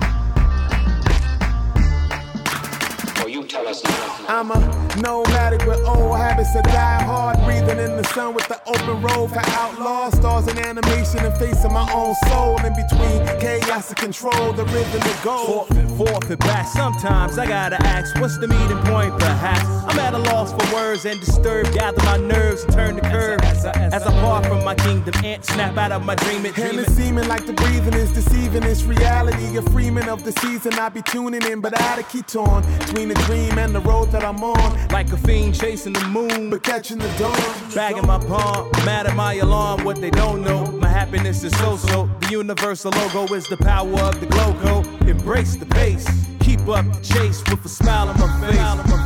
I'm 4.29 4.51
a 4.51 4.59
nomadic 5.01 5.65
with 5.67 5.81
old 5.87 6.17
habits 6.17 6.53
that 6.55 6.65
die 6.65 7.03
hard, 7.03 7.39
breathing 7.45 7.79
in 7.79 7.97
the 7.97 8.03
sun 8.13 8.35
with 8.35 8.47
the 8.49 8.61
open 8.67 9.01
road 9.01 9.29
for 9.29 9.41
outlaws, 9.51 10.17
stars 10.17 10.47
and 10.49 10.59
animation 10.59 11.25
and 11.25 11.35
facing 11.37 11.73
my 11.73 11.89
own 11.93 12.15
soul 12.29 12.59
in 12.65 12.75
between 12.75 13.25
chaos 13.41 13.89
and 13.89 13.97
control, 13.97 14.53
the 14.53 14.65
rhythm 14.65 15.01
to 15.01 15.19
go. 15.23 15.47
Forfeit, 15.47 15.91
forfeit 15.97 16.39
back. 16.41 16.67
Sometimes 16.67 17.39
I 17.39 17.47
gotta 17.47 17.81
ask, 17.87 18.17
what's 18.21 18.39
the 18.39 18.49
meeting 18.49 18.79
point? 18.79 19.19
Perhaps 19.19 19.86
I'm 19.97 20.15
at 20.15 20.15
a 20.15 20.19
loss 20.19 20.53
for 20.53 20.75
words 20.75 21.07
and 21.07 21.19
disturbed. 21.19 21.73
Gather 21.73 22.05
my 22.05 22.19
nerves 22.19 22.65
and 22.65 22.73
turn 22.75 22.97
the 22.97 23.01
curve. 23.01 23.41
As 23.41 23.65
I, 23.65 24.21
part 24.21 24.45
from 24.45 24.63
my 24.63 24.75
kingdom, 24.75 25.15
ant 25.25 25.43
snap 25.43 25.79
out 25.79 25.91
of 25.91 26.05
my 26.05 26.15
dream. 26.17 26.45
It 26.45 26.59
And 26.59 26.79
it's 26.79 26.93
seeming 26.93 27.27
like 27.29 27.47
the 27.47 27.55
breathing 27.55 27.95
is 27.95 28.13
deceiving. 28.13 28.63
It's 28.63 28.83
reality, 28.83 29.57
a 29.57 29.63
freeman 29.63 30.11
of 30.11 30.23
the 30.23 30.33
season. 30.33 30.75
I 30.75 30.91
be 30.91 31.01
tuning 31.01 31.43
in, 31.45 31.63
but 31.63 31.81
I 31.81 31.97
to 31.97 32.03
keep 32.03 32.27
torn 32.27 32.63
between 32.79 33.09
the 33.09 33.15
dream 33.27 33.59
and 33.59 33.75
the 33.75 33.81
road 33.81 34.13
that 34.13 34.23
I'm 34.23 34.45
on. 34.45 34.89
Like 34.89 35.11
a 35.13 35.17
fiend 35.17 35.55
chasing 35.55 35.95
the 35.95 36.05
moon, 36.09 36.51
but 36.51 36.63
catching 36.63 36.99
the 36.99 37.09
dawn. 37.19 37.75
Bagging 37.75 38.07
my 38.07 38.19
palm, 38.19 38.71
mad 38.85 39.07
at 39.07 39.17
my 39.17 39.35
alarm. 39.37 39.83
What 39.83 40.03
they 40.03 40.11
don't 40.11 40.43
know, 40.43 40.67
my 40.73 40.89
happiness 40.89 41.43
is 41.43 41.57
so 41.57 41.79
so. 41.79 42.11
The 42.21 42.33
universal 42.33 42.91
logo 42.91 43.33
is 43.33 43.49
the 43.49 43.57
power 43.57 43.99
of 44.01 44.21
the 44.21 44.27
glow 44.27 44.83
Embrace 45.09 45.57
the 45.57 45.67
pace, 45.67 46.07
keep 46.41 46.61
up 46.69 46.85
the 46.93 47.01
chase 47.01 47.43
with 47.49 47.65
a 47.65 47.69
smile 47.71 48.11
on 48.11 48.19
my 48.19 48.53
face. 48.53 49.06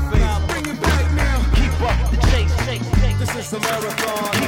Is 3.40 3.52
a 3.54 3.60
marathon. 3.60 4.39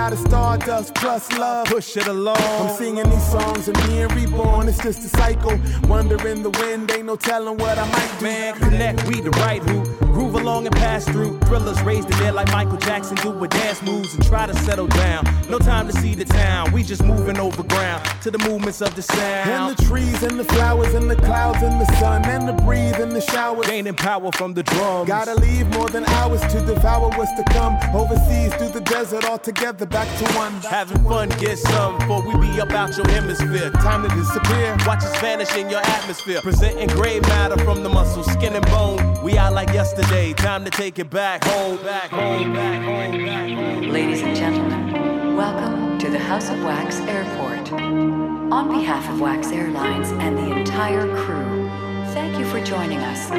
That 0.00 0.10
made 0.10 0.12
us 0.12 0.12
out 0.12 0.12
of 0.12 0.18
stardust 0.18 0.94
plus 0.94 1.32
love. 1.38 1.66
Push 1.66 1.96
it 1.96 2.06
along. 2.06 2.36
I'm 2.38 2.74
singing 2.76 3.08
these 3.08 3.30
songs 3.30 3.68
and 3.68 3.76
being 3.86 4.08
reborn. 4.08 4.68
It's 4.68 4.82
just 4.82 5.04
a 5.04 5.08
cycle. 5.16 5.58
Wonder 5.88 6.26
in 6.28 6.42
the 6.42 6.50
wind, 6.50 6.90
ain't 6.90 7.06
no 7.06 7.16
telling 7.16 7.58
what 7.58 7.78
I 7.78 7.90
might 7.90 8.18
do. 8.18 8.24
Man, 8.24 8.54
connect, 8.54 9.06
we 9.08 9.20
the 9.20 9.30
right 9.30 9.62
who 9.62 10.09
groove 10.20 10.34
along 10.34 10.66
and 10.66 10.76
pass 10.76 11.04
through. 11.06 11.38
Thrillers 11.40 11.80
raised 11.82 12.08
the 12.08 12.14
dead 12.16 12.34
like 12.34 12.50
Michael 12.52 12.76
Jackson 12.76 13.16
do 13.16 13.30
with 13.30 13.50
dance 13.50 13.82
moves 13.82 14.14
and 14.14 14.24
try 14.26 14.46
to 14.46 14.54
settle 14.54 14.86
down. 14.86 15.24
No 15.48 15.58
time 15.58 15.86
to 15.86 15.92
see 15.94 16.14
the 16.14 16.24
town, 16.26 16.72
we 16.72 16.82
just 16.82 17.02
moving 17.02 17.38
over 17.38 17.62
ground 17.62 18.04
to 18.22 18.30
the 18.30 18.38
movements 18.38 18.82
of 18.82 18.94
the 18.94 19.02
sound. 19.02 19.50
And 19.50 19.76
the 19.76 19.82
trees 19.84 20.22
and 20.22 20.38
the 20.38 20.44
flowers 20.44 20.92
and 20.94 21.10
the 21.10 21.16
clouds 21.16 21.62
and 21.62 21.80
the 21.80 21.86
sun 21.98 22.24
and 22.26 22.46
the 22.46 22.52
breeze 22.64 22.98
and 22.98 23.12
the 23.12 23.20
showers. 23.20 23.66
Gaining 23.66 23.94
power 23.94 24.30
from 24.32 24.52
the 24.52 24.62
drums. 24.62 25.08
Gotta 25.08 25.34
leave 25.34 25.66
more 25.70 25.88
than 25.88 26.04
hours 26.04 26.40
to 26.52 26.60
devour 26.66 27.08
what's 27.16 27.32
to 27.34 27.44
come. 27.54 27.78
Overseas 27.94 28.54
through 28.56 28.72
the 28.72 28.82
desert 28.82 29.24
all 29.24 29.38
together 29.38 29.86
back 29.86 30.08
to 30.18 30.24
one. 30.34 30.52
Having 30.62 31.04
fun, 31.04 31.28
get 31.40 31.58
some 31.58 31.98
before 31.98 32.22
we 32.26 32.46
be 32.46 32.58
about 32.58 32.94
your 32.96 33.08
hemisphere. 33.08 33.70
Time 33.70 34.06
to 34.06 34.14
disappear. 34.14 34.76
Watch 34.86 35.02
us 35.02 35.18
vanish 35.20 35.54
in 35.56 35.70
your 35.70 35.80
atmosphere. 35.80 36.40
Presenting 36.42 36.88
gray 36.88 37.20
matter 37.20 37.58
from 37.64 37.82
the 37.82 37.88
muscle, 37.88 38.22
skin 38.24 38.54
and 38.54 38.66
bone. 38.66 39.00
We 39.24 39.38
out 39.38 39.54
like 39.54 39.70
yesterday. 39.72 40.09
Time 40.10 40.64
to 40.64 40.70
take 40.70 40.98
it 40.98 41.08
back 41.08 41.44
home, 41.44 41.76
back 41.84 42.10
home, 42.10 42.52
back 42.52 42.82
home, 42.82 43.24
back 43.24 43.48
home. 43.48 43.82
Ladies 43.92 44.22
and 44.22 44.34
gentlemen, 44.34 45.36
welcome 45.36 45.96
to 46.00 46.10
the 46.10 46.18
House 46.18 46.50
of 46.50 46.60
Wax 46.64 46.98
Airport. 47.00 47.70
On 47.72 48.68
behalf 48.68 49.08
of 49.08 49.20
Wax 49.20 49.52
Airlines 49.52 50.10
and 50.10 50.36
the 50.36 50.50
entire 50.58 51.06
crew, 51.24 51.68
thank 52.12 52.36
you 52.36 52.44
for 52.46 52.60
joining 52.64 52.98
us 52.98 53.30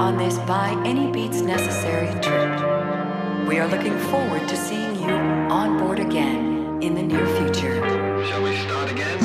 on 0.00 0.16
this 0.16 0.38
By 0.38 0.70
Any 0.86 1.12
Beats 1.12 1.42
Necessary 1.42 2.08
trip. 2.22 3.46
We 3.46 3.58
are 3.58 3.68
looking 3.68 3.98
forward 4.08 4.48
to 4.48 4.56
seeing 4.56 4.96
you 4.96 5.10
on 5.10 5.76
board 5.78 5.98
again 5.98 6.82
in 6.82 6.94
the 6.94 7.02
near 7.02 7.26
future. 7.36 7.82
Shall 8.26 8.42
we 8.42 8.56
start 8.56 8.90
again? 8.90 9.18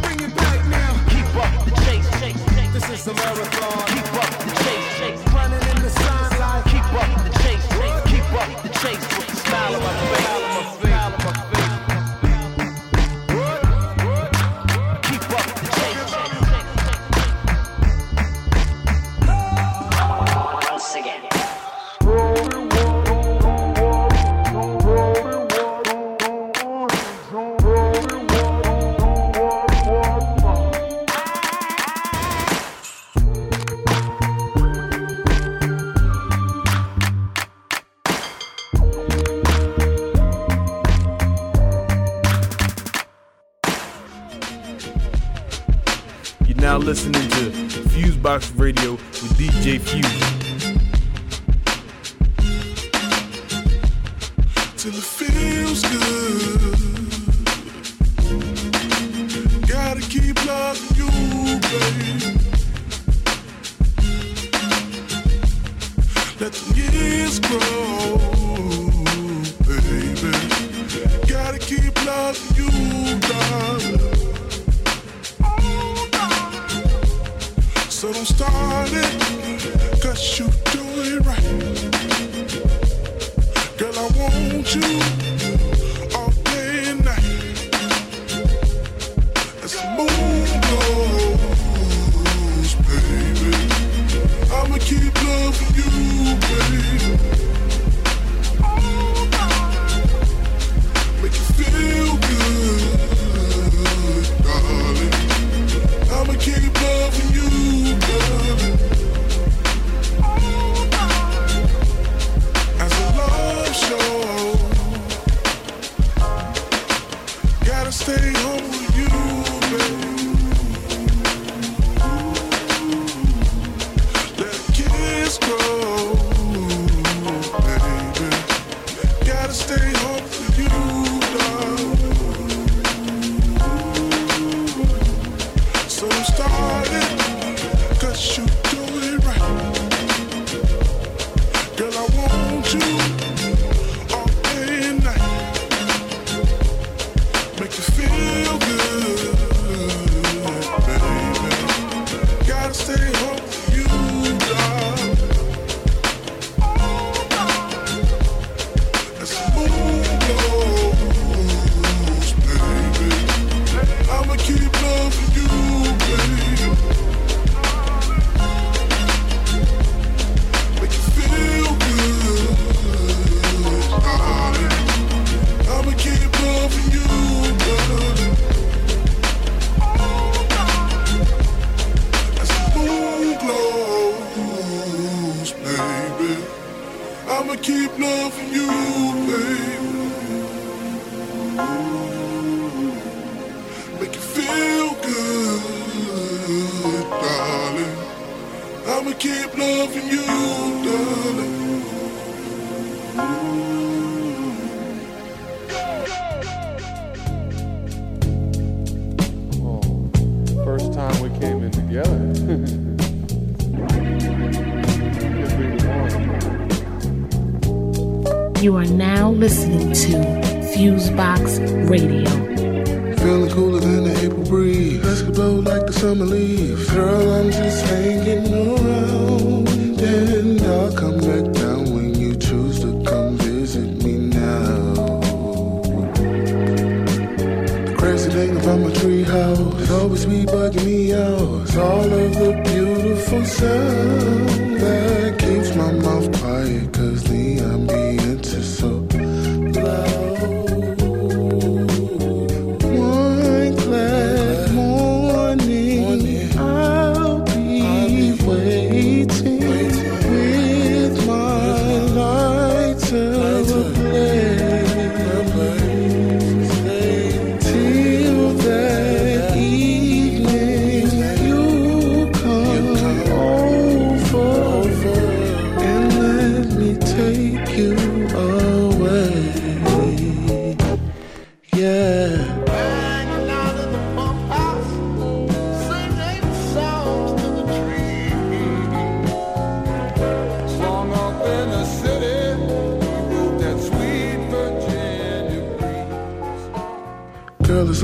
Bring 0.00 0.20
it 0.20 0.36
back 0.36 0.64
now. 0.68 0.94
Keep 1.08 1.34
up 1.34 1.64
the 1.64 1.72
chase, 1.84 2.08
chase, 2.20 2.44
chase. 2.54 2.72
This 2.72 2.88
is 2.90 3.06
a 3.08 3.14
marathon. 3.14 3.86
Keep 3.88 4.13
up 4.13 4.13
the 4.46 4.54
chase. 4.64 5.34
Running 5.34 5.64
in 5.70 5.82
the 5.82 5.90
sunlight. 5.90 6.64
Keep 6.66 6.86
up 6.94 7.10
the 7.24 7.32
chase. 7.42 7.66
Keep 8.10 8.32
up 8.32 8.62
the 8.62 8.68
chase 8.80 9.04
with 9.16 9.28
on. 9.28 9.36
Smile 9.36 9.74
on 9.74 9.82
my 9.82 10.16
face. 10.16 10.33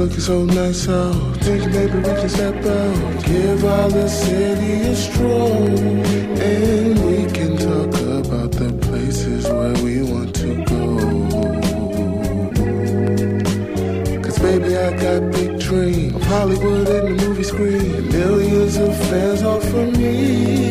looking 0.00 0.20
so 0.20 0.44
nice 0.46 0.88
out. 0.88 1.36
Thinking 1.44 1.72
maybe 1.72 1.98
we 1.98 2.02
can 2.04 2.28
step 2.28 2.54
out. 2.54 3.24
Give 3.26 3.62
all 3.64 3.90
the 3.90 4.08
city 4.08 4.72
a 4.88 4.96
stroll. 4.96 5.78
And 6.40 6.98
we 7.04 7.30
can 7.30 7.58
talk 7.58 7.92
about 8.20 8.50
the 8.52 8.72
places 8.80 9.44
where 9.46 9.74
we 9.84 10.02
want 10.10 10.34
to 10.36 10.64
go. 10.64 10.86
Cause 14.22 14.38
baby, 14.38 14.74
I 14.74 14.90
got 14.96 15.32
big 15.32 15.60
dreams. 15.60 16.14
Of 16.14 16.22
Hollywood 16.22 16.88
and 16.88 17.18
the 17.18 17.26
movie 17.26 17.44
screen. 17.44 18.08
Millions 18.08 18.76
of 18.78 18.96
fans 19.08 19.42
all 19.42 19.60
for 19.60 19.84
me. 19.84 20.69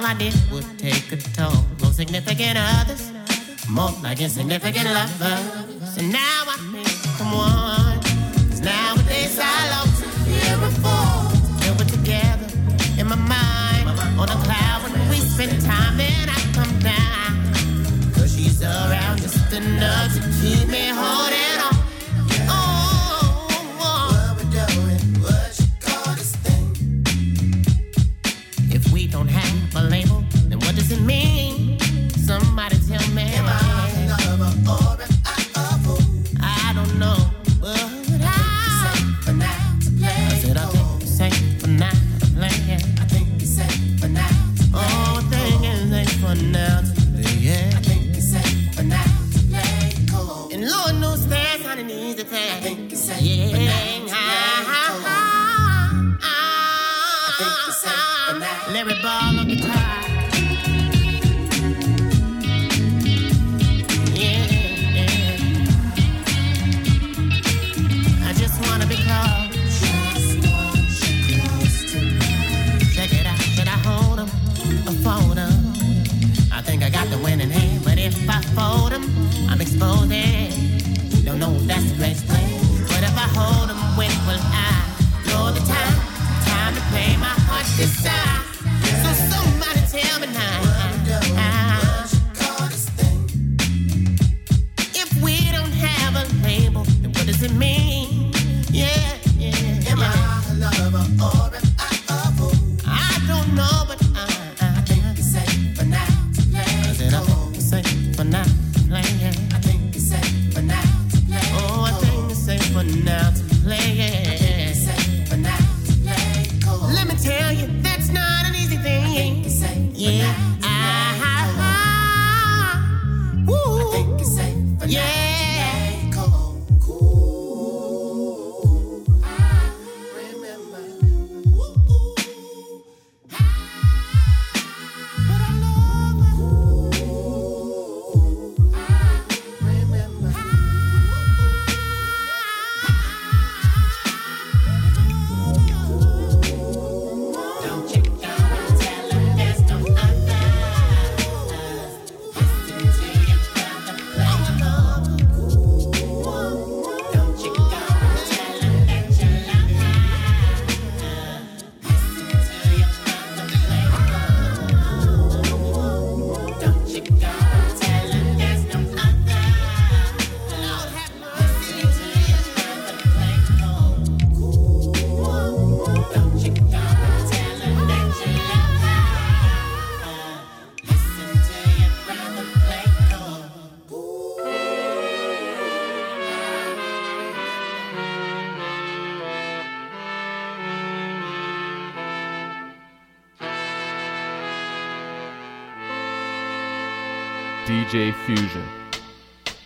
all 0.00 0.06
I 0.06 0.14
did 0.14 0.34
would 0.50 0.64
take 0.78 1.12
a 1.12 1.16
toll. 1.36 1.52
No 1.82 1.90
significant 1.90 2.56
others, 2.58 3.12
more 3.68 3.92
like 4.02 4.20
insignificant 4.20 4.86
lovers. 4.86 5.39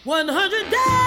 100 0.04 0.70
days! 0.70 1.03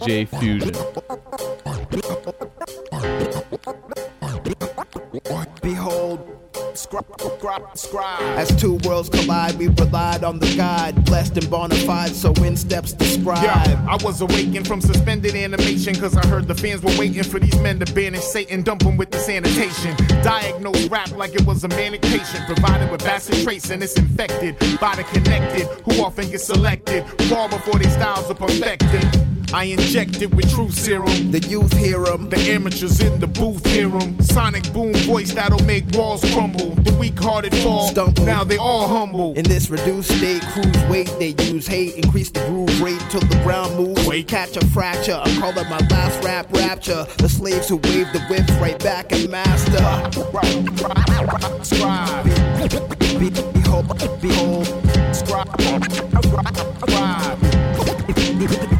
DJ 0.00 0.26
Fusion. 0.40 0.72
Behold, 5.60 6.38
scribe, 6.72 7.04
scribe, 7.20 7.78
scribe. 7.78 8.22
As 8.38 8.48
two 8.56 8.76
worlds 8.84 9.10
collide, 9.10 9.56
we 9.58 9.68
relied 9.68 10.24
on 10.24 10.38
the 10.38 10.54
guide, 10.56 11.04
blessed 11.04 11.36
and 11.36 11.50
bona 11.50 11.74
fide, 11.74 12.14
so 12.14 12.32
in 12.42 12.56
steps 12.56 12.94
the 12.94 13.04
scribe. 13.04 13.42
Yeah, 13.42 13.86
I 13.88 14.02
was 14.02 14.22
awakened 14.22 14.66
from 14.66 14.80
suspended 14.80 15.34
animation 15.34 15.94
Cause 15.94 16.16
I 16.16 16.26
heard 16.26 16.48
the 16.48 16.54
fans 16.54 16.82
were 16.82 16.96
waiting 16.98 17.22
for 17.22 17.38
these 17.38 17.58
men 17.60 17.78
to 17.80 17.92
banish 17.92 18.22
Satan, 18.22 18.62
dump 18.62 18.82
them 18.82 18.96
with 18.96 19.10
the 19.10 19.18
sanitation 19.18 19.94
Diagnose 20.22 20.88
rap 20.88 21.10
like 21.12 21.34
it 21.34 21.44
was 21.44 21.64
a 21.64 21.68
manic 21.68 22.02
patient 22.02 22.46
Provided 22.46 22.90
with 22.90 23.04
bacillus 23.04 23.44
trace 23.44 23.70
and 23.70 23.82
it's 23.82 23.96
infected 23.98 24.58
By 24.80 24.96
the 24.96 25.04
connected, 25.04 25.66
who 25.84 26.02
often 26.02 26.30
get 26.30 26.40
selected 26.40 27.04
Far 27.28 27.48
before 27.48 27.78
their 27.78 27.90
styles 27.90 28.30
are 28.30 28.34
perfected 28.34 29.30
I 29.52 29.64
inject 29.64 30.22
it 30.22 30.32
with 30.32 30.48
true 30.54 30.70
serum. 30.70 31.32
The 31.32 31.40
youth 31.40 31.76
hear 31.76 32.04
'em. 32.06 32.28
The 32.28 32.38
amateurs 32.38 33.00
in 33.00 33.18
the 33.18 33.26
booth 33.26 33.66
hear 33.66 33.88
'em. 33.96 34.20
Sonic 34.22 34.72
boom 34.72 34.94
voice 34.94 35.32
that'll 35.32 35.64
make 35.64 35.84
walls 35.92 36.22
crumble. 36.32 36.70
The 36.84 36.92
weak 36.94 37.18
hearted 37.18 37.54
fall. 37.56 37.88
Stumble. 37.88 38.24
Now 38.24 38.44
they 38.44 38.58
all 38.58 38.86
humble. 38.86 39.34
In 39.34 39.42
this 39.42 39.68
reduced 39.68 40.16
state, 40.16 40.42
cruise 40.52 40.84
weight, 40.88 41.12
they 41.18 41.34
use 41.44 41.66
hate, 41.66 41.94
increase 41.96 42.30
the 42.30 42.40
groove 42.46 42.80
rate 42.80 43.02
till 43.10 43.20
the 43.20 43.40
ground 43.42 43.76
moves. 43.76 44.06
Wait, 44.06 44.28
catch 44.28 44.56
a 44.56 44.64
fracture. 44.66 45.20
I 45.20 45.28
call 45.40 45.58
it 45.58 45.68
my 45.68 45.80
last 45.90 46.22
rap 46.22 46.46
rapture. 46.52 47.04
The 47.18 47.28
slaves 47.28 47.68
who 47.68 47.76
wave 47.76 48.06
the 48.12 48.20
whips 48.30 48.52
right 48.60 48.78
back 48.78 49.10
and 49.10 49.28
master. 49.30 49.82
Be, 53.18 53.30
behold, 53.52 53.86
behold, 54.22 54.66
Scribe. 55.12 55.48
Scribe. 56.88 58.79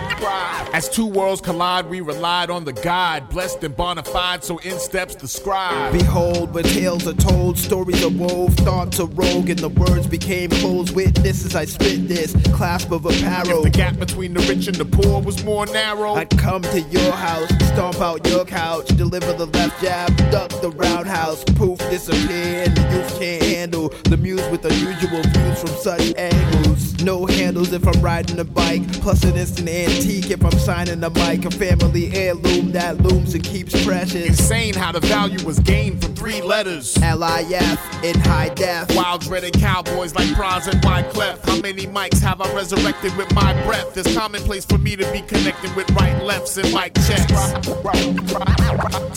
As 0.73 0.87
two 0.87 1.05
worlds 1.05 1.41
collide, 1.41 1.89
we 1.89 1.99
relied 1.99 2.49
on 2.49 2.63
the 2.63 2.71
God, 2.71 3.29
blessed 3.29 3.61
and 3.65 3.75
bona 3.75 4.03
fide, 4.03 4.41
so 4.41 4.57
in 4.59 4.79
steps 4.79 5.15
the 5.15 5.27
scribe. 5.27 5.91
Behold, 5.91 6.53
where 6.53 6.63
tales 6.63 7.05
are 7.05 7.13
told, 7.13 7.57
stories 7.57 8.01
are 8.05 8.09
wove, 8.09 8.53
thoughts 8.55 8.97
are 9.01 9.07
rogue, 9.07 9.49
and 9.49 9.59
the 9.59 9.67
words 9.67 10.07
became 10.07 10.49
closed 10.49 10.95
witnesses. 10.95 11.57
I 11.57 11.65
spit 11.65 12.07
this 12.07 12.33
clasp 12.53 12.91
of 12.91 13.05
apparel. 13.05 13.57
If 13.57 13.63
the 13.63 13.69
gap 13.69 13.99
between 13.99 14.33
the 14.33 14.39
rich 14.47 14.67
and 14.67 14.77
the 14.77 14.85
poor 14.85 15.21
was 15.21 15.43
more 15.43 15.65
narrow, 15.65 16.13
I'd 16.13 16.29
come 16.37 16.61
to 16.61 16.79
your 16.79 17.11
house, 17.11 17.49
stomp 17.73 17.99
out 17.99 18.25
your 18.25 18.45
couch, 18.45 18.87
deliver 18.95 19.33
the 19.33 19.47
left 19.47 19.81
jab, 19.81 20.15
duck 20.31 20.49
the 20.61 20.71
roundhouse, 20.71 21.43
poof, 21.43 21.79
disappear, 21.89 22.63
and 22.65 22.77
the 22.77 22.81
youth 22.93 23.19
can't 23.19 23.43
handle 23.43 23.89
the 24.05 24.15
muse 24.15 24.47
with 24.49 24.63
unusual 24.63 25.21
views 25.21 25.59
from 25.59 25.75
such 25.81 26.15
angles. 26.15 27.03
No 27.03 27.25
handles 27.25 27.73
if 27.73 27.85
I'm 27.85 28.01
riding 28.01 28.39
a 28.39 28.45
bike, 28.45 28.89
plus 29.01 29.23
an 29.25 29.35
instant 29.35 29.67
antique 29.67 30.31
if 30.31 30.45
I'm 30.45 30.60
signing 30.61 31.03
a 31.03 31.09
mic, 31.09 31.43
a 31.45 31.51
family 31.51 32.13
heirloom 32.13 32.71
that 32.71 33.01
looms 33.01 33.33
and 33.33 33.43
keeps 33.43 33.83
precious. 33.83 34.27
insane 34.27 34.75
how 34.75 34.91
the 34.91 34.99
value 34.99 35.43
was 35.43 35.57
gained 35.59 36.03
from 36.03 36.13
three 36.13 36.39
letters. 36.39 36.95
LIF 36.97 38.03
in 38.03 38.19
high 38.19 38.49
def. 38.53 38.95
Wild 38.95 39.21
dreaded 39.21 39.53
cowboys 39.53 40.13
like 40.13 40.33
Bronze 40.35 40.67
and 40.67 40.79
Wyclef. 40.81 41.43
How 41.45 41.59
many 41.61 41.87
mics 41.87 42.19
have 42.21 42.41
I 42.41 42.53
resurrected 42.53 43.15
with 43.17 43.33
my 43.33 43.53
breath? 43.63 43.97
It's 43.97 44.13
commonplace 44.15 44.65
for 44.65 44.77
me 44.77 44.95
to 44.95 45.11
be 45.11 45.21
connected 45.21 45.75
with 45.75 45.89
right 45.91 46.21
lefts 46.23 46.57
and 46.57 46.71
mic 46.71 46.93
checks. 47.07 47.33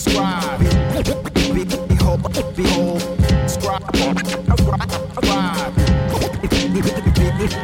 Scribe. 0.01 0.59
Behold, 1.87 2.55
behold, 2.55 3.01
Scribe. 3.47 3.93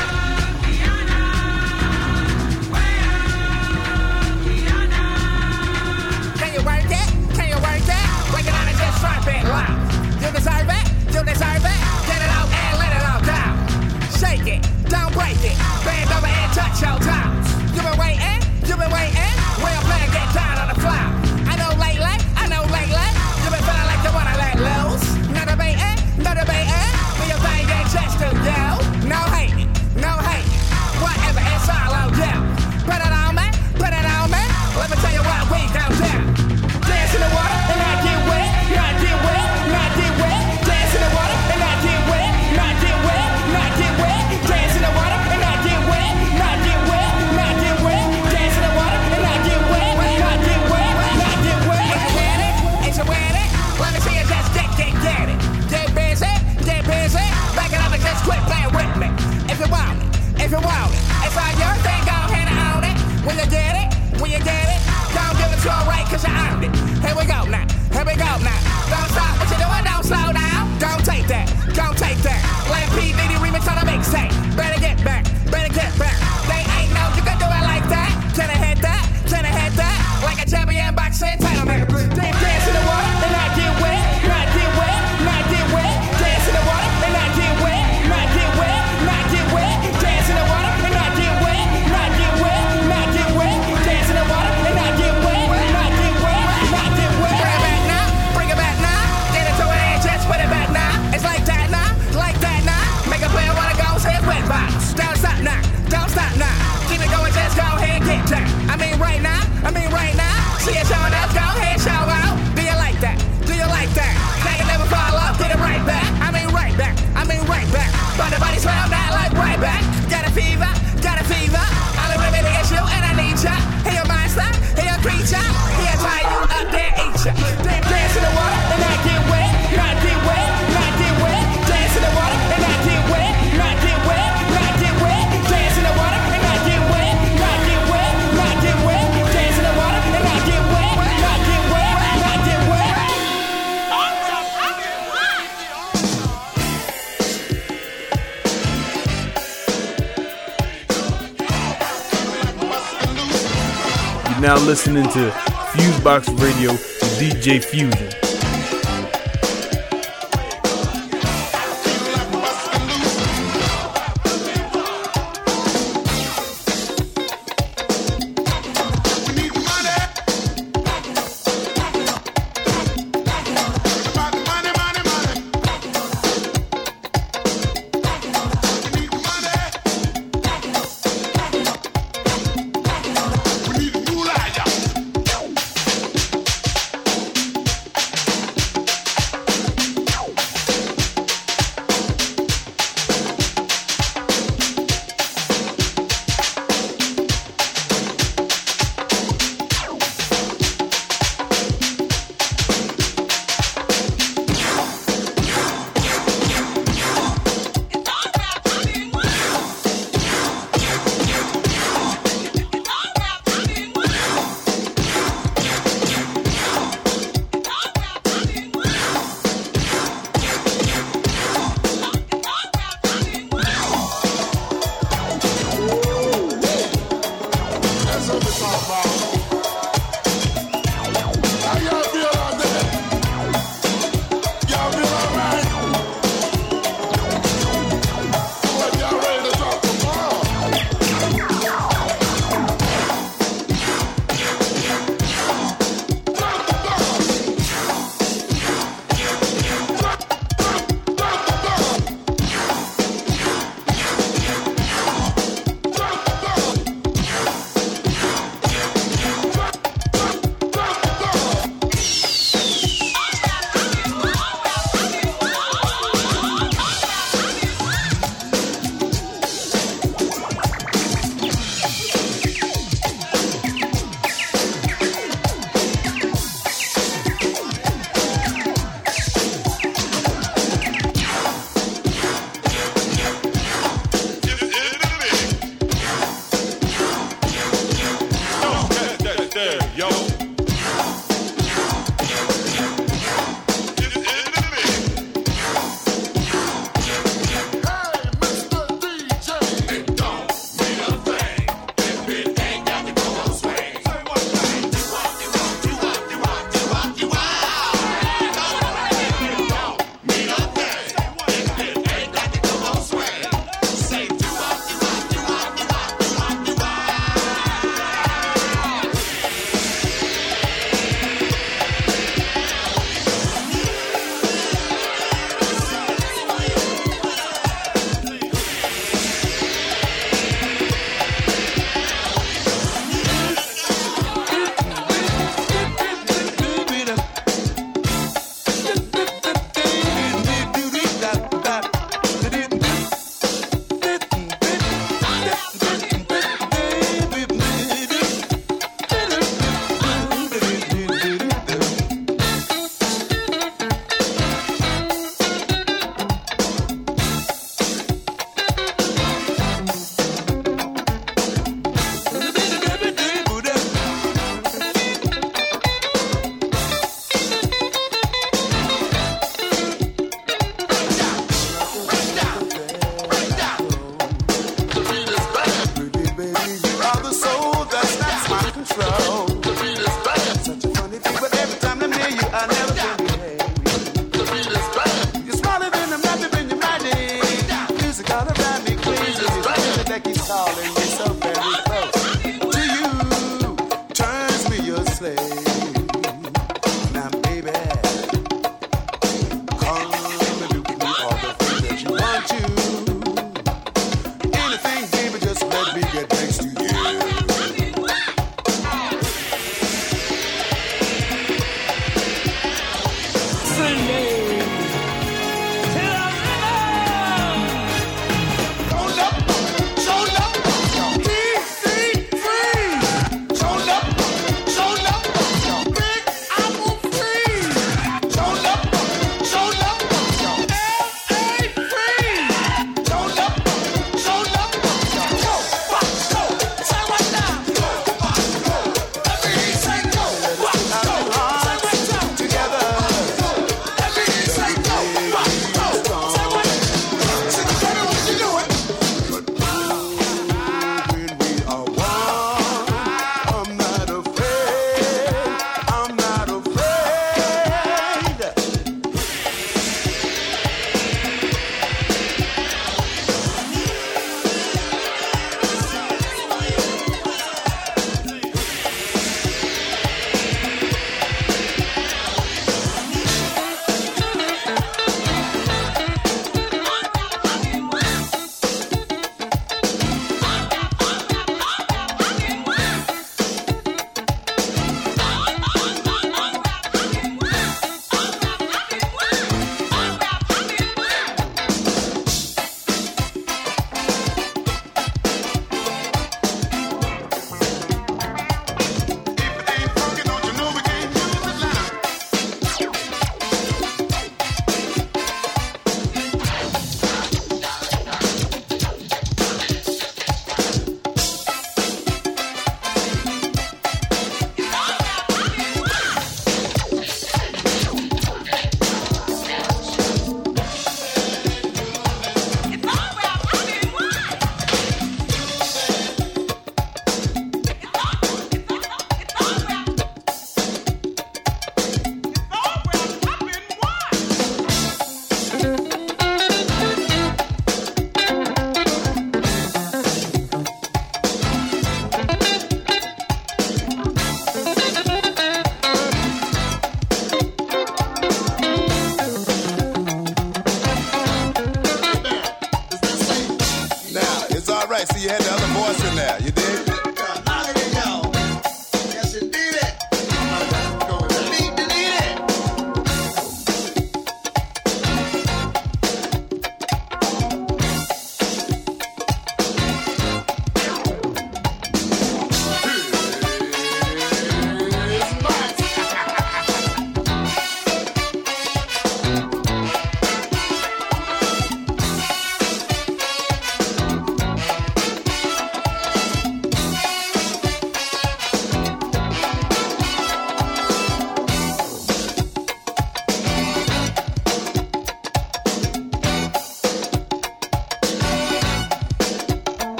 listening 154.71 155.03
to 155.03 155.29
Fusebox 155.73 156.29
Radio 156.41 156.71
DJ 157.19 157.61
Fusion. 157.61 158.20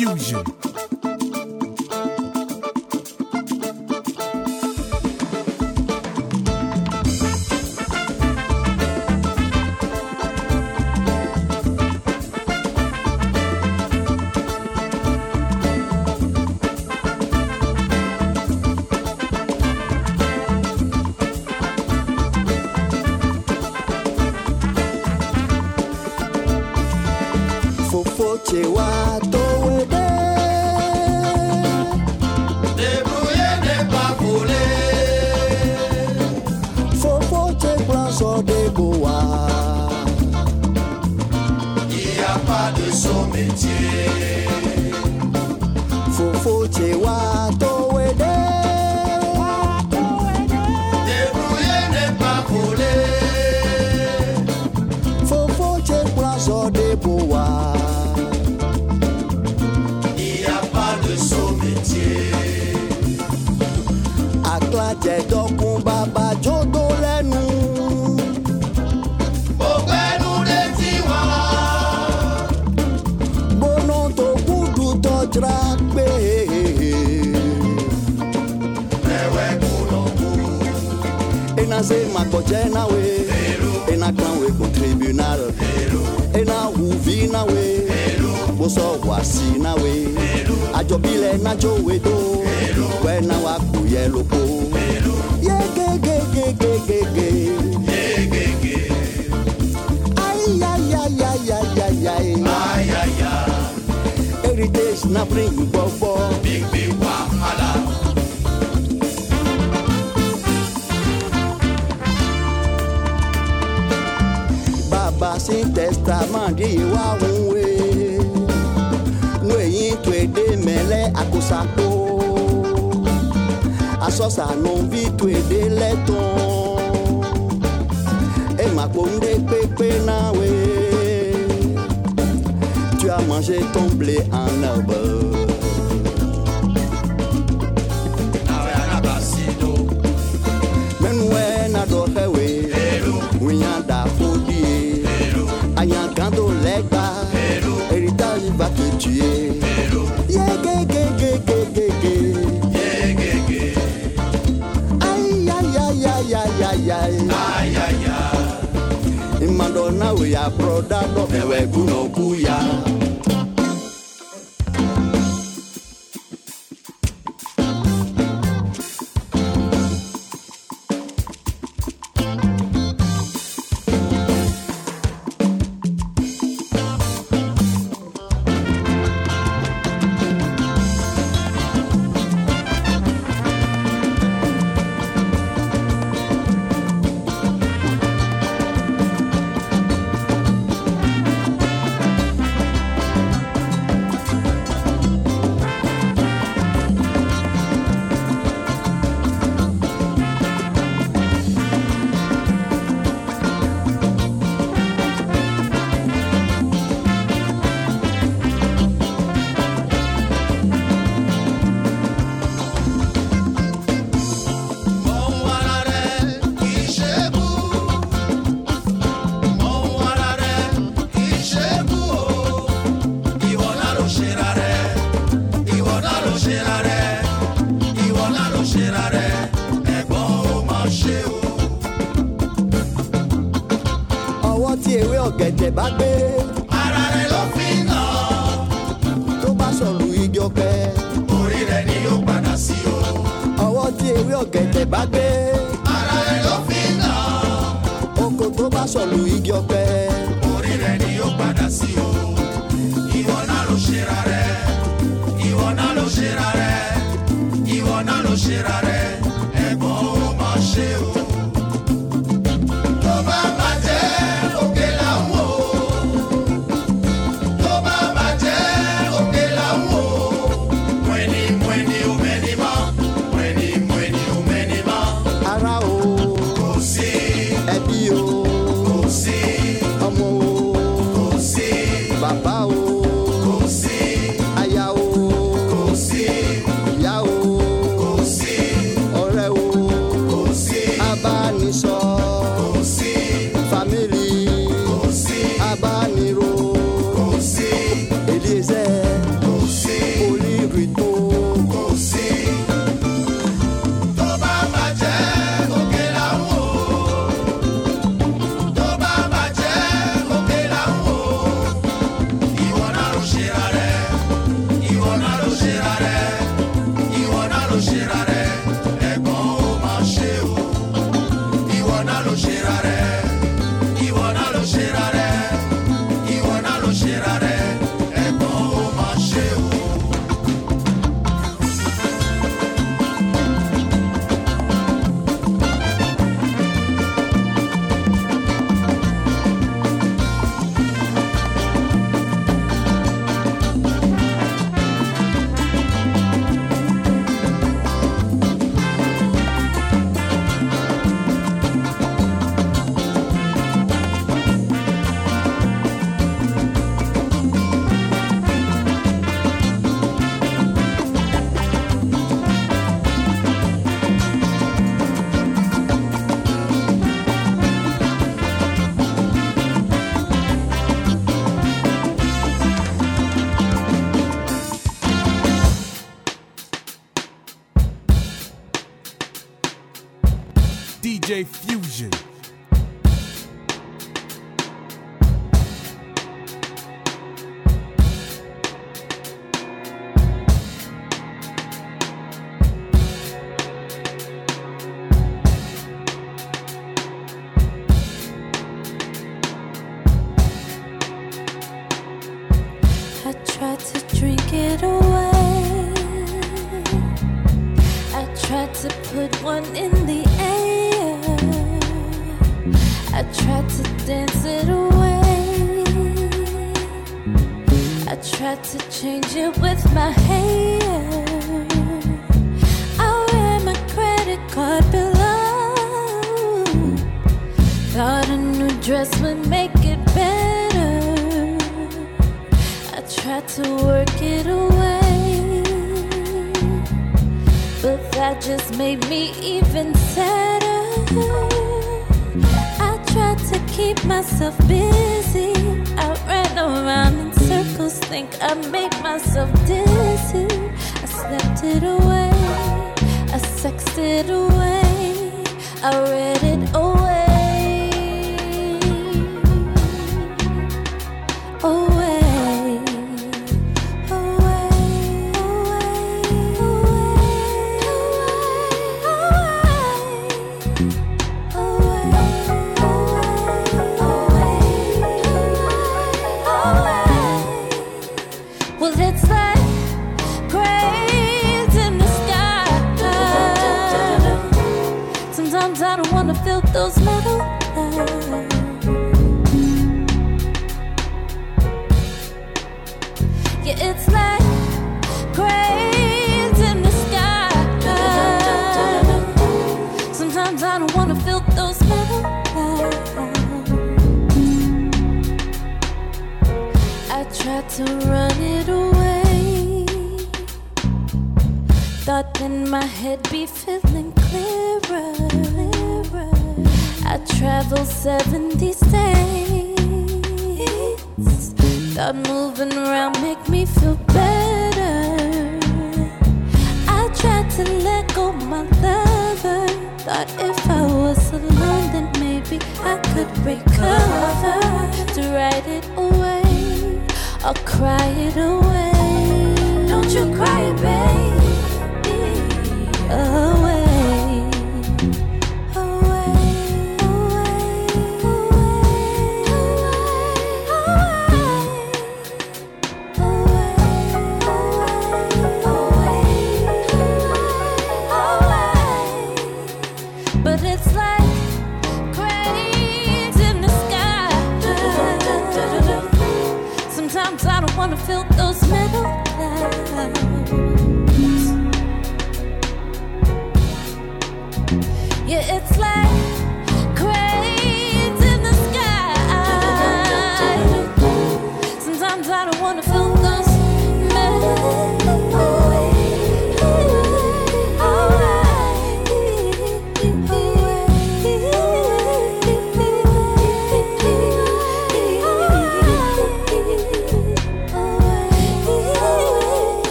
DJ 0.00 0.59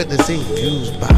witnessing 0.00 0.40
views 0.54 0.90
by 0.92 1.09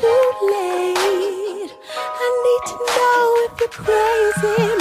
too 0.00 0.06
late. 0.52 1.72
I 1.96 2.28
need 2.44 2.62
to 2.70 2.74
know 2.94 3.22
if 3.44 3.60
you're 3.60 3.68
crazy. 3.68 4.77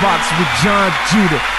Box 0.00 0.30
with 0.38 0.48
John 0.62 0.90
Judah. 1.12 1.49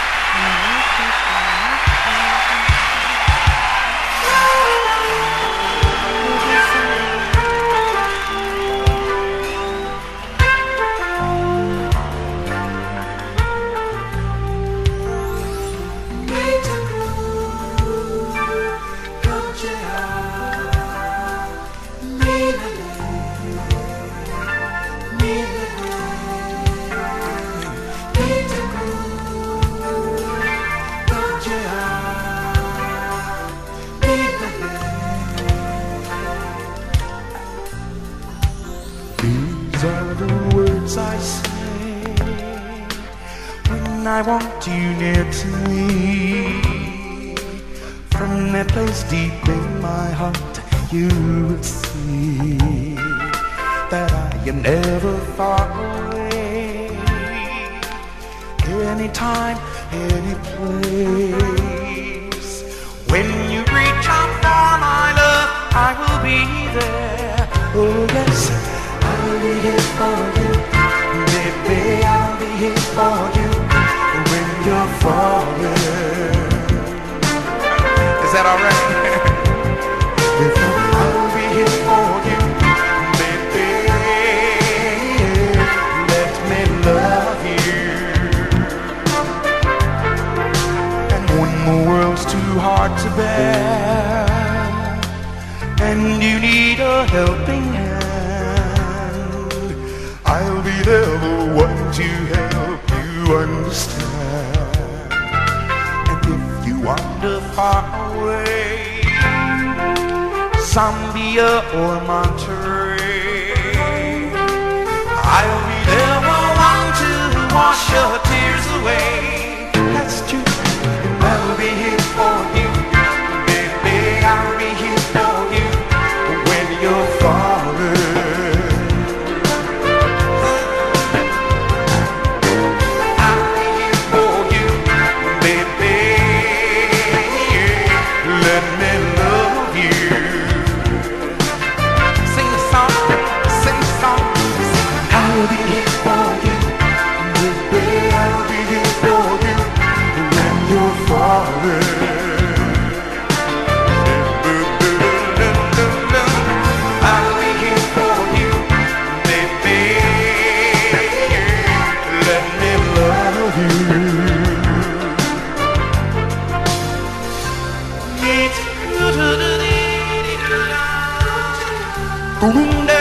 I'll 172.44 173.01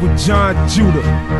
with 0.00 0.18
John 0.18 0.68
Judah. 0.68 1.39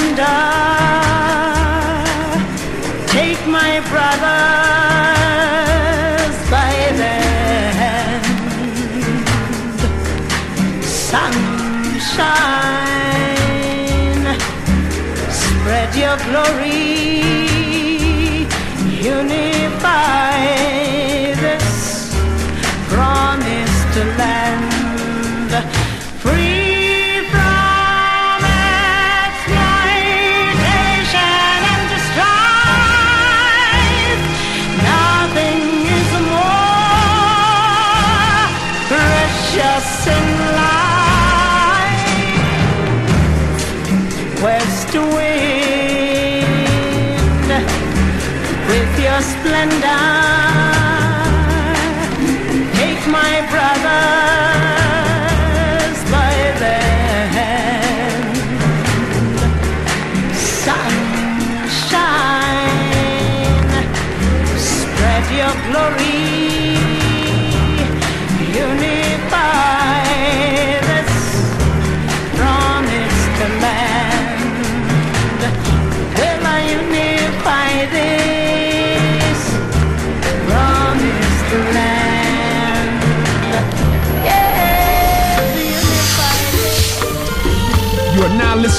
surrender. 0.00 0.69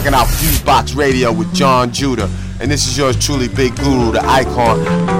Checking 0.00 0.14
out 0.14 0.26
Fusebox 0.28 0.96
Radio 0.96 1.30
with 1.30 1.52
John 1.54 1.92
Judah, 1.92 2.30
and 2.58 2.70
this 2.70 2.86
is 2.86 2.96
yours 2.96 3.22
truly, 3.22 3.48
Big 3.48 3.76
Guru, 3.76 4.12
the 4.12 4.22
icon. 4.24 5.19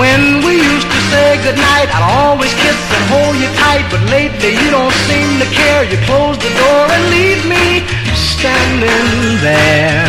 When 0.00 0.40
we 0.40 0.56
used 0.56 0.88
to 0.88 1.00
say 1.12 1.36
goodnight, 1.44 1.92
I'd 1.92 2.06
always 2.24 2.48
kiss 2.64 2.80
and 2.96 3.04
hold 3.12 3.36
you 3.36 3.52
tight. 3.60 3.84
But 3.92 4.00
lately 4.08 4.56
you 4.56 4.68
don't 4.72 4.96
seem 5.04 5.28
to 5.44 5.48
care. 5.52 5.84
You 5.84 6.00
close 6.08 6.40
the 6.40 6.48
door 6.56 6.84
and 6.88 7.02
leave 7.12 7.44
me 7.44 7.84
standing 8.16 9.36
there. 9.44 10.08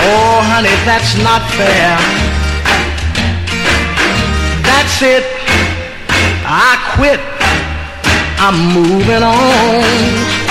Oh, 0.00 0.40
honey, 0.48 0.72
that's 0.88 1.12
not 1.20 1.44
fair. 1.60 1.92
That's 4.64 4.96
it. 5.04 5.28
I 6.48 6.72
quit. 6.96 7.20
I'm 8.40 8.56
moving 8.72 9.22
on. 9.22 10.41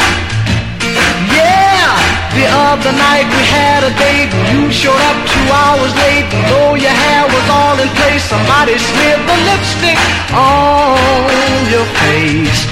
The 2.41 2.49
other 2.49 2.89
night 2.89 3.29
we 3.37 3.43
had 3.53 3.85
a 3.85 3.93
date 4.01 4.33
you 4.49 4.73
showed 4.73 4.97
up 4.97 5.17
two 5.29 5.47
hours 5.53 5.93
late. 6.01 6.25
Though 6.49 6.73
your 6.73 6.89
hair 6.89 7.29
was 7.29 7.45
all 7.53 7.77
in 7.77 7.85
place, 8.01 8.25
somebody 8.25 8.81
smeared 8.81 9.21
the 9.29 9.37
lipstick 9.45 9.99
on 10.33 11.53
your 11.69 11.85
face. 12.01 12.65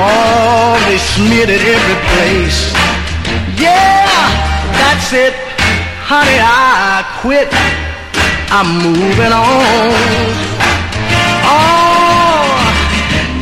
Oh, 0.00 0.72
they 0.88 0.96
smeared 0.96 1.52
it 1.52 1.60
every 1.60 1.98
place. 2.16 2.72
Yeah, 3.60 4.08
that's 4.80 5.12
it. 5.12 5.36
Honey, 6.08 6.40
I 6.40 7.04
quit. 7.20 7.52
I'm 8.48 8.80
moving 8.80 9.32
on. 9.36 10.32
Oh, 11.44 12.56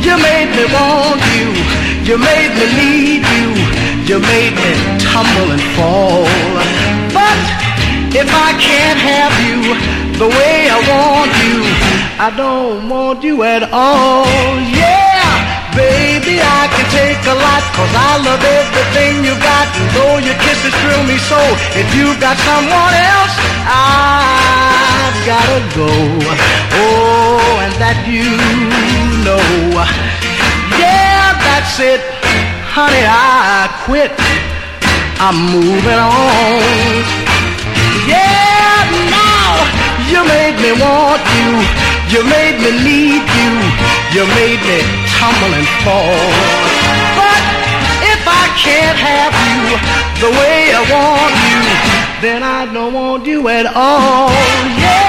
you 0.03 0.19
made 0.19 0.51
me 0.59 0.65
want 0.75 1.23
you. 1.39 1.47
You 2.03 2.17
made 2.19 2.51
me 2.59 2.67
need 2.75 3.23
you. 3.23 3.88
You 4.09 4.17
made 4.17 4.55
me 4.57 4.73
tumble 4.97 5.53
and 5.53 5.61
fall. 5.77 6.25
But 7.13 7.37
if 8.09 8.25
I 8.25 8.57
can't 8.57 8.97
have 8.97 9.33
you 9.45 9.61
the 10.17 10.25
way 10.25 10.65
I 10.65 10.81
want 10.89 11.29
you, 11.45 11.61
I 12.17 12.33
don't 12.33 12.89
want 12.89 13.21
you 13.21 13.43
at 13.45 13.69
all. 13.69 14.25
Yeah, 14.65 15.29
baby, 15.77 16.41
I 16.41 16.65
can 16.73 16.89
take 16.89 17.21
a 17.21 17.37
lot 17.37 17.61
cause 17.77 17.93
I 17.93 18.17
love 18.25 18.41
everything 18.41 19.21
you 19.21 19.37
got. 19.45 19.69
And 19.77 19.85
though 19.93 20.17
your 20.25 20.41
kisses 20.41 20.73
thrill 20.81 21.05
me 21.05 21.21
so, 21.29 21.37
if 21.77 21.85
you 21.93 22.09
got 22.17 22.41
someone 22.49 22.93
else, 23.13 23.35
I've 23.69 25.19
gotta 25.29 25.61
go. 25.77 25.93
Oh, 26.81 27.61
and 27.61 27.77
that 27.77 28.01
you 28.09 28.25
know. 29.21 29.37
Yeah, 30.81 31.37
that's 31.45 31.77
it. 31.77 32.01
Honey, 32.73 33.05
I 33.05 33.68
quit. 33.85 34.11
I'm 35.19 35.37
moving 35.55 35.99
on. 35.99 36.99
Yeah, 38.07 38.83
now 39.11 39.51
you 40.11 40.19
made 40.35 40.57
me 40.63 40.71
want 40.79 41.23
you. 41.37 41.49
You 42.11 42.21
made 42.25 42.57
me 42.63 42.71
need 42.83 43.23
you. 43.23 43.51
You 44.15 44.23
made 44.39 44.61
me 44.69 44.79
tumble 45.15 45.53
and 45.59 45.69
fall. 45.83 46.27
But 47.19 47.41
if 48.11 48.21
I 48.25 48.45
can't 48.63 48.99
have 48.99 49.33
you 49.47 49.63
the 50.23 50.31
way 50.39 50.57
I 50.79 50.81
want 50.95 51.35
you, 51.47 51.61
then 52.23 52.43
I 52.43 52.65
don't 52.73 52.93
want 52.93 53.25
you 53.25 53.47
at 53.47 53.67
all. 53.75 54.31
Yeah, 54.83 55.08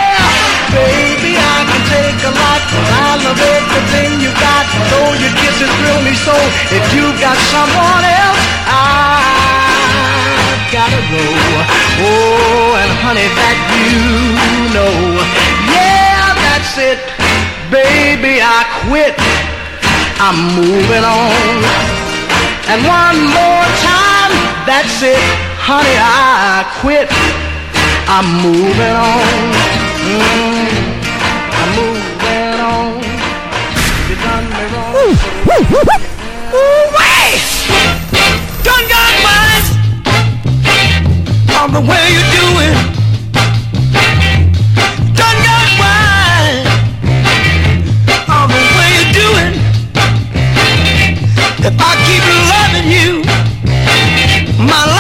baby, 0.71 1.35
I 1.35 1.59
can 1.67 1.83
take 1.91 2.21
a 2.23 2.33
lot, 2.33 2.63
I 2.63 3.19
love 3.27 3.39
everything 3.39 4.23
you 4.23 4.31
got. 4.39 4.67
Though 4.91 5.15
your 5.19 5.35
kisses 5.43 5.71
thrill 5.79 6.03
me 6.07 6.15
so, 6.15 6.37
if 6.71 6.85
you 6.95 7.11
got 7.19 7.37
someone 7.51 8.05
else, 8.07 8.43
I've 8.71 10.63
gotta 10.71 11.03
go. 11.11 11.27
Oh, 12.07 12.81
and 12.81 12.93
honey, 13.03 13.27
that 13.27 13.59
you 13.83 14.71
know. 14.75 14.95
Yeah, 15.75 16.39
that's 16.39 16.79
it, 16.79 17.03
baby, 17.71 18.39
I 18.39 18.63
quit. 18.87 19.19
I'm 20.23 20.39
moving 20.55 21.05
on. 21.05 21.65
And 22.71 22.87
one 22.87 23.19
more 23.35 23.67
time, 23.83 24.33
that's 24.67 25.03
it, 25.03 25.19
honey, 25.59 25.97
I 25.99 26.63
quit. 26.79 27.11
I'm 28.07 28.27
moving 28.43 28.95
on. 28.95 29.80
I'm 30.13 30.67
keep 52.07 52.25
loving 52.51 52.91
you, 52.91 53.23
my 54.67 54.83
life 54.87 55.00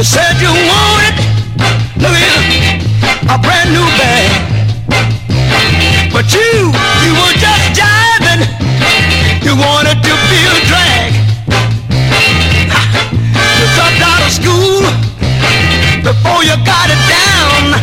You 0.00 0.04
said 0.06 0.40
you 0.40 0.48
wanted, 0.48 1.12
look 2.00 2.16
here, 2.16 2.40
a 3.28 3.36
brand 3.36 3.68
new 3.68 3.84
bag. 4.00 4.32
But 6.10 6.32
you, 6.32 6.72
you 7.04 7.12
were 7.20 7.36
just 7.36 7.76
jiving. 7.76 8.48
You 9.44 9.60
wanted 9.60 10.00
to 10.00 10.12
feel 10.32 10.56
drag. 10.72 11.12
You 13.60 13.66
dropped 13.76 14.00
out 14.00 14.24
of 14.24 14.32
school 14.32 14.88
before 16.00 16.48
you 16.48 16.56
got 16.64 16.88
it 16.88 17.02
down. 17.04 17.76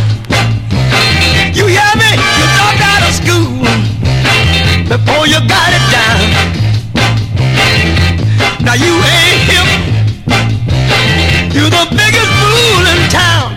You 1.54 1.70
hear 1.70 1.94
me? 2.02 2.18
You 2.18 2.46
dropped 2.58 2.82
out 2.82 3.06
of 3.06 3.14
school 3.14 3.62
before 4.90 5.28
you 5.28 5.38
got 5.46 5.70
it 5.70 5.86
down. 5.94 6.26
Now 8.66 8.74
you 8.74 9.06
ain't 9.06 9.36
the 11.77 11.95
biggest 11.95 12.31
fool 12.41 12.85
in 12.88 13.09
town. 13.09 13.57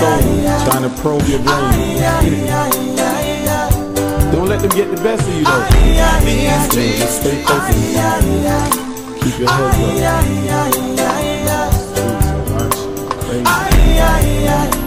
soul, 0.00 0.18
trying 0.66 0.82
to 0.88 0.92
probe 1.02 1.26
your 1.28 1.40
brain. 1.40 2.00
Don't 4.32 4.48
let 4.48 4.60
them 4.60 4.70
get 4.70 4.88
the 4.94 5.02
best 5.02 5.28
of 5.28 5.34
you 5.34 5.44
though. 5.44 5.66
Just 6.72 7.20
stay 7.20 7.42
focused. 7.42 7.78
Keep 9.22 9.38
your 9.40 9.50
head 9.50 10.02
up. 10.04 10.24
Thank 13.26 13.46
you 13.46 13.54
so 13.54 14.74
much. 14.74 14.79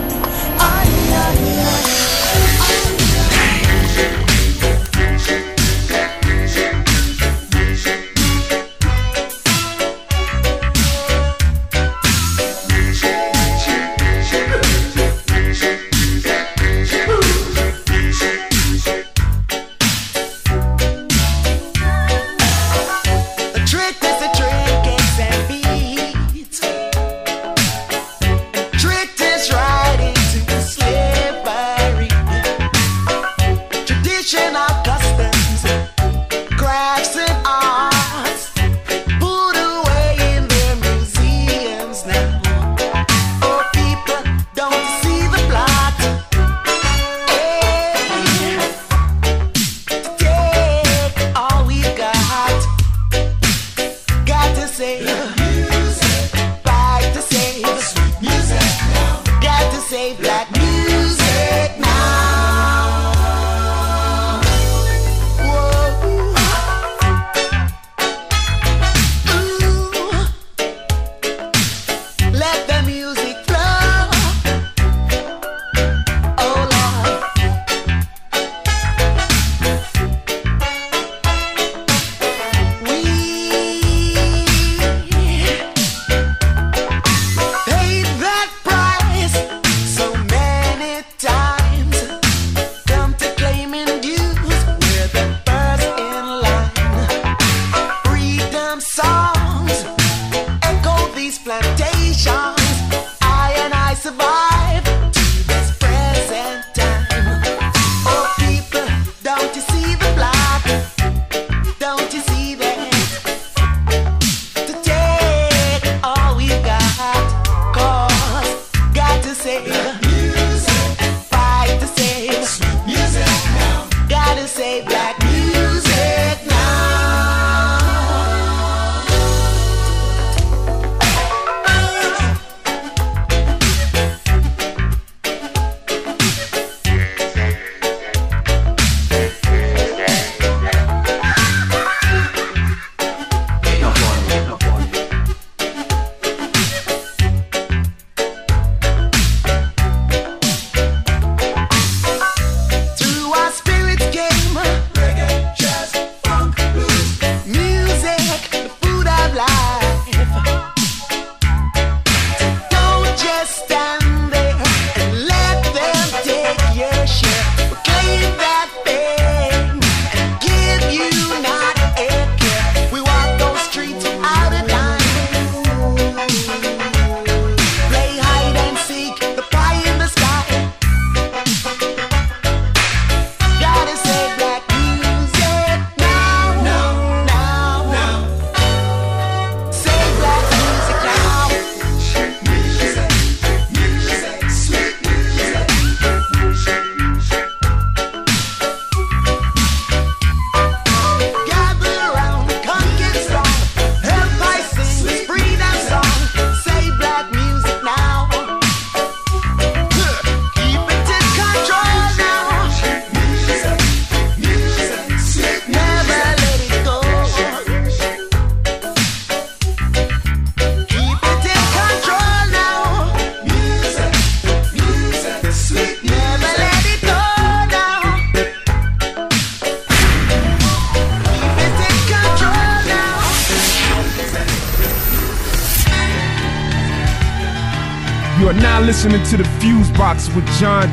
John 240.63 240.92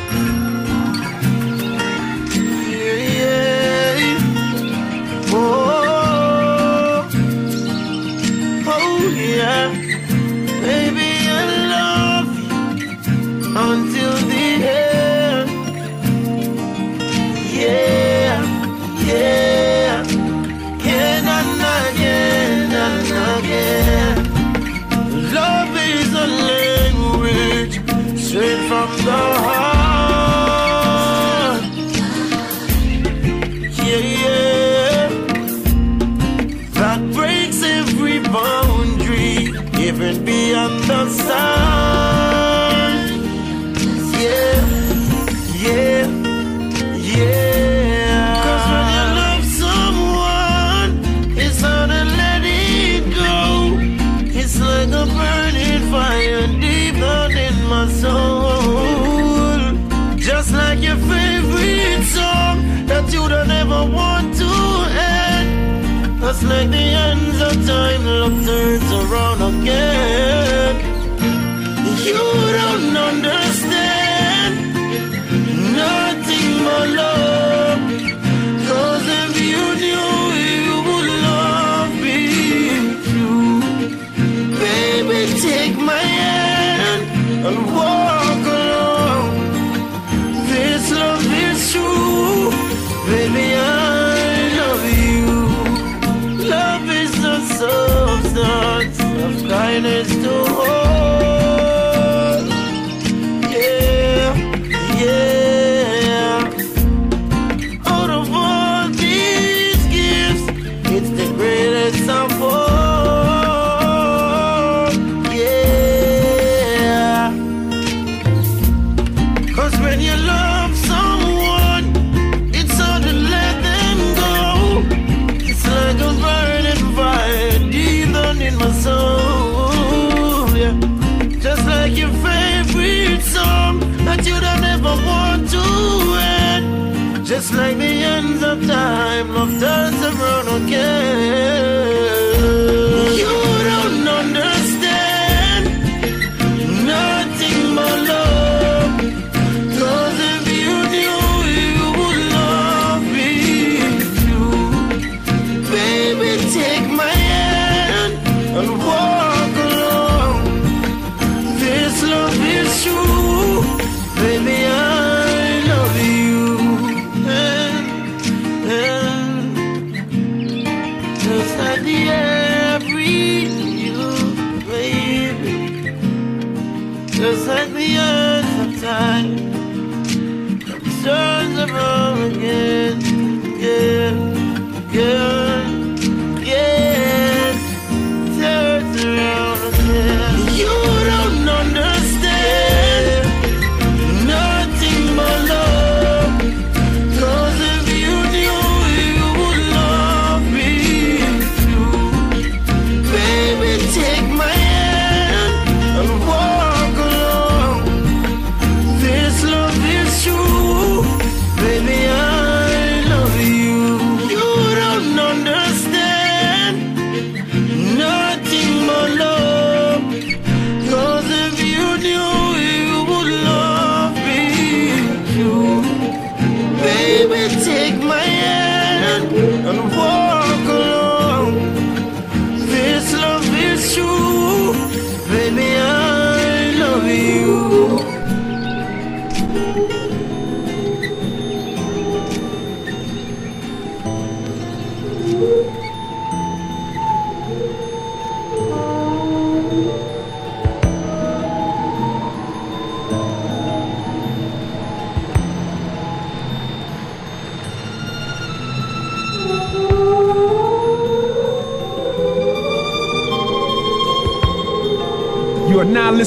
the 29.03 29.11
heart. 29.11 29.60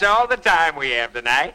That's 0.00 0.18
all 0.18 0.26
the 0.26 0.38
time 0.38 0.76
we 0.76 0.92
have 0.92 1.12
tonight. 1.12 1.54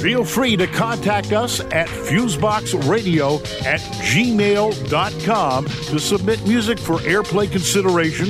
Feel 0.00 0.24
free 0.24 0.56
to 0.56 0.66
contact 0.66 1.32
us 1.32 1.60
at 1.60 1.86
fuseboxradio 1.86 3.38
at 3.66 3.80
gmail.com 3.80 5.64
to 5.66 5.98
submit 6.00 6.46
music 6.46 6.78
for 6.78 6.96
airplay 7.00 7.52
consideration, 7.52 8.28